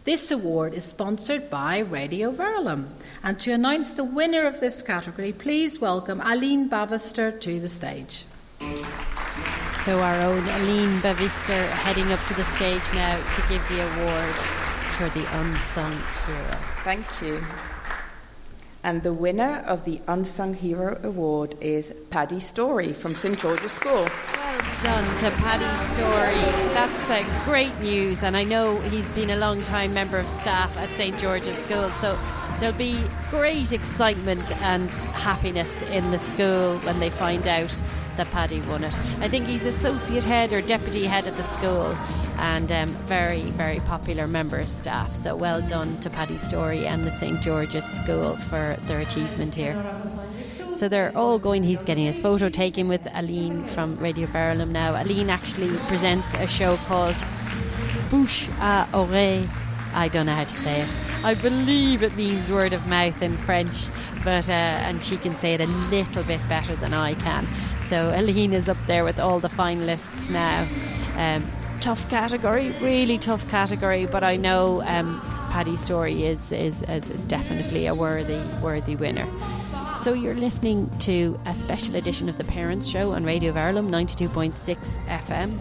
This 0.05 0.31
award 0.31 0.73
is 0.73 0.85
sponsored 0.85 1.51
by 1.51 1.77
Radio 1.77 2.31
Verulam. 2.31 2.87
And 3.21 3.39
to 3.41 3.51
announce 3.51 3.93
the 3.93 4.03
winner 4.03 4.47
of 4.47 4.59
this 4.59 4.81
category, 4.81 5.33
please 5.33 5.79
welcome 5.79 6.19
Aline 6.21 6.67
Bavister 6.67 7.39
to 7.41 7.59
the 7.59 7.69
stage. 7.69 8.25
So 9.83 9.99
our 9.99 10.21
own 10.23 10.43
Aline 10.43 10.99
Bavister 10.99 11.67
heading 11.69 12.11
up 12.11 12.23
to 12.27 12.33
the 12.33 12.43
stage 12.55 12.83
now 12.93 13.15
to 13.15 13.41
give 13.47 13.67
the 13.69 13.81
award 13.81 14.35
for 14.97 15.09
the 15.09 15.25
Unsung 15.39 15.97
Hero. 16.25 16.57
Thank 16.83 17.05
you. 17.21 17.43
And 18.83 19.03
the 19.03 19.13
winner 19.13 19.63
of 19.67 19.83
the 19.83 20.01
Unsung 20.07 20.53
Hero 20.53 20.99
Award 21.03 21.55
is 21.59 21.93
Paddy 22.09 22.39
Story 22.39 22.93
from 22.93 23.13
St 23.15 23.37
George's 23.39 23.71
School. 23.71 24.07
Well 24.35 24.59
done 24.83 25.17
to 25.19 25.31
Paddy 25.31 25.93
Story. 25.93 26.73
That's 26.73 27.09
uh, 27.09 27.43
great 27.45 27.77
news, 27.81 28.23
and 28.23 28.37
I 28.37 28.43
know 28.45 28.79
he's 28.79 29.11
been 29.11 29.29
a 29.29 29.37
long 29.37 29.61
time 29.63 29.93
member 29.93 30.17
of 30.17 30.29
staff 30.29 30.77
at 30.77 30.89
St 30.91 31.17
George's 31.19 31.57
School, 31.57 31.89
so 31.99 32.17
there'll 32.59 32.77
be 32.77 33.03
great 33.29 33.73
excitement 33.73 34.51
and 34.61 34.89
happiness 34.89 35.81
in 35.83 36.11
the 36.11 36.19
school 36.19 36.77
when 36.79 36.99
they 36.99 37.09
find 37.09 37.47
out 37.47 37.81
that 38.19 38.29
Paddy 38.31 38.59
won 38.61 38.83
it. 38.83 38.99
I 39.21 39.29
think 39.29 39.47
he's 39.47 39.63
associate 39.63 40.25
head 40.25 40.51
or 40.51 40.61
deputy 40.61 41.05
head 41.05 41.25
at 41.25 41.37
the 41.37 41.43
school 41.53 41.95
and 42.37 42.69
um, 42.69 42.89
very, 43.07 43.43
very 43.43 43.79
popular 43.79 44.27
member 44.27 44.59
of 44.59 44.69
staff. 44.69 45.13
So 45.15 45.37
well 45.37 45.61
done 45.61 45.97
to 46.01 46.09
Paddy 46.09 46.35
Story 46.35 46.85
and 46.85 47.05
the 47.05 47.11
St 47.11 47.39
George's 47.41 47.85
School 47.85 48.35
for 48.35 48.75
their 48.81 48.99
achievement 48.99 49.55
here. 49.55 49.81
So 50.75 50.89
they're 50.89 51.15
all 51.17 51.39
going. 51.39 51.63
He's 51.63 51.81
getting 51.81 52.05
his 52.05 52.19
photo 52.19 52.49
taken 52.49 52.89
with 52.89 53.07
Aline 53.13 53.63
from 53.63 53.97
Radio 53.99 54.27
Verulam 54.27 54.71
now. 54.71 55.01
Aline 55.01 55.29
actually 55.29 55.75
presents 55.87 56.33
a 56.33 56.47
show 56.47 56.75
called 56.87 57.15
Bouche 58.09 58.49
à 58.59 58.85
Oreille. 58.93 59.47
I 59.93 60.09
don't 60.09 60.25
know 60.25 60.35
how 60.35 60.43
to 60.43 60.55
say 60.55 60.81
it. 60.81 60.99
I 61.23 61.35
believe 61.35 62.03
it 62.03 62.15
means 62.17 62.51
word 62.51 62.73
of 62.73 62.85
mouth 62.85 63.21
in 63.21 63.37
French, 63.37 63.87
but 64.25 64.49
uh, 64.49 64.51
and 64.51 65.01
she 65.01 65.15
can 65.15 65.35
say 65.35 65.53
it 65.53 65.61
a 65.61 65.67
little 65.67 66.23
bit 66.23 66.41
better 66.49 66.75
than 66.75 66.93
I 66.93 67.13
can. 67.13 67.47
So 67.89 68.13
Aline 68.15 68.53
is 68.53 68.69
up 68.69 68.77
there 68.85 69.03
with 69.03 69.19
all 69.19 69.39
the 69.39 69.47
finalists 69.49 70.29
now. 70.29 70.67
Um, 71.15 71.43
tough 71.81 72.07
category, 72.07 72.69
really 72.81 73.17
tough 73.17 73.49
category, 73.49 74.05
but 74.05 74.23
I 74.23 74.35
know 74.35 74.83
um, 74.85 75.19
Paddy 75.49 75.75
Story 75.75 76.23
is, 76.23 76.51
is, 76.51 76.83
is 76.83 77.09
definitely 77.27 77.87
a 77.87 77.95
worthy 77.95 78.39
worthy 78.61 78.95
winner. 78.95 79.27
So 80.03 80.13
you're 80.13 80.35
listening 80.35 80.87
to 80.99 81.39
a 81.47 81.55
special 81.55 81.95
edition 81.95 82.29
of 82.29 82.37
the 82.37 82.43
Parents 82.43 82.87
Show 82.87 83.13
on 83.13 83.23
Radio 83.23 83.51
Verulam 83.53 83.89
92.6 83.89 84.53
FM. 85.07 85.57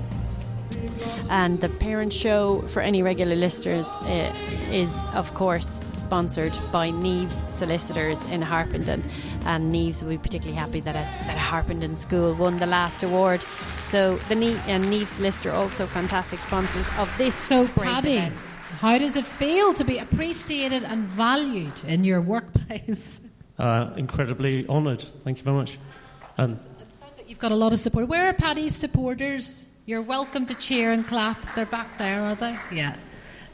And 1.31 1.61
the 1.61 1.69
Parents 1.69 2.17
Show, 2.17 2.63
for 2.69 2.81
any 2.81 3.03
regular 3.03 3.37
listeners, 3.37 3.87
uh, 3.87 4.33
is 4.71 4.95
of 5.15 5.35
course 5.35 5.69
sponsored 6.09 6.59
by 6.73 6.91
Neves 6.91 7.47
Solicitors 7.51 8.19
in 8.31 8.41
Harpenden. 8.41 9.03
And 9.45 9.73
Neves 9.73 10.03
will 10.03 10.09
be 10.09 10.19
particularly 10.19 10.59
happy 10.59 10.81
that 10.81 10.97
a, 10.97 11.25
that 11.27 11.37
a 11.37 11.39
Harpenden 11.39 11.97
school 11.99 12.35
won 12.35 12.59
the 12.59 12.67
last 12.67 13.03
award. 13.03 13.45
So 13.85 14.17
the 14.29 14.35
ne- 14.35 14.59
and 14.67 14.87
Neves 14.87 15.09
Solicitor 15.09 15.53
also 15.53 15.85
fantastic 15.87 16.41
sponsors 16.41 16.89
of 16.97 17.15
this 17.19 17.35
so 17.35 17.67
great 17.67 17.89
Paddy, 17.89 18.17
event. 18.17 18.35
How 18.81 18.97
does 18.97 19.17
it 19.17 19.27
feel 19.27 19.75
to 19.75 19.85
be 19.85 19.99
appreciated 19.99 20.83
and 20.83 21.05
valued 21.05 21.83
in 21.87 22.05
your 22.05 22.21
workplace? 22.21 23.21
Uh, 23.59 23.93
incredibly 23.97 24.65
honoured. 24.69 25.03
Thank 25.25 25.39
you 25.39 25.43
very 25.43 25.57
much. 25.57 25.81
Um, 26.39 26.61
You've 27.27 27.41
got 27.41 27.51
a 27.51 27.57
lot 27.57 27.73
of 27.73 27.81
support. 27.81 28.07
Where 28.07 28.29
are 28.29 28.33
Paddy's 28.33 28.77
supporters? 28.77 29.67
You're 29.89 30.03
welcome 30.03 30.45
to 30.45 30.55
cheer 30.55 30.93
and 30.93 31.07
clap. 31.09 31.55
They're 31.55 31.65
back 31.65 31.97
there, 31.97 32.23
are 32.23 32.35
they? 32.35 32.59
Yeah. 32.71 32.95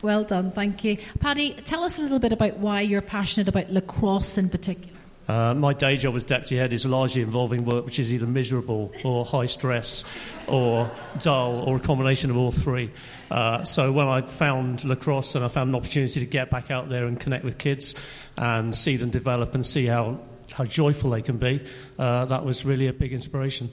Well 0.02 0.24
done, 0.24 0.50
thank 0.50 0.82
you. 0.82 0.96
Paddy, 1.20 1.52
tell 1.52 1.84
us 1.84 2.00
a 2.00 2.02
little 2.02 2.18
bit 2.18 2.32
about 2.32 2.56
why 2.56 2.80
you're 2.80 3.02
passionate 3.02 3.46
about 3.46 3.70
lacrosse 3.70 4.36
in 4.36 4.48
particular. 4.48 4.92
Uh, 5.28 5.54
my 5.54 5.72
day 5.72 5.96
job 5.96 6.16
as 6.16 6.24
deputy 6.24 6.56
head 6.56 6.72
is 6.72 6.84
largely 6.86 7.22
involving 7.22 7.64
work 7.64 7.86
which 7.86 8.00
is 8.00 8.12
either 8.12 8.26
miserable 8.26 8.92
or 9.04 9.24
high 9.24 9.46
stress 9.46 10.02
or 10.48 10.90
dull 11.20 11.62
or 11.68 11.76
a 11.76 11.80
combination 11.80 12.30
of 12.30 12.36
all 12.36 12.50
three. 12.50 12.90
Uh, 13.30 13.62
so 13.62 13.92
when 13.92 14.08
I 14.08 14.22
found 14.22 14.84
lacrosse 14.84 15.36
and 15.36 15.44
I 15.44 15.48
found 15.48 15.68
an 15.68 15.76
opportunity 15.76 16.18
to 16.18 16.26
get 16.26 16.50
back 16.50 16.68
out 16.68 16.88
there 16.88 17.06
and 17.06 17.20
connect 17.20 17.44
with 17.44 17.58
kids 17.58 17.94
and 18.36 18.74
see 18.74 18.96
them 18.96 19.10
develop 19.10 19.54
and 19.54 19.64
see 19.64 19.86
how, 19.86 20.18
how 20.50 20.64
joyful 20.64 21.10
they 21.10 21.22
can 21.22 21.36
be, 21.36 21.60
uh, 21.96 22.24
that 22.24 22.44
was 22.44 22.64
really 22.64 22.88
a 22.88 22.92
big 22.92 23.12
inspiration. 23.12 23.70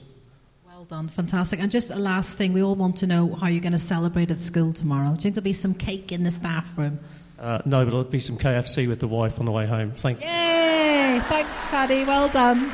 Well 0.92 1.00
done, 1.00 1.08
fantastic. 1.08 1.58
And 1.58 1.72
just 1.72 1.88
a 1.88 1.96
last 1.96 2.36
thing, 2.36 2.52
we 2.52 2.62
all 2.62 2.74
want 2.74 2.96
to 2.98 3.06
know 3.06 3.34
how 3.34 3.46
you're 3.46 3.62
going 3.62 3.72
to 3.72 3.78
celebrate 3.78 4.30
at 4.30 4.38
school 4.38 4.74
tomorrow. 4.74 5.06
Do 5.06 5.14
you 5.14 5.20
think 5.22 5.36
there'll 5.36 5.44
be 5.44 5.54
some 5.54 5.72
cake 5.72 6.12
in 6.12 6.22
the 6.22 6.30
staff 6.30 6.70
room? 6.76 7.00
Uh, 7.38 7.62
no, 7.64 7.86
but 7.86 7.92
there'll 7.92 8.04
be 8.04 8.20
some 8.20 8.36
KFC 8.36 8.86
with 8.86 9.00
the 9.00 9.08
wife 9.08 9.40
on 9.40 9.46
the 9.46 9.52
way 9.52 9.66
home. 9.66 9.92
Thank 9.92 10.20
you. 10.20 10.26
Yay! 10.26 11.22
Thanks, 11.30 11.66
Paddy. 11.68 12.04
Well 12.04 12.28
done. 12.28 12.58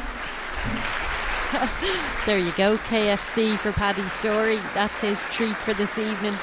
there 2.26 2.40
you 2.40 2.50
go, 2.56 2.76
KFC 2.88 3.56
for 3.56 3.70
Paddy 3.70 4.02
Story. 4.08 4.56
That's 4.74 5.00
his 5.00 5.24
treat 5.26 5.54
for 5.54 5.74
this 5.74 5.96
evening. 5.96 6.34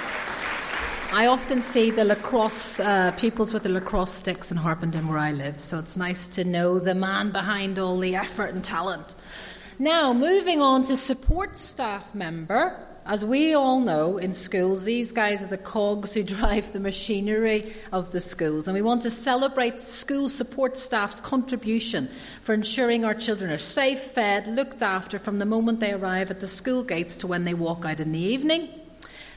I 1.11 1.27
often 1.27 1.61
see 1.61 1.91
the 1.91 2.05
lacrosse 2.05 2.79
uh, 2.79 3.11
pupils 3.17 3.53
with 3.53 3.63
the 3.63 3.69
lacrosse 3.69 4.13
sticks 4.13 4.49
in 4.49 4.55
Harpenden 4.55 5.09
where 5.09 5.17
I 5.17 5.33
live, 5.33 5.59
so 5.59 5.77
it's 5.79 5.97
nice 5.97 6.25
to 6.27 6.45
know 6.45 6.79
the 6.79 6.95
man 6.95 7.31
behind 7.31 7.79
all 7.79 7.99
the 7.99 8.15
effort 8.15 8.53
and 8.53 8.63
talent. 8.63 9.13
Now, 9.77 10.13
moving 10.13 10.61
on 10.61 10.85
to 10.85 10.95
support 10.95 11.57
staff 11.57 12.15
member. 12.15 12.79
As 13.05 13.25
we 13.25 13.53
all 13.53 13.81
know 13.81 14.17
in 14.17 14.31
schools, 14.31 14.85
these 14.85 15.11
guys 15.11 15.43
are 15.43 15.47
the 15.47 15.57
cogs 15.57 16.13
who 16.13 16.23
drive 16.37 16.71
the 16.71 16.79
machinery 16.79 17.73
of 17.91 18.11
the 18.11 18.21
schools. 18.21 18.69
And 18.69 18.73
we 18.73 18.81
want 18.81 19.01
to 19.01 19.11
celebrate 19.11 19.81
school 19.81 20.29
support 20.29 20.77
staff's 20.77 21.19
contribution 21.19 22.09
for 22.41 22.53
ensuring 22.53 23.03
our 23.03 23.13
children 23.13 23.51
are 23.51 23.57
safe, 23.57 23.99
fed, 23.99 24.47
looked 24.47 24.81
after 24.81 25.19
from 25.19 25.39
the 25.39 25.45
moment 25.45 25.81
they 25.81 25.91
arrive 25.91 26.31
at 26.31 26.39
the 26.39 26.47
school 26.47 26.81
gates 26.81 27.17
to 27.17 27.27
when 27.27 27.43
they 27.43 27.53
walk 27.53 27.83
out 27.83 27.99
in 27.99 28.13
the 28.13 28.19
evening. 28.19 28.69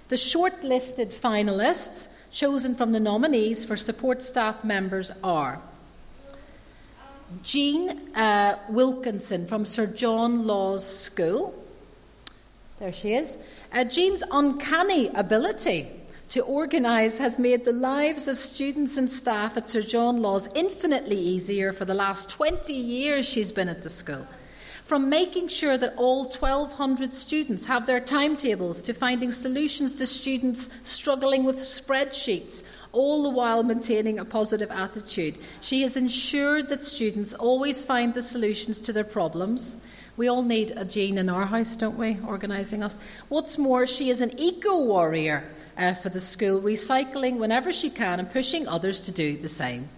The 0.06 0.16
shortlisted 0.16 1.12
finalists 1.12 2.08
chosen 2.30 2.76
from 2.76 2.92
the 2.92 3.00
nominees 3.00 3.64
for 3.64 3.76
support 3.76 4.22
staff 4.22 4.62
members 4.62 5.10
are 5.24 5.60
Jean 7.42 7.90
uh, 8.14 8.58
Wilkinson 8.68 9.46
from 9.46 9.64
Sir 9.64 9.86
John 9.86 10.46
Lawes 10.46 10.86
School. 10.86 11.54
There 12.78 12.92
she 12.92 13.14
is. 13.14 13.36
Uh, 13.72 13.84
Jean's 13.84 14.22
uncanny 14.30 15.08
ability 15.08 15.88
to 16.30 16.40
organise 16.40 17.18
has 17.18 17.38
made 17.38 17.64
the 17.64 17.72
lives 17.72 18.28
of 18.28 18.38
students 18.38 18.96
and 18.96 19.10
staff 19.10 19.56
at 19.56 19.68
Sir 19.68 19.82
John 19.82 20.22
Lawes 20.22 20.48
infinitely 20.54 21.18
easier 21.18 21.72
for 21.72 21.84
the 21.84 21.94
last 21.94 22.30
20 22.30 22.72
years 22.72 23.26
she's 23.26 23.50
been 23.50 23.68
at 23.68 23.82
the 23.82 23.90
school. 23.90 24.26
From 24.88 25.10
making 25.10 25.48
sure 25.48 25.76
that 25.76 25.96
all 25.98 26.24
1,200 26.24 27.12
students 27.12 27.66
have 27.66 27.84
their 27.84 28.00
timetables 28.00 28.80
to 28.80 28.94
finding 28.94 29.32
solutions 29.32 29.96
to 29.96 30.06
students 30.06 30.70
struggling 30.82 31.44
with 31.44 31.56
spreadsheets, 31.56 32.62
all 32.92 33.22
the 33.22 33.28
while 33.28 33.62
maintaining 33.62 34.18
a 34.18 34.24
positive 34.24 34.70
attitude. 34.70 35.36
She 35.60 35.82
has 35.82 35.98
ensured 35.98 36.70
that 36.70 36.86
students 36.86 37.34
always 37.34 37.84
find 37.84 38.14
the 38.14 38.22
solutions 38.22 38.80
to 38.80 38.94
their 38.94 39.04
problems. 39.04 39.76
We 40.16 40.26
all 40.26 40.42
need 40.42 40.72
a 40.74 40.86
Jean 40.86 41.18
in 41.18 41.28
our 41.28 41.44
house, 41.44 41.76
don't 41.76 41.98
we, 41.98 42.18
organising 42.26 42.82
us? 42.82 42.96
What's 43.28 43.58
more, 43.58 43.86
she 43.86 44.08
is 44.08 44.22
an 44.22 44.40
eco 44.40 44.84
warrior 44.84 45.44
uh, 45.76 45.92
for 45.92 46.08
the 46.08 46.18
school, 46.18 46.62
recycling 46.62 47.36
whenever 47.36 47.74
she 47.74 47.90
can 47.90 48.20
and 48.20 48.30
pushing 48.30 48.66
others 48.66 49.02
to 49.02 49.12
do 49.12 49.36
the 49.36 49.50
same. 49.50 49.90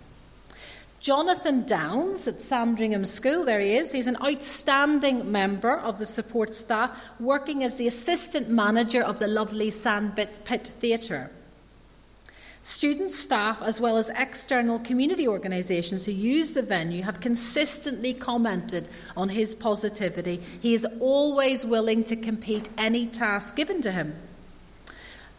Jonathan 1.00 1.64
Downs 1.64 2.28
at 2.28 2.40
Sandringham 2.40 3.06
School, 3.06 3.46
there 3.46 3.60
he 3.60 3.74
is. 3.74 3.90
He's 3.90 4.06
an 4.06 4.18
outstanding 4.22 5.32
member 5.32 5.78
of 5.78 5.98
the 5.98 6.04
support 6.04 6.52
staff, 6.52 6.94
working 7.18 7.64
as 7.64 7.76
the 7.76 7.86
assistant 7.86 8.50
manager 8.50 9.02
of 9.02 9.18
the 9.18 9.26
lovely 9.26 9.70
Sandpit 9.70 10.36
Theatre. 10.36 11.30
Students, 12.62 13.18
staff, 13.18 13.62
as 13.62 13.80
well 13.80 13.96
as 13.96 14.10
external 14.10 14.78
community 14.78 15.26
organisations 15.26 16.04
who 16.04 16.12
use 16.12 16.52
the 16.52 16.60
venue 16.60 17.02
have 17.02 17.20
consistently 17.20 18.12
commented 18.12 18.86
on 19.16 19.30
his 19.30 19.54
positivity. 19.54 20.42
He 20.60 20.74
is 20.74 20.86
always 21.00 21.64
willing 21.64 22.04
to 22.04 22.16
compete 22.16 22.68
any 22.76 23.06
task 23.06 23.56
given 23.56 23.80
to 23.80 23.90
him. 23.90 24.14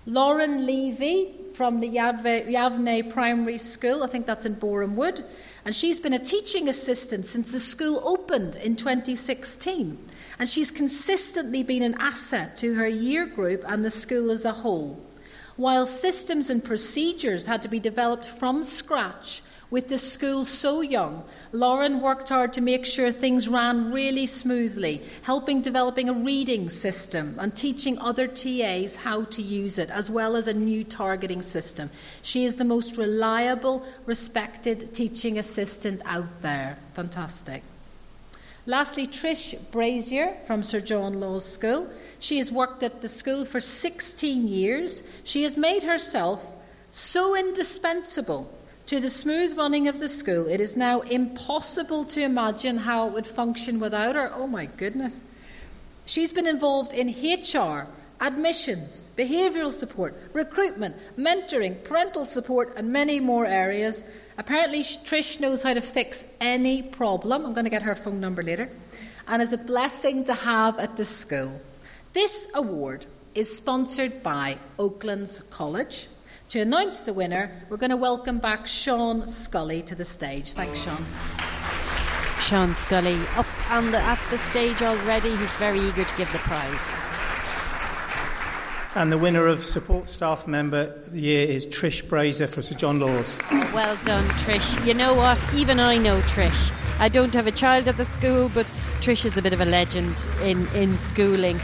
Lauren 0.07 0.65
Levy 0.65 1.35
from 1.53 1.79
the 1.79 1.89
Yavneh 1.89 3.13
Primary 3.13 3.59
School, 3.59 4.03
I 4.03 4.07
think 4.07 4.25
that's 4.25 4.47
in 4.47 4.55
Borehamwood, 4.55 5.23
and 5.63 5.75
she's 5.75 5.99
been 5.99 6.13
a 6.13 6.19
teaching 6.19 6.67
assistant 6.67 7.25
since 7.25 7.51
the 7.51 7.59
school 7.59 8.01
opened 8.03 8.55
in 8.55 8.75
2016. 8.75 9.97
And 10.39 10.49
she's 10.49 10.71
consistently 10.71 11.61
been 11.61 11.83
an 11.83 11.95
asset 11.99 12.57
to 12.57 12.73
her 12.73 12.87
year 12.87 13.27
group 13.27 13.63
and 13.67 13.85
the 13.85 13.91
school 13.91 14.31
as 14.31 14.43
a 14.43 14.51
whole. 14.51 14.99
While 15.57 15.85
systems 15.85 16.49
and 16.49 16.63
procedures 16.63 17.45
had 17.45 17.61
to 17.61 17.67
be 17.67 17.79
developed 17.79 18.25
from 18.25 18.63
scratch, 18.63 19.43
with 19.71 19.87
the 19.87 19.97
school 19.97 20.43
so 20.43 20.81
young, 20.81 21.23
Lauren 21.53 22.01
worked 22.01 22.27
hard 22.27 22.51
to 22.53 22.61
make 22.61 22.85
sure 22.85 23.09
things 23.09 23.47
ran 23.47 23.91
really 23.91 24.25
smoothly, 24.25 25.01
helping 25.21 25.61
developing 25.61 26.09
a 26.09 26.13
reading 26.13 26.69
system 26.69 27.35
and 27.39 27.55
teaching 27.55 27.97
other 27.97 28.27
TAs 28.27 28.97
how 28.97 29.23
to 29.23 29.41
use 29.41 29.77
it, 29.77 29.89
as 29.89 30.09
well 30.09 30.35
as 30.35 30.49
a 30.49 30.53
new 30.53 30.83
targeting 30.83 31.41
system. 31.41 31.89
She 32.21 32.43
is 32.43 32.57
the 32.57 32.65
most 32.65 32.97
reliable, 32.97 33.85
respected 34.05 34.93
teaching 34.93 35.39
assistant 35.39 36.01
out 36.03 36.41
there. 36.41 36.77
Fantastic. 36.93 37.63
Lastly, 38.65 39.07
Trish 39.07 39.57
Brazier 39.71 40.35
from 40.45 40.63
Sir 40.63 40.81
John 40.81 41.21
Lawes 41.21 41.45
School. 41.45 41.89
She 42.19 42.39
has 42.39 42.51
worked 42.51 42.83
at 42.83 43.01
the 43.01 43.09
school 43.09 43.45
for 43.45 43.61
16 43.61 44.49
years. 44.49 45.01
She 45.23 45.43
has 45.43 45.55
made 45.55 45.83
herself 45.83 46.57
so 46.91 47.35
indispensable 47.37 48.53
to 48.91 48.99
the 48.99 49.09
smooth 49.09 49.57
running 49.57 49.87
of 49.87 49.99
the 49.99 50.09
school, 50.09 50.47
it 50.47 50.59
is 50.59 50.75
now 50.75 50.99
impossible 50.99 52.03
to 52.03 52.21
imagine 52.21 52.75
how 52.75 53.07
it 53.07 53.13
would 53.13 53.25
function 53.25 53.79
without 53.79 54.15
her. 54.15 54.29
Oh 54.35 54.47
my 54.47 54.65
goodness. 54.65 55.23
She's 56.05 56.33
been 56.33 56.45
involved 56.45 56.91
in 56.91 57.07
HR, 57.07 57.87
admissions, 58.19 59.07
behavioural 59.15 59.71
support, 59.71 60.21
recruitment, 60.33 60.97
mentoring, 61.17 61.81
parental 61.85 62.25
support, 62.25 62.73
and 62.75 62.91
many 62.91 63.21
more 63.21 63.45
areas. 63.45 64.03
Apparently, 64.37 64.81
Trish 64.81 65.39
knows 65.39 65.63
how 65.63 65.73
to 65.73 65.79
fix 65.79 66.25
any 66.41 66.83
problem. 66.83 67.45
I'm 67.45 67.53
going 67.53 67.63
to 67.63 67.69
get 67.69 67.83
her 67.83 67.95
phone 67.95 68.19
number 68.19 68.43
later. 68.43 68.69
And 69.25 69.41
is 69.41 69.53
a 69.53 69.57
blessing 69.57 70.25
to 70.25 70.33
have 70.33 70.77
at 70.79 70.97
the 70.97 71.05
school. 71.05 71.61
This 72.11 72.49
award 72.53 73.05
is 73.35 73.55
sponsored 73.55 74.21
by 74.21 74.57
Oaklands 74.77 75.39
College, 75.49 76.09
to 76.51 76.59
announce 76.59 77.03
the 77.03 77.13
winner, 77.13 77.49
we're 77.69 77.77
going 77.77 77.91
to 77.91 77.95
welcome 77.95 78.37
back 78.37 78.67
Sean 78.67 79.25
Scully 79.25 79.81
to 79.83 79.95
the 79.95 80.03
stage. 80.03 80.51
Thanks, 80.51 80.79
Sean. 80.79 81.05
Sean 82.41 82.75
Scully 82.75 83.17
up 83.37 83.45
on 83.71 83.91
the, 83.91 83.99
at 83.99 84.19
the 84.29 84.37
stage 84.37 84.81
already. 84.81 85.33
He's 85.37 85.53
very 85.53 85.79
eager 85.79 86.03
to 86.03 86.17
give 86.17 86.29
the 86.33 86.39
prize. 86.39 86.81
And 88.95 89.13
the 89.13 89.17
winner 89.17 89.47
of 89.47 89.63
Support 89.63 90.09
Staff 90.09 90.45
Member 90.45 90.93
of 91.05 91.13
the 91.13 91.21
Year 91.21 91.47
is 91.47 91.65
Trish 91.67 92.09
Brazier 92.09 92.47
for 92.47 92.61
Sir 92.61 92.75
John 92.75 92.99
Lawes. 92.99 93.39
Well 93.73 93.97
done, 94.03 94.27
Trish. 94.31 94.85
You 94.85 94.93
know 94.93 95.13
what? 95.13 95.41
Even 95.53 95.79
I 95.79 95.97
know 95.97 96.19
Trish. 96.21 96.73
I 96.99 97.07
don't 97.07 97.33
have 97.33 97.47
a 97.47 97.51
child 97.51 97.87
at 97.87 97.95
the 97.95 98.03
school, 98.03 98.51
but 98.53 98.65
Trish 98.99 99.23
is 99.23 99.37
a 99.37 99.41
bit 99.41 99.53
of 99.53 99.61
a 99.61 99.65
legend 99.65 100.27
in, 100.41 100.67
in 100.75 100.97
schooling. 100.97 101.61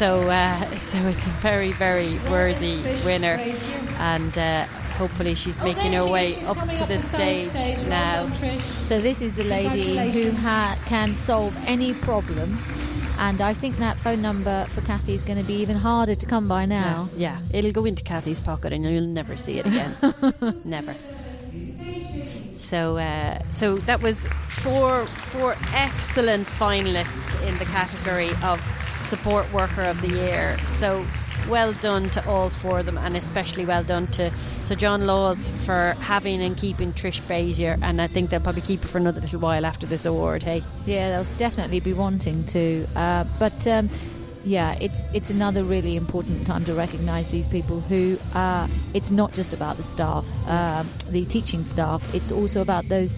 So, 0.00 0.30
uh, 0.30 0.58
so 0.78 0.96
it's 1.08 1.26
a 1.26 1.30
very, 1.42 1.72
very 1.72 2.14
worthy 2.30 2.80
winner, 3.04 3.38
and 3.98 4.38
uh, 4.38 4.64
hopefully 4.96 5.34
she's 5.34 5.62
making 5.62 5.92
her 5.92 6.06
way 6.06 6.42
up 6.46 6.56
to 6.76 6.86
the 6.86 7.00
stage 7.00 7.52
now. 7.86 8.32
So 8.80 8.98
this 8.98 9.20
is 9.20 9.34
the 9.34 9.44
lady 9.44 9.98
who 10.10 10.30
ha- 10.30 10.78
can 10.86 11.14
solve 11.14 11.54
any 11.66 11.92
problem. 11.92 12.56
And 13.18 13.42
I 13.42 13.52
think 13.52 13.76
that 13.76 13.98
phone 13.98 14.22
number 14.22 14.64
for 14.70 14.80
Kathy 14.80 15.12
is 15.12 15.22
going 15.22 15.36
to 15.36 15.44
be 15.44 15.56
even 15.56 15.76
harder 15.76 16.14
to 16.14 16.24
come 16.24 16.48
by 16.48 16.64
now. 16.64 17.10
Yeah, 17.14 17.38
yeah. 17.50 17.58
it'll 17.58 17.72
go 17.72 17.84
into 17.84 18.02
Kathy's 18.02 18.40
pocket 18.40 18.72
and 18.72 18.82
you'll 18.82 19.02
never 19.02 19.36
see 19.36 19.58
it 19.58 19.66
again. 19.66 19.94
never. 20.64 20.94
So, 22.54 22.96
uh, 22.96 23.42
so 23.50 23.76
that 23.80 24.00
was 24.00 24.24
four 24.48 25.04
four 25.04 25.56
excellent 25.74 26.46
finalists 26.46 27.46
in 27.46 27.58
the 27.58 27.66
category 27.66 28.30
of 28.42 28.62
Support 29.10 29.52
Worker 29.52 29.82
of 29.82 30.00
the 30.02 30.08
Year. 30.08 30.56
So 30.78 31.04
well 31.48 31.72
done 31.72 32.10
to 32.10 32.24
all 32.28 32.48
four 32.48 32.78
of 32.78 32.86
them, 32.86 32.96
and 32.96 33.16
especially 33.16 33.64
well 33.64 33.82
done 33.82 34.06
to 34.06 34.30
Sir 34.62 34.76
John 34.76 35.04
Lawes 35.04 35.48
for 35.64 35.96
having 35.98 36.40
and 36.40 36.56
keeping 36.56 36.92
Trish 36.92 37.26
Brazier. 37.26 37.76
And 37.82 38.00
I 38.00 38.06
think 38.06 38.30
they'll 38.30 38.38
probably 38.38 38.62
keep 38.62 38.82
her 38.82 38.86
for 38.86 38.98
another 38.98 39.20
little 39.20 39.40
while 39.40 39.66
after 39.66 39.84
this 39.84 40.06
award. 40.06 40.44
Hey, 40.44 40.62
yeah, 40.86 41.10
they'll 41.10 41.36
definitely 41.38 41.80
be 41.80 41.92
wanting 41.92 42.44
to. 42.44 42.86
Uh, 42.94 43.24
but 43.40 43.66
um, 43.66 43.90
yeah, 44.44 44.78
it's 44.80 45.08
it's 45.12 45.28
another 45.28 45.64
really 45.64 45.96
important 45.96 46.46
time 46.46 46.64
to 46.66 46.74
recognise 46.74 47.32
these 47.32 47.48
people 47.48 47.80
who. 47.80 48.16
Uh, 48.32 48.68
it's 48.94 49.10
not 49.10 49.32
just 49.32 49.52
about 49.52 49.76
the 49.76 49.82
staff, 49.82 50.24
uh, 50.46 50.84
the 51.08 51.24
teaching 51.24 51.64
staff. 51.64 52.14
It's 52.14 52.30
also 52.30 52.62
about 52.62 52.88
those 52.88 53.16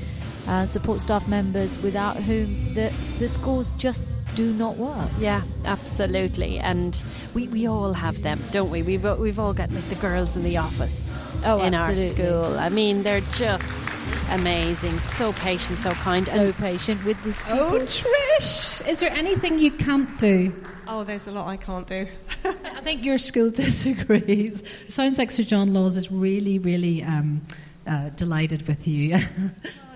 uh, 0.48 0.66
support 0.66 1.00
staff 1.00 1.26
members 1.28 1.80
without 1.82 2.16
whom 2.16 2.74
the 2.74 2.92
the 3.18 3.28
schools 3.28 3.72
just 3.72 4.04
do 4.34 4.52
not 4.54 4.76
work. 4.76 5.10
Yeah, 5.18 5.42
absolutely. 5.64 6.58
And 6.58 7.02
we, 7.34 7.48
we 7.48 7.66
all 7.66 7.92
have 7.92 8.22
them, 8.22 8.40
don't 8.50 8.70
we? 8.70 8.82
We've 8.82 9.04
we've 9.18 9.38
all 9.38 9.52
got 9.52 9.70
like 9.72 9.88
the 9.88 9.94
girls 9.96 10.36
in 10.36 10.42
the 10.42 10.56
office 10.56 11.14
oh, 11.44 11.62
in 11.62 11.74
absolutely. 11.74 12.26
our 12.26 12.42
school. 12.44 12.58
I 12.58 12.68
mean, 12.68 13.02
they're 13.02 13.20
just 13.20 13.94
amazing. 14.30 14.98
So 15.00 15.32
patient, 15.34 15.78
so 15.78 15.92
kind. 15.94 16.24
So 16.24 16.46
and 16.46 16.56
patient 16.56 17.04
with 17.04 17.22
these 17.24 17.36
people. 17.42 17.60
Oh, 17.60 17.80
Trish, 17.80 18.86
is 18.88 19.00
there 19.00 19.10
anything 19.10 19.58
you 19.58 19.70
can't 19.70 20.18
do? 20.18 20.52
Oh, 20.88 21.04
there's 21.04 21.26
a 21.26 21.32
lot 21.32 21.46
I 21.46 21.56
can't 21.56 21.86
do. 21.86 22.06
I 22.44 22.80
think 22.82 23.04
your 23.04 23.18
school 23.18 23.50
disagrees. 23.54 24.62
Sounds 24.86 25.18
like 25.18 25.30
Sir 25.30 25.44
John 25.44 25.72
Lawes 25.72 25.96
is 25.96 26.10
really, 26.10 26.58
really 26.58 27.02
um, 27.02 27.42
uh, 27.86 28.10
delighted 28.10 28.66
with 28.66 28.88
you. 28.88 29.18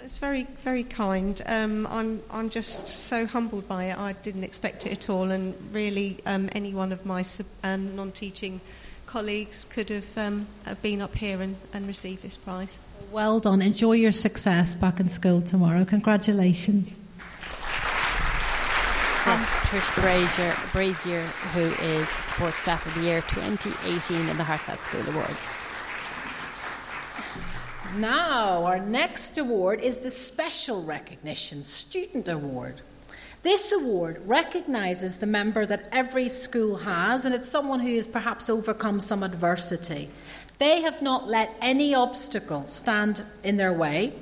it's 0.07 0.19
very, 0.19 0.45
very 0.63 0.85
kind. 0.85 1.43
Um, 1.47 1.89
I'm, 1.89 2.23
I'm 2.31 2.49
just 2.49 2.87
so 2.87 3.27
humbled 3.27 3.67
by 3.67 3.87
it. 3.87 3.99
I 3.99 4.13
didn't 4.13 4.45
expect 4.45 4.87
it 4.87 4.93
at 4.93 5.11
all, 5.11 5.33
and 5.33 5.57
really, 5.73 6.19
um, 6.25 6.49
any 6.53 6.73
one 6.73 6.93
of 6.93 7.05
my 7.05 7.25
um, 7.65 7.97
non-teaching 7.97 8.61
colleagues 9.07 9.65
could 9.65 9.89
have 9.89 10.17
um, 10.17 10.47
been 10.81 11.03
up 11.03 11.17
here 11.17 11.43
and, 11.43 11.57
and 11.73 11.89
received 11.89 12.23
this 12.23 12.37
prize. 12.37 12.79
Well 13.11 13.41
done. 13.41 13.61
Enjoy 13.61 13.95
your 13.95 14.13
success 14.13 14.77
back 14.77 15.01
in 15.01 15.09
school 15.09 15.43
tomorrow. 15.43 15.85
Congratulations. 15.85 16.93
So 16.93 16.99
that's 19.25 19.51
Trish 19.51 20.01
Brazier, 20.01 20.57
Brazier, 20.71 21.23
who 21.53 21.65
is 21.85 22.09
Support 22.29 22.55
Staff 22.55 22.87
of 22.87 22.95
the 22.95 23.01
Year 23.01 23.23
2018 23.23 24.29
in 24.29 24.37
the 24.37 24.45
Herts 24.45 24.81
School 24.83 25.03
Awards. 25.09 25.66
Now, 27.97 28.65
our 28.67 28.79
next 28.79 29.39
award 29.39 29.81
is 29.81 29.99
the 29.99 30.11
Special 30.11 30.83
Recognition 30.83 31.65
Student 31.65 32.29
Award. 32.29 32.83
This 33.43 33.73
award 33.73 34.21
recognises 34.27 35.17
the 35.17 35.27
member 35.27 35.65
that 35.65 35.89
every 35.93 36.29
school 36.29 36.77
has, 36.77 37.25
and 37.25 37.35
it's 37.35 37.49
someone 37.49 37.81
who 37.81 37.95
has 37.95 38.07
perhaps 38.07 38.51
overcome 38.51 39.01
some 39.01 39.23
adversity. 39.23 40.11
They 40.59 40.83
have 40.83 41.01
not 41.01 41.27
let 41.27 41.57
any 41.63 41.95
obstacle 41.95 42.67
stand 42.69 43.25
in 43.43 43.57
their 43.57 43.73
way, 43.73 44.13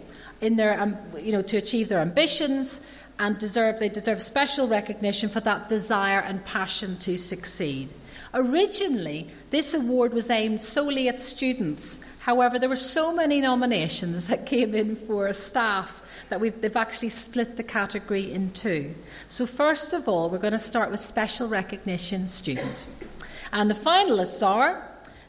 in 0.41 0.55
their, 0.55 0.81
um, 0.81 0.97
you 1.21 1.33
know, 1.33 1.43
to 1.43 1.57
achieve 1.57 1.89
their 1.89 2.01
ambitions, 2.01 2.81
and 3.19 3.39
deserve 3.39 3.81
they 3.81 3.89
deserve 3.89 4.23
special 4.23 4.69
recognition 4.69 5.29
for 5.29 5.41
that 5.41 5.67
desire 5.67 6.21
and 6.21 6.45
passion 6.45 6.97
to 6.99 7.17
succeed. 7.17 7.89
Originally, 8.35 9.31
this 9.51 9.75
award 9.75 10.13
was 10.13 10.31
aimed 10.31 10.61
solely 10.61 11.09
at 11.09 11.21
students 11.21 12.01
However, 12.25 12.59
there 12.59 12.71
were 12.71 12.77
so 12.77 13.13
many 13.13 13.43
nominations 13.43 14.29
that 14.29 14.47
came 14.47 14.75
in 14.75 14.97
for 14.97 15.31
staff 15.35 16.03
that 16.31 16.41
we've, 16.41 16.59
they've 16.59 16.75
actually 16.75 17.11
split 17.11 17.59
the 17.59 17.63
category 17.63 18.33
in 18.33 18.51
two. 18.53 18.95
So, 19.29 19.45
first 19.45 19.93
of 19.93 20.09
all, 20.09 20.31
we're 20.31 20.39
going 20.39 20.55
to 20.55 20.59
start 20.59 20.91
with 20.91 21.01
special 21.01 21.49
recognition 21.49 22.29
student. 22.29 22.87
And 23.53 23.69
the 23.71 23.75
finalists 23.75 24.43
are 24.43 24.83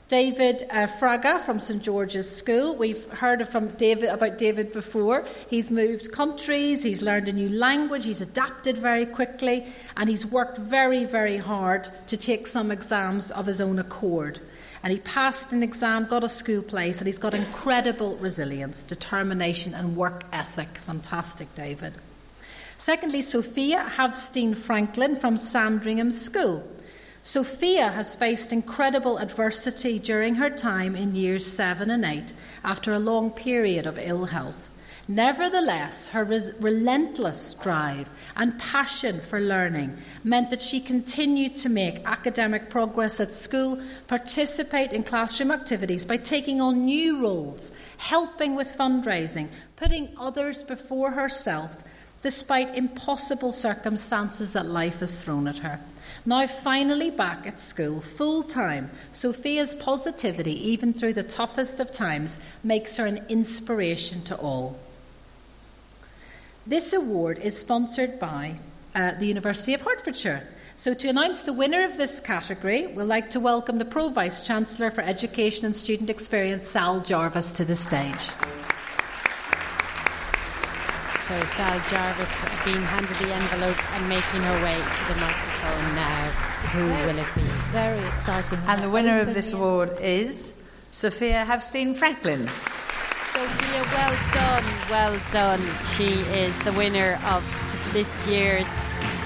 David 0.07 0.63
uh, 0.71 0.87
Fraga 0.87 1.41
from 1.41 1.59
St 1.59 1.83
George's 1.83 2.33
School. 2.33 2.77
We've 2.77 3.03
heard 3.11 3.45
from 3.49 3.71
David 3.71 4.07
about 4.07 4.37
David 4.37 4.71
before. 4.71 5.27
He's 5.49 5.69
moved 5.69 6.13
countries, 6.13 6.83
he's 6.83 7.01
learned 7.01 7.27
a 7.27 7.33
new 7.33 7.49
language, 7.49 8.05
he's 8.05 8.21
adapted 8.21 8.77
very 8.77 9.05
quickly, 9.05 9.65
and 9.97 10.07
he's 10.07 10.25
worked 10.25 10.59
very, 10.59 11.03
very 11.03 11.39
hard 11.39 11.89
to 12.07 12.15
take 12.15 12.47
some 12.47 12.71
exams 12.71 13.31
of 13.31 13.47
his 13.47 13.59
own 13.59 13.79
accord. 13.79 14.39
And 14.85 14.93
he 14.93 14.99
passed 14.99 15.51
an 15.51 15.63
exam, 15.63 16.05
got 16.05 16.23
a 16.23 16.29
school 16.29 16.61
place, 16.61 16.99
and 16.99 17.07
he's 17.07 17.17
got 17.17 17.33
incredible 17.33 18.17
resilience, 18.17 18.83
determination, 18.83 19.73
and 19.73 19.97
work 19.97 20.25
ethic. 20.31 20.77
Fantastic, 20.77 21.55
David. 21.55 21.93
Secondly, 22.77 23.23
Sophia 23.23 23.91
Havstein 23.97 24.55
Franklin 24.55 25.15
from 25.15 25.37
Sandringham 25.37 26.11
School. 26.11 26.63
Sophia 27.23 27.89
has 27.89 28.15
faced 28.15 28.53
incredible 28.53 29.17
adversity 29.17 29.97
during 29.97 30.35
her 30.35 30.51
time 30.51 30.95
in 30.95 31.15
years 31.15 31.47
seven 31.47 31.89
and 31.89 32.05
eight 32.05 32.33
after 32.63 32.93
a 32.93 32.99
long 32.99 33.31
period 33.31 33.87
of 33.87 33.97
ill 33.97 34.25
health. 34.25 34.69
Nevertheless, 35.07 36.09
her 36.09 36.23
res- 36.23 36.51
relentless 36.59 37.53
drive 37.53 38.09
and 38.35 38.57
passion 38.57 39.21
for 39.21 39.39
learning 39.39 39.95
meant 40.23 40.49
that 40.49 40.61
she 40.61 40.79
continued 40.79 41.55
to 41.57 41.69
make 41.69 42.03
academic 42.05 42.71
progress 42.71 43.19
at 43.19 43.31
school, 43.31 43.79
participate 44.07 44.93
in 44.93 45.03
classroom 45.03 45.51
activities 45.51 46.05
by 46.05 46.17
taking 46.17 46.59
on 46.59 46.85
new 46.85 47.21
roles, 47.21 47.71
helping 47.97 48.55
with 48.55 48.75
fundraising, 48.75 49.49
putting 49.75 50.09
others 50.17 50.63
before 50.63 51.11
herself, 51.11 51.83
despite 52.23 52.75
impossible 52.75 53.51
circumstances 53.51 54.53
that 54.53 54.65
life 54.65 55.01
has 55.01 55.23
thrown 55.23 55.47
at 55.47 55.59
her. 55.59 55.79
Now, 56.25 56.47
finally 56.47 57.11
back 57.11 57.45
at 57.45 57.59
school 57.59 58.01
full 58.01 58.41
time, 58.41 58.89
Sophia's 59.11 59.75
positivity, 59.75 60.69
even 60.71 60.93
through 60.93 61.13
the 61.13 61.21
toughest 61.21 61.79
of 61.79 61.91
times, 61.91 62.39
makes 62.63 62.97
her 62.97 63.05
an 63.05 63.23
inspiration 63.29 64.23
to 64.23 64.35
all. 64.37 64.79
This 66.67 66.93
award 66.93 67.37
is 67.37 67.55
sponsored 67.55 68.19
by 68.19 68.55
uh, 68.95 69.11
the 69.19 69.27
University 69.27 69.75
of 69.75 69.81
Hertfordshire. 69.81 70.47
So, 70.77 70.95
to 70.95 71.07
announce 71.07 71.43
the 71.43 71.53
winner 71.53 71.83
of 71.83 71.95
this 71.95 72.19
category, 72.19 72.87
we'd 72.87 73.03
like 73.03 73.29
to 73.31 73.39
welcome 73.39 73.77
the 73.77 73.85
Pro 73.85 74.09
Vice 74.09 74.41
Chancellor 74.41 74.89
for 74.89 75.01
Education 75.01 75.67
and 75.67 75.75
Student 75.75 76.09
Experience, 76.09 76.65
Sal 76.65 77.01
Jarvis, 77.01 77.53
to 77.53 77.65
the 77.65 77.75
stage. 77.75 78.29
So 81.21 81.39
Sal 81.45 81.79
Jarvis 81.89 82.35
being 82.65 82.81
handed 82.81 83.17
the 83.17 83.33
envelope 83.33 83.93
and 83.95 84.09
making 84.09 84.41
her 84.41 84.63
way 84.63 84.75
to 84.75 85.13
the 85.13 85.19
microphone 85.21 85.95
now. 85.95 86.29
Who 86.73 86.85
will 86.85 87.19
it 87.19 87.35
be? 87.35 87.41
Very 87.71 88.03
exciting. 88.09 88.59
And 88.67 88.81
the 88.81 88.89
winner 88.89 89.19
of 89.19 89.35
this 89.35 89.53
award 89.53 89.99
is 90.01 90.55
Sophia 90.89 91.45
Havstein 91.47 91.95
Franklin. 91.95 92.47
Sophia, 93.35 93.83
well 93.91 94.17
done, 94.33 94.63
well 94.89 95.19
done. 95.33 95.61
She 95.97 96.21
is 96.31 96.57
the 96.63 96.71
winner 96.71 97.19
of 97.25 97.43
this 97.91 98.25
year's 98.25 98.73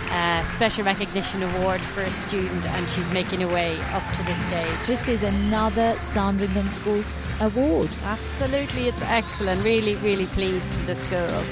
uh, 0.10 0.44
Special 0.46 0.84
Recognition 0.84 1.44
Award 1.44 1.80
for 1.80 2.02
a 2.02 2.12
student, 2.12 2.66
and 2.66 2.90
she's 2.90 3.08
making 3.12 3.42
her 3.42 3.48
way 3.48 3.80
up 3.92 4.02
to 4.16 4.24
the 4.24 4.34
stage. 4.34 4.88
This 4.88 5.08
is 5.08 5.22
another 5.22 5.94
Sandringham 6.00 6.70
Schools 6.70 7.28
award. 7.40 7.88
Absolutely, 8.04 8.88
it's 8.88 9.02
excellent. 9.04 9.64
Really, 9.64 9.94
really 9.98 10.26
pleased 10.26 10.72
with 10.72 10.88
the 10.88 10.96
school 10.96 11.44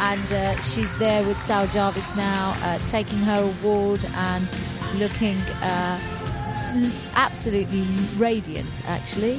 and 0.00 0.32
uh, 0.32 0.56
she's 0.62 0.96
there 0.96 1.22
with 1.26 1.38
Sal 1.38 1.66
Jarvis 1.66 2.16
now, 2.16 2.56
uh, 2.62 2.78
taking 2.88 3.18
her 3.18 3.42
award 3.42 4.02
and 4.14 4.48
looking 4.98 5.36
uh, 5.62 6.00
absolutely 7.14 7.84
radiant, 8.16 8.88
actually. 8.88 9.38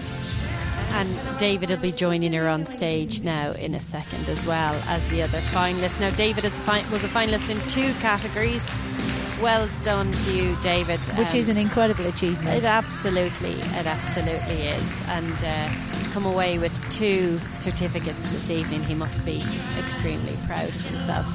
And 0.92 1.40
David 1.40 1.70
will 1.70 1.78
be 1.78 1.92
joining 1.92 2.34
her 2.34 2.48
on 2.48 2.66
stage 2.66 3.22
now 3.24 3.52
in 3.54 3.74
a 3.74 3.80
second, 3.80 4.30
as 4.30 4.46
well 4.46 4.76
as 4.88 5.08
the 5.10 5.22
other 5.22 5.40
finalists. 5.42 6.00
Now, 6.00 6.10
David 6.12 6.46
fi- 6.52 6.88
was 6.92 7.04
a 7.04 7.08
finalist 7.08 7.50
in 7.50 7.60
two 7.68 7.94
categories. 8.00 8.70
Well 9.42 9.68
done 9.84 10.12
to 10.12 10.34
you, 10.34 10.56
David. 10.62 11.00
Which 11.00 11.32
um, 11.32 11.36
is 11.36 11.50
an 11.50 11.58
incredible 11.58 12.06
achievement. 12.06 12.56
It 12.56 12.64
absolutely, 12.64 13.54
it 13.54 13.86
absolutely 13.86 14.68
is. 14.68 15.02
And 15.10 15.34
uh, 15.44 15.70
come 16.14 16.26
away 16.26 16.60
with 16.60 16.74
two 16.92 17.40
certificates 17.56 18.24
this 18.32 18.50
evening. 18.50 18.84
He 18.84 18.94
must 18.94 19.26
be 19.26 19.44
extremely 19.80 20.38
proud 20.46 20.70
of 20.70 20.86
himself. 20.86 21.26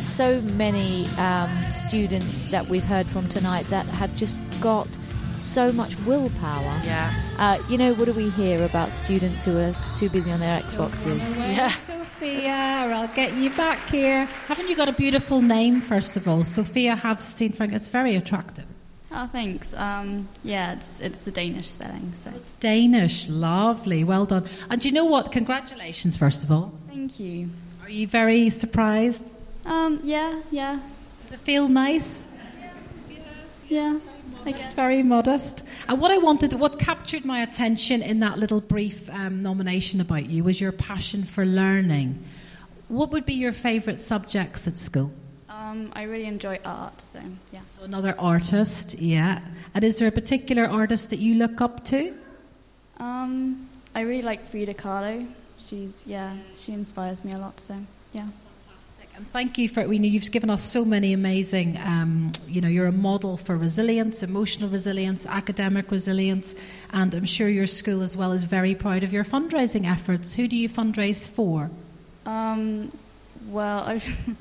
So 0.00 0.40
many 0.40 1.06
um, 1.18 1.50
students 1.68 2.50
that 2.50 2.66
we've 2.68 2.82
heard 2.82 3.06
from 3.06 3.28
tonight 3.28 3.66
that 3.66 3.84
have 3.86 4.16
just 4.16 4.40
got 4.60 4.88
so 5.36 5.72
much 5.72 5.96
willpower. 6.00 6.80
Yeah. 6.84 7.12
Uh, 7.38 7.58
you 7.68 7.78
know, 7.78 7.94
what 7.94 8.06
do 8.06 8.12
we 8.12 8.28
hear 8.30 8.64
about 8.64 8.92
students 8.92 9.44
who 9.44 9.58
are 9.58 9.74
too 9.96 10.08
busy 10.08 10.30
on 10.32 10.40
their 10.40 10.60
Xboxes? 10.60 11.18
Yeah. 11.36 11.70
Sophia, 11.70 12.52
I'll 12.52 13.08
get 13.08 13.34
you 13.34 13.50
back 13.50 13.90
here. 13.90 14.26
Haven't 14.46 14.68
you 14.68 14.76
got 14.76 14.88
a 14.88 14.92
beautiful 14.92 15.40
name, 15.40 15.80
first 15.80 16.16
of 16.16 16.28
all? 16.28 16.44
Sophia 16.44 16.94
Havstein 16.94 17.54
Frank. 17.54 17.72
It's 17.72 17.88
very 17.88 18.14
attractive. 18.14 18.64
Oh, 19.10 19.26
thanks. 19.26 19.74
Um, 19.74 20.28
yeah, 20.42 20.72
it's 20.72 21.00
it's 21.00 21.20
the 21.22 21.30
Danish 21.30 21.68
spelling. 21.68 22.14
So 22.14 22.30
it's 22.34 22.52
Danish. 22.52 23.28
Lovely. 23.28 24.04
Well 24.04 24.24
done. 24.24 24.46
And 24.70 24.80
do 24.80 24.88
you 24.88 24.94
know 24.94 25.04
what? 25.04 25.32
Congratulations, 25.32 26.16
first 26.16 26.44
of 26.44 26.50
all. 26.50 26.72
Thank 26.88 27.20
you. 27.20 27.50
Are 27.82 27.90
you 27.90 28.06
very 28.06 28.48
surprised? 28.48 29.28
Um, 29.66 30.00
yeah, 30.02 30.40
yeah. 30.50 30.80
Does 31.24 31.32
it 31.34 31.40
feel 31.40 31.68
nice? 31.68 32.26
Yeah. 33.68 33.98
It's 34.44 34.74
very 34.74 35.02
modest. 35.02 35.64
And 35.88 36.00
what 36.00 36.10
I 36.10 36.18
wanted, 36.18 36.52
what 36.54 36.78
captured 36.78 37.24
my 37.24 37.42
attention 37.42 38.02
in 38.02 38.20
that 38.20 38.38
little 38.38 38.60
brief 38.60 39.08
um, 39.10 39.42
nomination 39.42 40.00
about 40.00 40.26
you 40.26 40.44
was 40.44 40.60
your 40.60 40.72
passion 40.72 41.24
for 41.24 41.46
learning. 41.46 42.22
What 42.88 43.10
would 43.10 43.24
be 43.24 43.34
your 43.34 43.52
favourite 43.52 44.00
subjects 44.00 44.66
at 44.66 44.76
school? 44.78 45.12
Um, 45.48 45.92
I 45.94 46.02
really 46.02 46.26
enjoy 46.26 46.58
art, 46.64 47.00
so 47.00 47.20
yeah. 47.52 47.60
So 47.78 47.84
another 47.84 48.14
artist, 48.18 48.98
yeah. 48.98 49.40
And 49.74 49.84
is 49.84 49.98
there 49.98 50.08
a 50.08 50.12
particular 50.12 50.66
artist 50.66 51.10
that 51.10 51.18
you 51.18 51.36
look 51.36 51.60
up 51.60 51.84
to? 51.84 52.14
Um, 52.98 53.68
I 53.94 54.00
really 54.00 54.22
like 54.22 54.44
Frida 54.44 54.74
Kahlo. 54.74 55.26
She's 55.58 56.02
yeah, 56.06 56.34
she 56.56 56.72
inspires 56.72 57.24
me 57.24 57.32
a 57.32 57.38
lot. 57.38 57.60
So 57.60 57.76
yeah. 58.12 58.26
Thank 59.32 59.58
you 59.58 59.68
for, 59.68 59.86
we 59.86 59.98
know 59.98 60.06
you've 60.08 60.30
given 60.30 60.50
us 60.50 60.62
so 60.62 60.84
many 60.84 61.12
amazing, 61.12 61.78
um, 61.78 62.32
you 62.46 62.60
know, 62.60 62.68
you're 62.68 62.86
a 62.86 62.92
model 62.92 63.36
for 63.36 63.56
resilience, 63.56 64.22
emotional 64.22 64.68
resilience, 64.68 65.26
academic 65.26 65.90
resilience, 65.90 66.54
and 66.92 67.14
I'm 67.14 67.24
sure 67.24 67.48
your 67.48 67.66
school 67.66 68.02
as 68.02 68.16
well 68.16 68.32
is 68.32 68.44
very 68.44 68.74
proud 68.74 69.02
of 69.02 69.12
your 69.12 69.24
fundraising 69.24 69.90
efforts. 69.90 70.34
Who 70.34 70.48
do 70.48 70.56
you 70.56 70.68
fundraise 70.68 71.28
for? 71.28 71.70
Um, 72.26 72.92
well, 73.46 73.82
I've, 73.86 74.36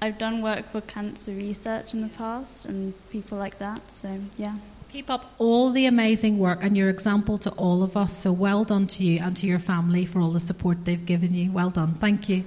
I've 0.00 0.18
done 0.18 0.42
work 0.42 0.70
for 0.70 0.80
cancer 0.80 1.32
research 1.32 1.92
in 1.94 2.00
the 2.00 2.08
past 2.08 2.64
and 2.64 2.94
people 3.10 3.38
like 3.38 3.58
that, 3.58 3.90
so 3.90 4.18
yeah. 4.36 4.56
Keep 4.92 5.08
up 5.08 5.34
all 5.38 5.70
the 5.70 5.86
amazing 5.86 6.38
work 6.40 6.58
and 6.62 6.76
your 6.76 6.88
example 6.88 7.38
to 7.38 7.50
all 7.50 7.84
of 7.84 7.96
us. 7.96 8.12
So 8.16 8.32
well 8.32 8.64
done 8.64 8.88
to 8.88 9.04
you 9.04 9.20
and 9.20 9.36
to 9.36 9.46
your 9.46 9.60
family 9.60 10.04
for 10.04 10.20
all 10.20 10.32
the 10.32 10.40
support 10.40 10.84
they've 10.84 11.06
given 11.06 11.32
you. 11.32 11.52
Well 11.52 11.70
done. 11.70 11.94
Thank 11.94 12.28
you. 12.28 12.42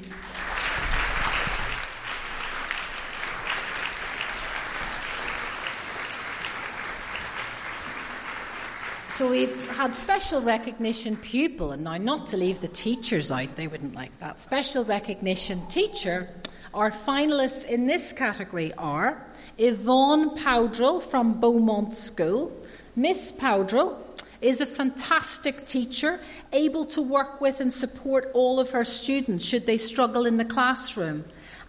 So 9.16 9.30
we've 9.30 9.56
had 9.70 9.94
special 9.94 10.42
recognition 10.42 11.18
pupil, 11.18 11.72
and 11.72 11.84
now 11.84 11.98
not 11.98 12.26
to 12.28 12.38
leave 12.38 12.62
the 12.62 12.68
teachers 12.68 13.32
out, 13.32 13.56
they 13.56 13.68
wouldn't 13.68 13.94
like 13.94 14.18
that. 14.18 14.40
Special 14.40 14.84
recognition 14.84 15.68
teacher. 15.68 16.28
Our 16.74 16.90
finalists 16.90 17.64
in 17.64 17.86
this 17.86 18.12
category 18.12 18.74
are 18.74 19.24
Yvonne 19.60 20.36
Powdrell 20.36 21.00
from 21.00 21.40
Beaumont 21.40 21.94
School. 21.94 22.60
Miss 22.96 23.32
Powdrell 23.32 24.04
is 24.42 24.62
a 24.62 24.66
fantastic 24.66 25.68
teacher, 25.68 26.20
able 26.52 26.86
to 26.86 27.02
work 27.04 27.40
with 27.40 27.62
and 27.62 27.72
support 27.72 28.32
all 28.34 28.60
of 28.60 28.72
her 28.72 28.84
students 28.84 29.46
should 29.46 29.68
they 29.68 29.78
struggle 29.78 30.26
in 30.26 30.38
the 30.38 30.46
classroom. 30.46 31.24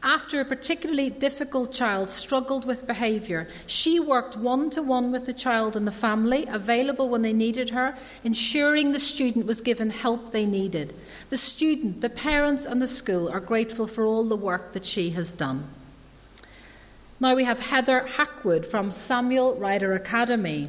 After 0.04 0.38
a 0.38 0.44
particularly 0.44 1.08
difficult 1.08 1.72
child 1.72 2.10
struggled 2.10 2.66
with 2.66 2.86
behaviour, 2.86 3.48
she 3.66 3.98
worked 3.98 4.36
one 4.36 4.68
to 4.70 4.82
one 4.82 5.10
with 5.10 5.24
the 5.24 5.32
child 5.32 5.76
and 5.76 5.86
the 5.86 5.92
family, 5.92 6.44
available 6.46 7.08
when 7.08 7.22
they 7.22 7.32
needed 7.32 7.70
her, 7.70 7.96
ensuring 8.22 8.92
the 8.92 9.00
student 9.00 9.46
was 9.46 9.62
given 9.62 9.88
help 9.88 10.30
they 10.30 10.44
needed. 10.44 10.94
The 11.30 11.38
student, 11.38 12.02
the 12.02 12.10
parents, 12.10 12.66
and 12.66 12.82
the 12.82 12.86
school 12.86 13.30
are 13.30 13.40
grateful 13.40 13.86
for 13.86 14.04
all 14.04 14.24
the 14.24 14.36
work 14.36 14.74
that 14.74 14.84
she 14.84 15.08
has 15.10 15.32
done. 15.32 15.64
Now 17.18 17.34
we 17.34 17.44
have 17.44 17.60
Heather 17.60 18.00
Hackwood 18.00 18.66
from 18.66 18.90
Samuel 18.90 19.54
Ryder 19.54 19.94
Academy, 19.94 20.68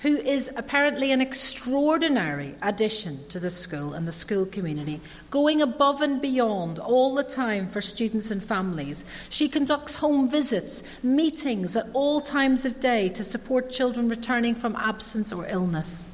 who 0.00 0.16
is 0.16 0.50
apparently 0.56 1.10
an 1.10 1.20
extraordinary 1.20 2.54
addition 2.62 3.26
to 3.28 3.40
the 3.40 3.50
school 3.50 3.94
and 3.94 4.06
the 4.06 4.12
school 4.12 4.46
community, 4.46 5.00
going 5.30 5.62
above 5.62 6.00
and 6.00 6.20
beyond 6.20 6.78
all 6.78 7.14
the 7.14 7.24
time 7.24 7.68
for 7.68 7.80
students 7.80 8.30
and 8.30 8.42
families. 8.42 9.04
She 9.30 9.48
conducts 9.48 9.96
home 9.96 10.28
visits, 10.28 10.82
meetings 11.02 11.76
at 11.76 11.88
all 11.92 12.20
times 12.20 12.64
of 12.64 12.80
day 12.80 13.08
to 13.10 13.24
support 13.24 13.70
children 13.70 14.08
returning 14.08 14.54
from 14.54 14.76
absence 14.76 15.32
or 15.32 15.46
illness. 15.48 16.08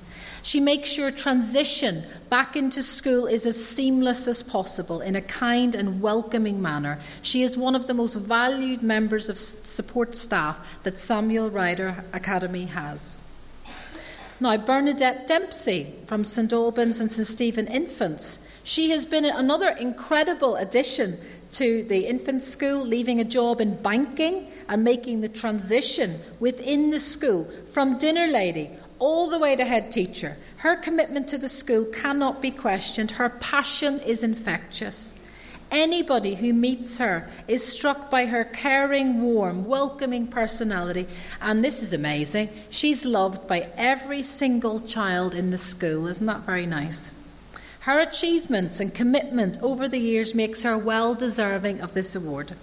She 0.45 0.59
makes 0.59 0.89
sure 0.89 1.13
transition 1.13 2.03
back 2.29 2.57
into 2.57 2.83
school 2.83 3.27
is 3.27 3.47
as 3.47 3.65
seamless 3.65 4.27
as 4.27 4.43
possible 4.43 5.01
in 5.01 5.15
a 5.15 5.23
kind 5.23 5.75
and 5.75 6.03
welcoming 6.03 6.61
manner. 6.61 6.99
She 7.23 7.43
is 7.43 7.57
one 7.57 7.77
of 7.77 7.87
the 7.87 7.95
most 7.95 8.15
valued 8.17 8.83
members 8.83 9.29
of 9.29 9.39
support 9.39 10.17
staff 10.17 10.59
that 10.83 10.99
Samuel 10.99 11.49
Ryder 11.49 12.05
Academy 12.13 12.65
has. 12.67 13.17
Now, 14.43 14.57
Bernadette 14.57 15.29
Dempsey 15.29 15.95
from 16.07 16.25
St 16.25 16.53
Albans 16.53 16.99
and 16.99 17.09
St 17.09 17.29
Stephen 17.29 17.69
Infants. 17.69 18.41
She 18.65 18.91
has 18.91 19.07
been 19.07 19.25
another 19.25 19.69
incredible 19.69 20.57
addition 20.57 21.17
to 21.53 21.85
the 21.85 22.09
infant 22.09 22.43
school, 22.43 22.85
leaving 22.85 23.21
a 23.21 23.25
job 23.25 23.61
in 23.61 23.81
banking 23.81 24.51
and 24.69 24.83
making 24.83 25.21
the 25.21 25.29
transition 25.29 26.19
within 26.41 26.91
the 26.91 26.99
school 26.99 27.49
from 27.71 27.99
dinner 27.99 28.27
lady 28.27 28.71
all 28.99 29.31
the 29.31 29.39
way 29.39 29.55
to 29.55 29.65
head 29.65 29.93
teacher. 29.93 30.37
Her 30.57 30.75
commitment 30.75 31.29
to 31.29 31.39
the 31.39 31.49
school 31.49 31.85
cannot 31.85 32.43
be 32.43 32.51
questioned. 32.51 33.13
Her 33.13 33.29
passion 33.29 34.01
is 34.01 34.25
infectious. 34.25 35.13
Anybody 35.73 36.35
who 36.35 36.53
meets 36.53 36.99
her 36.99 37.31
is 37.49 37.67
struck 37.67 38.11
by 38.11 38.27
her 38.27 38.45
caring, 38.45 39.23
warm, 39.23 39.65
welcoming 39.65 40.27
personality. 40.27 41.09
And 41.41 41.65
this 41.65 41.83
is 41.83 41.95
amazing. 41.95 42.51
She's 42.69 43.07
loved 43.07 43.49
by 43.49 43.71
every 43.77 44.23
single 44.23 44.81
child 44.81 45.35
in 45.35 45.51
the 45.51 45.59
school. 45.59 46.07
Isn't 46.07 46.27
that 46.27 46.43
very 46.43 46.67
nice? 46.67 47.11
Her 47.81 47.99
achievements 48.01 48.79
and 48.79 48.95
commitment 48.95 49.59
over 49.63 49.89
the 49.89 49.99
years 49.99 50.35
makes 50.35 50.63
her 50.63 50.77
well 50.77 51.15
deserving 51.15 51.81
of 51.81 51.95
this 51.95 52.15
award. 52.15 52.55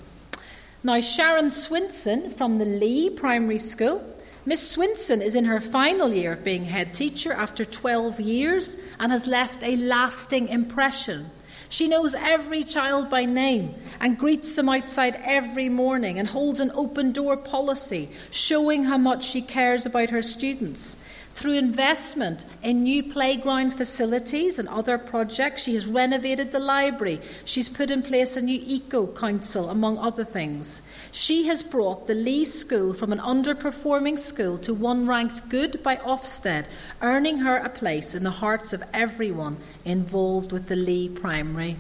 Now, 0.84 1.02
Sharon 1.02 1.48
Swinson 1.48 2.32
from 2.32 2.60
the 2.60 2.66
Lee 2.66 3.10
Primary 3.10 3.58
School 3.58 4.06
Miss 4.46 4.76
Swinson 4.76 5.22
is 5.22 5.36
in 5.36 5.46
her 5.46 5.60
final 5.60 6.14
year 6.14 6.32
of 6.32 6.44
being 6.44 6.66
head 6.66 6.94
teacher 6.94 7.34
after 7.34 7.66
12 7.66 8.20
years 8.20 8.78
and 9.00 9.12
has 9.12 9.28
left 9.28 9.64
a 9.64 9.76
lasting 9.76 10.48
impression. 10.48 11.30
She 11.70 11.88
knows 11.88 12.16
every 12.16 12.64
child 12.64 13.12
by 13.12 13.26
name 13.26 13.76
and 14.00 14.18
greets 14.18 14.56
them 14.56 14.70
outside 14.70 15.22
every 15.24 15.70
morning 15.70 16.18
and 16.18 16.28
holds 16.28 16.60
an 16.60 16.72
open 16.74 17.12
door 17.12 17.38
policy, 17.38 18.10
showing 18.32 18.86
how 18.86 18.98
much 18.98 19.24
she 19.24 19.44
cares 19.44 19.86
about 19.86 20.10
her 20.10 20.24
students. 20.24 20.98
Through 21.32 21.54
investment 21.54 22.46
in 22.64 22.84
new 22.84 23.04
playground 23.04 23.72
facilities 23.72 24.58
and 24.58 24.68
other 24.68 24.98
projects, 24.98 25.64
she 25.64 25.76
has 25.76 25.88
renovated 25.88 26.52
the 26.52 26.60
library. 26.60 27.22
She's 27.46 27.70
put 27.70 27.92
in 27.92 28.02
place 28.02 28.36
a 28.36 28.42
new 28.42 28.60
eco 28.62 29.08
council, 29.08 29.70
among 29.70 30.00
other 30.00 30.26
things. 30.26 30.82
She 31.12 31.48
has 31.48 31.64
brought 31.64 32.08
the 32.08 32.14
Lee 32.14 32.46
School 32.46 32.94
from 32.94 33.12
an 33.12 33.20
underperforming 33.20 34.20
school 34.20 34.58
to 34.60 34.74
one 34.74 35.08
ranked 35.08 35.50
good 35.50 35.82
by 35.82 35.96
Ofsted, 35.98 36.66
earning 37.02 37.40
her 37.40 37.58
a 37.58 37.70
place 37.70 38.14
in 38.14 38.24
the 38.24 38.30
hearts 38.30 38.74
of 38.74 38.84
everyone 38.94 39.58
involved 39.86 40.52
with 40.52 40.68
the 40.68 40.76
Lee 40.76 41.10
Primary. 41.10 41.78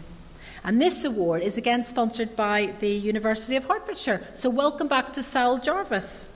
And 0.63 0.81
this 0.81 1.05
award 1.05 1.41
is 1.41 1.57
again 1.57 1.83
sponsored 1.83 2.35
by 2.35 2.73
the 2.79 2.89
University 2.89 3.55
of 3.55 3.65
Hertfordshire. 3.65 4.21
So, 4.33 4.49
welcome 4.49 4.87
back 4.87 5.13
to 5.13 5.23
Sal 5.23 5.59
Jarvis. 5.59 6.27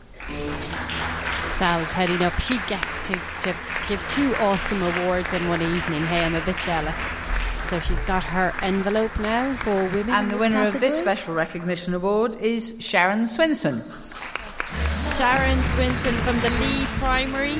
Sal's 1.49 1.91
heading 1.91 2.21
up. 2.23 2.39
She 2.39 2.57
gets 2.69 3.07
to, 3.07 3.13
to 3.41 3.55
give 3.87 4.03
two 4.09 4.33
awesome 4.35 4.81
awards 4.81 5.31
in 5.33 5.47
one 5.49 5.61
evening. 5.61 6.05
Hey, 6.05 6.23
I'm 6.23 6.35
a 6.35 6.45
bit 6.45 6.57
jealous. 6.57 7.22
So 7.69 7.79
she's 7.79 7.99
got 8.01 8.23
her 8.23 8.53
envelope 8.61 9.17
now 9.19 9.55
for 9.57 9.73
women. 9.89 10.09
And 10.09 10.31
the 10.31 10.37
winner 10.37 10.63
category. 10.63 10.75
of 10.75 10.81
this 10.81 10.97
special 10.97 11.33
recognition 11.33 11.93
award 11.93 12.35
is 12.41 12.75
Sharon 12.79 13.23
Swinson. 13.23 13.81
Sharon 15.17 15.59
Swinson 15.59 16.13
from 16.21 16.39
the 16.41 16.49
Lee 16.59 16.85
Primary. 16.99 17.57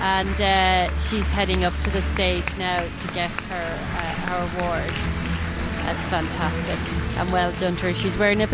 And 0.00 0.40
uh, 0.40 0.96
she's 0.98 1.30
heading 1.30 1.64
up 1.64 1.74
to 1.82 1.90
the 1.90 2.02
stage 2.02 2.44
now 2.56 2.80
to 2.80 3.08
get 3.08 3.30
her, 3.30 3.78
uh, 3.98 4.14
her 4.26 4.60
award. 4.60 4.90
That's 5.86 6.06
fantastic. 6.08 6.78
And 7.18 7.30
well 7.32 7.52
done 7.60 7.76
to 7.76 7.86
her. 7.86 7.94
She's 7.94 8.16
wearing 8.16 8.40
a 8.40 8.46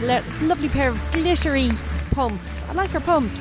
lovely 0.43 0.69
pair 0.69 0.91
of 0.91 1.13
glittery 1.13 1.71
pumps. 2.11 2.53
I 2.69 2.73
like 2.73 2.91
her 2.91 3.01
pumps. 3.01 3.41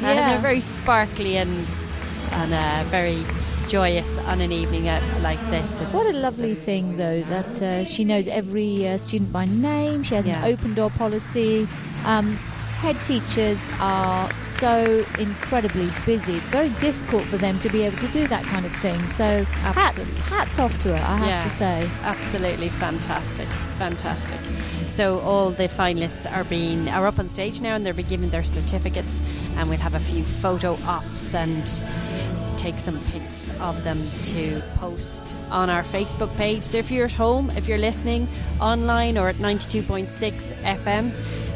Yeah. 0.00 0.10
Uh, 0.10 0.14
they're 0.14 0.38
very 0.40 0.60
sparkly 0.60 1.36
and 1.36 1.66
and 2.32 2.52
uh, 2.52 2.82
very 2.90 3.22
joyous 3.68 4.18
on 4.18 4.40
an 4.40 4.52
evening 4.52 4.86
like 5.22 5.40
this. 5.50 5.80
It's 5.80 5.92
what 5.92 6.14
a 6.14 6.18
lovely 6.18 6.54
thing, 6.54 6.96
though, 6.96 7.22
that 7.22 7.62
uh, 7.62 7.84
she 7.84 8.04
knows 8.04 8.28
every 8.28 8.86
uh, 8.88 8.98
student 8.98 9.32
by 9.32 9.46
name. 9.46 10.02
She 10.02 10.14
has 10.14 10.26
yeah. 10.26 10.44
an 10.44 10.52
open 10.52 10.74
door 10.74 10.90
policy. 10.90 11.66
Um, 12.04 12.36
head 12.84 12.96
teachers 13.04 13.66
are 13.80 14.30
so 14.40 15.06
incredibly 15.18 15.88
busy. 16.04 16.34
It's 16.34 16.48
very 16.48 16.68
difficult 16.80 17.24
for 17.24 17.38
them 17.38 17.58
to 17.60 17.70
be 17.70 17.82
able 17.82 17.96
to 17.96 18.08
do 18.08 18.26
that 18.28 18.44
kind 18.44 18.66
of 18.66 18.74
thing. 18.76 19.00
So 19.08 19.44
hats, 19.44 20.10
hats 20.10 20.58
off 20.58 20.78
to 20.82 20.88
her, 20.88 21.02
I 21.02 21.16
have 21.16 21.26
yeah, 21.26 21.44
to 21.44 21.50
say. 21.50 21.90
Absolutely 22.02 22.68
fantastic, 22.68 23.48
fantastic. 23.78 24.38
So 24.82 25.18
all 25.20 25.50
the 25.50 25.68
finalists 25.68 26.30
are 26.30 26.44
being 26.44 26.88
are 26.90 27.06
up 27.06 27.18
on 27.18 27.30
stage 27.30 27.60
now, 27.60 27.74
and 27.74 27.86
they're 27.86 27.94
being 27.94 28.08
given 28.08 28.30
their 28.30 28.44
certificates, 28.44 29.18
and 29.56 29.70
we'll 29.70 29.78
have 29.78 29.94
a 29.94 30.00
few 30.00 30.22
photo 30.22 30.76
ops 30.84 31.34
and 31.34 31.64
take 32.58 32.78
some 32.78 32.98
pics 33.10 33.43
of 33.60 33.82
them 33.84 34.00
to 34.24 34.60
post 34.76 35.36
on 35.50 35.70
our 35.70 35.82
Facebook 35.82 36.34
page. 36.36 36.62
So 36.62 36.78
if 36.78 36.90
you're 36.90 37.06
at 37.06 37.12
home, 37.12 37.50
if 37.50 37.68
you're 37.68 37.78
listening 37.78 38.28
online 38.60 39.18
or 39.18 39.28
at 39.28 39.36
92.6 39.36 40.06
FM, 40.62 41.12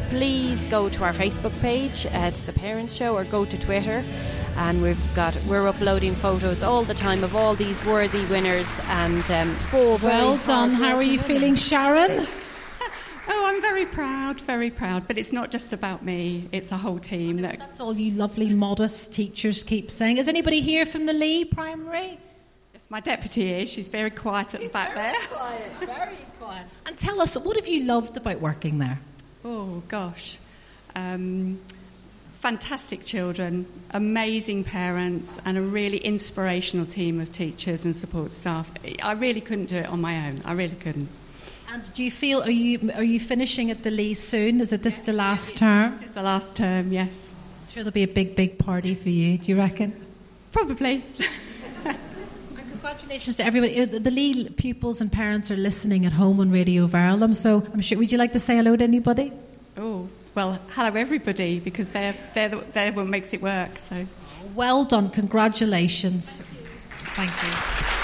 please 0.08 0.64
go 0.64 0.88
to 0.88 1.04
our 1.04 1.12
Facebook 1.12 1.58
page. 1.60 2.06
It's 2.10 2.42
the 2.42 2.52
Parents 2.52 2.94
Show, 2.94 3.16
or 3.16 3.24
go 3.24 3.44
to 3.44 3.58
Twitter. 3.58 4.04
And 4.56 4.82
we've 4.82 5.14
got 5.14 5.38
we're 5.48 5.68
uploading 5.68 6.14
photos 6.16 6.62
all 6.62 6.82
the 6.82 6.94
time 6.94 7.22
of 7.22 7.36
all 7.36 7.54
these 7.54 7.84
worthy 7.84 8.24
winners 8.26 8.68
and 8.84 9.30
um, 9.30 9.54
four. 9.70 9.98
Well 9.98 10.38
done. 10.38 10.72
How 10.72 10.96
are 10.96 11.02
you 11.02 11.18
feeling, 11.18 11.54
Sharon? 11.54 12.26
Oh, 13.30 13.46
I'm 13.46 13.60
very 13.60 13.84
proud, 13.86 14.40
very 14.40 14.70
proud. 14.70 15.06
But 15.06 15.18
it's 15.18 15.32
not 15.32 15.50
just 15.50 15.72
about 15.72 16.04
me, 16.04 16.48
it's 16.52 16.72
a 16.72 16.76
whole 16.78 16.98
team. 16.98 17.42
That... 17.42 17.58
That's 17.58 17.80
all 17.80 17.94
you 17.94 18.12
lovely, 18.12 18.48
modest 18.48 19.12
teachers 19.12 19.62
keep 19.62 19.90
saying. 19.90 20.16
Is 20.16 20.28
anybody 20.28 20.60
here 20.60 20.86
from 20.86 21.06
the 21.06 21.12
Lee 21.12 21.44
Primary? 21.44 22.18
Yes, 22.72 22.86
my 22.88 23.00
deputy 23.00 23.52
is. 23.52 23.68
She's 23.68 23.88
very 23.88 24.10
quiet 24.10 24.54
at 24.54 24.60
She's 24.60 24.70
the 24.70 24.72
back 24.72 24.94
there. 24.94 25.12
very 25.12 25.18
there. 25.18 25.36
quiet, 25.36 25.72
very 25.80 26.26
quiet. 26.40 26.66
And 26.86 26.96
tell 26.96 27.20
us, 27.20 27.36
what 27.36 27.56
have 27.56 27.68
you 27.68 27.84
loved 27.84 28.16
about 28.16 28.40
working 28.40 28.78
there? 28.78 28.98
Oh, 29.44 29.82
gosh. 29.88 30.38
Um, 30.96 31.60
fantastic 32.38 33.04
children, 33.04 33.66
amazing 33.90 34.64
parents, 34.64 35.38
and 35.44 35.58
a 35.58 35.62
really 35.62 35.98
inspirational 35.98 36.86
team 36.86 37.20
of 37.20 37.30
teachers 37.30 37.84
and 37.84 37.94
support 37.94 38.30
staff. 38.30 38.70
I 39.02 39.12
really 39.12 39.40
couldn't 39.40 39.66
do 39.66 39.76
it 39.76 39.86
on 39.86 40.00
my 40.00 40.28
own. 40.28 40.40
I 40.44 40.52
really 40.52 40.76
couldn't. 40.76 41.08
And 41.70 41.92
do 41.94 42.02
you 42.02 42.10
feel 42.10 42.42
are 42.42 42.50
you 42.50 42.90
are 42.94 43.04
you 43.04 43.20
finishing 43.20 43.70
at 43.70 43.82
the 43.82 43.90
Lee 43.90 44.14
soon? 44.14 44.60
Is 44.60 44.72
it 44.72 44.82
this 44.82 45.00
the 45.00 45.12
last 45.12 45.58
term? 45.58 45.92
This 45.92 46.02
is 46.02 46.10
the 46.12 46.22
last 46.22 46.56
term. 46.56 46.90
Yes. 46.90 47.34
I'm 47.34 47.72
sure 47.72 47.82
there'll 47.82 47.92
be 47.92 48.04
a 48.04 48.08
big 48.08 48.34
big 48.34 48.58
party 48.58 48.94
for 48.94 49.10
you. 49.10 49.36
Do 49.36 49.52
you 49.52 49.58
reckon? 49.58 49.92
Probably. 50.50 51.04
and 51.84 52.70
congratulations 52.70 53.36
to 53.36 53.44
everybody. 53.44 53.82
Uh, 53.82 53.86
the 53.86 54.10
Lee 54.10 54.48
pupils 54.48 55.02
and 55.02 55.12
parents 55.12 55.50
are 55.50 55.56
listening 55.56 56.06
at 56.06 56.12
home 56.12 56.40
on 56.40 56.50
Radio 56.50 56.86
Verulam. 56.86 57.36
So 57.36 57.66
I'm 57.72 57.82
sure. 57.82 57.98
Would 57.98 58.12
you 58.12 58.18
like 58.18 58.32
to 58.32 58.40
say 58.40 58.56
hello 58.56 58.74
to 58.74 58.84
anybody? 58.84 59.30
Oh 59.76 60.08
well, 60.34 60.58
hello 60.70 60.98
everybody 60.98 61.60
because 61.60 61.90
they're 61.90 62.14
they're 62.32 62.48
the, 62.48 62.64
they're 62.72 62.92
what 62.92 63.08
makes 63.08 63.34
it 63.34 63.42
work. 63.42 63.78
So. 63.78 64.06
Well 64.54 64.84
done. 64.84 65.10
Congratulations. 65.10 66.40
Thank 67.14 67.30
you. 67.42 67.97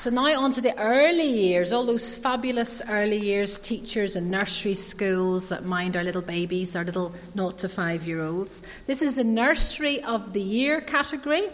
So 0.00 0.08
now 0.08 0.42
on 0.42 0.50
to 0.52 0.62
the 0.62 0.74
early 0.78 1.28
years, 1.28 1.74
all 1.74 1.84
those 1.84 2.14
fabulous 2.14 2.80
early 2.88 3.18
years 3.18 3.58
teachers 3.58 4.16
and 4.16 4.30
nursery 4.30 4.72
schools 4.72 5.50
that 5.50 5.66
mind 5.66 5.94
our 5.94 6.02
little 6.02 6.22
babies, 6.22 6.74
our 6.74 6.86
little 6.86 7.12
naught 7.34 7.58
to 7.58 7.68
five 7.68 8.06
year 8.06 8.22
olds. 8.22 8.62
This 8.86 9.02
is 9.02 9.16
the 9.16 9.24
Nursery 9.24 10.02
of 10.02 10.32
the 10.32 10.40
Year 10.40 10.80
category. 10.80 11.50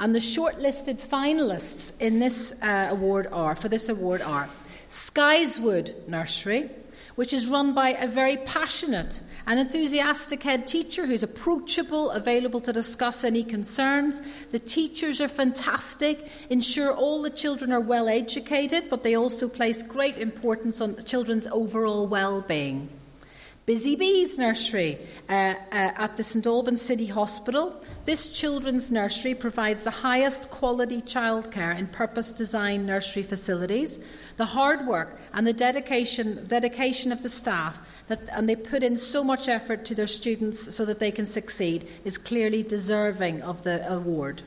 And 0.00 0.12
the 0.12 0.18
shortlisted 0.18 1.00
finalists 1.00 1.92
in 2.00 2.18
this 2.18 2.60
uh, 2.60 2.88
award 2.90 3.28
are, 3.30 3.54
for 3.54 3.68
this 3.68 3.88
award 3.88 4.20
are 4.20 4.48
Skyswood 4.90 6.08
Nursery, 6.08 6.68
which 7.14 7.32
is 7.32 7.46
run 7.46 7.72
by 7.72 7.90
a 7.90 8.08
very 8.08 8.38
passionate 8.38 9.20
and 9.46 9.60
enthusiastic 9.60 10.42
head 10.42 10.66
teacher 10.66 11.06
who's 11.06 11.22
approachable, 11.22 12.10
available 12.10 12.60
to 12.60 12.72
discuss 12.72 13.22
any 13.22 13.44
concerns. 13.44 14.20
The 14.50 14.58
teachers 14.58 15.20
are 15.20 15.28
fantastic, 15.28 16.28
ensure 16.50 16.92
all 16.92 17.22
the 17.22 17.30
children 17.30 17.72
are 17.72 17.80
well 17.80 18.08
educated, 18.08 18.90
but 18.90 19.02
they 19.02 19.14
also 19.14 19.48
place 19.48 19.82
great 19.82 20.18
importance 20.18 20.80
on 20.80 21.02
children's 21.04 21.46
overall 21.46 22.06
well 22.08 22.40
being. 22.40 22.88
Busy 23.66 23.96
Bees 23.96 24.38
Nursery 24.38 24.96
uh, 25.28 25.32
uh, 25.32 25.54
at 25.72 26.16
the 26.16 26.22
St 26.22 26.46
Albans 26.46 26.80
City 26.80 27.06
Hospital. 27.06 27.82
This 28.04 28.28
children's 28.28 28.92
nursery 28.92 29.34
provides 29.34 29.82
the 29.82 29.90
highest 29.90 30.50
quality 30.50 31.02
childcare 31.02 31.76
in 31.76 31.88
purpose 31.88 32.30
designed 32.30 32.86
nursery 32.86 33.24
facilities. 33.24 33.98
The 34.36 34.44
hard 34.44 34.86
work 34.86 35.18
and 35.34 35.44
the 35.44 35.52
dedication, 35.52 36.46
dedication 36.46 37.10
of 37.10 37.24
the 37.24 37.28
staff, 37.28 37.80
that, 38.08 38.28
and 38.32 38.48
they 38.48 38.56
put 38.56 38.82
in 38.82 38.96
so 38.96 39.24
much 39.24 39.48
effort 39.48 39.84
to 39.86 39.94
their 39.94 40.06
students 40.06 40.74
so 40.74 40.84
that 40.84 40.98
they 40.98 41.10
can 41.10 41.26
succeed, 41.26 41.86
is 42.04 42.18
clearly 42.18 42.62
deserving 42.62 43.42
of 43.42 43.62
the 43.62 43.90
award. 43.90 44.42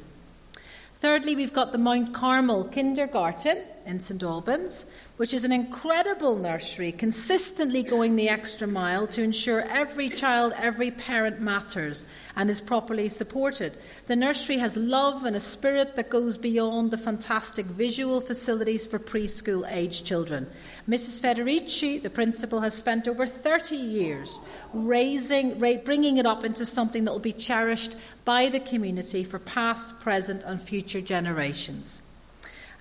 Thirdly, 0.96 1.36
we've 1.36 1.54
got 1.54 1.72
the 1.72 1.78
Mount 1.78 2.14
Carmel 2.14 2.66
Kindergarten 2.66 3.60
in 3.86 4.00
St 4.00 4.24
Albans 4.24 4.86
which 5.20 5.34
is 5.34 5.44
an 5.44 5.52
incredible 5.52 6.38
nursery, 6.38 6.94
consistently 6.94 7.84
going 7.84 8.16
the 8.16 8.30
extra 8.30 8.66
mile 8.66 9.06
to 9.06 9.22
ensure 9.22 9.60
every 9.64 10.08
child, 10.08 10.54
every 10.56 10.92
parent 10.92 11.42
matters 11.42 12.06
and 12.38 12.50
is 12.50 12.62
properly 12.62 13.10
supported. 13.10 13.76
The 14.06 14.16
nursery 14.16 14.60
has 14.60 14.78
love 14.78 15.26
and 15.26 15.36
a 15.36 15.40
spirit 15.42 15.98
that 15.98 16.10
goes 16.10 16.38
beyond 16.38 16.92
the 16.92 16.98
fantastic 16.98 17.66
visual 17.66 18.22
facilities 18.22 18.88
for 18.88 18.98
preschool 18.98 19.70
age 19.70 20.06
children. 20.06 20.48
Mrs. 20.88 21.20
Federici, 21.20 22.02
the 22.02 22.10
principal, 22.10 22.62
has 22.62 22.74
spent 22.74 23.06
over 23.06 23.28
30 23.28 23.76
years 23.76 24.40
raising, 24.74 25.60
bringing 25.84 26.16
it 26.16 26.26
up 26.26 26.46
into 26.46 26.66
something 26.66 27.04
that 27.04 27.12
will 27.12 27.20
be 27.20 27.34
cherished 27.34 27.98
by 28.24 28.48
the 28.48 28.62
community 28.62 29.26
for 29.26 29.38
past, 29.38 30.00
present, 30.00 30.44
and 30.44 30.62
future 30.62 31.02
generations. 31.02 32.02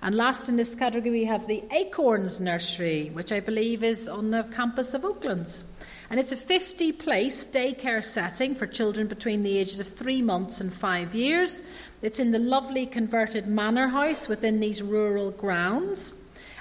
And 0.01 0.15
last 0.15 0.47
in 0.47 0.55
this 0.55 0.75
category, 0.75 1.11
we 1.11 1.25
have 1.25 1.45
the 1.45 1.63
Acorns 1.71 2.39
Nursery, 2.39 3.09
which 3.09 3.33
I 3.33 3.41
believe 3.41 3.83
is 3.83 4.07
on 4.07 4.31
the 4.31 4.43
campus 4.43 4.93
of 4.93 5.03
Oaklands. 5.03 5.63
And 6.09 6.19
it's 6.19 6.31
a 6.31 6.37
50 6.37 6.93
place 6.93 7.45
daycare 7.45 8.03
setting 8.03 8.55
for 8.55 8.65
children 8.65 9.07
between 9.07 9.43
the 9.43 9.57
ages 9.57 9.79
of 9.79 9.87
three 9.87 10.21
months 10.21 10.61
and 10.61 10.73
five 10.73 11.13
years. 11.13 11.63
It's 12.01 12.19
in 12.19 12.31
the 12.31 12.39
lovely 12.39 12.85
converted 12.85 13.45
manor 13.45 13.89
house 13.89 14.29
within 14.29 14.61
these 14.61 14.81
rural 14.81 15.31
grounds. 15.31 16.13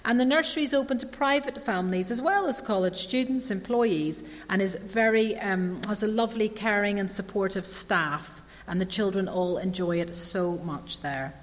And 0.05 0.19
the 0.19 0.24
nursery 0.24 0.65
is 0.65 0.74
open 0.74 0.98
to 0.98 1.06
private 1.06 1.65
families 1.65 2.10
as 2.10 2.20
well 2.20 2.47
as 2.47 2.60
college 2.60 2.97
students, 2.97 3.51
employees, 3.51 4.24
and 4.48 4.60
is 4.60 4.74
very, 4.74 5.39
um, 5.39 5.81
has 5.86 6.02
a 6.02 6.09
lovely, 6.09 6.48
caring, 6.48 6.98
and 6.98 7.10
supportive 7.10 7.66
staff. 7.66 8.43
And 8.66 8.81
the 8.81 8.86
children 8.86 9.28
all 9.28 9.59
enjoy 9.59 10.01
it 10.01 10.15
so 10.15 10.59
much 10.59 11.01
there. 11.01 11.35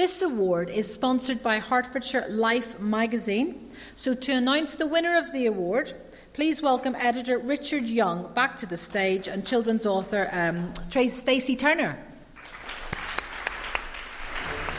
This 0.00 0.22
award 0.22 0.70
is 0.70 0.90
sponsored 0.90 1.42
by 1.42 1.58
Hertfordshire 1.58 2.24
Life 2.30 2.80
magazine. 2.80 3.70
So, 3.94 4.14
to 4.14 4.32
announce 4.32 4.76
the 4.76 4.86
winner 4.86 5.18
of 5.18 5.30
the 5.30 5.44
award, 5.44 5.92
please 6.32 6.62
welcome 6.62 6.94
editor 6.94 7.36
Richard 7.36 7.84
Young 7.84 8.32
back 8.32 8.56
to 8.56 8.66
the 8.66 8.78
stage 8.78 9.28
and 9.28 9.46
children's 9.46 9.84
author 9.84 10.30
um, 10.32 10.72
Stacey 10.88 11.54
Turner. 11.54 12.02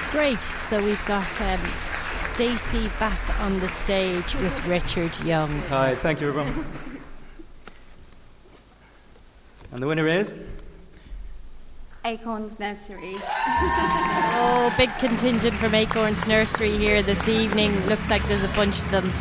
Great. 0.09 0.41
So, 0.41 0.83
we've 0.83 1.05
got 1.05 1.39
um, 1.39 1.61
Stacey 2.17 2.89
back 2.99 3.41
on 3.41 3.59
the 3.59 3.69
stage 3.69 4.33
with 4.37 4.65
Richard 4.65 5.15
Young. 5.19 5.51
Hi, 5.69 5.93
thank 5.93 6.19
you, 6.19 6.29
everyone. 6.29 6.65
and 9.71 9.83
the 9.83 9.85
winner 9.85 10.07
is? 10.07 10.33
Acorns 12.03 12.57
Nursery. 12.59 13.15
oh, 13.17 14.73
big 14.77 14.89
contingent 14.97 15.53
from 15.55 15.75
Acorns 15.75 16.25
Nursery 16.25 16.75
here 16.77 17.03
this 17.03 17.27
evening. 17.27 17.73
Looks 17.85 18.09
like 18.09 18.27
there's 18.27 18.43
a 18.43 18.53
bunch 18.55 18.79
of 18.81 18.89
them, 18.91 19.11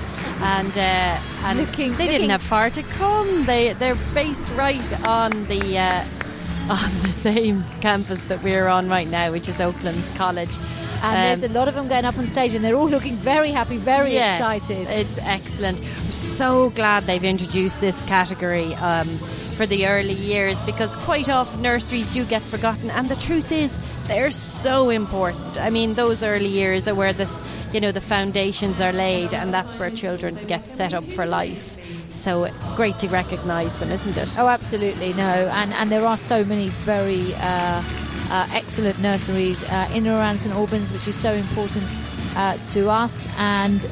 and 0.43 0.78
uh, 0.78 1.20
and 1.44 1.59
looking, 1.59 1.93
they 1.93 2.05
looking. 2.05 2.07
didn't 2.07 2.31
have 2.31 2.43
far 2.43 2.70
to 2.70 2.82
come. 2.82 3.44
They 3.44 3.74
they're 3.74 3.98
based 4.15 4.48
right 4.52 5.07
on 5.07 5.31
the 5.44 5.78
uh, 5.78 6.05
on 6.70 7.02
the 7.02 7.12
same 7.12 7.65
campus 7.81 8.23
that 8.28 8.43
we're 8.43 8.69
on 8.69 8.89
right 8.89 9.09
now, 9.09 9.31
which 9.31 9.48
is 9.48 9.61
Oaklands 9.61 10.11
College. 10.12 10.55
And 11.02 11.16
um, 11.16 11.40
there's 11.40 11.51
a 11.51 11.55
lot 11.55 11.69
of 11.69 11.74
them 11.74 11.89
going 11.89 12.05
up 12.05 12.16
on 12.16 12.27
stage, 12.27 12.55
and 12.55 12.65
they're 12.65 12.77
all 12.77 12.89
looking 12.89 13.16
very 13.16 13.51
happy, 13.51 13.77
very 13.77 14.12
yes, 14.12 14.39
excited. 14.39 14.89
It's 14.89 15.19
excellent. 15.19 15.78
We're 15.78 16.11
so 16.12 16.70
glad 16.70 17.05
they've 17.05 17.24
introduced 17.24 17.81
this 17.81 18.02
category. 18.05 18.74
Um, 18.77 19.19
for 19.51 19.66
the 19.66 19.86
early 19.86 20.14
years 20.14 20.59
because 20.66 20.94
quite 20.97 21.28
often 21.28 21.62
nurseries 21.62 22.12
do 22.12 22.24
get 22.24 22.43
forgotten 22.43 22.90
and 22.90 23.09
the 23.09 23.16
truth 23.16 23.52
is 23.52 23.70
they're 24.09 24.31
so 24.31 24.90
important. 24.90 25.60
I 25.60 25.70
mean 25.70 25.94
those 25.94 26.22
early 26.22 26.48
years 26.48 26.89
are 26.89 26.94
where 26.94 27.12
this 27.12 27.39
you 27.72 27.81
know 27.81 27.93
the 27.93 28.01
foundations 28.01 28.81
are 28.81 28.93
laid 28.93 29.35
and 29.35 29.52
that's 29.52 29.77
where 29.77 29.90
children 29.90 30.39
get 30.47 30.66
set 30.68 30.94
up 30.94 31.05
for 31.05 31.27
life. 31.27 31.77
So 32.10 32.48
great 32.77 32.98
to 32.98 33.09
recognise 33.09 33.77
them, 33.78 33.90
isn't 33.90 34.16
it? 34.16 34.35
Oh, 34.36 34.48
absolutely, 34.48 35.12
no. 35.14 35.51
And 35.55 35.72
and 35.72 35.90
there 35.90 36.05
are 36.05 36.16
so 36.16 36.44
many 36.44 36.68
very 36.68 37.35
uh, 37.36 37.82
uh, 38.31 38.47
excellent 38.52 38.98
nurseries 39.01 39.62
uh, 39.64 39.89
in 39.90 40.06
and 40.06 40.16
around 40.16 40.39
St 40.39 40.55
Albans, 40.55 40.93
which 40.93 41.09
is 41.09 41.16
so 41.16 41.32
important 41.32 41.85
uh, 42.36 42.56
to 42.72 42.90
us. 42.90 43.28
And 43.39 43.89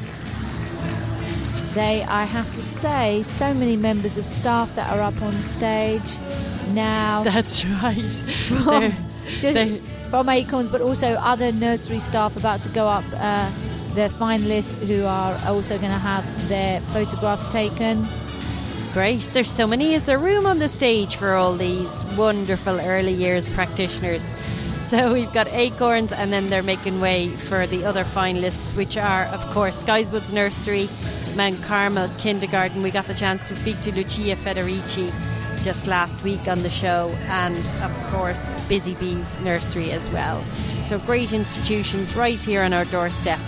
they, 1.73 2.03
I 2.03 2.23
have 2.23 2.53
to 2.55 2.61
say, 2.61 3.23
so 3.23 3.53
many 3.53 3.75
members 3.75 4.17
of 4.17 4.25
staff 4.25 4.75
that 4.75 4.91
are 4.91 5.01
up 5.01 5.21
on 5.21 5.33
stage 5.41 6.17
now. 6.69 7.23
That's 7.25 7.65
right. 7.65 8.11
From, 8.47 8.93
just 9.39 9.81
from 10.09 10.29
Acorns, 10.29 10.69
but 10.69 10.81
also 10.81 11.13
other 11.13 11.51
nursery 11.51 11.99
staff 11.99 12.35
about 12.35 12.61
to 12.61 12.69
go 12.69 12.87
up. 12.87 13.05
Uh, 13.13 13.51
the 13.95 14.07
finalists 14.07 14.85
who 14.87 15.03
are 15.05 15.33
also 15.47 15.77
going 15.77 15.91
to 15.91 15.97
have 15.97 16.23
their 16.47 16.79
photographs 16.79 17.51
taken. 17.51 18.05
Great. 18.93 19.21
There's 19.33 19.51
so 19.51 19.67
many. 19.67 19.93
Is 19.93 20.03
there 20.03 20.17
room 20.17 20.45
on 20.45 20.59
the 20.59 20.69
stage 20.69 21.15
for 21.15 21.33
all 21.33 21.55
these 21.55 21.91
wonderful 22.15 22.79
early 22.79 23.13
years 23.13 23.49
practitioners? 23.49 24.23
So 24.89 25.13
we've 25.13 25.31
got 25.31 25.47
Acorns, 25.49 26.11
and 26.11 26.33
then 26.33 26.49
they're 26.49 26.63
making 26.63 26.99
way 26.99 27.29
for 27.29 27.67
the 27.67 27.85
other 27.85 28.03
finalists, 28.03 28.75
which 28.75 28.97
are, 28.97 29.25
of 29.25 29.39
course, 29.51 29.83
Skyswoods 29.83 30.33
Nursery, 30.33 30.89
Mount 31.35 31.61
Carmel 31.61 32.09
Kindergarten. 32.17 32.81
We 32.81 32.89
got 32.89 33.05
the 33.05 33.13
chance 33.13 33.43
to 33.45 33.55
speak 33.55 33.79
to 33.81 33.93
Lucia 33.93 34.35
Federici 34.35 35.13
just 35.63 35.85
last 35.85 36.23
week 36.23 36.47
on 36.47 36.63
the 36.63 36.71
show, 36.71 37.15
and 37.27 37.55
of 37.83 37.95
course, 38.11 38.39
Busy 38.67 38.95
Bees 38.95 39.39
Nursery 39.41 39.91
as 39.91 40.09
well. 40.09 40.43
So, 40.85 40.97
great 40.97 41.33
institutions 41.33 42.15
right 42.15 42.39
here 42.39 42.63
on 42.63 42.73
our 42.73 42.85
doorstep. 42.85 43.39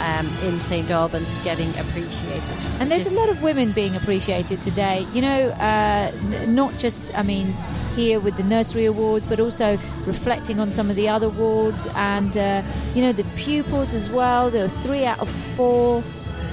Um, 0.00 0.26
in 0.44 0.58
St 0.60 0.90
Albans 0.90 1.36
getting 1.44 1.68
appreciated. 1.78 2.56
And 2.80 2.90
there's 2.90 3.06
a 3.06 3.10
lot 3.10 3.28
of 3.28 3.42
women 3.42 3.72
being 3.72 3.94
appreciated 3.94 4.62
today. 4.62 5.06
You 5.12 5.20
know, 5.20 5.48
uh, 5.50 6.10
n- 6.32 6.54
not 6.54 6.72
just, 6.78 7.14
I 7.18 7.22
mean, 7.22 7.52
here 7.94 8.20
with 8.20 8.36
the 8.36 8.42
nursery 8.44 8.84
awards, 8.84 9.26
but 9.26 9.40
also 9.40 9.76
reflecting 10.06 10.60
on 10.60 10.72
some 10.72 10.90
of 10.90 10.96
the 10.96 11.08
other 11.08 11.26
awards 11.26 11.86
and, 11.96 12.36
uh, 12.36 12.62
you 12.94 13.02
know, 13.02 13.12
the 13.12 13.24
pupils 13.36 13.94
as 13.94 14.08
well. 14.10 14.50
There 14.50 14.62
were 14.62 14.68
three 14.68 15.04
out 15.04 15.20
of 15.20 15.28
four 15.28 16.02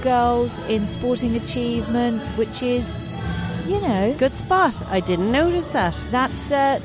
girls 0.02 0.58
in 0.68 0.86
sporting 0.86 1.36
achievement, 1.36 2.20
which 2.36 2.62
is, 2.62 2.86
you 3.66 3.80
know, 3.80 4.14
good 4.18 4.36
spot. 4.36 4.74
I 4.88 5.00
didn't 5.00 5.32
notice 5.32 5.70
that. 5.70 6.00
That's. 6.10 6.52
Uh, 6.52 6.80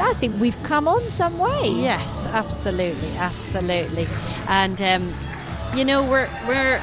I 0.00 0.14
think 0.14 0.40
we've 0.40 0.60
come 0.62 0.88
on 0.88 1.06
some 1.08 1.38
way. 1.38 1.68
Yes, 1.68 2.26
absolutely, 2.28 3.10
absolutely, 3.18 4.08
and 4.48 4.80
um, 4.80 5.12
you 5.76 5.84
know 5.84 6.02
we're 6.02 6.30
we're 6.48 6.80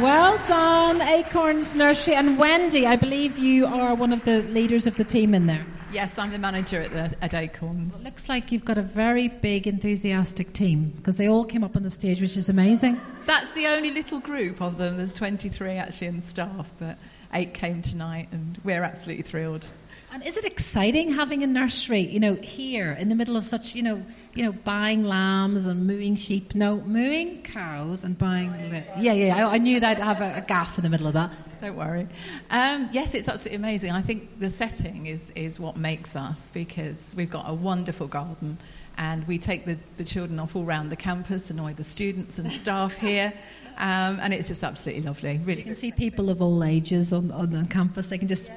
well 0.00 0.38
done, 0.46 1.00
Acorns 1.00 1.74
Nursery. 1.74 2.14
And 2.14 2.38
Wendy, 2.38 2.86
I 2.86 2.96
believe 2.96 3.38
you 3.38 3.66
are 3.66 3.94
one 3.94 4.12
of 4.12 4.24
the 4.24 4.42
leaders 4.42 4.86
of 4.86 4.96
the 4.96 5.04
team 5.04 5.34
in 5.34 5.46
there. 5.46 5.64
Yes, 5.92 6.16
I'm 6.18 6.30
the 6.30 6.38
manager 6.38 6.80
at, 6.80 6.92
the, 6.92 7.24
at 7.24 7.34
Acorns. 7.34 7.94
Well, 7.94 8.04
looks 8.04 8.28
like 8.28 8.52
you've 8.52 8.64
got 8.64 8.78
a 8.78 8.82
very 8.82 9.26
big, 9.26 9.66
enthusiastic 9.66 10.52
team 10.52 10.92
because 10.96 11.16
they 11.16 11.28
all 11.28 11.44
came 11.44 11.64
up 11.64 11.74
on 11.74 11.82
the 11.82 11.90
stage, 11.90 12.20
which 12.20 12.36
is 12.36 12.48
amazing. 12.48 13.00
That's 13.26 13.52
the 13.54 13.66
only 13.66 13.90
little 13.90 14.20
group 14.20 14.62
of 14.62 14.78
them. 14.78 14.96
There's 14.96 15.12
23 15.12 15.70
actually 15.72 16.06
in 16.06 16.22
staff, 16.22 16.70
but 16.78 16.96
eight 17.34 17.54
came 17.54 17.82
tonight, 17.82 18.28
and 18.30 18.60
we're 18.62 18.84
absolutely 18.84 19.24
thrilled. 19.24 19.66
And 20.12 20.24
is 20.24 20.36
it 20.36 20.44
exciting 20.44 21.12
having 21.12 21.42
a 21.42 21.46
nursery, 21.46 22.00
you 22.02 22.20
know, 22.20 22.36
here 22.36 22.92
in 22.92 23.08
the 23.08 23.16
middle 23.16 23.36
of 23.36 23.44
such, 23.44 23.74
you 23.74 23.82
know, 23.82 24.04
you 24.34 24.44
know, 24.44 24.52
buying 24.52 25.04
lambs 25.04 25.66
and 25.66 25.86
mooing 25.86 26.16
sheep? 26.16 26.54
No, 26.54 26.80
mooing 26.82 27.42
cows 27.42 28.04
and 28.04 28.16
buying. 28.16 28.52
Li- 28.70 28.84
yeah, 28.98 29.12
yeah. 29.12 29.48
I, 29.48 29.54
I 29.54 29.58
knew 29.58 29.80
that 29.80 29.98
I'd 29.98 30.02
have 30.02 30.20
a, 30.20 30.38
a 30.38 30.40
gaff 30.40 30.78
in 30.78 30.84
the 30.84 30.90
middle 30.90 31.06
of 31.06 31.14
that. 31.14 31.30
Don't 31.60 31.76
worry. 31.76 32.08
Um, 32.50 32.88
yes, 32.90 33.14
it's 33.14 33.28
absolutely 33.28 33.56
amazing. 33.56 33.90
I 33.90 34.00
think 34.00 34.38
the 34.38 34.48
setting 34.48 35.06
is, 35.06 35.30
is 35.32 35.60
what 35.60 35.76
makes 35.76 36.16
us 36.16 36.50
because 36.50 37.14
we've 37.16 37.28
got 37.28 37.44
a 37.48 37.54
wonderful 37.54 38.06
garden 38.06 38.56
and 38.96 39.26
we 39.26 39.38
take 39.38 39.66
the, 39.66 39.76
the 39.96 40.04
children 40.04 40.38
off 40.38 40.56
all 40.56 40.64
around 40.64 40.88
the 40.88 40.96
campus, 40.96 41.50
annoy 41.50 41.74
the 41.74 41.84
students 41.84 42.38
and 42.38 42.52
staff 42.52 42.96
here, 42.96 43.32
um, 43.78 44.18
and 44.20 44.32
it's 44.32 44.48
just 44.48 44.62
absolutely 44.62 45.02
lovely. 45.02 45.38
Really, 45.38 45.60
you 45.60 45.64
can 45.64 45.74
see 45.74 45.92
people 45.92 46.30
of 46.30 46.40
all 46.40 46.64
ages 46.64 47.12
on, 47.12 47.30
on 47.30 47.50
the 47.50 47.66
campus. 47.68 48.08
They 48.08 48.18
can 48.18 48.28
just 48.28 48.50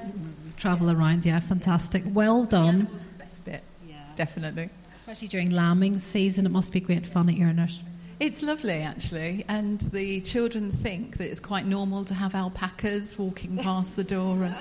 travel 0.56 0.90
around. 0.90 1.24
Yeah, 1.24 1.40
fantastic. 1.40 2.02
Well 2.06 2.44
done. 2.44 2.88
Best 3.18 3.44
bit. 3.44 3.62
Yeah, 3.86 3.96
definitely. 4.16 4.70
Especially 5.04 5.28
during 5.28 5.50
lambing 5.50 5.98
season, 5.98 6.46
it 6.46 6.48
must 6.48 6.72
be 6.72 6.80
great 6.80 7.04
fun 7.04 7.28
at 7.28 7.34
your 7.34 7.52
nursery. 7.52 7.84
It's 8.20 8.42
lovely, 8.42 8.80
actually, 8.80 9.44
and 9.48 9.78
the 9.92 10.22
children 10.22 10.72
think 10.72 11.18
that 11.18 11.30
it's 11.30 11.40
quite 11.40 11.66
normal 11.66 12.06
to 12.06 12.14
have 12.14 12.34
alpacas 12.34 13.18
walking 13.18 13.58
past 13.58 13.96
the 13.96 14.04
door. 14.04 14.42
And, 14.42 14.56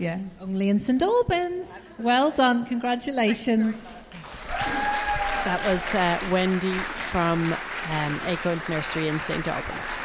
yeah, 0.00 0.18
only 0.40 0.68
in 0.68 0.80
St 0.80 1.00
Albans. 1.00 1.76
Well 2.00 2.32
done, 2.32 2.66
congratulations. 2.66 3.92
That 5.44 5.62
was 5.64 5.94
uh, 5.94 6.18
Wendy 6.32 6.76
from 7.12 7.54
um, 7.92 8.20
Acorns 8.26 8.68
Nursery 8.68 9.06
in 9.06 9.20
St 9.20 9.46
Albans. 9.46 10.03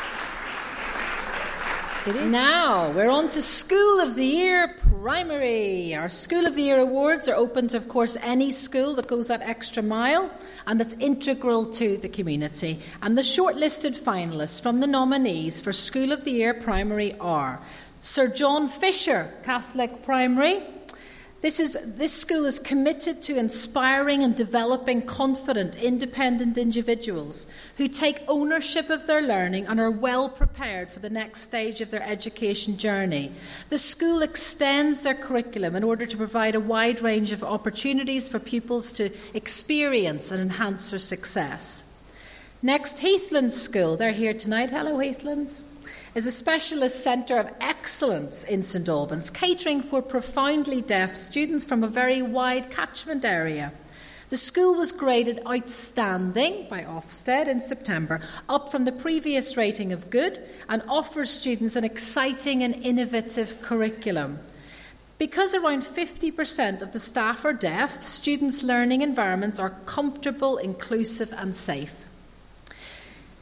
It 2.08 2.16
is. 2.16 2.32
Now, 2.32 2.92
we're 2.92 3.10
on 3.10 3.28
to 3.28 3.42
School 3.42 4.00
of 4.00 4.16
the 4.16 4.26
Year 4.26 4.74
Primary. 5.02 5.94
Our 5.94 6.08
School 6.08 6.48
of 6.48 6.56
the 6.56 6.62
Year 6.62 6.80
awards 6.80 7.28
are 7.28 7.36
open 7.36 7.68
to, 7.68 7.78
of 7.78 7.90
course, 7.90 8.16
any 8.22 8.52
school 8.52 8.96
that 8.96 9.08
goes 9.08 9.28
that 9.28 9.42
extra 9.42 9.84
mile 9.84 10.32
and 10.66 10.80
that's 10.80 10.94
integral 10.94 11.66
to 11.74 11.98
the 11.98 12.08
community. 12.08 12.80
And 13.02 13.18
the 13.18 13.22
shortlisted 13.22 14.00
finalists 14.02 14.62
from 14.62 14.80
the 14.80 14.88
nominees 14.88 15.60
for 15.60 15.74
School 15.74 16.14
of 16.14 16.24
the 16.24 16.32
Year 16.32 16.54
Primary 16.54 17.16
are 17.20 17.60
Sir 18.02 18.30
John 18.30 18.70
Fisher, 18.70 19.34
Catholic 19.44 20.02
Primary, 20.02 20.64
this, 21.42 21.60
is, 21.62 21.78
this 21.86 22.12
school 22.12 22.46
is 22.46 22.60
committed 22.60 23.22
to 23.24 23.38
inspiring 23.38 24.24
and 24.24 24.36
developing 24.36 25.02
confident, 25.02 25.76
independent 25.76 26.58
individuals 26.58 27.48
who 27.78 27.88
take 27.88 28.24
ownership 28.28 28.90
of 28.90 29.08
their 29.08 29.22
learning 29.22 29.66
and 29.68 29.80
are 29.80 29.92
well 29.92 30.28
prepared 30.28 30.92
for 30.92 31.00
the 31.00 31.10
next 31.10 31.42
stage 31.42 31.80
of 31.80 31.92
their 31.92 32.04
education 32.04 32.78
journey. 32.78 33.32
The 33.70 33.78
school 33.78 34.22
extends 34.22 35.04
their 35.04 35.16
curriculum 35.16 35.78
in 35.78 35.84
order 35.84 36.06
to 36.06 36.18
provide 36.18 36.56
a 36.56 36.60
wide 36.60 37.02
range 37.02 37.32
of 37.32 37.42
opportunities 37.42 38.28
for 38.28 38.40
pupils 38.40 38.92
to 38.94 39.10
experience 39.34 40.32
and 40.32 40.42
enhance 40.42 40.90
their 40.90 41.00
success. 41.00 41.86
Next, 42.62 43.00
Heathlands 43.00 43.60
School. 43.60 43.96
They're 43.96 44.12
here 44.12 44.34
tonight. 44.34 44.72
Hello, 44.72 45.00
Heathlands 45.00 45.62
is 46.16 46.26
a 46.26 46.32
specialist 46.32 47.04
centre 47.04 47.38
of 47.38 47.52
excellence 47.62 48.44
in 48.44 48.64
St 48.64 48.90
Albans, 48.90 49.30
catering 49.30 49.82
for 49.82 50.02
profoundly 50.02 50.82
deaf 50.82 51.16
students 51.16 51.66
from 51.66 51.84
a 51.84 51.88
very 51.88 52.22
wide 52.22 52.72
catchment 52.72 53.24
area. 53.24 53.72
The 54.30 54.38
school 54.38 54.76
was 54.76 54.92
graded 54.92 55.42
outstanding 55.48 56.68
by 56.70 56.84
Ofsted 56.84 57.48
in 57.48 57.62
September, 57.62 58.22
up 58.48 58.70
from 58.70 58.86
the 58.86 58.92
previous 58.92 59.58
rating 59.58 59.92
of 59.92 60.10
good, 60.10 60.40
and 60.68 60.84
offers 60.88 61.32
students 61.32 61.76
an 61.76 61.84
exciting 61.84 62.62
and 62.62 62.76
innovative 62.76 63.62
curriculum. 63.62 64.40
Because 65.18 65.54
around 65.54 65.84
50% 65.84 66.82
of 66.82 66.92
the 66.92 67.00
staff 67.00 67.44
are 67.44 67.54
deaf, 67.54 68.08
students' 68.08 68.64
learning 68.64 69.02
environments 69.02 69.60
are 69.60 69.76
comfortable, 69.86 70.58
inclusive, 70.58 71.34
and 71.36 71.56
safe. 71.56 72.06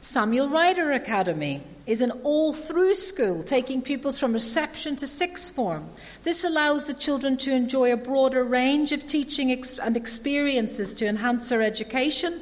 Samuel 0.08 0.48
Ryder 0.48 0.92
Academy 0.92 1.60
is 1.86 2.00
an 2.00 2.12
all 2.24 2.54
through 2.54 2.94
school, 2.94 3.42
taking 3.42 3.82
pupils 3.82 4.18
from 4.18 4.32
reception 4.32 4.96
to 4.96 5.06
sixth 5.06 5.54
form. 5.54 5.86
This 6.22 6.44
allows 6.44 6.86
the 6.86 6.94
children 6.94 7.36
to 7.36 7.52
enjoy 7.52 7.92
a 7.92 7.98
broader 7.98 8.42
range 8.42 8.92
of 8.92 9.06
teaching 9.06 9.52
ex- 9.52 9.78
and 9.78 9.98
experiences 9.98 10.94
to 10.94 11.06
enhance 11.06 11.50
their 11.50 11.60
education. 11.60 12.40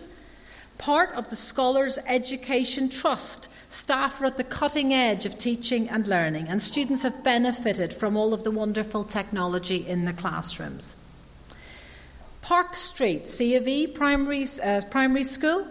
Part 0.79 1.13
of 1.17 1.29
the 1.29 1.35
Scholars 1.35 1.99
Education 2.07 2.89
Trust, 2.89 3.49
staff 3.69 4.21
are 4.21 4.27
at 4.27 4.37
the 4.37 4.45
cutting 4.45 4.95
edge 4.95 5.27
of 5.27 5.37
teaching 5.37 5.89
and 5.89 6.07
learning, 6.07 6.47
and 6.47 6.63
students 6.63 7.03
have 7.03 7.25
benefited 7.25 7.93
from 7.93 8.17
all 8.17 8.33
of 8.33 8.45
the 8.45 8.53
wonderful 8.53 9.03
technology 9.03 9.85
in 9.85 10.05
the 10.05 10.13
classrooms. 10.13 10.95
Park 12.43 12.77
Street, 12.77 13.27
C 13.27 13.57
of 13.57 13.67
E 13.67 13.89
Primary, 13.89 14.47
uh, 14.63 14.83
primary 14.83 15.25
School, 15.25 15.67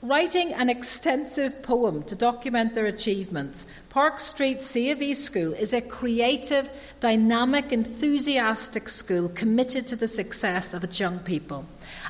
Writing 0.00 0.52
an 0.52 0.70
extensive 0.70 1.60
poem 1.60 2.04
to 2.04 2.14
document 2.14 2.72
their 2.72 2.86
achievements, 2.86 3.66
Park 3.88 4.20
Street 4.20 4.62
C 4.62 4.92
of 4.92 5.02
E 5.02 5.12
School 5.12 5.52
is 5.54 5.72
a 5.72 5.80
creative, 5.80 6.70
dynamic, 7.00 7.72
enthusiastic 7.72 8.88
school 8.88 9.28
committed 9.28 9.88
to 9.88 9.96
the 9.96 10.06
success 10.06 10.72
of 10.72 10.84
its 10.84 11.00
young 11.00 11.18
people. 11.18 11.66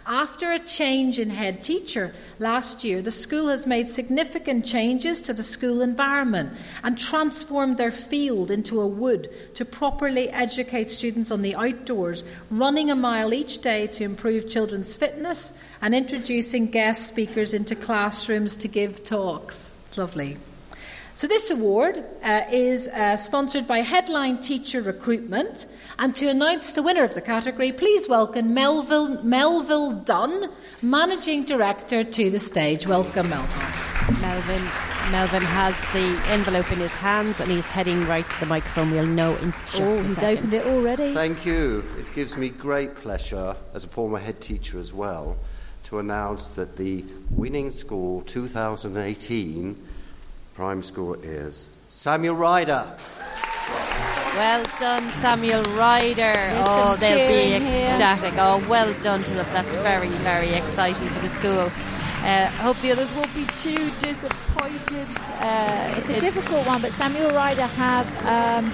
After 0.07 0.53
a 0.53 0.59
change 0.59 1.19
in 1.19 1.31
head 1.31 1.63
teacher 1.63 2.15
last 2.39 2.85
year, 2.85 3.03
the 3.03 3.11
school 3.11 3.49
has 3.49 3.67
made 3.67 3.89
significant 3.89 4.65
changes 4.65 5.21
to 5.23 5.33
the 5.33 5.43
school 5.43 5.83
environment 5.83 6.53
and 6.83 6.99
transformed 6.99 7.77
their 7.77 7.91
field 7.91 8.51
into 8.51 8.81
a 8.81 8.87
wood 8.87 9.31
to 9.55 9.65
properly 9.65 10.29
educate 10.31 10.91
students 10.91 11.31
on 11.31 11.43
the 11.43 11.55
outdoors, 11.55 12.25
running 12.51 12.91
a 12.91 12.97
mile 12.97 13.35
each 13.35 13.61
day 13.61 13.87
to 13.89 14.05
improve 14.05 14.49
children's 14.49 14.95
fitness 14.95 15.53
and 15.83 15.95
introducing 15.95 16.71
guest 16.71 17.07
speakers 17.07 17.55
into 17.55 17.75
classrooms 17.75 18.57
to 18.57 18.69
give 18.69 19.05
talks. 19.05 19.75
It's 19.87 19.99
lovely. 19.99 20.39
So, 21.19 21.27
this 21.27 21.51
award 21.51 22.05
uh, 22.23 22.43
is 22.49 22.87
uh, 22.87 23.17
sponsored 23.17 23.67
by 23.67 23.79
Headline 23.79 24.39
Teacher 24.39 24.81
Recruitment. 24.81 25.67
And 25.99 26.15
to 26.15 26.29
announce 26.29 26.75
the 26.75 26.83
winner 26.85 27.03
of 27.03 27.15
the 27.15 27.21
category, 27.21 27.73
please 27.73 28.09
welcome 28.09 28.55
Melville, 28.55 29.21
Melville 29.25 29.95
Dunn, 29.95 30.49
Managing 30.81 31.45
Director, 31.45 32.05
to 32.05 32.31
the 32.31 32.39
stage. 32.39 32.87
Welcome, 32.87 33.31
Melville. 33.31 34.21
Melvin, 34.21 34.63
Melvin 35.11 35.43
has 35.43 35.75
the 35.93 36.31
envelope 36.31 36.71
in 36.71 36.79
his 36.79 36.95
hands 36.95 37.41
and 37.41 37.51
he's 37.51 37.67
heading 37.67 38.07
right 38.07 38.31
to 38.31 38.39
the 38.39 38.47
microphone. 38.47 38.93
We'll 38.93 39.05
know 39.05 39.35
in 39.39 39.51
just 39.73 39.81
oh, 39.81 39.99
a 39.99 40.03
he's 40.07 40.23
opened 40.23 40.55
it 40.55 40.67
already. 40.67 41.15
Thank 41.15 41.45
you. 41.45 41.85
It 41.99 42.15
gives 42.15 42.37
me 42.37 42.49
great 42.49 42.95
pleasure, 42.95 43.57
as 43.75 43.83
a 43.83 43.89
former 43.89 44.21
head 44.21 44.41
teacher 44.41 44.79
as 44.79 44.93
well, 44.95 45.37
to 45.87 45.99
announce 45.99 46.51
that 46.51 46.77
the 46.77 47.05
winning 47.29 47.73
school 47.73 48.23
2018 48.23 49.88
prime 50.59 50.83
school 50.83 51.15
is 51.23 51.69
Samuel 51.89 52.35
Ryder. 52.35 52.85
Well 54.35 54.65
done, 54.81 55.05
Samuel 55.21 55.63
Ryder. 55.79 56.35
oh, 56.67 56.97
they'll 56.99 57.29
be 57.29 57.55
ecstatic. 57.55 58.33
Here. 58.33 58.43
Oh, 58.43 58.67
well 58.69 58.93
done 58.95 59.23
to 59.23 59.35
them. 59.35 59.47
That's 59.53 59.73
very, 59.77 60.09
very 60.09 60.55
exciting 60.55 61.07
for 61.11 61.21
the 61.21 61.29
school. 61.29 61.71
I 62.25 62.43
uh, 62.43 62.47
hope 62.65 62.77
the 62.81 62.91
others 62.91 63.15
won't 63.15 63.33
be 63.37 63.47
too 63.55 63.93
disappointed. 64.01 65.07
Uh, 65.39 65.95
it's 65.97 66.11
a 66.11 66.15
it's 66.15 66.25
difficult 66.25 66.67
one, 66.67 66.83
but 66.83 66.93
Samuel 66.93 67.31
Ryder 67.31 67.67
have, 67.67 68.09
um, 68.27 68.73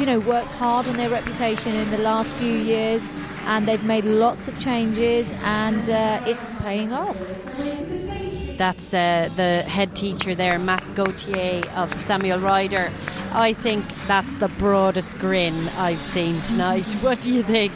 you 0.00 0.06
know, 0.06 0.20
worked 0.20 0.52
hard 0.52 0.86
on 0.88 0.94
their 0.94 1.10
reputation 1.10 1.74
in 1.74 1.90
the 1.90 1.98
last 1.98 2.34
few 2.34 2.54
years, 2.54 3.12
and 3.44 3.68
they've 3.68 3.84
made 3.84 4.06
lots 4.06 4.48
of 4.48 4.58
changes, 4.58 5.34
and 5.42 5.90
uh, 5.90 6.24
it's 6.26 6.54
paying 6.62 6.94
off. 6.94 7.20
That's 8.60 8.92
uh, 8.92 9.30
the 9.36 9.62
head 9.62 9.96
teacher 9.96 10.34
there, 10.34 10.58
Matt 10.58 10.84
Gauthier 10.94 11.62
of 11.76 11.90
Samuel 12.02 12.40
Ryder. 12.40 12.92
I 13.32 13.54
think 13.54 13.86
that's 14.06 14.36
the 14.36 14.48
broadest 14.48 15.18
grin 15.18 15.68
I've 15.78 16.02
seen 16.02 16.42
tonight. 16.42 16.86
What 17.00 17.22
do 17.22 17.32
you 17.32 17.42
think? 17.42 17.72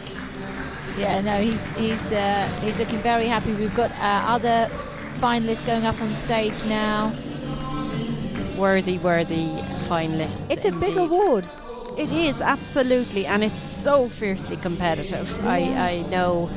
Yeah, 0.98 1.23
no, 1.23 1.40
he's 1.40 1.70
he's 1.70 2.12
uh, 2.12 2.47
he's 2.61 2.78
looking 2.78 2.98
very 2.98 3.24
happy. 3.24 3.55
We've 3.55 3.74
got 3.74 3.93
uh, 3.93 4.35
other 4.35 4.69
finalists 5.20 5.65
going 5.65 5.86
up 5.86 5.98
on 6.02 6.12
stage 6.12 6.62
now. 6.66 7.15
Worthy, 8.59 8.98
worthy 8.98 9.56
finalists. 9.89 10.44
It's 10.51 10.66
a 10.66 10.69
indeed. 10.69 10.89
big 10.89 10.97
award. 10.98 11.48
It 11.97 12.12
is 12.12 12.43
absolutely, 12.43 13.24
and 13.24 13.43
it's 13.43 13.62
so 13.62 14.11
fiercely 14.11 14.59
competitive. 14.59 15.31
Yeah. 15.43 15.48
I 15.51 15.59
I 15.93 16.02
know, 16.11 16.51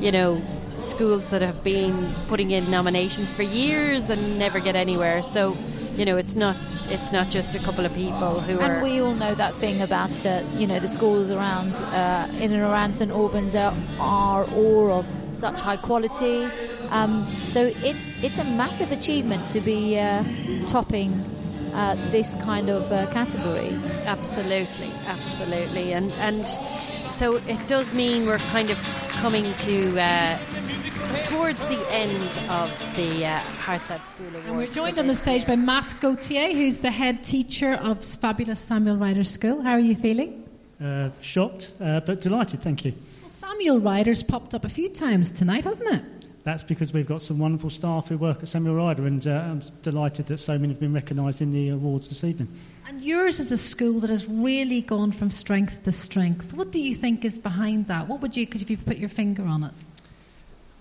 you 0.00 0.10
know, 0.10 0.42
schools 0.80 1.30
that 1.30 1.42
have 1.42 1.62
been 1.64 2.14
putting 2.28 2.50
in 2.50 2.70
nominations 2.70 3.32
for 3.32 3.42
years 3.42 4.10
and 4.10 4.38
never 4.38 4.60
get 4.60 4.76
anywhere. 4.76 5.22
So, 5.22 5.56
you 5.96 6.04
know, 6.04 6.16
it's 6.16 6.34
not 6.34 6.56
it's 6.90 7.12
not 7.12 7.28
just 7.28 7.54
a 7.54 7.58
couple 7.58 7.84
of 7.84 7.92
people 7.92 8.40
who 8.40 8.52
and 8.52 8.60
are. 8.60 8.74
And 8.74 8.82
we 8.82 9.00
all 9.00 9.14
know 9.14 9.34
that 9.34 9.54
thing 9.54 9.82
about 9.82 10.24
uh, 10.24 10.42
you 10.56 10.66
know 10.66 10.80
the 10.80 10.88
schools 10.88 11.30
around 11.30 11.76
uh, 11.76 12.28
in 12.40 12.52
and 12.52 12.62
around 12.62 12.94
St 12.94 13.10
Albans 13.10 13.54
are, 13.54 13.74
are 13.98 14.44
all 14.44 14.92
of 14.92 15.06
such 15.32 15.60
high 15.60 15.76
quality. 15.76 16.44
Um, 16.90 17.28
so 17.44 17.72
it's 17.84 18.12
it's 18.22 18.38
a 18.38 18.44
massive 18.44 18.92
achievement 18.92 19.50
to 19.50 19.60
be 19.60 19.98
uh, 19.98 20.24
topping 20.66 21.12
uh, 21.74 21.94
this 22.10 22.34
kind 22.36 22.70
of 22.70 22.90
uh, 22.90 23.06
category. 23.12 23.78
Absolutely, 24.04 24.90
absolutely, 25.06 25.92
and 25.92 26.12
and 26.12 26.46
so 27.18 27.34
it 27.48 27.66
does 27.66 27.92
mean 27.94 28.26
we're 28.26 28.38
kind 28.38 28.70
of 28.70 28.78
coming 29.08 29.52
to 29.54 30.00
uh, 30.00 30.38
towards 31.24 31.58
the 31.66 31.84
end 31.90 32.38
of 32.48 32.70
the 32.94 33.26
uh, 33.26 33.40
Herts 33.40 33.90
Ad 33.90 34.00
School 34.06 34.28
Awards. 34.28 34.46
And 34.46 34.56
we're 34.56 34.68
joined 34.68 35.00
on 35.00 35.08
the 35.08 35.16
stage 35.16 35.44
by 35.44 35.56
Matt 35.56 35.96
Gauthier, 36.00 36.52
who's 36.52 36.78
the 36.78 36.92
head 36.92 37.24
teacher 37.24 37.72
of 37.74 38.04
fabulous 38.04 38.60
Samuel 38.60 38.98
Ryder 38.98 39.24
School. 39.24 39.60
How 39.62 39.72
are 39.72 39.80
you 39.80 39.96
feeling? 39.96 40.48
Uh, 40.80 41.10
shocked, 41.20 41.72
uh, 41.80 41.98
but 41.98 42.20
delighted, 42.20 42.62
thank 42.62 42.84
you. 42.84 42.94
Well, 43.22 43.30
Samuel 43.30 43.80
Ryder's 43.80 44.22
popped 44.22 44.54
up 44.54 44.64
a 44.64 44.68
few 44.68 44.88
times 44.88 45.32
tonight, 45.32 45.64
hasn't 45.64 45.92
it? 45.92 46.17
That's 46.48 46.64
because 46.64 46.94
we've 46.94 47.06
got 47.06 47.20
some 47.20 47.38
wonderful 47.38 47.68
staff 47.68 48.08
who 48.08 48.16
work 48.16 48.42
at 48.42 48.48
Samuel 48.48 48.76
Ryder, 48.76 49.06
and 49.06 49.26
uh, 49.26 49.32
I'm 49.32 49.60
delighted 49.82 50.26
that 50.28 50.38
so 50.38 50.58
many 50.58 50.72
have 50.72 50.80
been 50.80 50.94
recognised 50.94 51.42
in 51.42 51.52
the 51.52 51.68
awards 51.68 52.08
this 52.08 52.24
evening. 52.24 52.48
And 52.88 53.02
yours 53.02 53.38
is 53.38 53.52
a 53.52 53.58
school 53.58 54.00
that 54.00 54.08
has 54.08 54.26
really 54.26 54.80
gone 54.80 55.12
from 55.12 55.30
strength 55.30 55.82
to 55.82 55.92
strength. 55.92 56.54
What 56.54 56.70
do 56.70 56.80
you 56.80 56.94
think 56.94 57.26
is 57.26 57.38
behind 57.38 57.88
that? 57.88 58.08
What 58.08 58.22
would 58.22 58.34
you, 58.34 58.46
could 58.46 58.68
you 58.68 58.78
put 58.78 58.96
your 58.96 59.10
finger 59.10 59.44
on 59.44 59.62
it? 59.64 59.72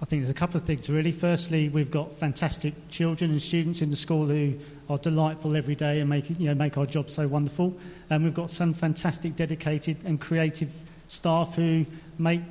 I 0.01 0.05
think 0.05 0.21
there's 0.21 0.29
a 0.29 0.33
couple 0.33 0.55
of 0.55 0.63
things 0.63 0.89
really. 0.89 1.11
Firstly, 1.11 1.67
we've 1.67 1.91
got 1.91 2.13
fantastic 2.13 2.73
children 2.89 3.31
and 3.31 3.41
students 3.41 3.81
in 3.81 3.89
the 3.89 3.97
school 3.97 4.27
who 4.27 4.53
are 4.89 4.97
delightful 4.99 5.57
every 5.57 5.75
day 5.75 5.99
and 5.99 6.09
make, 6.09 6.29
you 6.29 6.47
know, 6.47 6.55
make 6.55 6.77
our 6.77 6.85
job 6.85 7.09
so 7.09 7.27
wonderful. 7.27 7.75
And 8.09 8.23
we've 8.23 8.33
got 8.33 8.51
some 8.51 8.73
fantastic, 8.73 9.35
dedicated 9.35 9.97
and 10.05 10.21
creative 10.21 10.71
staff 11.09 11.55
who 11.55 11.85
make 12.19 12.41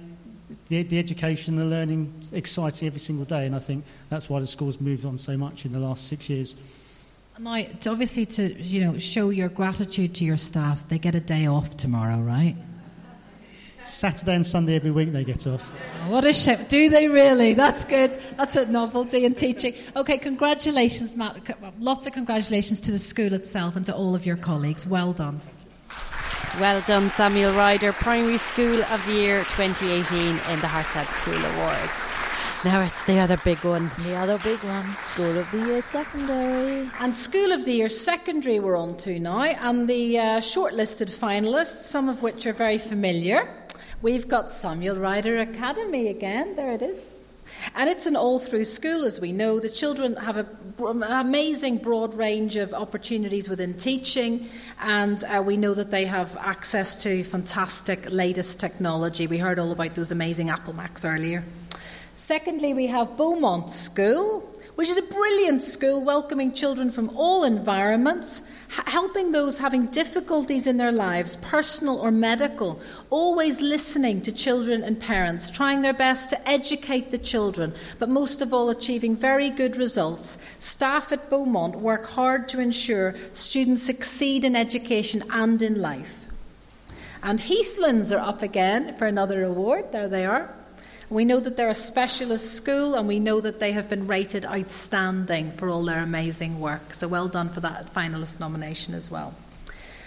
the, 0.69 0.83
the 0.83 0.99
education 0.99 1.59
and 1.59 1.71
the 1.71 1.77
learning 1.77 2.13
exciting 2.33 2.87
every 2.87 3.01
single 3.01 3.25
day. 3.25 3.47
And 3.47 3.55
I 3.55 3.59
think 3.59 3.85
that's 4.09 4.29
why 4.29 4.41
the 4.41 4.47
school's 4.47 4.81
moved 4.81 5.05
on 5.05 5.19
so 5.19 5.37
much 5.37 5.65
in 5.65 5.73
the 5.73 5.79
last 5.79 6.09
six 6.09 6.29
years. 6.29 6.55
Now, 7.39 7.63
to 7.81 7.91
obviously, 7.91 8.25
to 8.27 8.55
you 8.63 8.81
know, 8.85 8.99
show 8.99 9.31
your 9.31 9.51
gratitude 9.51 10.15
to 10.17 10.25
your 10.25 10.39
staff, 10.39 10.89
they 10.89 10.99
get 10.99 11.15
a 11.15 11.21
day 11.21 11.47
off 11.47 11.77
tomorrow, 11.77 12.19
right? 12.19 12.57
Saturday 13.85 14.35
and 14.35 14.45
Sunday 14.45 14.75
every 14.75 14.91
week 14.91 15.13
they 15.13 15.23
get 15.23 15.47
off. 15.47 15.73
Oh, 16.05 16.11
what 16.11 16.25
a 16.25 16.33
ship. 16.33 16.69
Do 16.69 16.89
they 16.89 17.09
really? 17.09 17.55
That's 17.55 17.85
good. 17.85 18.19
That's 18.37 18.57
a 18.57 18.67
novelty 18.67 19.25
in 19.25 19.35
teaching. 19.35 19.75
Okay, 19.95 20.19
congratulations, 20.19 21.17
Matt. 21.17 21.37
Lots 21.79 22.07
of 22.07 22.13
congratulations 22.13 22.81
to 22.83 22.91
the 22.91 22.99
school 22.99 23.33
itself 23.33 23.77
and 23.77 23.87
to 23.87 23.95
all 23.95 24.15
of 24.15 24.27
your 24.27 24.37
colleagues. 24.37 24.87
Well 24.87 25.13
done. 25.13 25.41
Well 26.61 26.81
done, 26.83 27.11
Samuel 27.11 27.53
Ryder, 27.55 27.93
Primary 27.93 28.39
School 28.39 28.83
of 28.85 29.05
the 29.07 29.13
Year 29.13 29.45
2018 29.45 30.21
in 30.21 30.61
the 30.61 30.67
Herts 30.67 30.97
Ad 30.97 31.09
School 31.09 31.35
Awards. 31.35 32.17
Now 32.65 32.83
it's 32.83 33.03
the 33.05 33.19
other 33.19 33.37
big 33.45 33.59
one. 33.59 33.91
The 33.99 34.15
other 34.15 34.39
big 34.39 34.59
one, 34.65 34.91
School 35.03 35.39
of 35.39 35.51
the 35.51 35.59
Year 35.59 35.83
Secondary. 35.83 36.91
And 36.99 37.15
School 37.15 37.53
of 37.53 37.65
the 37.65 37.75
Year 37.75 37.89
Secondary 37.89 38.59
we're 38.59 38.77
on 38.77 38.97
to 38.99 39.19
now, 39.21 39.43
and 39.43 39.89
the 39.89 40.19
uh, 40.19 40.23
shortlisted 40.41 41.11
finalists, 41.11 41.83
some 41.83 42.09
of 42.09 42.23
which 42.23 42.47
are 42.47 42.53
very 42.53 42.79
familiar. 42.79 43.49
We've 44.03 44.27
got 44.27 44.51
Samuel 44.51 44.97
Ryder 44.97 45.39
Academy 45.39 46.09
again. 46.09 46.57
There 46.57 46.73
it 46.73 46.83
is. 46.83 47.26
And 47.75 47.91
it's 47.91 48.07
an 48.07 48.17
all 48.17 48.39
through 48.39 48.65
school, 48.65 49.05
as 49.05 49.21
we 49.21 49.33
know. 49.33 49.61
The 49.61 49.69
children 49.69 50.17
have 50.17 50.37
an 50.37 51.03
amazing 51.03 51.79
broad 51.79 52.15
range 52.15 52.57
of 52.57 52.73
opportunities 52.73 53.49
within 53.49 53.75
teaching, 53.75 54.49
and 54.81 55.23
uh, 55.25 55.43
we 55.45 55.57
know 55.57 55.75
that 55.75 55.91
they 55.91 56.05
have 56.05 56.37
access 56.37 57.03
to 57.03 57.25
fantastic 57.25 58.11
latest 58.11 58.61
technology. 58.61 59.27
We 59.27 59.39
heard 59.39 59.59
all 59.59 59.73
about 59.73 59.95
those 59.95 60.11
amazing 60.11 60.51
Apple 60.51 60.73
Macs 60.73 61.05
earlier. 61.05 61.43
Secondly, 62.17 62.73
we 62.73 62.87
have 62.87 63.17
Beaumont 63.17 63.71
School, 63.71 64.49
which 64.77 64.91
is 64.91 64.99
a 64.99 65.03
brilliant 65.03 65.63
school 65.63 66.03
welcoming 66.03 66.53
children 66.53 66.91
from 66.91 67.11
all 67.17 67.45
environments, 67.45 68.43
helping 68.69 69.33
those 69.33 69.59
having 69.59 69.87
difficulties 69.87 70.67
in 70.67 70.77
their 70.77 70.93
lives, 70.93 71.37
personal 71.37 71.99
or 71.99 72.11
medical, 72.11 72.81
always 73.09 73.61
listening 73.63 74.21
to 74.21 74.31
children 74.31 74.85
and 74.85 75.01
parents, 75.01 75.49
trying 75.49 75.81
their 75.81 75.95
best 75.95 76.29
to 76.29 76.49
educate 76.49 77.11
the 77.11 77.19
children, 77.19 77.75
but 77.99 78.09
most 78.09 78.43
of 78.43 78.53
all, 78.53 78.69
achieving 78.69 79.17
very 79.17 79.49
good 79.49 79.77
results. 79.77 80.37
Staff 80.59 81.11
at 81.11 81.31
Beaumont 81.31 81.77
work 81.77 82.07
hard 82.07 82.47
to 82.49 82.61
ensure 82.61 83.15
students 83.33 83.83
succeed 83.83 84.45
in 84.45 84.55
education 84.55 85.25
and 85.31 85.63
in 85.63 85.81
life. 85.81 86.27
And 87.23 87.41
Heathlands 87.41 88.13
are 88.13 88.21
up 88.21 88.43
again 88.43 88.95
for 88.99 89.07
another 89.07 89.43
award. 89.43 89.91
There 89.93 90.09
they 90.09 90.27
are. 90.27 90.55
We 91.09 91.25
know 91.25 91.39
that 91.39 91.57
they're 91.57 91.69
a 91.69 91.75
specialist 91.75 92.55
school 92.55 92.97
and 92.97 93.07
we 93.07 93.21
know 93.21 93.41
that 93.41 93.61
they 93.61 93.71
have 93.73 93.89
been 93.89 94.09
rated 94.09 94.45
outstanding 94.45 95.53
for 95.53 95.69
all 95.69 95.85
their 95.85 96.01
amazing 96.01 96.59
work. 96.59 96.93
So 96.93 97.07
well 97.07 97.29
done 97.29 97.49
for 97.49 97.61
that 97.61 97.95
finalist 97.95 98.41
nomination 98.41 98.93
as 98.93 99.09
well. 99.09 99.33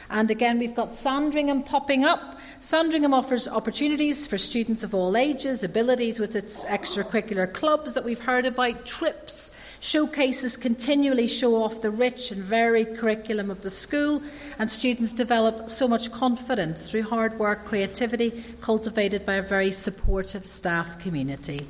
And 0.09 0.29
again, 0.29 0.59
we've 0.59 0.75
got 0.75 0.95
Sandringham 0.95 1.63
popping 1.63 2.03
up. 2.03 2.39
Sandringham 2.59 3.13
offers 3.13 3.47
opportunities 3.47 4.27
for 4.27 4.37
students 4.37 4.83
of 4.83 4.93
all 4.93 5.15
ages, 5.15 5.63
abilities 5.63 6.19
with 6.19 6.35
its 6.35 6.63
extracurricular 6.63 7.51
clubs 7.53 7.93
that 7.93 8.03
we've 8.03 8.19
heard 8.19 8.45
about, 8.45 8.85
trips, 8.85 9.51
Showcases 9.81 10.57
continually 10.57 11.27
show 11.27 11.63
off 11.63 11.81
the 11.81 11.89
rich 11.89 12.31
and 12.31 12.43
varied 12.43 12.97
curriculum 12.97 13.49
of 13.49 13.61
the 13.61 13.69
school, 13.69 14.21
and 14.57 14.69
students 14.69 15.13
develop 15.13 15.69
so 15.69 15.87
much 15.87 16.11
confidence 16.11 16.89
through 16.89 17.03
hard 17.03 17.39
work, 17.39 17.63
creativity, 17.63 18.43
cultivated 18.59 19.25
by 19.25 19.35
a 19.35 19.41
very 19.41 19.71
supportive 19.71 20.45
staff 20.45 20.99
community. 20.99 21.65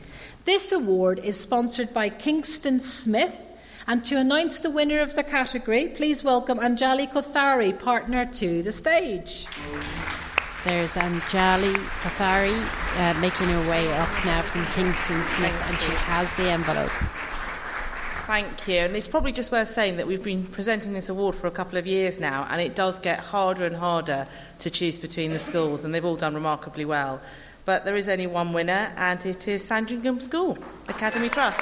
This 0.45 0.72
award 0.72 1.19
is 1.19 1.40
sponsored 1.40 1.94
by 1.94 2.10
Kingston 2.10 2.80
Smith, 2.80 3.38
and 3.86 4.03
to 4.06 4.18
announce 4.18 4.60
the 4.60 4.72
winner 4.72 5.02
of 5.02 5.15
the 5.15 5.23
category, 5.23 5.90
please 5.90 6.23
welcome 6.23 6.57
Anjali 6.57 7.11
Kothari, 7.11 7.77
partner 7.77 8.26
to 8.26 8.64
the 8.64 8.72
stage. 8.72 9.45
There's 10.65 10.91
Anjali 10.94 11.76
Kothari 12.02 12.57
uh, 12.98 13.19
making 13.22 13.49
her 13.49 13.69
way 13.69 13.88
up 13.94 14.10
now 14.26 14.41
from 14.41 14.65
Kingston 14.73 15.23
Smith, 15.38 15.64
and 15.68 15.80
she 15.80 15.91
has 15.91 16.27
the 16.38 16.49
envelope. 16.49 16.91
Thank 18.30 18.68
you. 18.68 18.81
And 18.81 18.95
it's 18.95 19.07
probably 19.07 19.31
just 19.31 19.51
worth 19.51 19.72
saying 19.72 19.97
that 19.97 20.06
we've 20.06 20.22
been 20.22 20.45
presenting 20.45 20.93
this 20.93 21.10
award 21.10 21.34
for 21.34 21.47
a 21.47 21.51
couple 21.51 21.80
of 21.80 21.88
years 21.88 22.19
now, 22.19 22.45
and 22.51 22.61
it 22.61 22.76
does 22.76 22.99
get 22.99 23.19
harder 23.19 23.65
and 23.65 23.76
harder 23.76 24.27
to 24.60 24.69
choose 24.69 24.99
between 24.99 25.31
the 25.31 25.39
schools, 25.39 25.84
and 25.84 25.95
they've 25.95 26.06
all 26.06 26.15
done 26.15 26.35
remarkably 26.35 26.85
well. 26.85 27.19
But 27.65 27.85
there 27.85 27.95
is 27.95 28.07
only 28.07 28.27
one 28.27 28.53
winner, 28.53 28.93
and 28.97 29.26
it 29.26 29.47
is 29.47 29.65
Sandringham 29.65 30.19
School, 30.19 30.60
Academy 30.88 31.30
Trust. 31.30 31.60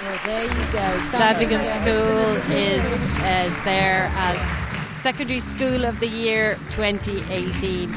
Well, 0.00 0.20
there 0.24 0.44
you 0.44 0.72
go. 0.72 0.98
Sandringham 1.00 1.64
School 1.82 2.56
is, 2.56 2.82
is 2.82 3.64
there 3.64 4.10
as 4.14 5.02
Secondary 5.02 5.40
School 5.40 5.84
of 5.84 6.00
the 6.00 6.08
Year 6.08 6.54
2018. 6.70 7.92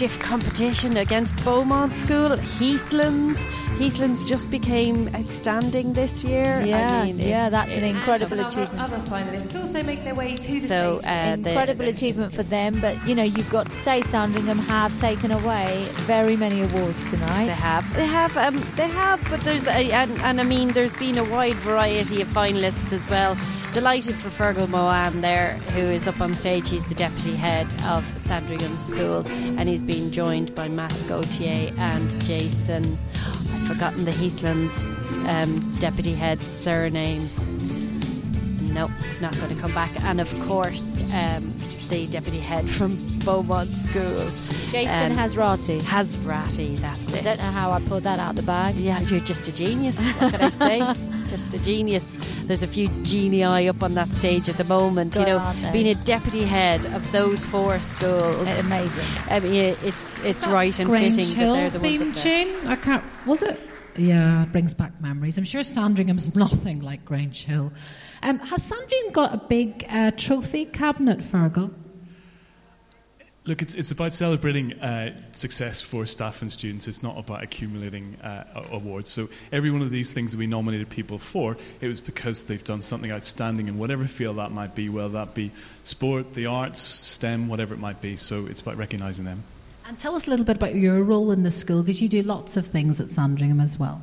Stiff 0.00 0.18
competition 0.18 0.96
against 0.96 1.36
Beaumont 1.44 1.94
School, 1.94 2.34
Heathlands, 2.34 3.38
Heathlands 3.78 4.24
just 4.24 4.50
became 4.50 5.14
outstanding 5.14 5.92
this 5.92 6.24
year. 6.24 6.62
Yeah, 6.64 7.02
I 7.02 7.04
mean, 7.04 7.18
yeah, 7.18 7.50
that's 7.50 7.74
an 7.74 7.84
incredible 7.84 8.40
achievement. 8.40 8.80
Other 8.80 8.96
finalists 9.10 9.54
also 9.54 9.82
make 9.82 10.02
their 10.02 10.14
way 10.14 10.36
to 10.36 10.52
the 10.52 10.60
so, 10.60 11.00
stage. 11.00 11.46
Uh, 11.46 11.48
incredible 11.50 11.84
the, 11.84 11.90
achievement 11.90 12.32
for 12.32 12.42
them, 12.44 12.80
but 12.80 12.96
you 13.06 13.14
know 13.14 13.22
you've 13.22 13.50
got 13.50 13.66
to 13.66 13.76
say 13.76 14.00
Sandringham 14.00 14.58
have 14.60 14.96
taken 14.96 15.32
away 15.32 15.86
very 16.06 16.34
many 16.34 16.62
awards 16.62 17.10
tonight. 17.10 17.44
They 17.44 17.52
have, 17.52 17.94
they 17.94 18.06
have, 18.06 18.36
um, 18.38 18.56
they 18.76 18.88
have, 18.88 19.22
but 19.28 19.42
there's 19.42 19.66
a, 19.66 19.92
and, 19.92 20.12
and 20.22 20.40
I 20.40 20.44
mean 20.44 20.68
there's 20.72 20.96
been 20.96 21.18
a 21.18 21.24
wide 21.24 21.56
variety 21.56 22.22
of 22.22 22.28
finalists 22.28 22.90
as 22.90 23.06
well 23.10 23.36
delighted 23.72 24.16
for 24.16 24.30
Fergal 24.30 24.68
Moan 24.68 25.20
there, 25.20 25.52
who 25.72 25.80
is 25.80 26.08
up 26.08 26.20
on 26.20 26.34
stage. 26.34 26.68
He's 26.70 26.86
the 26.88 26.94
deputy 26.94 27.36
head 27.36 27.66
of 27.84 28.04
Sandringham 28.20 28.76
School, 28.78 29.24
and 29.26 29.68
he's 29.68 29.82
been 29.82 30.10
joined 30.10 30.54
by 30.54 30.68
Matt 30.68 30.94
Gauthier 31.08 31.72
and 31.78 32.24
Jason. 32.24 32.98
I've 33.14 33.68
forgotten 33.68 34.04
the 34.04 34.12
Heathlands 34.12 34.84
um, 35.28 35.74
deputy 35.78 36.14
head's 36.14 36.46
surname. 36.46 37.30
No, 38.72 38.90
it's 39.00 39.20
not 39.20 39.36
going 39.36 39.54
to 39.54 39.60
come 39.60 39.74
back. 39.74 39.90
And 40.02 40.20
of 40.20 40.40
course, 40.46 41.02
um, 41.12 41.54
the 41.88 42.06
deputy 42.06 42.38
head 42.38 42.68
from 42.68 42.96
Beaumont 43.20 43.68
School. 43.68 44.18
Jason 44.70 45.12
um, 45.12 45.18
Hasrati. 45.18 45.80
Hasrati, 45.80 46.76
that's 46.78 47.12
it. 47.12 47.20
I 47.20 47.22
don't 47.22 47.38
know 47.38 47.50
how 47.50 47.72
I 47.72 47.80
pulled 47.80 48.04
that 48.04 48.18
out 48.18 48.30
of 48.30 48.36
the 48.36 48.42
bag. 48.42 48.74
Yeah, 48.76 49.00
you're 49.00 49.20
just 49.20 49.48
a 49.48 49.52
genius. 49.52 49.98
What 49.98 50.32
can 50.32 50.40
I 50.40 50.50
say? 50.50 50.94
just 51.30 51.54
a 51.54 51.64
genius. 51.64 52.04
There's 52.44 52.62
a 52.62 52.66
few 52.66 52.88
genii 53.02 53.68
up 53.68 53.82
on 53.82 53.94
that 53.94 54.08
stage 54.08 54.48
at 54.48 54.56
the 54.56 54.64
moment. 54.64 55.14
You 55.14 55.24
know, 55.24 55.38
on 55.38 55.72
being 55.72 55.88
a 55.88 55.94
deputy 55.94 56.44
head 56.44 56.84
of 56.86 57.10
those 57.12 57.44
four 57.44 57.78
schools, 57.78 58.48
amazing. 58.58 59.06
I 59.28 59.40
mean, 59.40 59.76
it's 59.82 60.18
it's 60.24 60.46
right 60.46 60.76
and 60.78 60.88
Grange 60.88 61.16
fitting 61.16 61.34
Hill 61.36 61.54
that 61.54 61.60
they're 61.60 61.70
the 61.70 61.78
theme 61.78 62.00
ones 62.00 62.22
tune. 62.22 62.66
I 62.66 62.76
can't. 62.76 63.04
Was 63.26 63.42
it? 63.42 63.58
Yeah, 63.96 64.46
brings 64.50 64.74
back 64.74 65.00
memories. 65.00 65.36
I'm 65.38 65.44
sure 65.44 65.62
Sandringham's 65.62 66.34
nothing 66.34 66.80
like 66.80 67.04
Grange 67.04 67.44
Hill. 67.44 67.72
Um, 68.22 68.38
has 68.38 68.62
Sandringham 68.62 69.12
got 69.12 69.34
a 69.34 69.38
big 69.38 69.84
uh, 69.88 70.10
trophy 70.16 70.64
cabinet, 70.66 71.18
Fergal? 71.18 71.72
Look, 73.50 73.62
it's, 73.62 73.74
it's 73.74 73.90
about 73.90 74.12
celebrating 74.12 74.74
uh, 74.74 75.12
success 75.32 75.80
for 75.80 76.06
staff 76.06 76.40
and 76.40 76.52
students. 76.52 76.86
It's 76.86 77.02
not 77.02 77.18
about 77.18 77.42
accumulating 77.42 78.14
uh, 78.22 78.44
awards. 78.70 79.10
So 79.10 79.28
every 79.50 79.72
one 79.72 79.82
of 79.82 79.90
these 79.90 80.12
things 80.12 80.30
that 80.30 80.38
we 80.38 80.46
nominated 80.46 80.88
people 80.88 81.18
for, 81.18 81.56
it 81.80 81.88
was 81.88 81.98
because 81.98 82.44
they've 82.44 82.62
done 82.62 82.80
something 82.80 83.10
outstanding 83.10 83.66
in 83.66 83.76
whatever 83.76 84.06
field 84.06 84.36
that 84.36 84.52
might 84.52 84.76
be, 84.76 84.88
whether 84.88 85.08
that 85.08 85.34
be 85.34 85.50
sport, 85.82 86.34
the 86.34 86.46
arts, 86.46 86.78
STEM, 86.78 87.48
whatever 87.48 87.74
it 87.74 87.80
might 87.80 88.00
be. 88.00 88.16
So 88.16 88.46
it's 88.46 88.60
about 88.60 88.76
recognising 88.76 89.24
them. 89.24 89.42
And 89.84 89.98
tell 89.98 90.14
us 90.14 90.28
a 90.28 90.30
little 90.30 90.46
bit 90.46 90.54
about 90.54 90.76
your 90.76 91.02
role 91.02 91.32
in 91.32 91.42
the 91.42 91.50
school, 91.50 91.82
because 91.82 92.00
you 92.00 92.08
do 92.08 92.22
lots 92.22 92.56
of 92.56 92.64
things 92.68 93.00
at 93.00 93.10
Sandringham 93.10 93.58
as 93.58 93.80
well. 93.80 94.00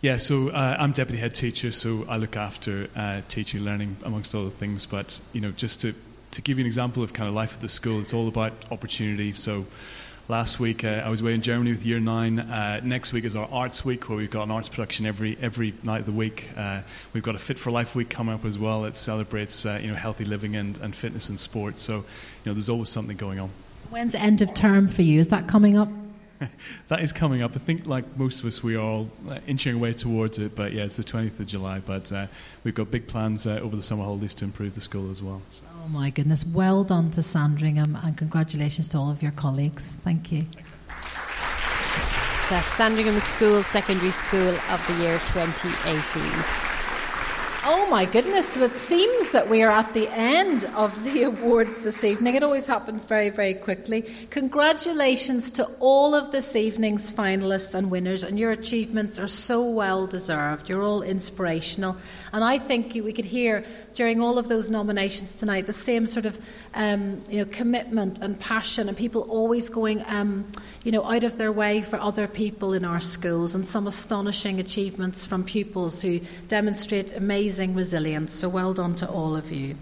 Yeah, 0.00 0.16
so 0.16 0.48
uh, 0.48 0.76
I'm 0.78 0.92
deputy 0.92 1.20
head 1.20 1.34
teacher, 1.34 1.70
so 1.70 2.06
I 2.08 2.16
look 2.16 2.34
after 2.38 2.88
uh, 2.96 3.20
teaching, 3.28 3.62
learning, 3.62 3.98
amongst 4.04 4.34
other 4.34 4.48
things. 4.48 4.86
But 4.86 5.20
you 5.34 5.42
know, 5.42 5.50
just 5.50 5.82
to 5.82 5.94
to 6.32 6.42
give 6.42 6.58
you 6.58 6.62
an 6.62 6.66
example 6.66 7.02
of 7.02 7.12
kind 7.12 7.28
of 7.28 7.34
life 7.34 7.54
at 7.54 7.60
the 7.60 7.68
school, 7.68 8.00
it's 8.00 8.14
all 8.14 8.28
about 8.28 8.52
opportunity. 8.70 9.32
So 9.32 9.66
last 10.30 10.60
week. 10.60 10.84
Uh, 10.84 11.02
I 11.04 11.10
was 11.10 11.20
away 11.20 11.34
in 11.34 11.42
Germany 11.42 11.72
with 11.72 11.84
Year 11.84 12.00
Nine. 12.00 12.38
Uh, 12.38 12.80
next 12.82 13.12
week 13.12 13.24
is 13.24 13.34
our 13.36 13.48
Arts 13.50 13.84
Week, 13.84 14.08
where 14.08 14.16
we've 14.16 14.30
got 14.30 14.44
an 14.44 14.50
arts 14.50 14.68
production 14.68 15.04
every 15.04 15.36
every 15.42 15.74
night 15.82 16.00
of 16.00 16.06
the 16.06 16.12
week. 16.12 16.48
Uh, 16.56 16.80
we've 17.12 17.22
got 17.22 17.34
a 17.34 17.38
Fit 17.38 17.58
for 17.58 17.70
Life 17.70 17.94
Week 17.94 18.08
coming 18.08 18.34
up 18.34 18.44
as 18.44 18.56
well. 18.58 18.84
It 18.84 18.96
celebrates 18.96 19.66
uh, 19.66 19.78
you 19.82 19.88
know 19.88 19.96
healthy 19.96 20.24
living 20.24 20.56
and, 20.56 20.76
and 20.78 20.94
fitness 20.94 21.28
and 21.28 21.38
sport. 21.38 21.78
So 21.78 21.96
you 21.96 22.04
know 22.46 22.54
there's 22.54 22.70
always 22.70 22.88
something 22.88 23.16
going 23.16 23.40
on. 23.40 23.50
When's 23.90 24.14
end 24.14 24.40
of 24.40 24.54
term 24.54 24.86
for 24.86 25.02
you? 25.02 25.18
Is 25.18 25.30
that 25.30 25.48
coming 25.48 25.76
up? 25.76 25.88
that 26.88 27.00
is 27.00 27.12
coming 27.12 27.42
up. 27.42 27.52
I 27.54 27.58
think, 27.58 27.86
like 27.86 28.04
most 28.16 28.40
of 28.40 28.46
us, 28.46 28.62
we 28.62 28.76
are 28.76 28.82
all 28.82 29.10
uh, 29.28 29.38
inching 29.46 29.74
away 29.74 29.92
towards 29.92 30.38
it. 30.38 30.56
But 30.56 30.72
yeah, 30.72 30.84
it's 30.84 30.96
the 30.96 31.04
20th 31.04 31.40
of 31.40 31.46
July. 31.46 31.80
But 31.80 32.10
uh, 32.12 32.26
we've 32.64 32.74
got 32.74 32.90
big 32.90 33.06
plans 33.06 33.46
uh, 33.46 33.60
over 33.62 33.76
the 33.76 33.82
summer 33.82 34.04
holidays 34.04 34.34
to 34.36 34.44
improve 34.44 34.74
the 34.74 34.80
school 34.80 35.10
as 35.10 35.22
well. 35.22 35.42
So. 35.48 35.64
Oh 35.82 35.88
my 35.88 36.10
goodness! 36.10 36.44
Well 36.46 36.84
done 36.84 37.10
to 37.12 37.22
Sandringham, 37.22 37.96
and 38.02 38.16
congratulations 38.16 38.88
to 38.88 38.98
all 38.98 39.10
of 39.10 39.22
your 39.22 39.32
colleagues. 39.32 39.92
Thank 40.02 40.32
you. 40.32 40.46
So 42.50 42.60
Sandringham 42.62 43.20
School, 43.20 43.62
Secondary 43.62 44.10
School 44.10 44.56
of 44.70 44.84
the 44.88 44.94
year 44.94 45.18
2018. 45.32 46.69
Oh 47.62 47.86
my 47.90 48.06
goodness, 48.06 48.54
so 48.54 48.64
it 48.64 48.74
seems 48.74 49.32
that 49.32 49.50
we 49.50 49.62
are 49.62 49.70
at 49.70 49.92
the 49.92 50.08
end 50.08 50.64
of 50.76 51.04
the 51.04 51.22
awards 51.24 51.84
this 51.84 52.04
evening. 52.04 52.34
It 52.34 52.42
always 52.42 52.66
happens 52.66 53.04
very, 53.04 53.28
very 53.28 53.52
quickly. 53.52 54.02
Congratulations 54.30 55.50
to 55.52 55.66
all 55.78 56.14
of 56.14 56.30
this 56.32 56.56
evening's 56.56 57.12
finalists 57.12 57.74
and 57.74 57.90
winners, 57.90 58.24
and 58.24 58.38
your 58.38 58.50
achievements 58.50 59.18
are 59.18 59.28
so 59.28 59.62
well 59.62 60.06
deserved. 60.06 60.70
You're 60.70 60.82
all 60.82 61.02
inspirational. 61.02 61.98
And 62.32 62.44
I 62.44 62.58
think 62.58 62.94
we 62.94 63.12
could 63.12 63.24
hear 63.24 63.64
during 63.94 64.20
all 64.20 64.38
of 64.38 64.48
those 64.48 64.70
nominations 64.70 65.36
tonight 65.36 65.66
the 65.66 65.72
same 65.72 66.06
sort 66.06 66.26
of 66.26 66.40
um, 66.74 67.22
you 67.28 67.38
know, 67.38 67.50
commitment 67.50 68.18
and 68.20 68.38
passion, 68.38 68.88
and 68.88 68.96
people 68.96 69.22
always 69.22 69.68
going 69.68 70.04
um, 70.06 70.46
you 70.84 70.92
know, 70.92 71.04
out 71.04 71.24
of 71.24 71.36
their 71.36 71.52
way 71.52 71.82
for 71.82 71.98
other 72.00 72.28
people 72.28 72.72
in 72.72 72.84
our 72.84 73.00
schools, 73.00 73.54
and 73.54 73.66
some 73.66 73.86
astonishing 73.86 74.60
achievements 74.60 75.26
from 75.26 75.44
pupils 75.44 76.02
who 76.02 76.20
demonstrate 76.48 77.12
amazing 77.16 77.74
resilience. 77.74 78.32
So 78.32 78.48
well 78.48 78.74
done 78.74 78.94
to 78.96 79.08
all 79.08 79.36
of 79.36 79.50
you. 79.50 79.76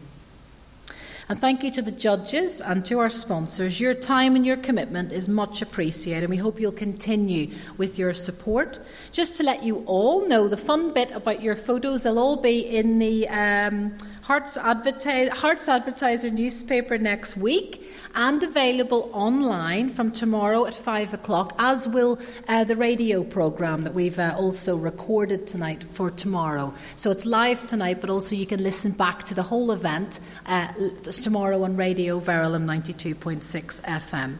And 1.28 1.38
thank 1.38 1.62
you 1.62 1.70
to 1.72 1.82
the 1.82 1.92
judges 1.92 2.60
and 2.60 2.86
to 2.86 2.98
our 3.00 3.10
sponsors. 3.10 3.78
Your 3.78 3.92
time 3.92 4.34
and 4.34 4.46
your 4.46 4.56
commitment 4.56 5.12
is 5.12 5.28
much 5.28 5.60
appreciated, 5.60 6.24
and 6.24 6.30
we 6.30 6.38
hope 6.38 6.58
you'll 6.58 6.72
continue 6.72 7.54
with 7.76 7.98
your 7.98 8.14
support. 8.14 8.78
Just 9.12 9.36
to 9.36 9.42
let 9.42 9.62
you 9.62 9.82
all 9.84 10.26
know 10.26 10.48
the 10.48 10.56
fun 10.56 10.94
bit 10.94 11.10
about 11.10 11.42
your 11.42 11.54
photos, 11.54 12.02
they'll 12.02 12.18
all 12.18 12.40
be 12.40 12.60
in 12.60 12.98
the 12.98 13.28
um, 13.28 13.94
Herts, 14.22 14.56
Herts 14.56 15.68
Advertiser 15.68 16.30
newspaper 16.30 16.96
next 16.96 17.36
week 17.36 17.87
and 18.18 18.42
available 18.42 19.08
online 19.12 19.88
from 19.88 20.10
tomorrow 20.10 20.66
at 20.66 20.74
5 20.74 21.14
o'clock, 21.14 21.54
as 21.56 21.86
will 21.86 22.18
uh, 22.48 22.64
the 22.64 22.74
radio 22.74 23.22
programme 23.22 23.84
that 23.84 23.94
we've 23.94 24.18
uh, 24.18 24.34
also 24.36 24.76
recorded 24.76 25.46
tonight 25.46 25.84
for 25.92 26.10
tomorrow. 26.10 26.74
So 26.96 27.12
it's 27.12 27.24
live 27.24 27.64
tonight, 27.68 28.00
but 28.00 28.10
also 28.10 28.34
you 28.34 28.44
can 28.44 28.60
listen 28.60 28.90
back 28.90 29.22
to 29.26 29.34
the 29.34 29.44
whole 29.44 29.70
event 29.70 30.18
uh, 30.46 30.72
tomorrow 31.04 31.62
on 31.62 31.76
Radio 31.76 32.18
Verulam 32.18 32.64
92.6 32.64 33.80
FM. 33.82 34.38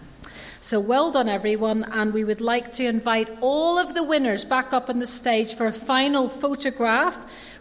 So 0.61 0.81
well 0.81 1.13
done, 1.13 1.29
everyone, 1.29 1.85
and 1.85 2.13
we 2.13 2.25
would 2.25 2.41
like 2.41 2.73
to 2.75 2.85
invite 2.85 3.29
all 3.41 3.79
of 3.79 3.95
the 3.95 4.03
winners 4.03 4.45
back 4.45 4.73
up 4.73 4.91
on 4.91 4.99
the 4.99 5.07
stage 5.07 5.55
for 5.55 5.67
a 5.67 5.73
final 5.73 6.29
photograph. 6.29 7.17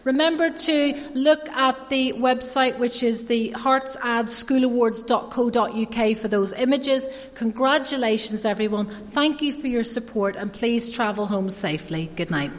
Remember 0.08 0.48
to 0.48 0.94
look 1.12 1.46
at 1.50 1.90
the 1.90 2.14
website, 2.14 2.78
which 2.78 3.02
is 3.02 3.26
the 3.26 3.50
hertsadschoolawards.co.uk 3.50 6.16
for 6.16 6.28
those 6.28 6.54
images. 6.54 7.06
Congratulations, 7.34 8.46
everyone. 8.46 8.86
Thank 9.08 9.42
you 9.42 9.52
for 9.52 9.66
your 9.66 9.84
support, 9.84 10.34
and 10.34 10.50
please 10.50 10.90
travel 10.90 11.26
home 11.26 11.50
safely. 11.50 12.10
Good 12.16 12.30
night. 12.30 12.52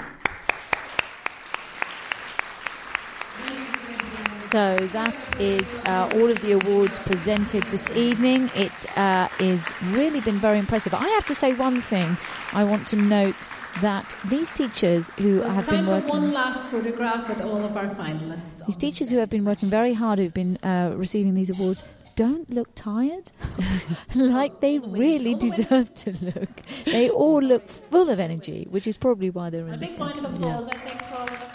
So 4.42 4.78
that 4.94 5.42
is 5.42 5.74
uh, 5.86 6.08
all 6.14 6.30
of 6.30 6.40
the 6.42 6.52
awards 6.52 7.00
presented 7.00 7.64
this 7.72 7.90
evening. 7.98 8.52
It 8.54 8.96
uh, 8.96 9.28
really 9.40 10.22
been 10.22 10.38
very 10.38 10.60
impressive. 10.60 10.94
I 10.94 11.08
have 11.08 11.26
to 11.26 11.34
say 11.34 11.56
one 11.56 11.82
thing. 11.82 12.16
I 12.54 12.64
want 12.64 12.88
to 12.90 12.96
note 12.96 13.48
that 13.82 14.16
these 14.26 14.52
teachers 14.52 15.10
who 15.18 15.40
so 15.40 15.50
have 15.50 15.70
been 15.70 15.88
working 15.88 16.10
one 16.10 16.34
last 16.34 16.68
photograph 16.68 17.28
with 17.30 17.41
all 17.41 17.64
of 17.64 17.78
our 17.78 17.88
finalists. 17.96 18.66
these 18.66 18.76
teachers 18.76 19.10
who 19.10 19.18
have 19.18 19.30
been 19.30 19.46
working 19.46 19.70
very 19.70 19.94
hard, 19.94 20.20
who've 20.20 20.34
been 20.34 20.58
uh, 20.58 20.94
receiving 20.96 21.34
these 21.36 21.50
awards, 21.50 21.84
don't 22.16 22.50
look 22.50 22.68
tired, 22.76 23.32
like 24.16 24.60
they 24.60 24.80
really 24.80 25.36
deserve 25.36 25.94
to 25.96 26.12
look. 26.22 26.50
They 26.84 27.10
all 27.10 27.41
look 27.41 27.70
full 27.70 28.10
of 28.10 28.20
energy, 28.20 28.68
which 28.70 28.88
is 28.88 28.98
probably 28.98 29.30
why 29.30 29.50
they're 29.50 29.66
in 29.66 29.74
A 29.74 29.78
big 29.78 29.98
round 29.98 30.18
of 30.18 30.26
applause, 30.26 30.68
I 30.68 30.76
think, 30.76 31.02
for 31.04 31.16
all 31.16 31.24
of 31.24 31.30
them. 31.30 31.50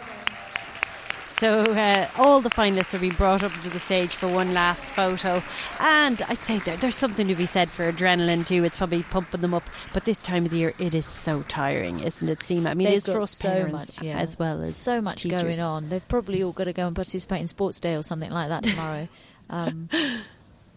So 1.38 1.60
uh, 1.60 2.08
all 2.16 2.40
the 2.40 2.50
finalists 2.50 2.94
are 2.94 2.98
being 2.98 3.14
brought 3.14 3.42
up 3.42 3.52
to 3.62 3.68
the 3.68 3.80
stage 3.80 4.14
for 4.14 4.28
one 4.28 4.54
last 4.54 4.88
photo, 4.90 5.42
and 5.80 6.22
I'd 6.22 6.38
say 6.38 6.58
there, 6.60 6.76
there's 6.76 6.94
something 6.94 7.26
to 7.26 7.34
be 7.34 7.46
said 7.46 7.70
for 7.70 7.90
adrenaline 7.90 8.46
too. 8.46 8.62
It's 8.62 8.76
probably 8.76 9.02
pumping 9.02 9.40
them 9.40 9.52
up, 9.52 9.64
but 9.92 10.04
this 10.04 10.18
time 10.18 10.44
of 10.44 10.52
the 10.52 10.58
year 10.58 10.74
it 10.78 10.94
is 10.94 11.04
so 11.04 11.42
tiring, 11.42 12.00
isn't 12.00 12.28
it, 12.28 12.38
Seema? 12.38 12.68
I 12.70 12.74
mean, 12.74 12.86
They've 12.86 12.94
it 12.94 12.96
is 12.98 13.06
for 13.06 13.20
us 13.20 13.30
so 13.32 13.66
much, 13.66 14.00
yeah. 14.00 14.18
as 14.18 14.38
well 14.38 14.60
as 14.60 14.76
so 14.76 15.02
much 15.02 15.22
teachers. 15.22 15.42
going 15.42 15.60
on. 15.60 15.88
They've 15.88 16.06
probably 16.06 16.42
all 16.42 16.52
got 16.52 16.64
to 16.64 16.72
go 16.72 16.86
and 16.86 16.94
participate 16.94 17.40
in 17.40 17.48
sports 17.48 17.80
day 17.80 17.96
or 17.96 18.02
something 18.02 18.30
like 18.30 18.48
that 18.48 18.62
tomorrow. 18.62 19.08
um, 19.50 19.88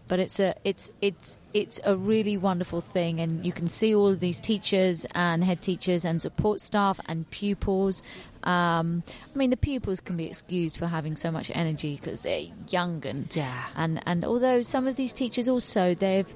but 0.08 0.18
it's 0.18 0.40
a 0.40 0.54
it's 0.64 0.90
it's 1.00 1.36
it's 1.52 1.80
a 1.84 1.96
really 1.96 2.36
wonderful 2.36 2.80
thing, 2.80 3.20
and 3.20 3.44
you 3.44 3.52
can 3.52 3.68
see 3.68 3.94
all 3.94 4.08
of 4.08 4.20
these 4.20 4.40
teachers 4.40 5.06
and 5.14 5.44
head 5.44 5.60
teachers 5.60 6.04
and 6.04 6.20
support 6.20 6.60
staff 6.60 6.98
and 7.06 7.30
pupils. 7.30 8.02
Um, 8.44 9.02
I 9.34 9.38
mean, 9.38 9.50
the 9.50 9.56
pupils 9.56 10.00
can 10.00 10.16
be 10.16 10.26
excused 10.26 10.76
for 10.76 10.86
having 10.86 11.16
so 11.16 11.30
much 11.30 11.50
energy 11.54 11.98
because 12.00 12.20
they're 12.20 12.46
young 12.68 13.04
and 13.06 13.34
yeah. 13.34 13.66
And 13.76 14.02
and 14.06 14.24
although 14.24 14.62
some 14.62 14.86
of 14.86 14.96
these 14.96 15.12
teachers 15.12 15.48
also 15.48 15.94
they've 15.94 16.32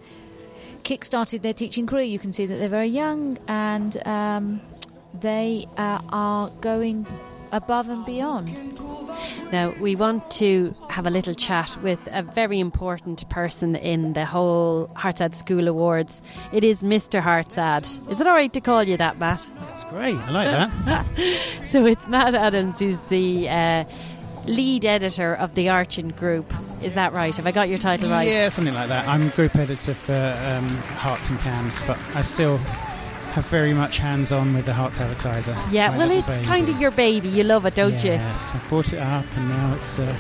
kick-started 0.83 1.43
their 1.43 1.53
teaching 1.53 1.87
career, 1.87 2.05
you 2.05 2.19
can 2.19 2.33
see 2.33 2.47
that 2.47 2.57
they're 2.57 2.69
very 2.69 2.89
young 2.89 3.39
and 3.47 4.07
um, 4.07 4.61
they 5.20 5.66
uh, 5.77 6.01
are 6.11 6.51
going 6.61 7.07
above 7.53 7.89
and 7.89 8.05
beyond. 8.05 8.81
Now, 9.53 9.74
we 9.79 9.95
want 9.95 10.31
to 10.33 10.74
have 10.89 11.07
a 11.07 11.11
little 11.11 11.35
chat 11.35 11.77
with 11.83 12.01
a 12.11 12.23
very 12.23 12.59
important 12.59 13.29
person 13.29 13.77
in 13.77 14.15
the 14.15 14.24
whole 14.24 14.89
Herts 14.97 15.20
Ad 15.20 15.37
School 15.37 15.69
Awards. 15.69 16.23
It 16.53 16.65
is 16.65 16.83
Mr. 16.83 17.20
Herts 17.23 17.59
Ad. 17.59 17.85
Is 18.11 18.19
it 18.19 18.27
all 18.27 18.35
right 18.35 18.53
to 18.55 18.61
call 18.61 18.83
you 18.83 18.97
that, 18.97 19.19
Matt? 19.19 19.47
That's 19.61 19.85
great. 19.85 20.16
I 20.16 20.31
like 20.31 20.51
that. 20.51 21.07
so 21.65 21.85
it's 21.85 22.09
Matt 22.09 22.35
Adams 22.35 22.79
who's 22.79 22.97
the 23.09 23.49
uh, 23.51 23.85
lead 24.47 24.87
editor 24.87 25.35
of 25.35 25.55
the 25.55 25.69
Archant 25.69 26.16
Group. 26.16 26.51
Is 26.83 26.95
that 26.95 27.12
right? 27.12 27.37
Have 27.37 27.47
I 27.47 27.53
got 27.53 27.69
your 27.69 27.79
title 27.79 28.09
right? 28.09 28.29
Yeah, 28.29 28.49
something 28.49 28.74
like 28.74 28.89
that. 28.89 29.07
I'm 29.07 29.29
group 29.31 29.55
editor 29.57 29.93
for 29.93 30.12
um, 30.47 30.69
Herts 30.97 31.29
and 31.29 31.39
Cambs, 31.41 31.79
but 31.87 31.99
I 32.15 32.23
still 32.23 32.59
have 33.33 33.47
very 33.47 33.73
much 33.73 33.97
hands 33.97 34.31
on 34.31 34.55
with 34.55 34.67
the 34.67 34.73
Herts 34.73 35.01
Advertiser. 35.01 35.57
Yeah, 35.71 35.91
my 35.91 35.99
well, 35.99 36.11
it's 36.11 36.37
baby. 36.37 36.47
kind 36.47 36.69
of 36.69 36.81
your 36.81 36.91
baby. 36.91 37.29
You 37.29 37.45
love 37.45 37.65
it, 37.65 37.75
don't 37.75 38.05
you? 38.05 38.13
Yes, 38.13 38.55
I 38.55 38.59
brought 38.69 38.93
it 38.93 38.99
up, 38.99 39.25
and 39.37 39.49
now 39.49 39.75
it's 39.75 39.99
uh, 39.99 40.15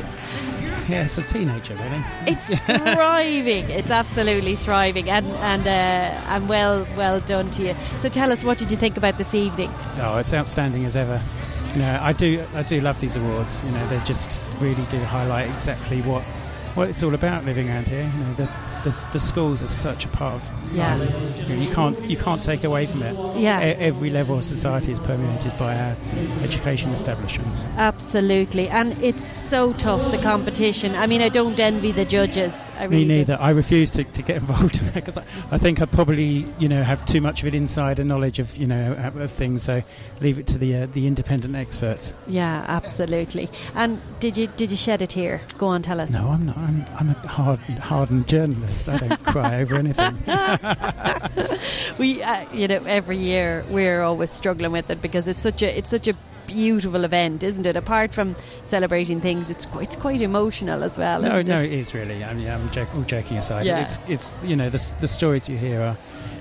yeah, 0.88 1.04
it's 1.04 1.18
a 1.18 1.22
teenager, 1.22 1.74
really. 1.74 2.04
It's 2.26 2.46
thriving. 2.66 3.68
It's 3.68 3.90
absolutely 3.90 4.56
thriving, 4.56 5.10
and 5.10 5.26
and 5.26 5.66
uh, 5.66 5.70
and 5.70 6.48
well 6.48 6.86
well 6.96 7.20
done 7.20 7.50
to 7.52 7.62
you. 7.68 7.74
So 8.00 8.08
tell 8.08 8.32
us, 8.32 8.42
what 8.42 8.58
did 8.58 8.70
you 8.70 8.76
think 8.76 8.96
about 8.96 9.18
this 9.18 9.34
evening? 9.34 9.70
Oh, 9.98 10.16
it's 10.18 10.32
outstanding 10.32 10.84
as 10.84 10.96
ever. 10.96 11.22
You 11.74 11.78
know, 11.82 11.98
I 12.00 12.12
do 12.12 12.42
I 12.54 12.62
do 12.62 12.80
love 12.80 12.98
these 13.00 13.16
awards. 13.16 13.62
You 13.64 13.72
know, 13.72 13.86
they 13.88 13.98
just 14.04 14.40
really 14.58 14.84
do 14.86 14.98
highlight 14.98 15.50
exactly 15.50 16.00
what 16.02 16.22
what 16.74 16.88
it's 16.88 17.02
all 17.02 17.14
about 17.14 17.44
living 17.44 17.68
around 17.68 17.88
here. 17.88 18.10
You 18.10 18.24
know, 18.24 18.34
the 18.34 18.48
the, 18.84 19.06
the 19.12 19.20
schools 19.20 19.62
are 19.62 19.68
such 19.68 20.04
a 20.04 20.08
part 20.08 20.34
of 20.34 20.50
Yeah. 20.74 20.96
life. 20.96 21.48
You, 21.48 21.56
know, 21.56 21.62
you 21.62 21.70
can't 21.74 22.10
you 22.10 22.16
can't 22.16 22.42
take 22.42 22.64
away 22.64 22.86
from 22.86 23.02
it. 23.02 23.14
Yeah. 23.38 23.60
E- 23.60 23.74
every 23.78 24.10
level 24.10 24.38
of 24.38 24.44
society 24.44 24.92
is 24.92 25.00
permeated 25.00 25.52
by 25.58 25.76
our 25.78 25.96
education 26.42 26.90
establishments. 26.92 27.66
Absolutely, 27.76 28.68
and 28.68 28.92
it's 29.02 29.26
so 29.26 29.72
tough 29.74 30.10
the 30.10 30.18
competition. 30.18 30.94
I 30.94 31.06
mean, 31.06 31.20
I 31.22 31.28
don't 31.28 31.58
envy 31.58 31.92
the 31.92 32.04
judges. 32.04 32.54
I 32.78 32.86
Me 32.88 32.96
really 32.96 33.08
don't. 33.08 33.16
neither. 33.18 33.38
I 33.40 33.50
refuse 33.50 33.90
to, 33.92 34.04
to 34.04 34.22
get 34.22 34.36
involved 34.38 34.80
in 34.80 34.88
because 34.90 35.18
I, 35.18 35.24
I 35.50 35.58
think 35.58 35.80
I 35.80 35.84
probably, 35.84 36.46
you 36.58 36.68
know, 36.68 36.82
have 36.82 37.04
too 37.06 37.20
much 37.20 37.42
of 37.42 37.48
an 37.48 37.54
insider 37.54 38.02
knowledge 38.04 38.38
of, 38.38 38.56
you 38.56 38.66
know, 38.66 38.94
of 38.98 39.30
things. 39.30 39.62
So 39.62 39.82
leave 40.20 40.38
it 40.38 40.46
to 40.48 40.58
the 40.58 40.74
uh, 40.76 40.86
the 40.86 41.06
independent 41.06 41.54
experts. 41.54 42.12
Yeah, 42.26 42.64
absolutely. 42.66 43.48
And 43.74 44.00
did 44.20 44.36
you 44.36 44.46
did 44.56 44.70
you 44.70 44.76
shed 44.76 45.02
it 45.02 45.12
here? 45.12 45.40
Go 45.58 45.66
on, 45.68 45.82
tell 45.82 46.00
us. 46.00 46.10
No, 46.10 46.28
I'm 46.28 46.46
not. 46.46 46.56
I'm, 46.56 46.84
I'm 46.98 47.10
a 47.10 47.28
hard, 47.28 47.60
hardened 47.60 48.26
journalist. 48.26 48.71
I 48.88 48.98
don't 48.98 49.24
cry 49.24 49.60
over 49.60 49.74
anything. 49.76 50.16
we, 51.98 52.22
uh, 52.22 52.44
you 52.52 52.68
know, 52.68 52.82
every 52.86 53.18
year 53.18 53.64
we're 53.70 54.02
always 54.02 54.30
struggling 54.30 54.72
with 54.72 54.90
it 54.90 55.00
because 55.00 55.28
it's 55.28 55.42
such 55.42 55.62
a 55.62 55.78
it's 55.78 55.90
such 55.90 56.08
a 56.08 56.14
beautiful 56.46 57.04
event, 57.04 57.42
isn't 57.42 57.66
it? 57.66 57.76
Apart 57.76 58.12
from 58.12 58.34
celebrating 58.64 59.20
things, 59.20 59.50
it's 59.50 59.66
quite, 59.66 59.84
it's 59.84 59.96
quite 59.96 60.20
emotional 60.20 60.82
as 60.82 60.98
well. 60.98 61.22
no, 61.22 61.42
no, 61.42 61.56
it? 61.56 61.66
it 61.66 61.72
is 61.72 61.94
really. 61.94 62.22
I 62.24 62.34
mean, 62.34 62.48
I'm 62.48 62.70
joke, 62.70 62.94
all 62.94 63.02
joking 63.02 63.38
aside. 63.38 63.66
Yeah. 63.66 63.80
It's, 63.80 63.98
it's, 64.08 64.32
you 64.42 64.56
know, 64.56 64.68
the, 64.68 64.92
the 65.00 65.08
stories 65.08 65.48
you 65.48 65.56
hear 65.56 65.80
are 65.80 65.96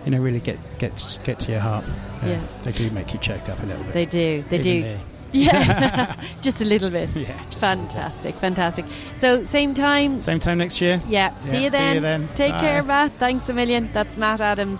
you 0.05 0.11
know, 0.11 0.19
really 0.19 0.39
get 0.39 0.57
get 0.79 1.19
get 1.23 1.39
to 1.41 1.51
your 1.51 1.59
heart. 1.59 1.85
Uh, 2.23 2.27
Yeah. 2.27 2.41
They 2.63 2.71
do 2.71 2.89
make 2.91 3.13
you 3.13 3.19
choke 3.19 3.47
up 3.49 3.61
a 3.61 3.65
little 3.65 3.83
bit. 3.83 3.93
They 3.93 4.05
do. 4.05 4.43
They 4.49 4.59
Even 4.59 4.63
do. 4.63 4.81
me. 4.81 4.97
Yeah, 5.41 6.15
just 6.41 6.61
a 6.61 6.65
little 6.65 6.89
bit. 6.89 7.15
Yeah, 7.15 7.41
fantastic, 7.51 8.35
fantastic. 8.35 8.85
So 9.15 9.43
same 9.43 9.73
time. 9.73 10.19
Same 10.19 10.39
time 10.39 10.57
next 10.57 10.81
year. 10.81 11.01
Yeah. 11.07 11.37
See 11.41 11.47
Yeah, 11.49 11.57
you 11.57 11.63
see 11.65 11.69
then. 11.69 11.95
you 11.95 12.01
then. 12.01 12.27
Take 12.35 12.51
Bye. 12.51 12.59
care, 12.61 12.83
Matt. 12.83 13.11
Thanks 13.13 13.47
a 13.49 13.53
million. 13.53 13.89
That's 13.93 14.17
Matt 14.17 14.41
Adams 14.41 14.79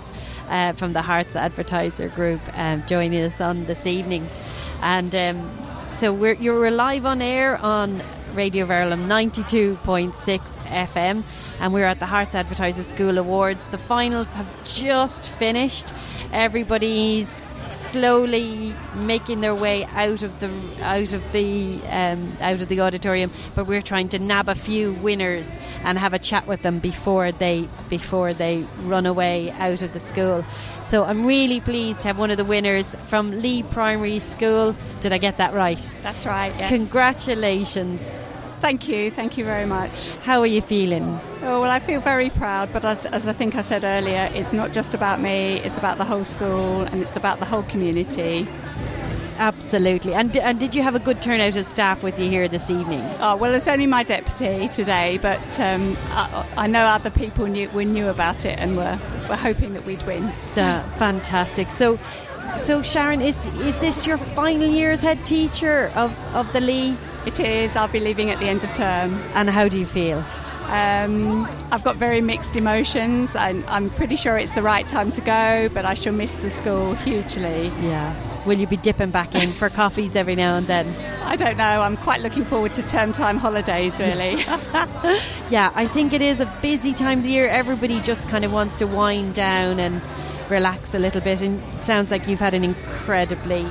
uh, 0.49 0.73
from 0.73 0.93
the 0.93 1.01
Herts 1.01 1.35
Advertiser 1.35 2.09
Group 2.09 2.41
um, 2.53 2.83
joining 2.87 3.23
us 3.23 3.39
on 3.39 3.65
this 3.65 3.85
evening, 3.87 4.27
and 4.81 5.13
um, 5.15 5.49
so 5.91 6.11
we're 6.13 6.33
you're 6.33 6.69
live 6.71 7.05
on 7.05 7.21
air 7.21 7.57
on 7.57 8.01
Radio 8.33 8.65
Verulam 8.65 9.07
92.6 9.07 10.13
FM, 10.67 11.23
and 11.59 11.73
we're 11.73 11.85
at 11.85 11.99
the 11.99 12.05
Herts 12.05 12.35
Advertiser 12.35 12.83
School 12.83 13.17
Awards. 13.17 13.65
The 13.67 13.77
finals 13.77 14.27
have 14.33 14.47
just 14.65 15.25
finished. 15.25 15.93
Everybody's 16.33 17.41
slowly 17.71 18.75
making 18.95 19.41
their 19.41 19.55
way 19.55 19.85
out 19.85 20.23
of 20.23 20.39
the 20.39 20.49
out 20.81 21.13
of 21.13 21.31
the 21.31 21.79
um, 21.87 22.37
out 22.41 22.61
of 22.61 22.67
the 22.67 22.81
auditorium, 22.81 23.31
but 23.55 23.67
we're 23.67 23.81
trying 23.81 24.09
to 24.09 24.19
nab 24.19 24.49
a 24.49 24.55
few 24.55 24.93
winners 24.93 25.57
and 25.83 25.97
have 25.97 26.13
a 26.13 26.19
chat 26.19 26.47
with 26.47 26.61
them 26.61 26.79
before 26.79 27.31
they 27.31 27.67
before 27.89 28.33
they 28.33 28.65
run 28.83 29.05
away 29.05 29.51
out 29.51 29.81
of 29.81 29.93
the 29.93 29.99
school. 29.99 30.45
So 30.83 31.03
I'm 31.03 31.25
really 31.25 31.59
pleased 31.59 32.01
to 32.01 32.09
have 32.09 32.17
one 32.17 32.31
of 32.31 32.37
the 32.37 32.45
winners 32.45 32.95
from 33.07 33.41
Lee 33.41 33.63
Primary 33.63 34.19
School. 34.19 34.75
Did 34.99 35.13
I 35.13 35.17
get 35.17 35.37
that 35.37 35.53
right? 35.53 35.95
That's 36.03 36.25
right. 36.25 36.53
Yes. 36.57 36.69
Congratulations. 36.69 38.01
Thank 38.61 38.87
you. 38.87 39.09
Thank 39.09 39.37
you 39.37 39.43
very 39.43 39.65
much. 39.65 40.11
How 40.21 40.39
are 40.39 40.47
you 40.47 40.61
feeling? 40.61 41.19
Oh, 41.41 41.61
well, 41.61 41.71
I 41.71 41.79
feel 41.79 41.99
very 41.99 42.29
proud, 42.29 42.71
but 42.71 42.85
as, 42.85 43.03
as 43.07 43.27
I 43.27 43.33
think 43.33 43.55
I 43.55 43.61
said 43.61 43.83
earlier, 43.83 44.29
it's 44.35 44.53
not 44.53 44.71
just 44.71 44.93
about 44.93 45.19
me, 45.19 45.59
it's 45.61 45.79
about 45.79 45.97
the 45.97 46.05
whole 46.05 46.23
school 46.23 46.81
and 46.81 47.01
it's 47.01 47.15
about 47.15 47.39
the 47.39 47.45
whole 47.45 47.63
community. 47.63 48.47
Absolutely. 49.39 50.13
And, 50.13 50.37
and 50.37 50.59
did 50.59 50.75
you 50.75 50.83
have 50.83 50.93
a 50.93 50.99
good 50.99 51.23
turnout 51.23 51.55
of 51.55 51.65
staff 51.65 52.03
with 52.03 52.19
you 52.19 52.29
here 52.29 52.47
this 52.47 52.69
evening? 52.69 53.01
Oh, 53.19 53.35
well, 53.35 53.55
it's 53.55 53.67
only 53.67 53.87
my 53.87 54.03
deputy 54.03 54.67
today, 54.67 55.17
but 55.19 55.59
um, 55.59 55.97
I, 56.11 56.45
I 56.55 56.67
know 56.67 56.85
other 56.85 57.09
people 57.09 57.47
knew, 57.47 57.67
we 57.71 57.85
knew 57.85 58.09
about 58.09 58.45
it 58.45 58.59
and 58.59 58.77
were, 58.77 58.99
were 59.27 59.35
hoping 59.35 59.73
that 59.73 59.85
we'd 59.87 60.03
win. 60.03 60.25
Uh, 60.55 60.83
fantastic. 60.97 61.71
So, 61.71 61.97
so 62.63 62.83
Sharon, 62.83 63.21
is 63.21 63.35
is 63.61 63.77
this 63.79 64.05
your 64.05 64.19
final 64.19 64.69
year 64.69 64.91
as 64.91 65.01
head 65.01 65.25
teacher 65.25 65.91
of, 65.95 66.15
of 66.35 66.51
the 66.53 66.61
Lee? 66.61 66.95
It 67.25 67.39
is. 67.39 67.75
I'll 67.75 67.87
be 67.87 67.99
leaving 67.99 68.29
at 68.29 68.39
the 68.39 68.47
end 68.47 68.63
of 68.63 68.73
term. 68.73 69.13
And 69.35 69.49
how 69.49 69.67
do 69.67 69.79
you 69.79 69.85
feel? 69.85 70.23
Um, 70.71 71.45
I've 71.71 71.83
got 71.83 71.97
very 71.97 72.21
mixed 72.21 72.55
emotions. 72.55 73.35
I'm, 73.35 73.63
I'm 73.67 73.89
pretty 73.89 74.15
sure 74.15 74.37
it's 74.37 74.55
the 74.55 74.61
right 74.61 74.87
time 74.87 75.11
to 75.11 75.21
go, 75.21 75.69
but 75.73 75.85
I 75.85 75.95
shall 75.95 76.13
miss 76.13 76.41
the 76.41 76.49
school 76.49 76.95
hugely. 76.95 77.67
Yeah. 77.81 78.15
Will 78.45 78.57
you 78.57 78.67
be 78.67 78.77
dipping 78.77 79.11
back 79.11 79.35
in 79.35 79.51
for 79.51 79.69
coffees 79.69 80.15
every 80.15 80.35
now 80.35 80.55
and 80.55 80.65
then? 80.67 80.87
I 81.23 81.35
don't 81.35 81.57
know. 81.57 81.81
I'm 81.81 81.97
quite 81.97 82.21
looking 82.21 82.45
forward 82.45 82.73
to 82.75 82.83
term 82.83 83.11
time 83.11 83.37
holidays, 83.37 83.99
really. 83.99 84.35
yeah, 85.49 85.71
I 85.75 85.87
think 85.87 86.13
it 86.13 86.21
is 86.21 86.39
a 86.39 86.51
busy 86.61 86.93
time 86.93 87.19
of 87.19 87.23
the 87.25 87.31
year. 87.31 87.47
Everybody 87.47 87.99
just 88.01 88.29
kind 88.29 88.45
of 88.45 88.53
wants 88.53 88.77
to 88.77 88.87
wind 88.87 89.35
down 89.35 89.79
and 89.79 90.01
relax 90.49 90.93
a 90.93 90.99
little 90.99 91.21
bit. 91.21 91.41
And 91.41 91.61
it 91.75 91.83
sounds 91.83 92.09
like 92.09 92.27
you've 92.27 92.39
had 92.39 92.53
an 92.53 92.63
incredibly 92.63 93.67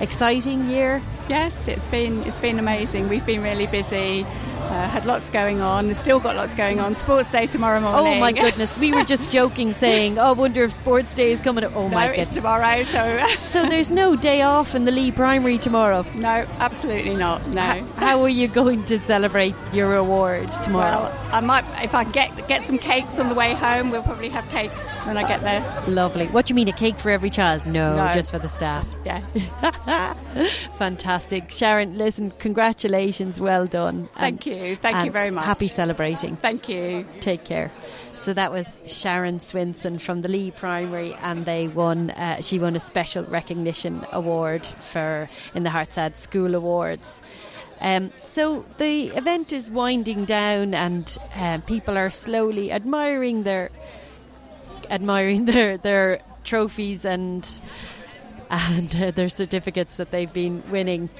exciting 0.00 0.68
year. 0.68 1.02
Yes, 1.28 1.68
it's 1.68 1.88
been 1.88 2.22
it's 2.24 2.38
been 2.38 2.58
amazing. 2.58 3.08
We've 3.08 3.26
been 3.26 3.42
really 3.42 3.66
busy. 3.66 4.26
Uh, 4.66 4.88
had 4.88 5.06
lots 5.06 5.30
going 5.30 5.60
on. 5.60 5.92
Still 5.94 6.20
got 6.20 6.36
lots 6.36 6.54
going 6.54 6.80
on. 6.80 6.94
Sports 6.94 7.30
day 7.30 7.46
tomorrow 7.46 7.80
morning. 7.80 8.16
Oh 8.16 8.20
my 8.20 8.32
goodness, 8.44 8.76
we 8.78 8.92
were 8.92 9.04
just 9.04 9.28
joking, 9.30 9.72
saying, 9.72 10.18
"Oh, 10.18 10.32
wonder 10.34 10.64
if 10.64 10.72
sports 10.72 11.14
day 11.14 11.32
is 11.32 11.40
coming." 11.40 11.64
up. 11.64 11.74
Oh 11.76 11.88
no, 11.88 11.94
my 11.94 12.06
it's 12.06 12.16
goodness, 12.30 12.34
tomorrow. 12.34 12.82
So 12.84 13.26
so 13.40 13.66
there's 13.66 13.90
no 13.90 14.16
day 14.16 14.42
off 14.42 14.74
in 14.74 14.84
the 14.84 14.90
Lee 14.92 15.10
Primary 15.12 15.58
tomorrow. 15.58 16.04
No, 16.14 16.46
absolutely 16.58 17.14
not. 17.16 17.46
No. 17.48 17.60
How, 17.62 17.84
how 17.96 18.22
are 18.22 18.28
you 18.28 18.48
going 18.48 18.84
to 18.86 18.98
celebrate 18.98 19.54
your 19.72 19.94
award 19.94 20.50
tomorrow? 20.62 21.02
Well, 21.04 21.28
I 21.32 21.40
might 21.40 21.64
if 21.82 21.94
I 21.94 22.04
get 22.04 22.48
get 22.48 22.62
some 22.62 22.78
cakes 22.78 23.18
on 23.18 23.28
the 23.28 23.34
way 23.34 23.54
home. 23.54 23.90
We'll 23.90 24.02
probably 24.02 24.28
have 24.30 24.48
cakes 24.50 24.92
when 25.04 25.16
I 25.16 25.26
get 25.28 25.40
there. 25.42 25.64
Lovely. 25.88 26.26
What 26.28 26.46
do 26.46 26.52
you 26.52 26.56
mean, 26.56 26.68
a 26.68 26.72
cake 26.72 26.98
for 26.98 27.10
every 27.10 27.30
child? 27.30 27.66
No, 27.66 27.96
No. 27.96 28.12
just 28.14 28.30
for 28.30 28.38
the 28.38 28.48
staff. 28.48 28.86
Yeah. 29.04 29.22
Fantastic. 30.78 31.50
Sharon, 31.50 31.96
listen, 31.98 32.30
congratulations. 32.38 33.40
Well 33.40 33.66
done. 33.66 34.08
Thank 34.16 34.46
you. 34.46 34.55
Thank 34.76 35.04
you 35.04 35.10
very 35.10 35.30
much. 35.30 35.44
Happy 35.44 35.68
celebrating. 35.68 36.36
Thank 36.36 36.68
you. 36.68 37.06
Take 37.20 37.44
care. 37.44 37.70
So 38.18 38.32
that 38.32 38.50
was 38.50 38.76
Sharon 38.86 39.38
Swinson 39.38 40.00
from 40.00 40.22
the 40.22 40.28
Lee 40.28 40.50
Primary, 40.50 41.14
and 41.14 41.44
they 41.44 41.68
won. 41.68 42.10
Uh, 42.10 42.40
she 42.40 42.58
won 42.58 42.74
a 42.74 42.80
special 42.80 43.24
recognition 43.24 44.04
award 44.10 44.66
for 44.66 45.28
in 45.54 45.62
the 45.62 45.70
Herts 45.70 45.96
Ad 45.96 46.16
School 46.16 46.54
Awards. 46.54 47.22
Um, 47.80 48.10
so 48.24 48.64
the 48.78 49.08
event 49.08 49.52
is 49.52 49.70
winding 49.70 50.24
down, 50.24 50.74
and 50.74 51.16
uh, 51.36 51.58
people 51.66 51.96
are 51.96 52.10
slowly 52.10 52.72
admiring 52.72 53.42
their 53.42 53.70
admiring 54.90 55.44
their 55.52 55.76
their 55.76 56.20
trophies 56.44 57.04
and 57.04 57.60
and 58.50 58.96
uh, 58.96 59.10
their 59.10 59.28
certificates 59.28 59.96
that 59.96 60.10
they've 60.10 60.32
been 60.32 60.62
winning. 60.70 61.10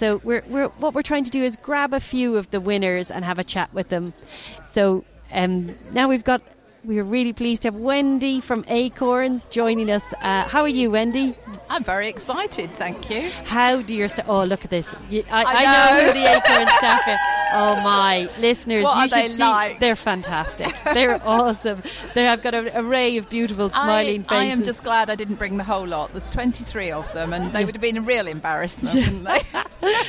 So 0.00 0.18
we're, 0.24 0.42
we're 0.48 0.68
what 0.68 0.94
we're 0.94 1.02
trying 1.02 1.24
to 1.24 1.30
do 1.30 1.42
is 1.42 1.58
grab 1.58 1.92
a 1.92 2.00
few 2.00 2.38
of 2.38 2.50
the 2.52 2.58
winners 2.58 3.10
and 3.10 3.22
have 3.22 3.38
a 3.38 3.44
chat 3.44 3.68
with 3.74 3.90
them. 3.90 4.14
So 4.62 5.04
um, 5.30 5.76
now 5.92 6.08
we've 6.08 6.24
got. 6.24 6.40
We're 6.82 7.04
really 7.04 7.34
pleased 7.34 7.62
to 7.62 7.68
have 7.68 7.74
Wendy 7.74 8.40
from 8.40 8.64
Acorns 8.66 9.44
joining 9.46 9.90
us. 9.90 10.02
Uh, 10.22 10.44
how 10.48 10.62
are 10.62 10.68
you, 10.68 10.90
Wendy? 10.90 11.34
I'm 11.68 11.84
very 11.84 12.08
excited, 12.08 12.70
thank 12.72 13.10
you. 13.10 13.28
How 13.44 13.82
do 13.82 13.94
your 13.94 14.08
st- 14.08 14.26
oh 14.28 14.44
look 14.44 14.64
at 14.64 14.70
this? 14.70 14.94
You, 15.10 15.22
I, 15.30 15.42
I 15.42 15.52
I 15.52 15.64
know. 15.64 15.96
know. 15.98 16.06
who 16.06 16.12
the 16.20 16.26
Acorns 16.26 16.70
staff. 16.78 17.20
Oh 17.52 17.74
my 17.82 18.30
listeners, 18.38 18.84
What 18.84 18.94
you 18.96 19.00
are 19.02 19.08
should 19.08 19.30
they 19.32 19.34
see. 19.34 19.42
like? 19.42 19.80
They're 19.80 19.96
fantastic. 19.96 20.68
They're 20.94 21.20
awesome. 21.26 21.82
They 22.14 22.22
have 22.22 22.44
got 22.44 22.54
an 22.54 22.70
array 22.76 23.16
of 23.16 23.28
beautiful 23.28 23.70
smiling 23.70 24.24
I, 24.28 24.42
I 24.42 24.44
am 24.44 24.62
just 24.62 24.84
glad 24.84 25.10
I 25.10 25.16
didn't 25.16 25.34
bring 25.34 25.56
the 25.56 25.64
whole 25.64 25.84
lot. 25.84 26.12
There's 26.12 26.28
23 26.28 26.92
of 26.92 27.12
them, 27.12 27.32
and 27.32 27.52
they 27.52 27.64
would 27.64 27.74
have 27.74 27.82
been 27.82 27.96
a 27.96 28.02
real 28.02 28.28
embarrassment, 28.28 28.94
wouldn't 29.24 29.24
they? 29.24 29.40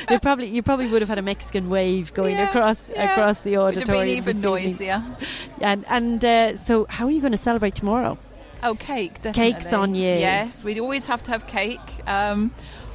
they 0.06 0.18
probably 0.20 0.46
you 0.50 0.62
probably 0.62 0.86
would 0.86 1.02
have 1.02 1.08
had 1.08 1.18
a 1.18 1.22
Mexican 1.22 1.68
wave 1.68 2.14
going 2.14 2.36
Yeah, 2.36 2.48
across 2.48 2.88
yeah. 2.90 3.10
across 3.10 3.40
the 3.40 3.56
Would 3.56 3.74
have 3.74 3.86
been 3.86 3.94
auditorium. 3.96 4.16
even 4.18 4.40
noisier. 4.40 5.04
And 5.60 5.84
and 5.88 6.24
uh, 6.24 6.56
so, 6.64 6.86
how 6.88 7.06
are 7.06 7.10
you 7.10 7.20
going 7.20 7.32
to 7.32 7.38
celebrate 7.38 7.74
tomorrow? 7.74 8.18
Oh, 8.62 8.74
cake, 8.74 9.14
definitely. 9.22 9.52
Cakes 9.54 9.72
on 9.72 9.94
you. 9.94 10.02
Yes, 10.02 10.64
we'd 10.64 10.78
always 10.78 11.06
have 11.06 11.22
to 11.24 11.30
have 11.32 11.46
cake. 11.46 11.80
Um, 12.08 12.52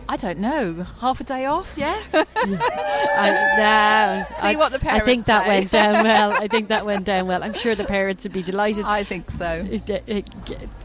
I 0.10 0.15
don't 0.15 0.39
know, 0.39 0.85
half 1.02 1.19
a 1.19 1.26
day 1.26 1.45
off, 1.45 1.73
yeah? 1.76 2.02
I, 2.14 3.56
no, 3.57 4.35
See 4.41 4.48
I, 4.48 4.56
what 4.56 4.72
the 4.72 4.80
parents. 4.80 5.03
I 5.03 5.06
think 5.06 5.26
that 5.26 5.44
say. 5.44 5.48
went 5.49 5.72
down 5.72 6.03
well. 6.06 6.31
I 6.34 6.48
think 6.48 6.69
that 6.69 6.85
went 6.85 7.06
down 7.06 7.27
well. 7.27 7.44
I'm 7.44 7.53
sure 7.53 7.76
the 7.76 7.84
parents 7.84 8.23
would 8.23 8.31
be 8.31 8.44
delighted. 8.44 8.85
I 8.85 9.03
think 9.03 9.30
so. 9.30 9.65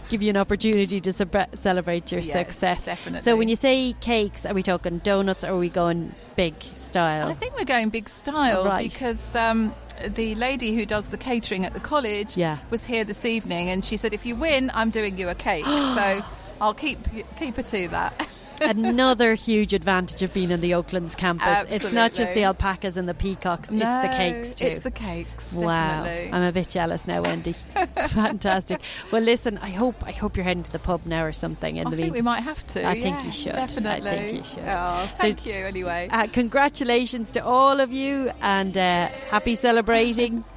Give 0.09 0.23
you 0.23 0.31
an 0.31 0.37
opportunity 0.37 1.01
to 1.01 1.11
celebra- 1.11 1.57
celebrate 1.57 2.11
your 2.11 2.21
Yes, 2.21 2.33
success. 2.33 2.85
definitely. 2.85 3.23
So, 3.23 3.37
when 3.37 3.49
you 3.49 3.57
say 3.57 3.95
cakes, 4.01 4.45
are 4.45 4.55
we 4.55 4.63
talking 4.63 4.99
donuts 4.99 5.45
or 5.45 5.53
are 5.53 5.59
we 5.59 5.69
going 5.69 6.15
big 6.35 6.55
style? 6.93 7.29
I 7.29 7.35
think 7.35 7.57
we're 7.59 7.65
going 7.65 7.89
big 7.89 8.09
style 8.09 8.65
Right. 8.67 8.91
because 8.91 9.35
um, 9.35 9.75
the 10.07 10.35
lady 10.35 10.75
who 10.77 10.85
does 10.87 11.09
the 11.09 11.17
catering 11.17 11.65
at 11.65 11.73
the 11.75 11.81
college 11.81 12.37
Yeah. 12.37 12.59
was 12.71 12.85
here 12.85 13.05
this 13.05 13.25
evening 13.25 13.71
and 13.71 13.85
she 13.85 13.97
said, 13.97 14.13
if 14.13 14.27
you 14.27 14.37
win, 14.37 14.71
I'm 14.75 14.91
doing 14.91 15.17
you 15.19 15.29
a 15.29 15.35
cake. 15.35 15.65
so 15.99 16.21
I'll 16.61 16.75
keep 16.75 16.99
keep 17.39 17.57
her 17.57 17.63
to 17.63 17.89
that. 17.89 18.29
Another 18.63 19.35
huge 19.35 19.75
advantage 19.75 20.23
of 20.23 20.33
being 20.33 20.51
in 20.51 20.61
the 20.61 20.75
Oaklands 20.75 21.15
campus. 21.15 21.65
It's 21.71 21.93
not 21.93 22.13
just 22.15 22.35
the 22.35 22.45
alpacas 22.45 22.97
and 22.97 23.09
the 23.09 23.15
peacocks, 23.15 23.71
it's 23.71 23.79
the 23.81 24.15
cakes 24.17 24.55
too. 24.55 24.65
it's 24.67 24.81
the 24.81 24.91
cakes, 24.91 25.53
Wow. 25.53 26.05
definitely. 26.05 26.33
I'm 26.33 26.43
a 26.43 26.53
bit 26.53 26.69
jealous 26.69 27.07
now, 27.07 27.23
Wendy. 27.23 27.53
Fantastic. 28.09 28.81
Well 29.11 29.23
listen, 29.23 29.59
I 29.59 29.71
hope 29.71 29.97
I 30.07 30.13
hope 30.13 30.37
you're 30.37 30.45
heading 30.45 30.63
to 30.65 30.73
the 30.73 30.79
pub 30.79 31.07
now 31.07 31.25
or 31.25 31.33
something 31.33 31.77
in 31.77 31.87
I 31.87 31.91
the 31.91 31.97
think 31.97 32.15
we 32.15 32.23
might 32.23 32.41
have 32.43 32.65
to. 32.69 32.87
I 32.87 33.01
think 33.01 33.25
you 33.25 33.31
should. 33.33 33.55
Definitely. 33.55 34.11
I 34.11 34.19
think 34.19 34.39
you 34.39 34.45
should. 34.45 34.65
Oh, 34.67 35.11
thank 35.19 35.45
you 35.47 35.55
anyway. 35.55 36.09
Uh, 36.11 36.27
congratulations 36.29 37.31
to 37.33 37.45
all 37.45 37.81
of 37.81 37.93
you 37.93 38.31
and 38.41 38.77
uh, 38.77 39.09
happy 39.31 39.55
celebrating. 39.55 40.45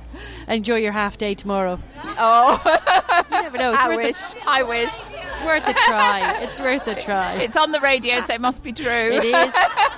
Enjoy 0.48 0.76
your 0.76 0.92
half 0.92 1.18
day 1.18 1.34
tomorrow. 1.36 1.80
Oh, 2.18 2.62
you 3.32 3.42
never 3.42 3.58
know. 3.58 3.72
It's 3.72 3.80
I 3.84 3.96
wish. 3.96 4.22
A, 4.34 4.50
I 4.50 4.64
wish. 4.64 5.10
it's 5.10 5.42
worth 5.44 5.68
a 5.68 5.74
try. 5.74 6.40
It's 6.44 6.60
worth 6.60 6.88
a 6.88 6.96
try. 6.96 7.34
It's 7.36 7.56
on 7.56 7.72
the 7.72 7.80
radio, 7.80 8.22
so 8.22 8.34
it 8.34 8.42
must 8.42 8.64
be 8.64 8.72
true. 8.72 8.86
It 8.92 9.24
is. 9.26 9.54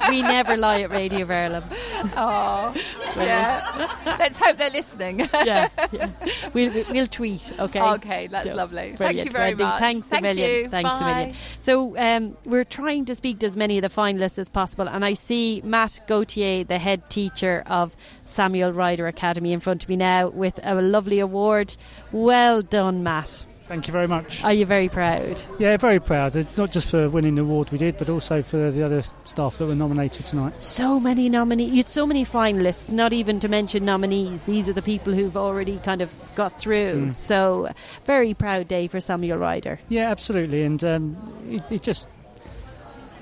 We 0.10 0.22
never 0.22 0.56
lie 0.58 0.82
at 0.82 0.92
Radio 0.92 1.26
Verulam. 1.26 1.64
Oh, 2.20 2.74
yeah. 3.18 3.96
Let's 4.06 4.38
hope 4.40 4.58
they're 4.58 4.70
listening. 4.70 5.20
yeah, 5.46 5.68
yeah. 5.92 6.10
We'll, 6.54 6.72
we'll 6.90 7.08
tweet, 7.08 7.52
okay? 7.60 7.82
Okay, 7.82 8.28
that's 8.28 8.48
Yeah. 8.48 8.54
lovely. 8.54 8.94
Thank 8.98 9.24
you 9.26 9.32
very 9.32 9.50
Wendy. 9.52 9.64
much. 9.64 9.80
Thanks 9.80 10.08
Thank 10.08 10.24
a 10.24 10.28
million. 10.28 10.50
you. 10.64 10.70
Thanks 10.70 10.90
Bye. 10.90 10.98
a 11.12 11.16
million. 11.16 11.36
So 11.60 11.98
um, 11.98 12.38
we're 12.46 12.64
trying 12.64 13.06
to 13.06 13.16
speak 13.16 13.40
to 13.40 13.48
as 13.48 13.56
many 13.58 13.78
of 13.78 13.82
the 13.82 13.90
finalists 13.90 14.40
as 14.40 14.50
possible, 14.50 14.88
and 14.88 15.04
I 15.06 15.14
see 15.14 15.62
Matt 15.64 16.00
Gauthier, 16.08 16.64
the 16.64 16.78
head 16.80 17.10
teacher 17.10 17.64
of 17.68 17.96
Samuel 18.26 18.72
Ryder 18.74 19.08
Academy, 19.08 19.52
in 19.54 19.60
front 19.60 19.84
of 19.84 19.90
me 19.90 19.96
now 19.98 20.30
with 20.38 20.60
a 20.64 20.82
lovely 20.82 21.20
award. 21.20 21.76
Well 22.12 22.62
done, 22.62 23.04
Matt. 23.04 23.44
Thank 23.68 23.86
you 23.86 23.92
very 23.92 24.08
much. 24.08 24.46
Are 24.46 24.54
you 24.54 24.66
very 24.66 24.88
proud? 24.88 25.42
Yeah, 25.60 25.76
very 25.76 26.00
proud. 26.00 26.38
Uh, 26.38 26.46
Not 26.56 26.72
just 26.72 26.90
for 26.90 27.10
winning 27.10 27.36
the 27.36 27.42
award 27.42 27.70
we 27.70 27.78
did, 27.78 27.98
but 27.98 28.10
also 28.10 28.42
for 28.42 28.72
the 28.72 28.82
other 28.82 29.04
staff 29.26 29.58
that 29.58 29.66
were 29.66 29.76
nominated 29.76 30.26
tonight. 30.26 30.56
So 30.64 31.02
many 31.02 31.28
nominees. 31.28 31.72
You 31.72 31.78
had 31.78 31.90
so 31.90 32.08
many 32.08 32.24
finalists, 32.24 32.94
not 32.94 33.12
even 33.12 33.42
to 33.42 33.50
mention 33.50 33.84
nominees. 33.84 34.44
These 34.44 34.70
are 34.70 34.74
the 34.74 34.82
people 34.82 35.14
who've 35.14 35.36
already 35.36 35.80
kind 35.80 36.02
of 36.02 36.10
got 36.36 36.58
through. 36.58 37.08
Mm. 37.08 37.16
So, 37.16 37.70
very 38.06 38.34
proud 38.34 38.70
day 38.70 38.88
for 38.88 39.02
Samuel 39.02 39.38
Ryder. 39.38 39.82
Yeah, 39.90 40.10
absolutely, 40.12 40.64
and 40.64 40.82
um, 40.86 41.18
it, 41.50 41.70
it 41.70 41.82
just 41.82 42.08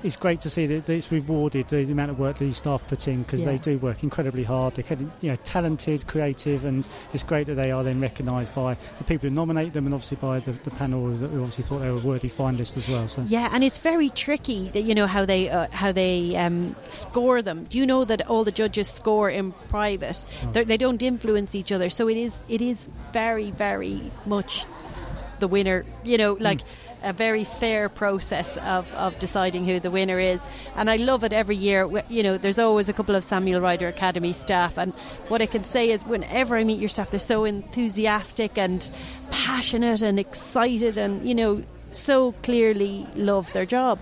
it's 0.06 0.16
great 0.16 0.40
to 0.42 0.48
see 0.50 0.66
that 0.66 0.88
it's 0.88 1.10
rewarded 1.10 1.66
the 1.68 1.82
amount 1.90 2.10
of 2.12 2.18
work 2.18 2.36
that 2.38 2.44
these 2.44 2.56
staff 2.56 2.86
put 2.86 3.08
in 3.08 3.22
because 3.24 3.40
Yeah. 3.40 3.52
they 3.52 3.58
do 3.58 3.78
work 3.78 4.02
incredibly 4.02 4.44
hard. 4.44 4.74
They're 4.74 4.98
you 5.20 5.30
know 5.30 5.36
talented, 5.44 6.06
creative, 6.06 6.64
and 6.64 6.86
it's 7.12 7.24
great 7.24 7.48
that 7.48 7.56
they 7.56 7.72
are 7.72 7.82
then 7.82 8.00
recognised 8.00 8.54
by 8.54 8.76
the 8.98 9.04
people 9.04 9.28
who 9.28 9.34
nominate 9.34 9.72
them 9.72 9.84
and 9.86 9.94
obviously 9.94 10.18
by 10.18 10.38
the, 10.40 10.52
the 10.52 10.70
panel 10.70 11.08
that 11.08 11.28
who 11.30 11.40
obviously 11.40 11.64
thought 11.64 11.80
they 11.80 11.90
were 11.90 11.98
worthy 11.98 12.28
finalists 12.28 12.76
as 12.76 12.88
well. 12.88 13.08
So 13.08 13.22
Yeah, 13.26 13.48
and 13.52 13.64
it's 13.64 13.78
very 13.78 14.08
tricky 14.10 14.68
that 14.70 14.82
you 14.82 14.94
know 14.94 15.06
how 15.08 15.24
they 15.26 15.50
uh, 15.50 15.66
how 15.72 15.90
they 15.92 16.36
um, 16.36 16.76
score 16.88 17.42
them. 17.42 17.64
Do 17.64 17.76
you 17.76 17.84
know 17.86 18.04
that 18.04 18.26
all 18.28 18.44
the 18.44 18.52
judges 18.52 18.88
score 18.88 19.28
in 19.28 19.52
private? 19.68 20.24
Oh. 20.44 20.62
They 20.62 20.76
don't 20.76 21.02
influence 21.02 21.54
each 21.54 21.72
other, 21.72 21.90
so 21.90 22.08
it 22.08 22.16
is 22.16 22.44
it 22.48 22.62
is 22.62 22.88
very 23.12 23.50
very 23.50 24.00
much 24.24 24.64
the 25.40 25.48
winner. 25.48 25.84
You 26.04 26.18
know, 26.18 26.34
hmm. 26.34 26.42
like. 26.42 26.60
A 27.02 27.12
very 27.12 27.44
fair 27.44 27.88
process 27.88 28.56
of, 28.56 28.92
of 28.94 29.16
deciding 29.20 29.64
who 29.64 29.78
the 29.78 29.92
winner 29.92 30.18
is, 30.18 30.42
and 30.74 30.90
I 30.90 30.96
love 30.96 31.22
it 31.22 31.32
every 31.32 31.54
year. 31.54 31.86
You 32.08 32.22
know, 32.24 32.36
there's 32.36 32.58
always 32.58 32.88
a 32.88 32.92
couple 32.92 33.14
of 33.14 33.22
Samuel 33.22 33.60
Ryder 33.60 33.86
Academy 33.86 34.32
staff, 34.32 34.76
and 34.76 34.92
what 35.28 35.40
I 35.40 35.46
can 35.46 35.62
say 35.62 35.90
is, 35.90 36.04
whenever 36.04 36.56
I 36.56 36.64
meet 36.64 36.80
your 36.80 36.88
staff, 36.88 37.10
they're 37.10 37.20
so 37.20 37.44
enthusiastic 37.44 38.58
and 38.58 38.90
passionate 39.30 40.02
and 40.02 40.18
excited, 40.18 40.98
and 40.98 41.28
you 41.28 41.34
know, 41.34 41.62
so 41.92 42.32
clearly 42.42 43.06
love 43.14 43.52
their 43.52 43.66
job. 43.66 44.00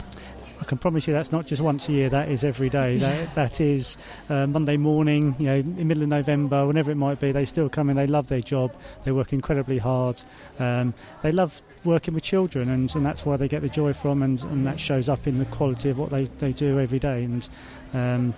I 0.61 0.65
can 0.65 0.79
promise 0.79 1.07
you 1.07 1.13
that's 1.13 1.33
not 1.33 1.47
just 1.47 1.61
once 1.61 1.89
a 1.89 1.93
year. 1.93 2.09
That 2.09 2.29
is 2.29 2.45
every 2.45 2.71
day. 2.71 2.99
That, 2.99 3.35
that 3.35 3.61
is 3.61 3.97
uh, 4.29 4.47
Monday 4.47 4.77
morning. 4.77 5.35
You 5.39 5.47
know, 5.47 5.55
in 5.57 5.77
the 5.77 5.85
middle 5.85 6.03
of 6.03 6.09
November, 6.09 6.67
whenever 6.67 6.91
it 6.91 6.97
might 6.97 7.21
be. 7.21 7.33
They 7.33 7.45
still 7.45 7.69
come 7.69 7.91
in. 7.91 7.97
They 7.97 8.07
love 8.07 8.29
their 8.29 8.41
job. 8.41 8.75
They 9.05 9.13
work 9.13 9.33
incredibly 9.33 9.79
hard. 9.79 10.23
Um, 10.59 10.95
they 11.23 11.33
love 11.33 11.61
working 11.85 12.15
with 12.15 12.23
children, 12.23 12.71
and, 12.71 12.95
and 12.95 13.05
that's 13.05 13.27
why 13.27 13.37
they 13.37 13.49
get 13.49 13.63
the 13.63 13.69
joy 13.69 13.93
from, 13.93 14.23
and, 14.23 14.43
and 14.45 14.67
that 14.67 14.81
shows 14.81 15.09
up 15.09 15.27
in 15.27 15.39
the 15.39 15.45
quality 15.47 15.91
of 15.91 15.99
what 15.99 16.11
they, 16.11 16.25
they 16.39 16.53
do 16.53 16.81
every 16.81 16.99
day. 16.99 17.25
And 17.25 17.49
um, 17.93 18.35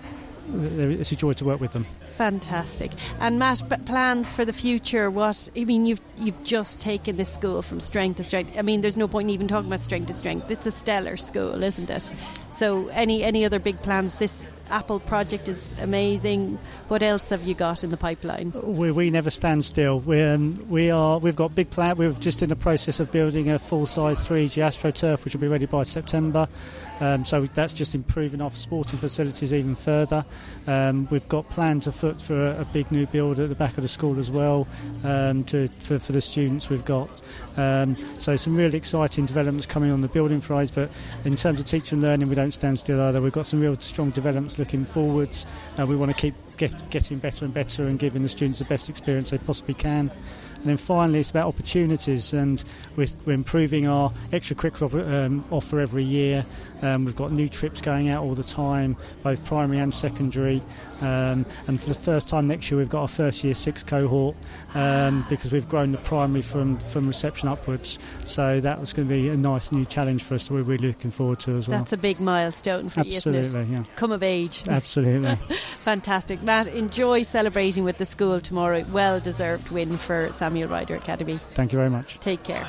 it's 0.53 1.11
a 1.11 1.15
joy 1.15 1.33
to 1.33 1.45
work 1.45 1.61
with 1.61 1.73
them. 1.73 1.85
Fantastic. 2.17 2.91
And 3.19 3.37
Matt, 3.37 3.85
plans 3.85 4.33
for 4.33 4.43
the 4.43 4.51
future? 4.51 5.11
What 5.11 5.49
I 5.55 5.65
mean, 5.65 5.85
you've 5.85 6.01
you've 6.17 6.43
just 6.43 6.81
taken 6.81 7.15
this 7.17 7.31
school 7.31 7.61
from 7.61 7.79
strength 7.79 8.17
to 8.17 8.23
strength. 8.23 8.57
I 8.57 8.63
mean, 8.63 8.81
there's 8.81 8.97
no 8.97 9.07
point 9.07 9.29
in 9.29 9.35
even 9.35 9.47
talking 9.47 9.67
about 9.67 9.83
strength 9.83 10.07
to 10.07 10.13
strength. 10.15 10.49
It's 10.49 10.65
a 10.65 10.71
stellar 10.71 11.15
school, 11.15 11.61
isn't 11.61 11.89
it? 11.91 12.11
So, 12.51 12.87
any 12.87 13.23
any 13.23 13.45
other 13.45 13.59
big 13.59 13.79
plans? 13.83 14.15
This 14.15 14.33
Apple 14.71 14.99
project 14.99 15.47
is 15.47 15.79
amazing. 15.79 16.57
What 16.87 17.03
else 17.03 17.29
have 17.29 17.43
you 17.43 17.53
got 17.53 17.83
in 17.83 17.91
the 17.91 17.97
pipeline? 17.97 18.51
We, 18.63 18.91
we 18.91 19.09
never 19.09 19.29
stand 19.29 19.63
still. 19.63 19.99
We, 19.99 20.21
um, 20.21 20.65
we 20.69 20.89
are. 20.89 21.19
We've 21.19 21.35
got 21.35 21.55
big 21.55 21.69
plan. 21.69 21.97
We're 21.97 22.11
just 22.13 22.41
in 22.41 22.49
the 22.49 22.55
process 22.55 22.99
of 22.99 23.11
building 23.11 23.49
a 23.49 23.59
full-size 23.59 24.27
3G 24.27 24.61
AstroTurf, 24.61 25.23
which 25.23 25.35
will 25.35 25.41
be 25.41 25.47
ready 25.47 25.67
by 25.67 25.83
September. 25.83 26.49
Um, 26.99 27.25
so 27.25 27.45
that's 27.45 27.73
just 27.73 27.95
improving 27.95 28.41
our 28.41 28.51
sporting 28.51 28.99
facilities 28.99 29.53
even 29.53 29.75
further. 29.75 30.25
Um, 30.65 31.07
we've 31.11 31.27
got 31.29 31.49
plans 31.49 31.87
afoot 31.87 32.21
for 32.21 32.47
a, 32.47 32.61
a 32.61 32.65
big 32.65 32.91
new 32.91 33.05
build 33.07 33.39
at 33.39 33.49
the 33.49 33.55
back 33.55 33.77
of 33.77 33.83
the 33.83 33.87
school 33.87 34.19
as 34.19 34.31
well 34.31 34.67
um, 35.03 35.43
to, 35.45 35.67
for, 35.79 35.99
for 35.99 36.11
the 36.11 36.21
students 36.21 36.69
we've 36.69 36.85
got. 36.85 37.21
Um, 37.55 37.95
so 38.17 38.35
some 38.35 38.55
really 38.55 38.77
exciting 38.77 39.25
developments 39.25 39.67
coming 39.67 39.91
on 39.91 40.01
the 40.01 40.07
building 40.07 40.41
phase. 40.41 40.71
But 40.71 40.91
in 41.25 41.35
terms 41.35 41.59
of 41.59 41.65
teaching 41.65 41.97
and 41.97 42.01
learning, 42.01 42.29
we 42.29 42.35
don't 42.35 42.51
stand 42.51 42.79
still 42.79 43.01
either. 43.01 43.21
We've 43.21 43.31
got 43.31 43.47
some 43.47 43.61
real 43.61 43.75
strong 43.77 44.09
developments 44.11 44.59
looking 44.59 44.85
forwards. 44.85 45.45
Uh, 45.77 45.85
we 45.85 45.95
want 45.95 46.11
to 46.11 46.17
keep 46.17 46.33
get, 46.57 46.89
getting 46.89 47.19
better 47.19 47.45
and 47.45 47.53
better 47.53 47.85
and 47.85 47.97
giving 47.99 48.23
the 48.23 48.29
students 48.29 48.59
the 48.59 48.65
best 48.65 48.89
experience 48.89 49.29
they 49.29 49.37
possibly 49.37 49.73
can. 49.73 50.11
And 50.57 50.65
then 50.65 50.77
finally, 50.77 51.19
it's 51.19 51.29
about 51.29 51.47
opportunities, 51.47 52.33
and 52.33 52.63
we're, 52.95 53.07
we're 53.25 53.33
improving 53.33 53.87
our 53.87 54.11
extracurricular 54.31 55.25
um, 55.25 55.45
offer 55.51 55.79
every 55.79 56.03
year. 56.03 56.43
Um, 56.81 57.05
we've 57.05 57.15
got 57.15 57.31
new 57.31 57.49
trips 57.49 57.81
going 57.81 58.09
out 58.09 58.23
all 58.23 58.35
the 58.35 58.43
time, 58.43 58.95
both 59.23 59.43
primary 59.45 59.79
and 59.79 59.93
secondary. 59.93 60.61
Um, 61.01 61.45
and 61.67 61.81
for 61.81 61.89
the 61.89 61.95
first 61.95 62.27
time 62.27 62.47
next 62.47 62.71
year, 62.71 62.77
we've 62.77 62.89
got 62.89 63.01
our 63.01 63.07
first 63.07 63.43
year 63.43 63.55
six 63.55 63.83
cohort 63.83 64.35
um, 64.73 65.25
because 65.29 65.51
we've 65.51 65.67
grown 65.67 65.91
the 65.91 65.97
primary 65.99 66.41
from, 66.41 66.77
from 66.77 67.07
reception 67.07 67.49
upwards. 67.49 67.99
So 68.25 68.59
that 68.61 68.79
was 68.79 68.93
going 68.93 69.07
to 69.07 69.13
be 69.13 69.29
a 69.29 69.37
nice 69.37 69.71
new 69.71 69.85
challenge 69.85 70.23
for 70.23 70.35
us 70.35 70.47
that 70.47 70.53
we're 70.53 70.63
really 70.63 70.87
looking 70.87 71.11
forward 71.11 71.39
to 71.39 71.57
as 71.57 71.67
well. 71.67 71.79
That's 71.79 71.93
a 71.93 71.97
big 71.97 72.19
milestone 72.19 72.89
for 72.89 73.01
you, 73.01 73.09
isn't 73.09 73.35
Absolutely, 73.35 73.73
yeah. 73.73 73.83
Come 73.95 74.11
of 74.11 74.23
age. 74.23 74.63
Absolutely. 74.67 75.35
Fantastic. 75.77 76.41
Matt, 76.41 76.67
enjoy 76.67 77.23
celebrating 77.23 77.83
with 77.83 77.97
the 77.97 78.05
school 78.05 78.39
tomorrow. 78.41 78.85
Well 78.91 79.19
deserved 79.19 79.69
win 79.69 79.97
for 79.97 80.31
Samuel 80.31 80.69
Ryder 80.69 80.95
Academy. 80.95 81.39
Thank 81.53 81.71
you 81.71 81.77
very 81.77 81.89
much. 81.89 82.19
Take 82.19 82.43
care. 82.43 82.67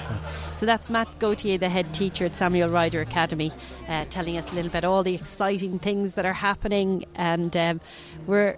So 0.57 0.67
that's 0.67 0.91
Matt 0.91 1.19
Gauthier, 1.19 1.59
the 1.59 1.69
head 1.69 1.93
teacher 1.95 2.25
at 2.25 2.37
Samuel 2.37 2.71
Ryder 2.71 3.01
Academy, 3.01 3.53
uh, 3.89 4.05
telling 4.07 4.37
us 4.37 4.51
a 4.51 4.55
little 4.55 4.71
bit 4.71 4.85
all 4.85 5.03
the 5.03 5.15
exciting 5.15 5.79
things 5.79 6.15
that 6.15 6.27
are 6.27 6.33
happening. 6.33 7.05
And 7.15 7.57
um, 7.57 7.81
we're. 8.27 8.57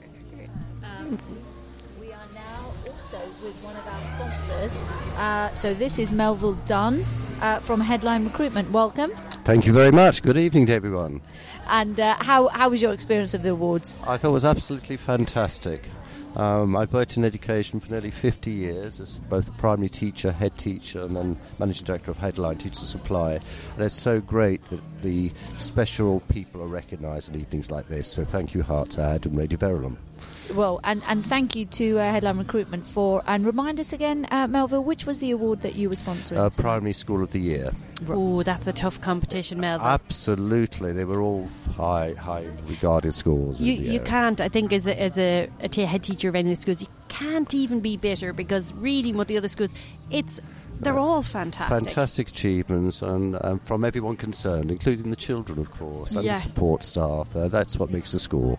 We 2.00 2.12
are 2.12 2.18
now 2.34 2.72
also 2.86 3.18
with 3.42 3.54
one 3.62 3.76
of 3.76 3.86
our 3.86 4.02
sponsors. 4.14 4.80
Uh, 5.16 5.52
so 5.52 5.74
this 5.74 5.98
is 5.98 6.12
Melville 6.12 6.54
Dunn 6.66 7.04
uh, 7.40 7.58
from 7.60 7.80
Headline 7.80 8.24
Recruitment. 8.24 8.70
Welcome. 8.70 9.12
Thank 9.44 9.66
you 9.66 9.72
very 9.72 9.90
much. 9.92 10.22
Good 10.22 10.36
evening 10.36 10.66
to 10.66 10.72
everyone. 10.72 11.20
And 11.66 11.98
uh, 12.00 12.16
how, 12.20 12.48
how 12.48 12.68
was 12.68 12.82
your 12.82 12.92
experience 12.92 13.34
of 13.34 13.42
the 13.42 13.50
awards? 13.50 13.98
I 14.04 14.16
thought 14.16 14.30
it 14.30 14.32
was 14.32 14.44
absolutely 14.44 14.96
fantastic. 14.96 15.88
Um, 16.36 16.76
I've 16.76 16.92
worked 16.92 17.16
in 17.16 17.24
education 17.24 17.80
for 17.80 17.90
nearly 17.90 18.10
50 18.10 18.50
years 18.50 19.00
as 19.00 19.18
both 19.28 19.48
a 19.48 19.52
primary 19.52 19.88
teacher, 19.88 20.30
head 20.32 20.56
teacher, 20.58 21.02
and 21.02 21.16
then 21.16 21.36
managing 21.58 21.86
director 21.86 22.10
of 22.10 22.18
Headline 22.18 22.58
Teacher 22.58 22.76
Supply. 22.76 23.32
And 23.74 23.84
it's 23.84 23.94
so 23.94 24.20
great 24.20 24.62
that 24.70 24.80
the 25.02 25.32
special 25.54 26.20
people 26.28 26.62
are 26.62 26.68
recognised 26.68 27.34
in 27.34 27.40
evenings 27.40 27.70
like 27.70 27.88
this. 27.88 28.08
So 28.08 28.24
thank 28.24 28.54
you, 28.54 28.62
Herts 28.62 28.98
Ad 28.98 29.26
and 29.26 29.36
Radio 29.36 29.58
Verulam. 29.58 29.96
Well, 30.54 30.80
and, 30.82 31.02
and 31.06 31.24
thank 31.24 31.54
you 31.54 31.64
to 31.66 31.98
uh, 31.98 32.10
Headline 32.10 32.38
Recruitment 32.38 32.84
for, 32.86 33.22
and 33.26 33.46
remind 33.46 33.78
us 33.78 33.92
again, 33.92 34.26
uh, 34.30 34.46
Melville, 34.48 34.82
which 34.82 35.06
was 35.06 35.20
the 35.20 35.30
award 35.30 35.60
that 35.60 35.76
you 35.76 35.88
were 35.88 35.94
sponsoring? 35.94 36.38
Uh, 36.38 36.50
primary 36.50 36.92
School 36.92 37.22
of 37.22 37.30
the 37.30 37.38
Year. 37.38 37.72
Oh, 38.08 38.42
that's 38.42 38.66
a 38.66 38.72
tough 38.72 39.00
competition, 39.00 39.60
Melville. 39.60 39.86
Absolutely, 39.86 40.92
they 40.92 41.04
were 41.04 41.20
all 41.20 41.48
high, 41.76 42.14
high 42.14 42.48
regarded 42.66 43.12
schools. 43.12 43.60
You, 43.60 43.74
you 43.74 44.00
can't, 44.00 44.40
I 44.40 44.48
think, 44.48 44.72
as 44.72 44.86
a, 44.86 45.00
as 45.00 45.16
a, 45.18 45.48
a 45.60 45.68
t- 45.68 45.82
head 45.82 46.02
teacher 46.02 46.28
of 46.28 46.34
any 46.34 46.50
of 46.50 46.56
the 46.56 46.62
schools, 46.62 46.80
you 46.80 46.88
can't 47.08 47.54
even 47.54 47.80
be 47.80 47.96
bitter 47.96 48.32
because 48.32 48.72
reading 48.74 49.16
what 49.16 49.28
the 49.28 49.36
other 49.36 49.48
schools, 49.48 49.70
it's 50.10 50.40
they're 50.80 50.98
all 50.98 51.22
fantastic. 51.22 51.84
Fantastic 51.84 52.28
achievements, 52.28 53.02
and 53.02 53.36
um, 53.44 53.58
from 53.60 53.84
everyone 53.84 54.16
concerned, 54.16 54.70
including 54.70 55.10
the 55.10 55.16
children, 55.16 55.58
of 55.58 55.70
course, 55.70 56.14
and 56.14 56.24
Yes. 56.24 56.42
the 56.42 56.48
support 56.48 56.82
staff. 56.82 57.36
Uh, 57.36 57.48
that's 57.48 57.78
what 57.78 57.90
makes 57.90 58.12
the 58.12 58.18
school. 58.18 58.58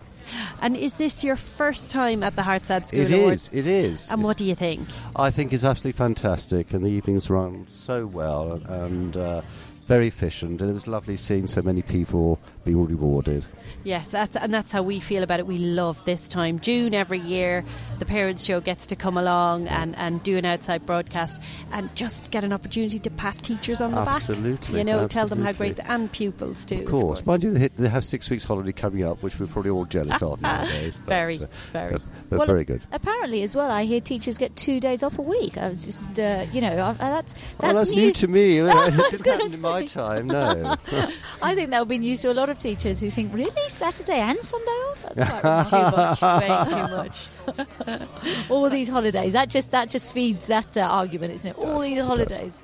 And 0.60 0.76
is 0.76 0.94
this 0.94 1.22
your 1.24 1.36
first 1.36 1.90
time 1.90 2.22
at 2.22 2.36
the 2.36 2.42
Herts 2.42 2.70
Ad 2.70 2.88
School 2.88 3.00
It 3.00 3.10
Awards? 3.12 3.50
is. 3.52 3.66
It 3.66 3.66
is. 3.66 4.10
And 4.10 4.22
what 4.22 4.36
do 4.36 4.44
you 4.44 4.54
think? 4.54 4.88
I 5.16 5.30
think 5.30 5.52
it's 5.52 5.64
absolutely 5.64 5.96
fantastic, 5.96 6.72
and 6.72 6.84
the 6.84 6.88
evenings 6.90 7.30
run 7.30 7.66
so 7.68 8.06
well 8.06 8.60
and 8.68 9.16
uh, 9.16 9.42
very 9.86 10.08
efficient. 10.08 10.60
And 10.60 10.70
it 10.70 10.74
was 10.74 10.86
lovely 10.86 11.16
seeing 11.16 11.46
so 11.46 11.62
many 11.62 11.82
people 11.82 12.38
being 12.64 12.86
rewarded. 12.86 13.44
Yes, 13.84 14.08
that's, 14.08 14.36
and 14.36 14.52
that's 14.54 14.70
how 14.70 14.82
we 14.82 15.00
feel 15.00 15.22
about 15.22 15.40
it. 15.40 15.46
We 15.46 15.56
love 15.56 16.04
this 16.04 16.28
time. 16.28 16.60
June 16.60 16.94
every 16.94 17.18
year, 17.18 17.64
the 17.98 18.04
Parents' 18.06 18.44
Show 18.44 18.60
gets 18.60 18.86
to 18.86 18.96
come 18.96 19.16
along 19.16 19.66
and, 19.68 19.96
and 19.96 20.22
do 20.22 20.36
an 20.38 20.44
outside 20.44 20.86
broadcast 20.86 21.40
and 21.72 21.92
just 21.96 22.30
get 22.30 22.44
an 22.44 22.52
opportunity 22.52 22.98
to 23.00 23.10
pat 23.10 23.36
teachers 23.42 23.80
on 23.80 23.90
the 23.90 23.96
back. 24.04 24.16
Absolutely, 24.16 24.78
You 24.78 24.84
know, 24.84 25.08
tell 25.08 25.26
them 25.26 25.42
how 25.42 25.52
great, 25.52 25.80
and 25.84 26.10
pupils 26.12 26.64
too. 26.64 26.76
Of 26.76 26.84
course, 26.86 27.26
mind 27.26 27.42
you, 27.42 27.50
they 27.52 27.68
they 27.68 27.88
have 27.88 28.04
six 28.04 28.30
weeks 28.30 28.44
holiday 28.44 28.72
coming 28.72 29.02
up, 29.04 29.22
which 29.22 29.38
we're 29.40 29.46
probably 29.48 29.70
all 29.70 29.84
jealous 29.84 30.22
of 30.22 30.40
nowadays. 30.42 30.98
But, 30.98 31.08
Very, 31.08 31.38
uh, 31.38 31.46
very. 31.72 31.92
but, 31.92 32.02
but 32.30 32.38
Well, 32.38 32.46
very 32.46 32.64
good. 32.64 32.82
Apparently, 32.92 33.42
as 33.42 33.54
well, 33.56 33.70
I 33.70 33.84
hear 33.84 34.00
teachers 34.00 34.38
get 34.38 34.54
two 34.56 34.78
days 34.80 35.02
off 35.02 35.18
a 35.18 35.22
week. 35.22 35.58
I 35.58 35.70
was 35.70 35.84
just, 35.84 36.18
uh, 36.20 36.46
you 36.52 36.60
know, 36.60 36.76
I, 36.76 36.90
I- 36.90 37.10
that's 37.10 37.34
Oh, 37.60 37.66
that's, 37.72 37.78
that's 37.78 37.90
new 37.90 38.12
to 38.12 38.28
me. 38.28 38.58
It 38.62 38.64
didn't 39.10 39.26
happen 39.26 39.52
in 39.54 39.60
my 39.60 39.84
time. 39.86 40.26
No. 40.28 40.76
I 41.42 41.54
think 41.54 41.70
that 41.70 41.78
will 41.78 41.86
be 41.86 41.98
news 41.98 42.20
to 42.20 42.30
a 42.30 42.34
lot 42.34 42.48
of 42.50 42.51
teachers 42.58 43.00
who 43.00 43.10
think, 43.10 43.32
really, 43.32 43.68
Saturday 43.68 44.20
and 44.20 44.38
Sunday 44.42 44.70
off? 44.70 45.02
That's 45.14 45.40
quite 45.40 45.68
too 45.68 45.96
much, 45.96 46.22
way 46.40 47.28
too 47.56 47.98
much. 47.98 48.08
All 48.50 48.70
these 48.70 48.88
holidays. 48.88 49.32
That 49.32 49.48
just 49.48 49.70
that 49.70 49.88
just 49.88 50.12
feeds 50.12 50.46
that 50.46 50.76
uh, 50.76 50.82
argument, 50.82 51.34
isn't 51.34 51.50
it? 51.50 51.58
All 51.58 51.80
these 51.80 52.00
holidays. 52.00 52.62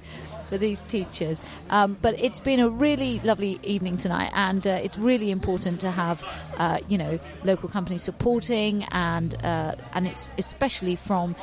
For 0.49 0.57
these 0.57 0.81
teachers, 0.85 1.45
um, 1.69 1.99
but 2.01 2.19
it's 2.19 2.41
been 2.41 2.59
a 2.59 2.71
really 2.71 3.19
lovely 3.19 3.61
evening 3.63 3.99
tonight, 3.99 4.31
and 4.35 4.67
uh, 4.67 4.81
it's 4.83 4.97
really 4.97 5.31
important 5.31 5.79
to 5.83 5.91
have, 5.91 6.25
uh, 6.57 6.79
you 6.89 6.97
know, 6.97 7.19
local 7.45 7.69
companies 7.69 8.03
supporting, 8.03 8.85
and 8.85 9.35
uh, 9.45 9.75
and 9.93 10.07
it's 10.07 10.31
especially 10.39 10.97
from 10.97 11.37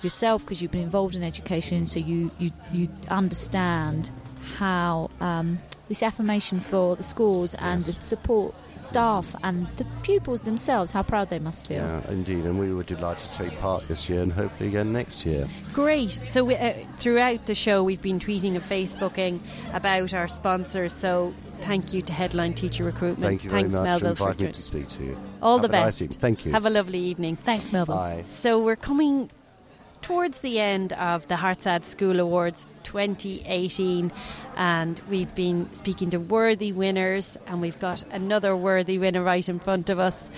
yourself 0.00 0.40
because 0.40 0.62
you've 0.62 0.70
been 0.70 0.80
involved 0.80 1.14
in 1.14 1.22
education, 1.22 1.84
so 1.84 1.98
you 1.98 2.30
you, 2.38 2.50
you 2.72 2.88
understand 3.10 4.10
how 4.56 5.10
um, 5.20 5.58
this 5.88 6.02
affirmation 6.02 6.60
for 6.60 6.96
the 6.96 7.02
schools 7.02 7.54
and 7.54 7.82
the 7.84 8.00
support 8.00 8.54
staff 8.80 9.34
and 9.42 9.66
the 9.76 9.86
pupils 10.02 10.42
themselves, 10.42 10.92
how 10.92 11.02
proud 11.02 11.30
they 11.30 11.38
must 11.38 11.66
feel. 11.66 11.78
Yeah, 11.78 12.10
indeed, 12.10 12.44
and 12.44 12.58
we 12.58 12.72
were 12.72 12.82
delighted 12.82 13.32
to 13.32 13.38
take 13.38 13.58
part 13.58 13.86
this 13.88 14.08
year 14.08 14.22
and 14.22 14.32
hopefully 14.32 14.68
again 14.68 14.92
next 14.92 15.24
year. 15.24 15.48
Great. 15.72 16.10
So 16.10 16.44
we, 16.44 16.56
uh, 16.56 16.74
throughout 16.98 17.46
the 17.46 17.54
show, 17.54 17.82
we've 17.82 18.02
been 18.02 18.18
tweeting 18.18 18.54
and 18.54 18.62
Facebooking 18.62 19.40
about 19.72 20.12
our 20.12 20.28
sponsors. 20.28 20.92
So 20.92 21.32
thank 21.60 21.94
you 21.94 22.02
to 22.02 22.12
Headline 22.12 22.54
Teacher 22.54 22.84
Recruitment. 22.84 23.28
Thank 23.30 23.44
you 23.44 23.50
very 23.50 23.62
Thanks, 23.62 23.74
much 23.74 23.84
Melville, 23.84 24.14
for 24.14 24.28
inviting 24.28 24.46
me 24.48 24.52
to 24.52 24.62
speak 24.62 24.88
to 24.90 25.04
you. 25.04 25.18
All 25.40 25.58
Have 25.58 25.70
the 25.70 25.76
a 25.76 25.80
nice 25.80 26.00
best. 26.00 26.20
Thank 26.20 26.44
you. 26.44 26.52
Have 26.52 26.66
a 26.66 26.70
lovely 26.70 26.98
evening. 26.98 27.36
Thanks, 27.36 27.72
Melville. 27.72 27.96
Bye. 27.96 28.24
So 28.26 28.62
we're 28.62 28.76
coming 28.76 29.30
towards 30.06 30.40
the 30.40 30.60
end 30.60 30.92
of 30.92 31.26
the 31.26 31.34
Herts 31.34 31.66
Ad 31.66 31.82
School 31.82 32.20
Awards 32.20 32.64
2018, 32.84 34.12
and 34.54 35.00
we've 35.10 35.34
been 35.34 35.68
speaking 35.74 36.10
to 36.10 36.18
worthy 36.18 36.70
winners, 36.70 37.36
and 37.48 37.60
we've 37.60 37.80
got 37.80 38.04
another 38.12 38.56
worthy 38.56 39.00
winner 39.00 39.20
right 39.20 39.48
in 39.48 39.58
front 39.58 39.90
of 39.90 39.98
us. 39.98 40.30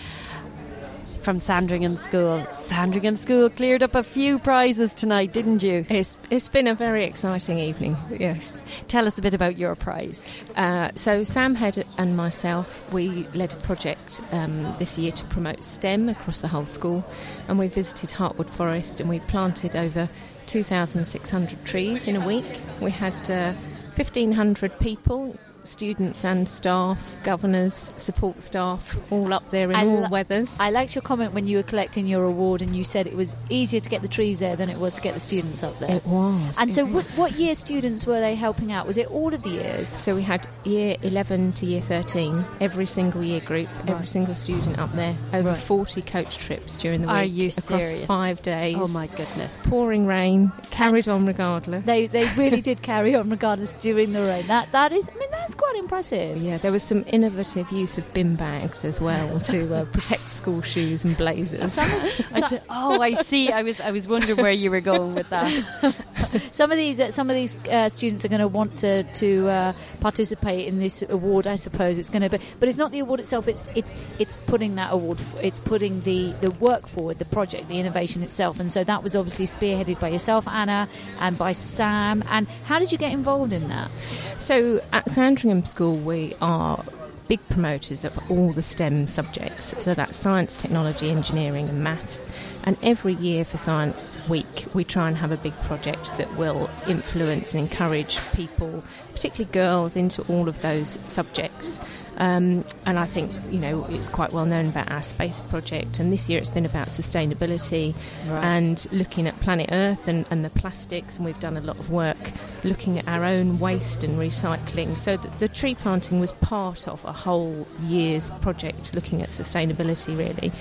From 1.28 1.40
Sandringham 1.40 1.96
School. 1.96 2.46
Sandringham 2.54 3.14
School 3.14 3.50
cleared 3.50 3.82
up 3.82 3.94
a 3.94 4.02
few 4.02 4.38
prizes 4.38 4.94
tonight, 4.94 5.30
didn't 5.30 5.62
you? 5.62 5.84
It's, 5.90 6.16
it's 6.30 6.48
been 6.48 6.66
a 6.66 6.74
very 6.74 7.04
exciting 7.04 7.58
evening, 7.58 7.98
yes. 8.18 8.56
Tell 8.88 9.06
us 9.06 9.18
a 9.18 9.20
bit 9.20 9.34
about 9.34 9.58
your 9.58 9.74
prize. 9.74 10.40
Uh, 10.56 10.90
so, 10.94 11.24
Sam 11.24 11.54
Head 11.54 11.84
and 11.98 12.16
myself, 12.16 12.90
we 12.94 13.26
led 13.34 13.52
a 13.52 13.56
project 13.56 14.22
um, 14.32 14.74
this 14.78 14.96
year 14.96 15.12
to 15.12 15.24
promote 15.26 15.62
STEM 15.62 16.08
across 16.08 16.40
the 16.40 16.48
whole 16.48 16.64
school, 16.64 17.04
and 17.46 17.58
we 17.58 17.68
visited 17.68 18.08
Heartwood 18.08 18.48
Forest 18.48 18.98
and 18.98 19.10
we 19.10 19.20
planted 19.20 19.76
over 19.76 20.08
2,600 20.46 21.62
trees 21.66 22.06
in 22.06 22.16
a 22.16 22.26
week. 22.26 22.58
We 22.80 22.90
had 22.90 23.12
uh, 23.30 23.52
1,500 23.96 24.78
people. 24.78 25.36
Students 25.68 26.24
and 26.24 26.48
staff, 26.48 27.16
governors, 27.24 27.92
support 27.98 28.42
staff, 28.42 28.96
all 29.12 29.32
up 29.34 29.48
there 29.50 29.70
in 29.70 29.76
I 29.76 29.86
all 29.86 30.02
li- 30.02 30.08
weathers. 30.10 30.56
I 30.58 30.70
liked 30.70 30.94
your 30.94 31.02
comment 31.02 31.34
when 31.34 31.46
you 31.46 31.58
were 31.58 31.62
collecting 31.62 32.06
your 32.06 32.24
award 32.24 32.62
and 32.62 32.74
you 32.74 32.84
said 32.84 33.06
it 33.06 33.14
was 33.14 33.36
easier 33.50 33.78
to 33.80 33.88
get 33.90 34.00
the 34.02 34.08
trees 34.08 34.38
there 34.40 34.56
than 34.56 34.70
it 34.70 34.78
was 34.78 34.94
to 34.96 35.00
get 35.02 35.14
the 35.14 35.20
students 35.20 35.62
up 35.62 35.78
there. 35.78 35.96
It 35.96 36.06
was. 36.06 36.56
And 36.58 36.70
it 36.70 36.74
so, 36.74 36.84
was. 36.84 36.94
what, 36.94 37.04
what 37.18 37.32
year 37.32 37.54
students 37.54 38.06
were 38.06 38.18
they 38.18 38.34
helping 38.34 38.72
out? 38.72 38.86
Was 38.86 38.96
it 38.98 39.08
all 39.10 39.32
of 39.34 39.42
the 39.42 39.50
years? 39.50 39.88
So 39.88 40.14
we 40.16 40.22
had 40.22 40.48
year 40.64 40.96
11 41.02 41.52
to 41.52 41.66
year 41.66 41.82
13, 41.82 42.44
every 42.60 42.86
single 42.86 43.22
year 43.22 43.40
group, 43.40 43.68
every 43.86 44.06
single 44.06 44.34
student 44.34 44.78
up 44.78 44.92
there, 44.94 45.14
over 45.34 45.50
Right. 45.50 45.56
40 45.56 46.02
coach 46.02 46.38
trips 46.38 46.76
during 46.76 47.02
the 47.02 47.08
week. 47.08 47.16
Are 47.16 47.24
you 47.24 47.48
across 47.56 47.86
serious? 47.88 48.06
five 48.06 48.40
days. 48.42 48.76
Oh 48.78 48.88
my 48.88 49.06
goodness. 49.06 49.60
Pouring 49.66 50.06
rain, 50.06 50.50
carried 50.70 51.08
on 51.08 51.26
regardless. 51.26 51.84
They 51.84 52.06
they 52.06 52.26
really 52.36 52.60
did 52.62 52.82
carry 52.82 53.14
on 53.14 53.28
regardless 53.30 53.72
during 53.74 54.12
the 54.14 54.20
rain. 54.22 54.46
That 54.46 54.72
that 54.72 54.92
is, 54.92 55.08
I 55.08 55.18
mean, 55.18 55.30
that's 55.30 55.54
quite 55.58 55.76
impressive. 55.76 56.38
Yeah, 56.38 56.56
there 56.58 56.72
was 56.72 56.82
some 56.82 57.04
innovative 57.08 57.70
use 57.70 57.98
of 57.98 58.08
bin 58.14 58.36
bags 58.36 58.84
as 58.84 59.00
well 59.00 59.38
to 59.40 59.74
uh, 59.74 59.84
protect 59.92 60.30
school 60.30 60.62
shoes 60.62 61.04
and 61.04 61.16
blazers. 61.16 61.76
I 61.78 62.48
d- 62.48 62.58
oh, 62.70 63.00
I 63.02 63.12
see. 63.14 63.52
I 63.52 63.62
was 63.62 63.78
I 63.80 63.90
was 63.90 64.08
wondering 64.08 64.38
where 64.38 64.52
you 64.52 64.70
were 64.70 64.80
going 64.80 65.14
with 65.14 65.28
that. 65.30 65.50
Some 66.52 66.70
of 66.72 66.78
these 66.78 67.00
uh, 67.00 67.10
some 67.10 67.28
of 67.30 67.36
these 67.36 67.54
uh, 67.68 67.88
students 67.88 68.24
are 68.24 68.28
going 68.28 68.40
to 68.40 68.48
want 68.48 68.78
to 68.78 69.02
to 69.02 69.48
uh, 69.48 69.72
participate 70.00 70.66
in 70.68 70.78
this 70.78 71.02
award. 71.08 71.46
I 71.46 71.56
suppose 71.56 71.98
it's 71.98 72.10
going 72.10 72.22
to 72.22 72.30
be, 72.30 72.38
but 72.60 72.68
it's 72.68 72.78
not 72.78 72.92
the 72.92 73.00
award 73.00 73.20
itself. 73.20 73.48
It's 73.48 73.68
it's 73.74 73.94
it's 74.18 74.36
putting 74.36 74.76
that 74.76 74.92
award. 74.92 75.18
f- 75.20 75.36
It's 75.42 75.58
putting 75.58 76.00
the 76.02 76.32
the 76.40 76.50
work 76.52 76.86
forward, 76.86 77.18
the 77.18 77.24
project, 77.26 77.68
the 77.68 77.78
innovation 77.78 78.22
itself. 78.22 78.60
And 78.60 78.70
so 78.70 78.84
that 78.84 79.02
was 79.02 79.16
obviously 79.16 79.46
spearheaded 79.46 79.98
by 80.00 80.08
yourself, 80.08 80.46
Anna, 80.48 80.88
and 81.20 81.36
by 81.36 81.52
Sam. 81.52 82.22
And 82.28 82.46
how 82.64 82.78
did 82.78 82.92
you 82.92 82.98
get 82.98 83.12
involved 83.12 83.52
in 83.52 83.68
that? 83.68 83.90
So 84.38 84.80
at 84.92 85.10
Sandringham 85.38 85.64
School, 85.66 85.94
we 85.94 86.34
are 86.40 86.84
big 87.28 87.38
promoters 87.48 88.04
of 88.04 88.18
all 88.28 88.52
the 88.52 88.62
STEM 88.62 89.06
subjects. 89.06 89.72
So 89.78 89.94
that's 89.94 90.16
science, 90.16 90.56
technology, 90.56 91.12
engineering, 91.12 91.68
and 91.68 91.84
maths. 91.84 92.26
And 92.64 92.76
every 92.82 93.14
year 93.14 93.44
for 93.44 93.56
Science 93.56 94.18
Week, 94.28 94.64
we 94.74 94.82
try 94.82 95.06
and 95.06 95.16
have 95.16 95.30
a 95.30 95.36
big 95.36 95.54
project 95.60 96.18
that 96.18 96.34
will 96.34 96.68
influence 96.88 97.54
and 97.54 97.60
encourage 97.60 98.18
people, 98.32 98.82
particularly 99.14 99.52
girls, 99.52 99.94
into 99.94 100.22
all 100.22 100.48
of 100.48 100.60
those 100.60 100.98
subjects. 101.06 101.78
Um, 102.18 102.64
and 102.84 102.98
I 102.98 103.06
think, 103.06 103.32
you 103.50 103.58
know, 103.60 103.86
it's 103.88 104.08
quite 104.08 104.32
well 104.32 104.44
known 104.44 104.66
about 104.68 104.90
our 104.90 105.02
space 105.02 105.40
project. 105.40 105.98
And 106.00 106.12
this 106.12 106.28
year 106.28 106.38
it's 106.38 106.50
been 106.50 106.66
about 106.66 106.88
sustainability 106.88 107.94
Right. 108.28 108.44
and 108.44 108.86
looking 108.92 109.26
at 109.28 109.38
planet 109.40 109.68
Earth 109.72 110.08
and, 110.08 110.26
and 110.30 110.44
the 110.44 110.50
plastics. 110.50 111.16
And 111.16 111.24
we've 111.24 111.38
done 111.40 111.56
a 111.56 111.60
lot 111.60 111.78
of 111.78 111.90
work 111.90 112.16
looking 112.64 112.98
at 112.98 113.06
our 113.08 113.24
own 113.24 113.58
waste 113.60 114.02
and 114.02 114.18
recycling. 114.18 114.96
So 114.96 115.16
the, 115.16 115.28
the 115.38 115.48
tree 115.48 115.74
planting 115.76 116.18
was 116.20 116.32
part 116.32 116.88
of 116.88 117.04
a 117.04 117.12
whole 117.12 117.66
year's 117.84 118.30
project 118.40 118.94
looking 118.94 119.22
at 119.22 119.28
sustainability, 119.28 120.16
really. 120.18 120.52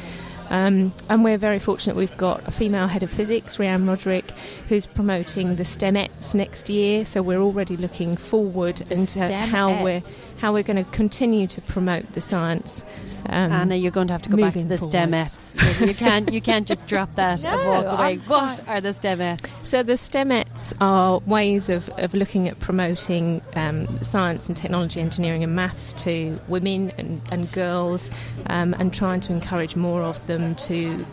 Um, 0.49 0.94
and 1.10 1.24
we're 1.24 1.38
very 1.38 1.60
fortunate 1.60 1.95
we've 1.95 2.15
got 2.18 2.48
a 2.48 2.52
female 2.52 2.88
head 2.88 3.03
of 3.03 3.10
physics, 3.10 3.57
Rianne 3.57 3.88
Roderick, 3.88 4.32
who's 4.69 4.86
promoting 4.86 5.56
the 5.56 5.64
STEMettes 5.64 6.36
next 6.36 6.69
year. 6.69 7.06
So 7.06 7.22
we're 7.22 7.41
already 7.41 7.78
looking 7.78 8.15
forward 8.15 8.82
into 8.91 9.28
how 9.28 9.84
we're 9.84 10.02
how 10.40 10.53
we're 10.53 10.64
going 10.64 10.84
to 10.84 10.90
continue 10.91 11.48
to 11.48 11.61
promote 11.61 12.14
the 12.14 12.22
science. 12.22 12.84
Um, 13.30 13.52
Anna, 13.52 13.76
you're 13.76 13.91
going 13.91 14.07
to 14.07 14.14
have 14.14 14.22
to 14.24 14.30
go 14.30 14.38
back 14.38 14.53
to 14.53 14.65
the 14.65 14.78
forwards. 14.78 14.95
STEMettes. 14.95 15.88
you 15.88 15.94
can't 15.94 16.32
you 16.32 16.41
can't 16.41 16.68
just 16.68 16.88
drop 16.88 17.14
that 17.15 17.44
and 17.45 17.68
walk 17.68 17.86
away. 17.86 18.14
I'm 18.14 18.19
What 18.22 18.68
are 18.68 18.82
the 18.82 18.94
STEMettes? 18.94 19.48
So 19.64 19.84
the 19.84 19.94
STEMettes 19.94 20.74
are 20.80 21.19
ways 21.19 21.69
of, 21.69 21.90
of 21.98 22.14
looking 22.14 22.48
at 22.48 22.60
promoting 22.60 23.41
um, 23.56 23.88
science 24.02 24.48
and 24.48 24.56
technology, 24.56 24.99
engineering 24.99 25.44
and 25.44 25.56
maths 25.56 25.94
to 26.03 26.40
women 26.48 26.91
and, 26.98 27.22
and 27.32 27.52
girls 27.52 28.10
um, 28.48 28.74
and 28.76 28.94
trying 28.94 29.19
to 29.22 29.34
encourage 29.34 29.76
more 29.76 30.03
of 30.03 30.26
them 30.28 30.36
to 30.55 31.05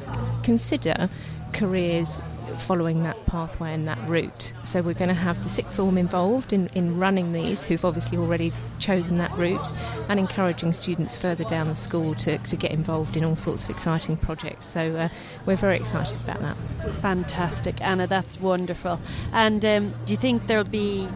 consider 0.43 1.09
careers 1.53 2.21
following 2.63 3.03
that 3.03 3.27
pathway 3.27 3.73
and 3.73 3.87
that 3.89 3.99
route. 4.09 4.53
So 4.65 4.81
we're 4.81 4.95
going 4.95 5.09
to 5.09 5.15
have 5.15 5.43
the 5.43 5.49
sixth 5.49 5.75
form 5.75 5.99
involved 5.99 6.53
in, 6.53 6.69
in 6.75 6.99
running 6.99 7.33
these, 7.33 7.65
who've 7.65 7.85
obviously 7.85 8.19
already 8.19 8.53
chosen 8.79 9.19
that 9.19 9.33
route, 9.37 9.73
and 10.09 10.19
encouraging 10.19 10.73
students 10.73 11.17
further 11.17 11.45
down 11.45 11.69
the 11.69 11.77
school 11.77 12.15
to, 12.17 12.39
to 12.39 12.57
get 12.57 12.71
involved 12.71 13.17
in 13.17 13.25
all 13.25 13.37
sorts 13.37 13.65
of 13.65 13.71
exciting 13.71 14.17
projects. 14.17 14.67
So 14.67 14.97
uh, 14.97 15.09
we're 15.47 15.57
very 15.57 15.77
excited 15.77 16.19
about 16.21 16.41
that. 16.41 16.57
Fantastic, 17.01 17.81
Anna. 17.81 18.07
That's 18.07 18.41
wonderful. 18.41 19.01
And 19.33 19.65
um, 19.65 19.93
do 20.07 20.13
you 20.13 20.19
think 20.19 20.47
there'll 20.47 20.65
be 20.65 21.09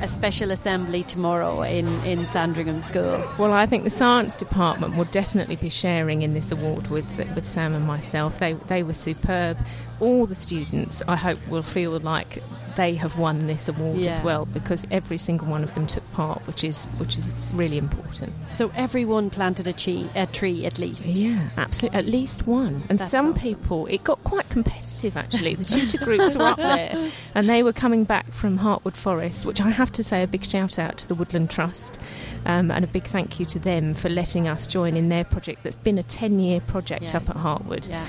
a 0.00 0.06
special 0.06 0.52
assembly 0.52 1.02
tomorrow 1.02 1.62
in, 1.62 1.88
in 2.04 2.24
Sandringham 2.28 2.80
School? 2.80 3.28
Well, 3.36 3.52
I 3.52 3.66
think 3.66 3.82
the 3.82 3.90
science 3.90 4.36
department 4.36 4.96
will 4.96 5.06
definitely 5.06 5.56
be 5.56 5.68
sharing 5.68 6.22
in 6.22 6.34
this 6.34 6.52
award 6.52 6.88
with 6.88 7.06
with 7.34 7.48
Sam 7.48 7.74
and 7.74 7.84
myself. 7.84 8.38
They 8.38 8.52
they 8.52 8.84
were 8.84 8.94
superb. 8.94 9.58
All 10.00 10.26
the 10.26 10.34
students, 10.34 11.02
I 11.08 11.16
hope, 11.16 11.38
will 11.48 11.62
feel 11.62 11.98
like 11.98 12.42
they 12.76 12.94
have 12.94 13.18
won 13.18 13.48
this 13.48 13.66
award 13.68 13.96
Yeah. 13.98 14.10
as 14.10 14.22
well 14.22 14.46
because 14.46 14.86
every 14.92 15.18
single 15.18 15.48
one 15.48 15.64
of 15.64 15.74
them 15.74 15.88
took 15.88 16.08
part, 16.12 16.46
which 16.46 16.62
is 16.62 16.86
which 16.98 17.18
is 17.18 17.28
really 17.52 17.76
important. 17.76 18.32
So 18.48 18.70
everyone 18.76 19.30
planted 19.30 19.66
a, 19.66 19.72
tree, 19.72 20.08
a 20.14 20.26
tree 20.26 20.64
at 20.64 20.78
least. 20.78 21.04
Yeah, 21.06 21.48
absolutely, 21.56 21.98
at 21.98 22.06
least 22.06 22.46
one. 22.46 22.82
And 22.88 23.00
That's 23.00 23.10
some 23.10 23.34
people, 23.34 23.86
it 23.86 24.04
got 24.04 24.22
quite 24.22 24.48
competitive 24.48 25.16
actually. 25.16 25.56
The 25.56 25.64
tutor 25.76 26.04
groups 26.04 26.36
were 26.36 26.44
up 26.44 26.56
there, 26.58 27.10
and 27.34 27.48
they 27.48 27.64
were 27.64 27.72
coming 27.72 28.04
back 28.04 28.30
from 28.32 28.60
Heartwood 28.60 28.94
Forest, 28.94 29.44
which 29.44 29.60
I 29.60 29.70
have 29.70 29.90
to 29.92 30.04
say 30.04 30.22
a 30.22 30.28
big 30.28 30.44
shout 30.46 30.78
out 30.78 30.98
to 30.98 31.08
the 31.08 31.16
Woodland 31.16 31.50
Trust, 31.50 31.98
um, 32.46 32.70
and 32.70 32.84
a 32.84 32.88
big 32.88 33.04
thank 33.08 33.40
you 33.40 33.46
to 33.46 33.58
them 33.58 33.92
for 33.92 34.08
letting 34.08 34.46
us 34.46 34.68
join 34.68 34.96
in 34.96 35.08
their 35.08 35.24
project. 35.24 35.64
That's 35.64 35.74
been 35.74 35.98
a 35.98 36.04
ten-year 36.04 36.60
project 36.60 37.02
Yes. 37.02 37.14
up 37.16 37.28
at 37.28 37.34
Heartwood. 37.36 37.88
Yeah. 37.88 38.06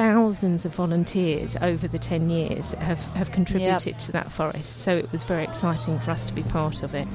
Thousands 0.00 0.64
of 0.64 0.74
volunteers 0.74 1.58
over 1.60 1.86
the 1.86 1.98
10 1.98 2.30
years 2.30 2.72
have, 2.72 2.96
have 3.08 3.30
contributed 3.32 3.98
to 3.98 4.12
that 4.12 4.32
forest, 4.32 4.80
so 4.80 4.96
it 4.96 5.12
was 5.12 5.24
very 5.24 5.44
exciting 5.44 5.98
for 5.98 6.10
us 6.10 6.24
to 6.24 6.32
be 6.32 6.42
part 6.42 6.82
of 6.82 6.94
it. 6.94 7.06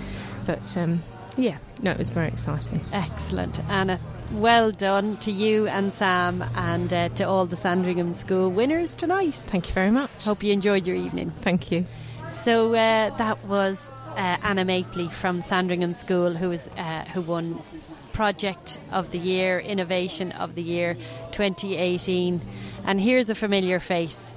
But 0.45 0.78
um, 0.78 1.02
yeah, 1.36 1.57
no, 1.82 1.90
it 1.90 1.98
was 1.98 2.10
very 2.10 2.28
exciting. 2.28 2.80
Excellent, 2.94 3.60
Anna. 3.72 3.99
Well 4.34 4.72
done 4.72 5.18
to 5.18 5.32
you 5.32 5.68
and 5.68 5.91
Sam 5.94 6.44
and 6.53 6.94
uh, 6.94 7.10
to 7.10 7.24
all 7.24 7.48
the 7.48 7.56
Sandringham 7.56 8.14
School 8.14 8.52
winners 8.52 8.95
tonight. 8.95 9.34
Thank 9.34 9.68
you 9.68 9.74
very 9.74 9.90
much. 9.90 10.12
Hope 10.24 10.44
you 10.44 10.53
enjoyed 10.53 10.86
your 10.86 10.95
evening. 10.95 11.32
Thank 11.41 11.72
you. 11.72 11.88
So 12.30 12.70
uh, 12.76 13.18
that 13.18 13.44
was 13.45 13.80
uh, 14.16 14.38
Anna 14.44 14.64
Mapley 14.64 15.10
from 15.10 15.41
Sandringham 15.41 15.94
School, 15.94 16.36
who 16.36 16.49
was 16.49 16.68
uh, 16.78 17.03
who 17.06 17.22
won 17.22 17.64
Project 18.16 18.80
of 18.94 19.12
the 19.12 19.20
Year, 19.20 19.60
Innovation 19.60 20.32
of 20.32 20.56
the 20.56 20.62
Year 20.62 20.95
2018. 21.32 22.40
And 22.86 22.99
here's 23.02 23.30
a 23.30 23.36
familiar 23.36 23.80
face. 23.80 24.36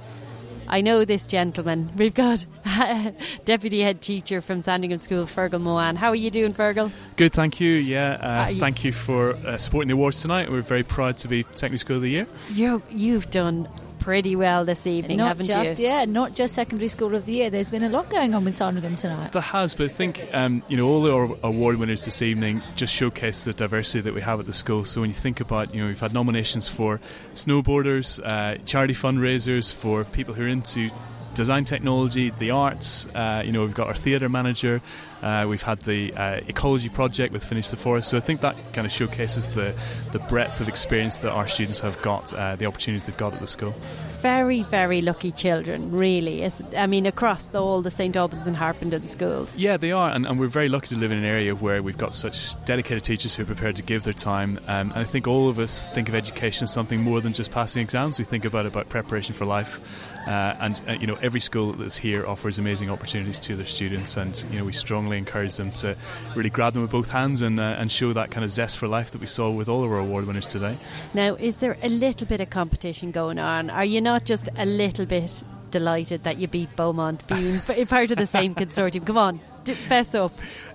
I 0.71 0.81
know 0.81 1.03
this 1.03 1.25
gentleman. 1.25 1.89
We've 1.97 2.13
got 2.13 2.45
Deputy 3.45 3.81
Head 3.81 4.01
Teacher 4.01 4.39
from 4.41 4.61
Sandringham 4.61 4.99
School, 4.99 5.25
Fergal 5.25 5.59
Moan. 5.59 5.95
How 5.95 6.09
are 6.09 6.15
you 6.15 6.29
doing, 6.29 6.53
Fergal? 6.53 6.91
Good, 7.15 7.33
thank 7.33 7.59
you. 7.59 7.71
Yeah, 7.71 8.45
uh, 8.45 8.49
you- 8.49 8.55
thank 8.59 8.83
you 8.83 8.91
for 8.91 9.31
uh, 9.33 9.57
supporting 9.57 9.87
the 9.87 9.95
awards 9.95 10.21
tonight. 10.21 10.51
We're 10.51 10.61
very 10.61 10.83
proud 10.83 11.17
to 11.17 11.27
be 11.27 11.43
Secondary 11.53 11.79
School 11.79 11.95
of 11.97 12.03
the 12.03 12.11
Year. 12.11 12.27
You, 12.53 12.83
you've 12.91 13.31
done 13.31 13.67
pretty 14.09 14.35
well 14.35 14.65
this 14.65 14.87
evening, 14.87 15.17
not 15.17 15.27
haven't 15.27 15.45
just 15.45 15.77
you? 15.77 15.85
yeah, 15.85 16.03
not 16.03 16.33
just 16.33 16.55
secondary 16.55 16.87
school 16.87 17.13
of 17.13 17.27
the 17.27 17.31
year. 17.31 17.51
There's 17.51 17.69
been 17.69 17.83
a 17.83 17.89
lot 17.89 18.09
going 18.09 18.33
on 18.33 18.43
with 18.43 18.55
Sandringham 18.55 18.95
tonight. 18.95 19.33
There 19.33 19.39
has, 19.39 19.75
but 19.75 19.85
I 19.85 19.87
think 19.89 20.27
um, 20.33 20.63
you 20.67 20.77
know 20.77 20.87
all 20.87 21.07
our 21.11 21.37
award 21.43 21.77
winners 21.77 22.05
this 22.05 22.23
evening 22.23 22.63
just 22.75 22.91
showcase 22.91 23.43
the 23.43 23.53
diversity 23.53 24.01
that 24.01 24.15
we 24.15 24.21
have 24.21 24.39
at 24.39 24.47
the 24.47 24.53
school. 24.53 24.83
So 24.83 25.01
when 25.01 25.11
you 25.11 25.13
think 25.13 25.41
about, 25.41 25.75
you 25.75 25.81
know, 25.83 25.87
we've 25.89 25.99
had 25.99 26.11
nominations 26.11 26.67
for 26.67 26.99
snowboarders, 27.35 28.19
uh, 28.25 28.57
charity 28.65 28.95
fundraisers, 28.95 29.71
for 29.71 30.03
people 30.05 30.33
who 30.33 30.45
are 30.45 30.47
into 30.47 30.89
design 31.33 31.65
technology, 31.65 32.31
the 32.31 32.51
arts. 32.51 33.07
Uh, 33.13 33.43
you 33.45 33.51
know, 33.51 33.61
we've 33.61 33.73
got 33.73 33.87
our 33.87 33.93
theatre 33.93 34.29
manager. 34.29 34.81
Uh, 35.21 35.45
we've 35.49 35.61
had 35.61 35.79
the 35.81 36.13
uh, 36.13 36.39
ecology 36.47 36.89
project 36.89 37.33
with 37.33 37.45
Finish 37.45 37.69
the 37.69 37.77
Forest. 37.77 38.09
So 38.09 38.17
I 38.17 38.21
think 38.21 38.41
that 38.41 38.55
kind 38.73 38.85
of 38.85 38.91
showcases 38.93 39.47
the 39.47 39.73
the 40.11 40.19
breadth 40.19 40.61
of 40.61 40.67
experience 40.67 41.17
that 41.19 41.31
our 41.31 41.47
students 41.47 41.79
have 41.81 42.01
got, 42.01 42.33
uh, 42.33 42.55
the 42.55 42.65
opportunities 42.65 43.05
they've 43.05 43.17
got 43.17 43.33
at 43.33 43.39
the 43.39 43.47
school. 43.47 43.75
Very, 44.21 44.63
very 44.63 45.01
lucky 45.01 45.31
children, 45.31 45.91
really. 45.91 46.49
I 46.75 46.87
mean, 46.87 47.05
across 47.05 47.47
the, 47.47 47.61
all 47.61 47.81
the 47.81 47.91
St 47.91 48.17
Albans 48.17 48.47
and 48.47 48.55
Harpenden 48.57 49.07
schools. 49.07 49.57
Yeah, 49.57 49.77
they 49.77 49.93
are, 49.93 50.09
and, 50.09 50.25
and 50.25 50.37
we're 50.37 50.47
very 50.47 50.67
lucky 50.67 50.87
to 50.87 50.97
live 50.97 51.13
in 51.13 51.19
an 51.19 51.23
area 51.23 51.55
where 51.55 51.81
we've 51.81 51.97
got 51.97 52.13
such 52.13 52.61
dedicated 52.65 53.05
teachers 53.05 53.35
who 53.35 53.43
are 53.43 53.45
prepared 53.45 53.77
to 53.77 53.81
give 53.81 54.03
their 54.03 54.13
time. 54.13 54.59
Um, 54.67 54.91
and 54.91 54.99
I 54.99 55.05
think 55.05 55.25
all 55.25 55.47
of 55.47 55.57
us 55.57 55.87
think 55.87 56.09
of 56.09 56.15
education 56.15 56.65
as 56.65 56.73
something 56.73 57.01
more 57.01 57.21
than 57.21 57.31
just 57.31 57.51
passing 57.51 57.81
exams. 57.81 58.19
We 58.19 58.25
think 58.25 58.43
about 58.43 58.65
about 58.65 58.89
preparation 58.89 59.35
for 59.35 59.45
life. 59.45 60.08
Uh, 60.27 60.55
and 60.59 60.81
uh, 60.87 60.91
you 60.93 61.07
know, 61.07 61.17
every 61.21 61.39
school 61.39 61.73
that's 61.73 61.97
here 61.97 62.25
offers 62.25 62.59
amazing 62.59 62.89
opportunities 62.89 63.39
to 63.39 63.55
their 63.55 63.65
students, 63.65 64.17
and 64.17 64.45
you 64.51 64.59
know, 64.59 64.65
we 64.65 64.73
strongly 64.73 65.17
encourage 65.17 65.55
them 65.55 65.71
to 65.71 65.95
really 66.35 66.49
grab 66.49 66.73
them 66.73 66.81
with 66.81 66.91
both 66.91 67.09
hands 67.09 67.41
and 67.41 67.59
uh, 67.59 67.75
and 67.77 67.91
show 67.91 68.13
that 68.13 68.31
kind 68.31 68.43
of 68.43 68.49
zest 68.49 68.77
for 68.77 68.87
life 68.87 69.11
that 69.11 69.21
we 69.21 69.27
saw 69.27 69.49
with 69.49 69.69
all 69.69 69.83
of 69.83 69.91
our 69.91 69.99
award 69.99 70.25
winners 70.25 70.47
today. 70.47 70.77
Now, 71.13 71.35
is 71.35 71.57
there 71.57 71.77
a 71.81 71.89
little 71.89 72.27
bit 72.27 72.41
of 72.41 72.49
competition 72.49 73.11
going 73.11 73.39
on? 73.39 73.69
Are 73.69 73.85
you 73.85 74.01
not 74.01 74.25
just 74.25 74.49
a 74.57 74.65
little 74.65 75.05
bit 75.05 75.43
delighted 75.71 76.23
that 76.23 76.37
you 76.37 76.47
beat 76.47 76.75
Beaumont 76.75 77.25
being 77.27 77.59
part 77.87 78.11
of 78.11 78.17
the 78.17 78.27
same 78.27 78.55
consortium? 78.55 79.05
Come 79.05 79.17
on, 79.17 79.39
fess 79.65 80.15
up. 80.15 80.33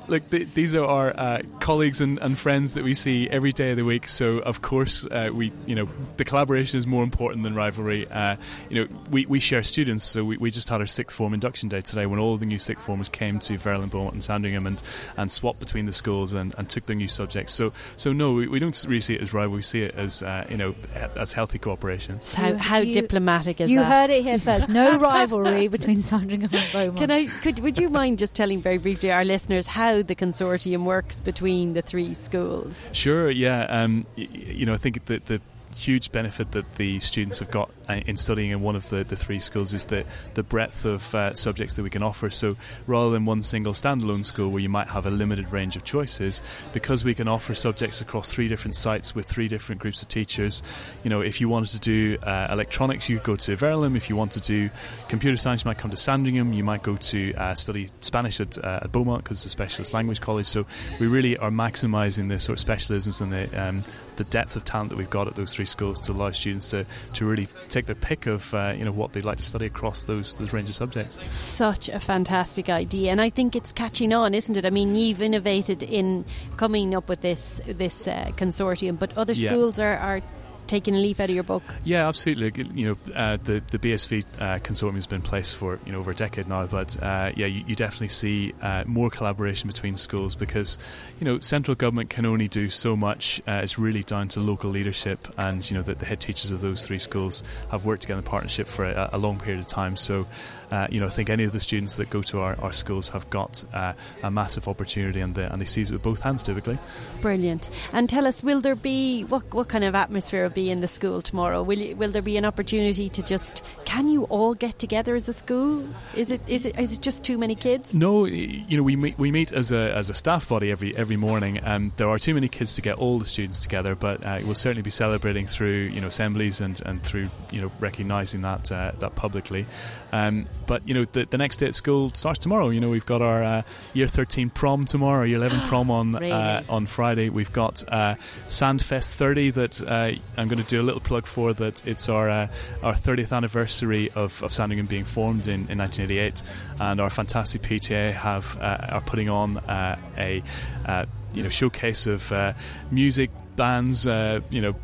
Look, 0.09 0.29
th- 0.31 0.49
these 0.55 0.75
are 0.75 0.85
our 0.85 1.19
uh, 1.19 1.39
colleagues 1.61 2.01
and, 2.01 2.19
and 2.19 2.37
friends 2.39 2.75
that 2.75 2.85
we 2.85 2.95
see 2.95 3.29
every 3.29 3.53
day 3.53 3.71
of 3.71 3.77
the 3.77 3.85
week. 3.85 4.09
So, 4.09 4.39
of 4.39 4.61
course, 4.63 5.07
uh, 5.07 5.31
we, 5.33 5.53
you 5.67 5.75
know, 5.75 5.89
the 6.17 6.25
collaboration 6.25 6.79
is 6.79 6.87
more 6.87 7.03
important 7.03 7.43
than 7.43 7.55
rivalry. 7.55 8.07
Uh, 8.09 8.37
you 8.69 8.83
know, 8.85 8.91
we, 9.11 9.27
we 9.27 9.41
share 9.41 9.63
students. 9.63 10.05
So 10.05 10.25
we, 10.25 10.37
we 10.37 10.51
just 10.51 10.69
had 10.69 10.81
our 10.81 10.87
sixth 10.87 11.17
form 11.17 11.33
induction 11.35 11.69
day 11.69 11.81
today, 11.81 12.07
when 12.07 12.19
all 12.19 12.37
the 12.37 12.47
new 12.47 12.59
sixth 12.59 12.85
formers 12.85 13.09
came 13.09 13.39
to 13.41 13.55
Verulam, 13.55 13.91
Beaumont, 13.91 14.13
and 14.13 14.23
Sandringham, 14.23 14.67
and, 14.67 14.83
and 15.17 15.31
swapped 15.33 15.59
between 15.61 15.87
the 15.87 15.93
schools 15.93 16.35
and, 16.35 16.55
and 16.59 16.69
took 16.69 16.87
their 16.87 16.97
new 16.97 17.09
subjects. 17.09 17.55
So, 17.55 17.73
so 17.97 18.13
no, 18.13 18.33
we, 18.35 18.47
we 18.49 18.59
don't 18.59 18.85
really 18.87 19.01
see 19.01 19.15
it 19.15 19.23
as 19.23 19.33
rivalry. 19.33 19.57
We 19.57 19.63
see 19.63 19.83
it 19.83 19.95
as, 19.95 20.23
uh, 20.23 20.47
you 20.51 20.57
know, 20.57 20.75
as 21.17 21.33
healthy 21.33 21.59
cooperation. 21.59 22.21
How, 22.35 22.55
how 22.57 22.79
you- 22.79 22.95
diplomatic 22.95 23.61
is 23.61 23.71
you 23.71 23.79
that? 23.79 23.85
You 23.85 23.91
heard 23.95 24.11
it 24.11 24.23
here 24.23 24.39
first. 24.39 24.69
No 24.69 24.99
rivalry 24.99 25.69
between 25.69 26.03
Sandringham 26.03 26.51
and 26.53 26.73
Beaumont. 26.73 26.99
Can 26.99 27.11
I? 27.11 27.27
Could 27.27 27.61
would 27.61 27.79
you 27.79 27.89
mind 27.89 28.19
just 28.19 28.35
telling 28.35 28.61
very 28.61 28.79
briefly 28.79 29.11
our 29.11 29.25
listeners 29.25 29.67
how 29.67 29.94
the 30.03 30.15
consortium 30.15 30.85
works 30.85 31.21
between 31.21 31.75
the 31.75 31.83
three 31.83 32.15
schools? 32.15 32.91
Sure, 32.93 33.31
yeah. 33.31 33.67
Um, 33.69 34.05
you 34.17 34.67
know, 34.67 34.75
I 34.75 34.79
think 34.79 35.05
that 35.07 35.27
the 35.27 35.41
huge 35.77 36.13
benefit 36.13 36.53
that 36.53 36.77
the 36.77 37.01
students 37.01 37.39
have 37.41 37.51
got 37.51 37.71
uh, 37.89 38.01
in 38.07 38.17
studying 38.17 38.51
in 38.51 38.63
one 38.63 38.77
of 38.77 38.89
the, 38.89 39.05
the 39.05 39.17
three 39.17 39.41
schools 39.41 39.75
is 39.75 39.85
the, 39.85 40.05
the 40.35 40.43
breadth 40.43 40.85
of 40.85 41.15
uh, 41.15 41.35
subjects 41.35 41.75
that 41.75 41.83
we 41.83 41.91
can 41.91 42.03
offer. 42.03 42.31
So 42.31 42.57
rather 42.87 43.11
than 43.11 43.25
one 43.25 43.43
single 43.43 43.73
standalone 43.73 44.25
school 44.25 44.51
where 44.51 44.61
you 44.61 44.69
might 44.69 44.89
have 44.89 45.07
a 45.07 45.11
limited 45.11 45.53
range 45.53 45.77
of 45.77 45.85
choices, 45.85 46.43
because 46.73 47.05
we 47.05 47.15
can 47.15 47.29
offer 47.29 47.55
subjects 47.55 48.01
across 48.01 48.33
three 48.33 48.49
different 48.49 48.77
sites 48.77 49.15
with 49.15 49.27
three 49.27 49.49
different 49.49 49.81
groups 49.81 50.03
of 50.03 50.09
teachers, 50.09 50.63
you 51.03 51.11
know, 51.11 51.21
if 51.21 51.41
you 51.41 51.49
wanted 51.49 51.71
to 51.71 51.81
do 51.81 52.19
uh, 52.23 52.49
electronics, 52.51 53.09
you 53.09 53.17
could 53.19 53.25
go 53.25 53.37
to 53.37 53.57
Verulam. 53.57 53.97
If 53.97 54.09
you 54.09 54.17
want 54.17 54.33
to 54.33 54.41
do 54.41 54.71
computer 55.09 55.37
science, 55.37 55.65
you 55.65 55.69
might 55.69 55.79
come 55.79 55.91
to 55.91 55.97
Sandringham. 55.97 56.53
You 56.53 56.65
might 56.65 56.83
go 56.83 56.97
to 56.97 57.35
uh, 57.35 57.55
study 57.55 57.89
Spanish 58.01 58.41
at, 58.41 58.59
uh, 58.63 58.81
at 58.83 58.93
Beaumont 58.93 59.25
because 59.25 59.39
it's 59.39 59.47
a 59.47 59.51
specialist 59.51 59.93
language 59.93 60.21
college. 60.21 60.47
So 60.47 60.67
we 61.01 61.07
really 61.07 61.37
are 61.37 61.51
maximising 61.51 62.29
the 62.29 62.39
sort 62.39 62.59
of 62.59 62.67
specialisms 62.67 63.21
and 63.21 63.33
the, 63.33 63.63
um, 63.63 63.85
the 64.17 64.25
depth 64.25 64.57
of 64.57 64.65
talent 64.65 64.91
that 64.91 64.97
we've 64.97 65.11
got 65.11 65.29
at 65.29 65.35
those 65.35 65.55
three 65.55 65.64
schools 65.67 66.01
to 66.03 66.13
allow 66.13 66.31
students 66.31 66.71
to, 66.71 66.87
to 67.15 67.25
really 67.27 67.49
take 67.69 67.87
their 67.87 67.95
pick 67.95 68.27
of 68.27 68.53
uh, 68.55 68.75
you 68.77 68.85
know 68.85 68.93
what 68.93 69.13
they'd 69.13 69.25
like 69.25 69.39
to 69.39 69.45
study 69.45 69.67
across 69.67 70.05
those 70.05 70.35
those 70.39 70.53
range 70.53 70.69
of 70.69 70.75
subjects. 70.75 71.19
Such 71.29 71.89
a 71.89 72.01
fantastic 72.01 72.69
idea, 72.69 73.11
and 73.13 73.21
I 73.21 73.31
think 73.31 73.55
it's 73.57 73.73
catching 73.73 74.13
on, 74.13 74.35
isn't 74.35 74.57
it? 74.57 74.65
I 74.67 74.71
mean, 74.71 74.95
you've 74.97 75.23
innovated 75.23 75.83
in 75.83 76.25
coming 76.57 76.95
up 76.95 77.09
with 77.09 77.21
this 77.21 77.61
this 77.67 78.07
uh, 78.09 78.31
consortium, 78.37 78.99
but 78.99 79.17
other 79.17 79.33
Yeah. 79.33 79.51
schools 79.51 79.79
are, 79.81 79.97
are 79.97 80.21
taking 80.67 80.95
a 80.95 80.99
leaf 80.99 81.21
out 81.21 81.29
of 81.29 81.35
your 81.35 81.45
book. 81.45 81.63
Yeah, 81.85 82.09
absolutely. 82.09 82.65
You 82.75 82.89
know, 82.89 83.15
uh, 83.15 83.37
the 83.43 83.63
the 83.71 83.79
BSV 83.79 84.25
uh, 84.39 84.59
consortium 84.61 84.95
has 84.95 85.07
been 85.07 85.23
placed 85.23 85.57
for 85.57 85.79
you 85.87 85.93
know 85.93 86.01
over 86.01 86.11
a 86.11 86.15
decade 86.15 86.49
now, 86.49 86.67
but 86.67 87.01
uh, 87.03 87.33
yeah, 87.37 87.47
you, 87.47 87.65
you 87.67 87.77
definitely 87.77 88.09
see 88.09 88.55
uh, 88.63 88.85
more 88.87 89.11
collaboration 89.11 89.67
between 89.69 89.97
schools 89.97 90.35
because 90.35 90.79
you 91.21 91.25
know 91.25 91.39
central 91.41 91.75
government 91.75 92.11
can 92.11 92.27
only 92.27 92.49
do 92.49 92.69
so 92.69 92.97
much. 92.97 93.41
Uh, 93.47 93.61
it's 93.63 93.79
really 93.79 94.03
down 94.03 94.29
to 94.29 94.41
local 94.41 94.71
leadership, 94.71 95.29
and 95.39 95.69
you 95.71 95.77
know 95.77 95.83
that 95.83 95.99
the 95.99 96.07
head 96.07 96.21
teachers 96.21 96.51
of 96.51 96.61
those 96.61 96.87
three 96.87 96.99
schools 96.99 97.43
have 97.71 97.85
worked 97.85 98.03
together 98.03 98.19
in 98.19 98.25
partnership 98.25 98.67
for 98.67 98.85
a, 98.85 99.11
a 99.13 99.19
long 99.19 99.39
period 99.39 99.61
of 99.61 99.67
time. 99.67 99.97
So. 99.97 100.27
Uh, 100.71 100.87
you 100.91 101.01
know, 101.01 101.07
I 101.07 101.11
think 101.11 101.31
any 101.31 101.45
of 101.45 101.53
the 101.53 101.61
students 101.61 101.97
that 101.97 102.11
go 102.11 102.23
to 102.23 102.41
our, 102.41 102.59
our 102.61 102.73
schools 102.73 103.09
have 103.11 103.29
got 103.31 103.65
uh, 103.73 103.93
a 104.23 104.31
massive 104.31 104.69
opportunity, 104.69 105.21
and 105.21 105.35
they, 105.35 105.45
and 105.45 105.61
they 105.61 105.65
seize 105.65 105.91
it 105.91 105.95
with 105.95 106.03
both 106.03 106.23
hands 106.23 106.43
typically. 106.43 106.79
Brilliant. 107.21 107.69
And 107.93 108.09
tell 108.09 108.27
us, 108.27 108.43
will 108.43 108.61
there 108.61 108.75
be 108.75 109.23
what 109.25 109.53
what 109.55 109.69
kind 109.69 109.85
of 109.85 109.95
atmosphere 109.95 110.43
will 110.43 110.51
be 110.51 110.71
in 110.71 110.81
the 110.81 110.89
school 110.89 111.23
tomorrow? 111.23 111.63
Will 111.63 111.79
you, 111.79 111.97
will 111.97 112.11
there 112.11 112.23
be 112.23 112.37
an 112.37 112.45
opportunity 112.45 113.09
to 113.09 113.23
just 113.23 113.63
can 113.85 114.09
you 114.09 114.25
all 114.25 114.55
get 114.55 114.79
together 114.79 115.15
as 115.15 115.29
a 115.29 115.33
school? 115.33 115.85
Is 116.15 116.31
it 116.31 116.41
is 116.49 116.67
it 116.67 116.79
is 116.79 116.95
it 116.95 117.01
just 117.01 117.23
too 117.23 117.39
many 117.39 117.55
kids? 117.55 117.95
No, 117.95 118.25
you 118.25 118.77
know 118.77 118.83
we 118.83 118.97
meet 118.97 119.19
we 119.19 119.31
meet 119.31 119.53
as 119.53 119.73
a 119.73 119.95
as 119.95 120.11
a 120.11 120.15
staff 120.15 120.49
body 120.49 120.71
every 120.71 120.97
every 120.97 121.17
morning. 121.17 121.61
Um, 121.63 121.93
there 121.97 122.09
are 122.09 122.19
too 122.19 122.35
many 122.35 122.49
kids 122.49 122.75
to 122.75 122.83
get 122.83 122.99
all 122.99 123.19
the 123.19 123.27
students 123.27 123.61
together, 123.61 123.95
but 123.95 124.25
uh, 124.25 124.41
we'll 124.45 124.55
certainly 124.55 124.83
be 124.83 124.91
celebrating 124.91 125.47
through 125.47 125.89
you 125.93 126.01
know 126.01 126.09
assemblies 126.09 126.61
and, 126.61 126.81
and 126.85 127.03
through 127.03 127.27
you 127.51 127.61
know 127.61 127.71
recognising 127.81 128.43
that 128.43 128.71
uh, 128.73 128.93
that 128.99 129.15
publicly. 129.15 129.67
Um, 130.15 130.47
but 130.69 130.87
you 130.89 130.95
know 130.95 131.05
the, 131.11 131.27
the 131.29 131.39
next 131.39 131.57
day 131.57 131.67
at 131.67 131.75
school 131.75 132.11
starts 132.15 132.39
tomorrow. 132.39 132.69
You 132.71 132.79
know 132.81 132.89
we've 132.89 133.05
got 133.05 133.21
our 133.21 133.43
uh, 133.43 133.63
year 133.95 134.07
thirteen 134.07 134.49
prom 134.49 134.85
tomorrow, 134.85 135.25
year 135.25 135.39
eleven 135.39 135.61
prom 135.69 135.91
on 135.91 136.13
Really? 136.13 136.31
uh, 136.31 136.63
on 136.69 136.87
Friday. 136.87 137.31
We've 137.31 137.53
got 137.53 137.83
uh, 137.89 138.15
Sandfest 138.49 139.15
30 139.15 139.51
that 139.51 139.83
uh, 139.83 140.13
I'm 140.37 140.47
going 140.49 140.63
to 140.63 140.69
do 140.69 140.81
a 140.81 140.85
little 140.85 141.01
plug 141.01 141.27
for. 141.27 141.53
That 141.53 141.85
it's 141.87 142.09
our 142.09 142.31
uh, 142.31 142.47
our 142.85 142.95
30th 142.95 143.33
anniversary 143.37 144.11
of, 144.15 144.41
of 144.43 144.53
Sandringham 144.55 144.87
being 144.87 145.05
formed 145.05 145.49
in, 145.49 145.69
in 145.69 145.79
1988, 145.79 146.43
and 146.81 147.01
our 147.01 147.11
fantastic 147.11 147.63
PTA 147.63 148.13
have 148.13 148.57
uh, 148.61 148.87
are 148.91 149.01
putting 149.01 149.29
on 149.29 149.59
uh, 149.59 149.99
a 150.17 150.43
uh, 150.87 151.07
you 151.33 151.43
know 151.43 151.49
showcase 151.49 152.07
of 152.07 152.31
uh, 152.31 152.53
music 152.93 153.31
bands. 153.57 154.07
Uh, 154.07 154.41
you 154.51 154.61
know 154.61 154.75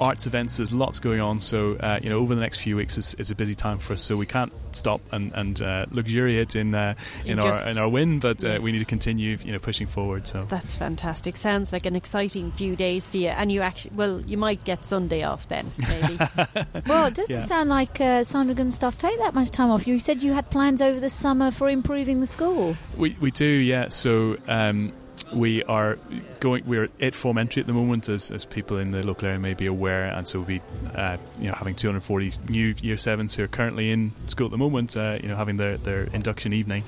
arts 0.00 0.26
events. 0.26 0.56
There's 0.56 0.72
lots 0.72 1.00
going 1.00 1.20
on. 1.20 1.40
So 1.40 1.74
uh, 1.76 1.98
you 2.02 2.10
know, 2.10 2.18
over 2.18 2.34
the 2.34 2.40
next 2.40 2.58
few 2.58 2.76
weeks 2.76 2.98
it's, 2.98 3.14
is 3.14 3.30
a 3.30 3.34
busy 3.34 3.54
time 3.54 3.78
for 3.78 3.92
us. 3.94 4.02
So 4.02 4.16
we 4.16 4.26
can't 4.26 4.52
stop 4.72 5.00
and, 5.12 5.32
and 5.34 5.60
uh, 5.62 5.86
luxuriate 5.90 6.56
in 6.56 6.74
uh, 6.74 6.94
in 7.24 7.36
You 7.38 7.42
our 7.42 7.52
just- 7.52 7.68
in 7.68 7.78
our 7.78 7.88
win, 7.88 8.18
but 8.20 8.44
uh, 8.44 8.48
Yeah. 8.52 8.58
we 8.58 8.72
need 8.72 8.78
to 8.80 8.84
continue 8.84 9.38
you 9.44 9.52
know 9.52 9.58
pushing 9.58 9.86
forward. 9.86 10.26
So 10.26 10.44
That's 10.48 10.76
fantastic. 10.76 11.36
Sounds 11.36 11.72
like 11.72 11.86
an 11.86 11.96
exciting 11.96 12.52
few 12.52 12.76
days 12.76 13.06
for 13.08 13.16
you. 13.16 13.28
And 13.28 13.50
you 13.52 13.60
actually, 13.62 13.96
well, 13.96 14.20
you 14.22 14.36
might 14.36 14.64
get 14.64 14.86
Sunday 14.86 15.22
off 15.22 15.48
then, 15.48 15.70
maybe. 15.78 16.18
Well, 16.86 17.06
it 17.06 17.14
doesn't 17.14 17.34
Yeah. 17.36 17.40
sound 17.40 17.68
like 17.70 18.00
uh, 18.00 18.24
Sandringham 18.24 18.70
staff 18.70 18.98
take 18.98 19.18
that 19.18 19.34
much 19.34 19.50
time 19.50 19.70
off. 19.70 19.86
You 19.86 19.98
said 19.98 20.22
you 20.22 20.32
had 20.32 20.50
plans 20.50 20.82
over 20.82 20.98
the 21.00 21.10
summer 21.10 21.50
for 21.50 21.68
improving 21.68 22.20
the 22.20 22.26
school. 22.26 22.76
We 22.96 23.16
we 23.20 23.30
do, 23.30 23.46
yeah. 23.46 23.88
So 23.88 24.36
um, 24.48 24.92
we 25.34 25.62
are 25.64 25.96
going. 26.40 26.64
We're 26.66 26.88
at 27.00 27.14
form 27.14 27.38
entry 27.38 27.60
at 27.60 27.66
the 27.66 27.72
moment, 27.72 28.08
as, 28.08 28.30
as 28.30 28.44
people 28.44 28.78
in 28.78 28.90
the 28.90 29.04
local 29.06 29.26
area 29.26 29.38
may 29.38 29.54
be 29.54 29.66
aware, 29.66 30.06
and 30.06 30.26
so 30.26 30.38
we'll 30.40 30.48
be, 30.48 30.62
uh, 30.94 31.16
you 31.40 31.48
know, 31.48 31.54
having 31.54 31.74
240 31.74 32.32
new 32.48 32.74
year 32.80 32.96
sevens 32.96 33.34
who 33.34 33.44
are 33.44 33.48
currently 33.48 33.90
in 33.90 34.12
school 34.26 34.46
at 34.46 34.50
the 34.50 34.58
moment, 34.58 34.96
uh, 34.96 35.18
you 35.22 35.28
know, 35.28 35.36
having 35.36 35.56
their, 35.56 35.76
their 35.76 36.04
induction 36.04 36.52
evening. 36.52 36.84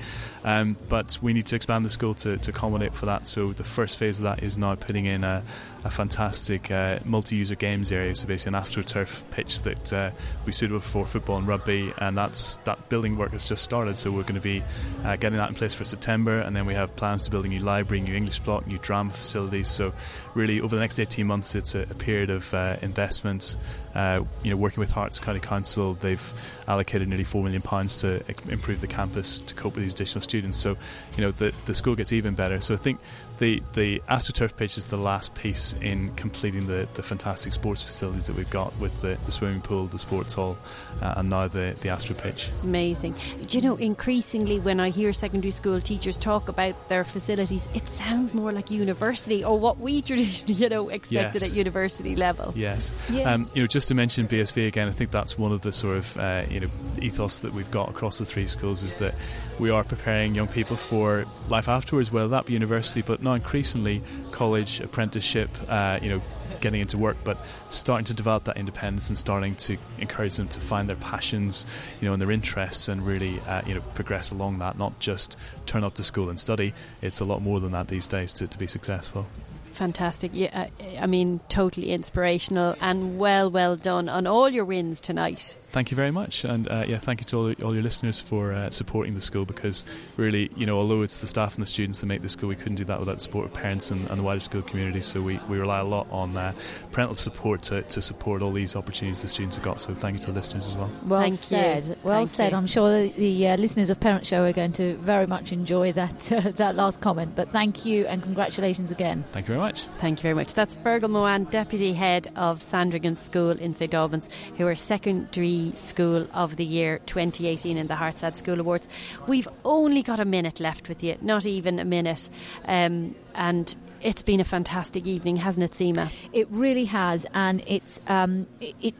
Um, 0.47 0.77
but 0.87 1.19
we 1.21 1.33
need 1.33 1.45
to 1.47 1.57
expand 1.57 1.83
the 1.83 1.89
school 1.89 2.13
to, 2.13 2.37
to 2.37 2.51
accommodate 2.51 2.93
for 2.93 3.07
that. 3.07 3.27
So 3.27 3.51
the 3.51 3.65
first 3.65 3.97
phase 3.97 4.19
of 4.19 4.23
that 4.23 4.43
is 4.43 4.57
now 4.57 4.75
putting 4.75 5.05
in 5.05 5.25
a, 5.25 5.43
a 5.83 5.89
fantastic 5.89 6.71
uh, 6.71 6.99
multi-user 7.03 7.55
games 7.55 7.91
area, 7.91 8.15
so 8.15 8.27
basically 8.27 8.55
an 8.55 8.63
astroturf 8.63 9.29
pitch 9.29 9.63
that 9.63 9.91
uh, 9.91 10.11
be 10.45 10.53
suitable 10.53 10.79
for 10.79 11.05
football 11.05 11.37
and 11.37 11.49
rugby, 11.49 11.91
and 11.97 12.17
that's 12.17 12.55
that 12.63 12.87
building 12.87 13.17
work 13.17 13.31
has 13.31 13.49
just 13.49 13.61
started. 13.61 13.97
So 13.97 14.09
we're 14.09 14.21
going 14.21 14.35
to 14.35 14.39
be 14.39 14.63
uh, 15.03 15.17
getting 15.17 15.37
that 15.37 15.49
in 15.49 15.55
place 15.55 15.73
for 15.73 15.83
September, 15.83 16.39
and 16.39 16.55
then 16.55 16.65
we 16.65 16.75
have 16.75 16.95
plans 16.95 17.23
to 17.23 17.31
build 17.31 17.43
a 17.43 17.49
new 17.49 17.59
library, 17.59 17.99
new 17.99 18.15
English 18.15 18.39
block, 18.39 18.65
new 18.67 18.77
drama 18.77 19.11
facilities. 19.11 19.67
So, 19.67 19.91
really, 20.37 20.61
over 20.61 20.75
the 20.75 20.79
next 20.79 20.99
18 20.99 21.25
months, 21.27 21.55
it's 21.55 21.75
a, 21.75 21.81
a 21.81 21.95
period 21.95 22.29
of 22.29 22.53
uh, 22.53 22.77
investment. 22.81 23.57
Uh, 23.93 24.23
you 24.43 24.51
know, 24.51 24.57
working 24.57 24.79
with 24.79 24.93
Herts 24.93 25.19
County 25.19 25.39
Council, 25.39 25.95
they've 25.95 26.33
allocated 26.67 27.07
nearly 27.07 27.23
four 27.23 27.43
million 27.43 27.61
pounds 27.61 27.99
to 28.01 28.23
improve 28.47 28.79
the 28.79 28.87
campus 28.87 29.39
to 29.41 29.53
cope 29.55 29.73
with 29.73 29.83
these 29.83 29.93
additional 29.93 30.21
students. 30.21 30.57
So, 30.57 30.77
you 31.17 31.23
know, 31.23 31.31
the 31.31 31.53
the 31.65 31.73
school 31.73 31.95
gets 31.95 32.13
even 32.13 32.35
better. 32.35 32.61
So, 32.61 32.75
I 32.75 32.77
think 32.77 32.99
the 33.39 33.61
the 33.73 34.01
AstroTurf 34.09 34.55
pitch 34.55 34.77
is 34.77 34.87
the 34.87 34.97
last 34.97 35.35
piece 35.35 35.73
in 35.81 36.13
completing 36.15 36.67
the, 36.67 36.87
the 36.95 37.03
fantastic 37.03 37.53
sports 37.53 37.81
facilities 37.81 38.27
that 38.27 38.35
we've 38.35 38.49
got 38.49 38.77
with 38.79 38.99
the, 39.01 39.17
the 39.25 39.31
swimming 39.31 39.61
pool, 39.61 39.85
the 39.87 39.99
sports 39.99 40.33
hall, 40.33 40.57
uh, 41.01 41.15
and 41.17 41.29
now 41.29 41.47
the 41.47 41.75
the 41.81 41.89
Astro 41.89 42.15
pitch. 42.15 42.49
Amazing. 42.63 43.15
Do 43.45 43.57
you 43.57 43.63
know, 43.63 43.75
increasingly 43.75 44.59
when 44.59 44.79
I 44.79 44.89
hear 44.89 45.13
secondary 45.13 45.51
school 45.51 45.79
teachers 45.81 46.17
talk 46.17 46.47
about 46.49 46.89
their 46.89 47.03
facilities, 47.03 47.67
it 47.73 47.87
sounds 47.87 48.33
more 48.33 48.51
like 48.51 48.71
university 48.71 49.43
or 49.43 49.59
what 49.59 49.79
we 49.79 50.01
traditionally, 50.07 50.53
you 50.55 50.69
know, 50.69 50.89
expected 50.89 51.41
Yes. 51.41 51.51
at 51.51 51.55
university 51.57 52.15
level. 52.15 52.53
Yes. 52.55 52.93
Yeah. 53.09 53.31
Um, 53.33 53.47
you 53.53 53.61
know, 53.63 53.67
just 53.67 53.87
to 53.89 53.95
mention 53.95 54.27
BSV 54.27 54.67
again, 54.67 54.87
I 54.87 54.91
think 54.91 55.11
that's 55.11 55.37
one 55.37 55.51
of 55.51 55.61
the 55.61 55.71
sort 55.71 55.97
of 55.97 56.17
uh, 56.17 56.43
you 56.49 56.59
know 56.59 56.69
ethos 57.01 57.39
that 57.39 57.53
we've 57.53 57.69
got 57.71 57.89
across 57.89 58.17
the 58.19 58.25
three 58.25 58.47
schools 58.47 58.83
is 58.83 58.95
that 58.95 59.13
we 59.59 59.69
are 59.69 59.83
preparing 59.83 60.35
young 60.35 60.47
people 60.47 60.77
for 60.77 61.25
life 61.49 61.67
afterwards, 61.67 62.11
whether 62.11 62.29
that 62.29 62.45
be 62.45 62.53
university, 62.53 63.01
but 63.01 63.21
now 63.21 63.33
increasingly 63.33 64.01
college, 64.31 64.79
apprenticeship. 64.79 65.49
Uh, 65.67 65.99
you 66.01 66.09
know. 66.09 66.21
Getting 66.59 66.81
into 66.81 66.97
work, 66.97 67.17
but 67.23 67.37
starting 67.69 68.05
to 68.05 68.15
develop 68.15 68.45
that 68.45 68.57
independence 68.57 69.09
and 69.09 69.19
starting 69.19 69.55
to 69.57 69.77
encourage 69.99 70.37
them 70.37 70.47
to 70.47 70.59
find 70.59 70.89
their 70.89 70.95
passions, 70.95 71.67
you 72.01 72.07
know, 72.07 72.13
and 72.13 72.21
their 72.21 72.31
interests, 72.31 72.87
and 72.87 73.05
really, 73.05 73.39
uh, 73.41 73.61
you 73.67 73.75
know, 73.75 73.81
progress 73.93 74.31
along 74.31 74.57
that. 74.57 74.75
Not 74.75 74.97
just 74.97 75.37
turn 75.67 75.83
up 75.83 75.93
to 75.95 76.03
school 76.03 76.29
and 76.29 76.39
study. 76.39 76.73
It's 77.03 77.19
a 77.19 77.25
lot 77.25 77.43
more 77.43 77.59
than 77.59 77.73
that 77.73 77.89
these 77.89 78.07
days 78.07 78.33
to, 78.33 78.47
to 78.47 78.57
be 78.57 78.65
successful. 78.65 79.27
Fantastic. 79.73 80.31
Yeah, 80.33 80.67
I, 80.79 80.97
I 81.01 81.05
mean, 81.05 81.41
totally 81.47 81.91
inspirational 81.91 82.75
and 82.81 83.19
well, 83.19 83.51
well 83.51 83.75
done 83.75 84.09
on 84.09 84.25
all 84.25 84.49
your 84.49 84.65
wins 84.65 84.99
tonight. 84.99 85.59
Thank 85.69 85.91
you 85.91 85.95
very 85.95 86.11
much, 86.11 86.45
and 86.45 86.67
uh, 86.69 86.85
yeah, 86.87 86.97
thank 86.97 87.19
you 87.19 87.25
to 87.25 87.37
all, 87.37 87.53
all 87.65 87.73
your 87.73 87.83
listeners 87.83 88.21
for 88.21 88.53
uh, 88.53 88.69
supporting 88.69 89.13
the 89.15 89.21
school 89.21 89.43
because 89.43 89.83
really, 90.15 90.49
you 90.55 90.65
know, 90.65 90.77
although 90.77 91.01
it's 91.01 91.17
the 91.17 91.27
staff 91.27 91.55
and 91.55 91.61
the 91.61 91.67
students 91.67 91.99
that 91.99 92.05
make 92.05 92.21
the 92.21 92.29
school, 92.29 92.47
we 92.47 92.55
couldn't 92.55 92.75
do 92.75 92.85
that 92.85 92.99
without 92.99 93.15
the 93.15 93.19
support 93.21 93.45
of 93.45 93.53
parents 93.53 93.91
and, 93.91 94.09
and 94.09 94.19
the 94.19 94.23
wider 94.23 94.39
school 94.39 94.61
community. 94.61 95.01
So 95.01 95.21
we, 95.21 95.39
we 95.49 95.57
rely 95.57 95.79
a 95.79 95.83
lot 95.83 96.07
on 96.09 96.37
uh, 96.37 96.53
parental 96.91 97.15
support 97.15 97.63
to, 97.63 97.81
to 97.81 98.01
support 98.01 98.41
all 98.41 98.51
these 98.51 98.77
opportunities 98.77 99.21
the 99.21 99.27
students 99.27 99.57
have 99.57 99.65
got. 99.65 99.79
So 99.81 99.93
thank 99.93 100.15
you 100.15 100.21
to 100.21 100.27
the 100.27 100.33
listeners 100.33 100.67
as 100.67 100.77
well. 100.77 100.89
Well 101.05 101.21
Thank 101.21 101.33
you. 101.33 101.37
said. 101.37 101.97
Well 102.01 102.15
Thank 102.19 102.29
said. 102.29 102.51
you. 102.53 102.57
I'm 102.57 102.67
sure 102.67 103.01
the, 103.01 103.09
the 103.09 103.47
uh, 103.49 103.57
listeners 103.57 103.89
of 103.89 103.99
Parent 103.99 104.25
Show 104.25 104.45
are 104.45 104.53
going 104.53 104.71
to 104.73 104.95
very 104.97 105.27
much 105.27 105.51
enjoy 105.51 105.91
that 105.93 106.31
uh, 106.31 106.51
that 106.51 106.75
last 106.75 107.01
comment. 107.01 107.35
But 107.35 107.49
thank 107.49 107.85
you 107.85 108.05
and 108.07 108.23
congratulations 108.23 108.91
again. 108.91 109.25
Thank 109.33 109.47
you 109.47 109.53
very 109.53 109.59
much. 109.59 109.81
Thank 109.81 110.19
you 110.19 110.23
very 110.23 110.35
much. 110.35 110.53
That's 110.53 110.77
Fergal 110.77 111.09
Moan, 111.09 111.43
Deputy 111.45 111.91
Head 111.91 112.31
of 112.37 112.61
Sandringham 112.61 113.17
School 113.17 113.51
in 113.51 113.75
St 113.75 113.93
Albans, 113.93 114.29
who 114.57 114.65
are 114.65 114.75
Secondary 114.75 115.66
School 115.75 116.27
of 116.33 116.57
the 116.57 116.65
Year 116.65 116.99
2018 117.05 117.77
in 117.77 117.87
the 117.87 117.95
Herts 117.95 118.23
Ad 118.23 118.37
School 118.37 118.59
Awards. 118.59 118.87
We've 119.27 119.47
only 119.65 120.03
got 120.03 120.19
a 120.19 120.25
minute 120.25 120.59
left 120.59 120.89
with 120.89 121.03
you, 121.03 121.17
not 121.21 121.45
even 121.45 121.79
a 121.79 121.85
minute. 121.85 122.29
Um, 122.65 123.15
and 123.35 123.75
it's 124.01 124.23
been 124.23 124.39
a 124.39 124.45
fantastic 124.45 125.05
evening, 125.05 125.37
hasn't 125.37 125.63
it, 125.63 125.71
Seema? 125.71 126.11
It 126.33 126.47
really 126.49 126.85
has, 126.85 127.25
and 127.33 127.63
it's 127.67 128.01
um, 128.07 128.47
it, 128.61 128.75
it 128.81 128.95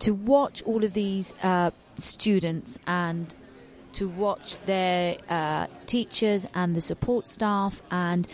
to 0.00 0.12
watch 0.12 0.62
all 0.62 0.84
of 0.84 0.94
these 0.94 1.34
uh, 1.42 1.70
students 1.96 2.78
and 2.86 3.34
to 3.92 4.08
watch 4.08 4.58
their 4.64 5.18
uh, 5.28 5.66
teachers 5.86 6.46
and 6.54 6.74
the 6.74 6.80
support 6.80 7.26
staff 7.26 7.82
and 7.90 8.26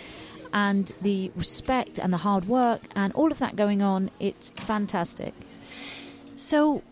and 0.52 0.92
the 1.02 1.32
respect 1.34 1.98
and 1.98 2.12
the 2.12 2.18
hard 2.18 2.46
work 2.46 2.80
and 2.94 3.12
all 3.14 3.32
of 3.32 3.38
that 3.40 3.56
going 3.56 3.82
on. 3.82 4.10
It's 4.20 4.50
fantastic. 4.50 5.34
So 6.36 6.82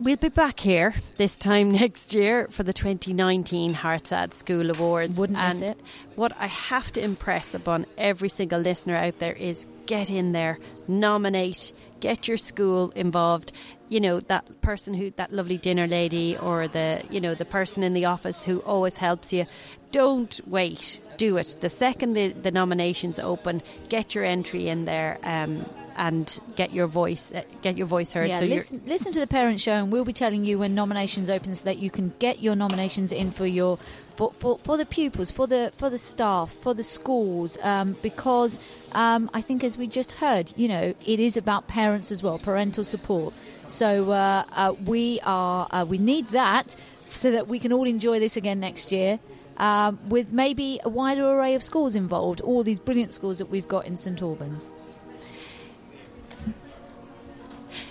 we'll 0.00 0.16
be 0.16 0.30
back 0.30 0.58
here 0.58 0.94
this 1.16 1.36
time 1.36 1.70
next 1.80 2.14
year 2.14 2.48
for 2.50 2.62
the 2.62 2.72
2019 2.72 3.74
Herts 3.74 4.12
Ad 4.12 4.34
School 4.34 4.70
Awards. 4.70 5.18
Wouldn't 5.18 5.38
and 5.38 5.60
miss 5.60 5.70
it. 5.70 5.80
What 6.16 6.32
I 6.38 6.46
have 6.46 6.90
to 6.92 7.02
impress 7.02 7.54
upon 7.54 7.86
every 7.98 8.28
single 8.28 8.60
listener 8.60 8.96
out 8.96 9.18
there 9.18 9.34
is 9.34 9.66
get 9.86 10.10
in 10.10 10.32
there, 10.32 10.58
nominate, 10.88 11.72
get 12.00 12.28
your 12.28 12.36
school 12.36 12.90
involved. 12.90 13.52
You 13.88 14.00
know 14.00 14.20
that 14.20 14.60
person 14.62 14.94
who, 14.94 15.10
that 15.12 15.32
lovely 15.32 15.58
dinner 15.58 15.86
lady, 15.86 16.36
or 16.36 16.68
the 16.68 17.02
you 17.10 17.20
know 17.20 17.34
the 17.34 17.44
person 17.44 17.82
in 17.82 17.92
the 17.92 18.04
office 18.04 18.44
who 18.44 18.60
always 18.60 18.96
helps 18.96 19.32
you. 19.32 19.46
Don't 19.92 20.40
wait. 20.46 21.00
Do 21.16 21.36
it. 21.36 21.56
The 21.60 21.68
second 21.68 22.14
the, 22.14 22.28
the 22.28 22.50
nominations 22.50 23.18
open, 23.18 23.62
get 23.88 24.14
your 24.14 24.24
entry 24.24 24.68
in 24.68 24.84
there. 24.84 25.18
Um, 25.22 25.66
and 25.96 26.38
get 26.56 26.72
your 26.72 26.86
voice, 26.86 27.30
uh, 27.30 27.42
get 27.60 27.76
your 27.76 27.86
voice 27.86 28.14
heard. 28.14 28.28
Yeah, 28.28 28.38
so 28.38 28.46
listen, 28.46 28.80
listen 28.86 29.12
to 29.12 29.20
the 29.20 29.26
parent 29.26 29.60
show, 29.60 29.72
and 29.72 29.92
we'll 29.92 30.06
be 30.06 30.14
telling 30.14 30.46
you 30.46 30.58
when 30.58 30.74
nominations 30.74 31.28
open, 31.28 31.54
so 31.54 31.64
that 31.64 31.78
you 31.78 31.90
can 31.90 32.14
get 32.18 32.40
your 32.40 32.56
nominations 32.56 33.12
in 33.12 33.30
for 33.30 33.44
your 33.44 33.76
for, 34.16 34.32
for, 34.32 34.58
for 34.58 34.78
the 34.78 34.86
pupils, 34.86 35.30
for 35.30 35.46
the 35.46 35.72
for 35.76 35.90
the 35.90 35.98
staff, 35.98 36.50
for 36.50 36.72
the 36.72 36.82
schools, 36.82 37.58
um, 37.62 37.96
because 38.00 38.60
um, 38.92 39.30
I 39.34 39.42
think, 39.42 39.62
as 39.62 39.76
we 39.76 39.88
just 39.88 40.12
heard, 40.12 40.52
you 40.56 40.68
know, 40.68 40.94
it 41.04 41.20
is 41.20 41.36
about 41.36 41.68
parents 41.68 42.10
as 42.10 42.22
well, 42.22 42.38
parental 42.38 42.84
support. 42.84 43.34
So 43.66 44.10
uh, 44.10 44.44
uh, 44.52 44.74
we 44.86 45.20
are 45.24 45.68
uh, 45.70 45.84
we 45.86 45.98
need 45.98 46.28
that 46.28 46.76
so 47.10 47.30
that 47.30 47.46
we 47.46 47.58
can 47.58 47.74
all 47.74 47.86
enjoy 47.86 48.20
this 48.20 48.38
again 48.38 48.58
next 48.58 48.90
year. 48.90 49.18
Um, 49.60 49.98
with 50.08 50.32
maybe 50.32 50.80
a 50.84 50.88
wider 50.88 51.22
array 51.22 51.54
of 51.54 51.62
schools 51.62 51.94
involved, 51.94 52.40
all 52.40 52.64
these 52.64 52.80
brilliant 52.80 53.12
schools 53.12 53.36
that 53.38 53.50
we've 53.50 53.68
got 53.68 53.86
in 53.86 53.94
St 53.94 54.20
Albans. 54.22 54.72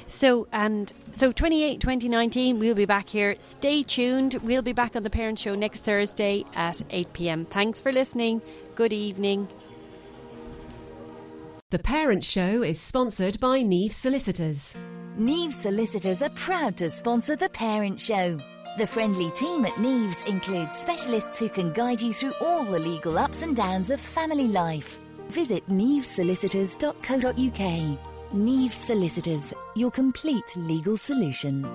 So 0.07 0.47
and 0.51 0.91
so 1.11 1.31
28 1.31 1.79
2019 1.79 2.57
we'll 2.57 2.73
be 2.73 2.85
back 2.85 3.07
here. 3.07 3.35
Stay 3.37 3.83
tuned. 3.83 4.33
We'll 4.41 4.63
be 4.63 4.73
back 4.73 4.95
on 4.95 5.03
the 5.03 5.11
Parent 5.11 5.37
Show 5.37 5.53
next 5.53 5.85
Thursday 5.85 6.43
at 6.55 6.81
8 6.89 7.13
p.m. 7.13 7.45
Thanks 7.45 7.79
for 7.79 7.91
listening. 7.91 8.41
Good 8.73 8.91
evening. 8.91 9.47
The 11.69 11.77
Parent 11.77 12.25
Show 12.25 12.63
is 12.63 12.81
sponsored 12.81 13.39
by 13.39 13.61
Neve 13.61 13.93
Solicitors. 13.93 14.73
Neve 15.17 15.53
Solicitors 15.53 16.23
are 16.23 16.31
proud 16.31 16.77
to 16.77 16.89
sponsor 16.89 17.35
The 17.35 17.49
Parent 17.49 17.99
Show. 17.99 18.39
The 18.77 18.87
friendly 18.87 19.31
team 19.31 19.65
at 19.65 19.73
Neves 19.73 20.25
includes 20.27 20.77
specialists 20.77 21.39
who 21.39 21.49
can 21.49 21.73
guide 21.73 22.01
you 22.01 22.13
through 22.13 22.33
all 22.39 22.63
the 22.63 22.79
legal 22.79 23.17
ups 23.17 23.41
and 23.41 23.53
downs 23.55 23.89
of 23.89 23.99
family 23.99 24.47
life. 24.47 24.99
Visit 25.29 25.67
nevesolicitors.co.uk. 25.67 27.97
Neves 28.33 28.71
Solicitors, 28.71 29.53
your 29.75 29.91
complete 29.91 30.55
legal 30.55 30.95
solution. 30.97 31.65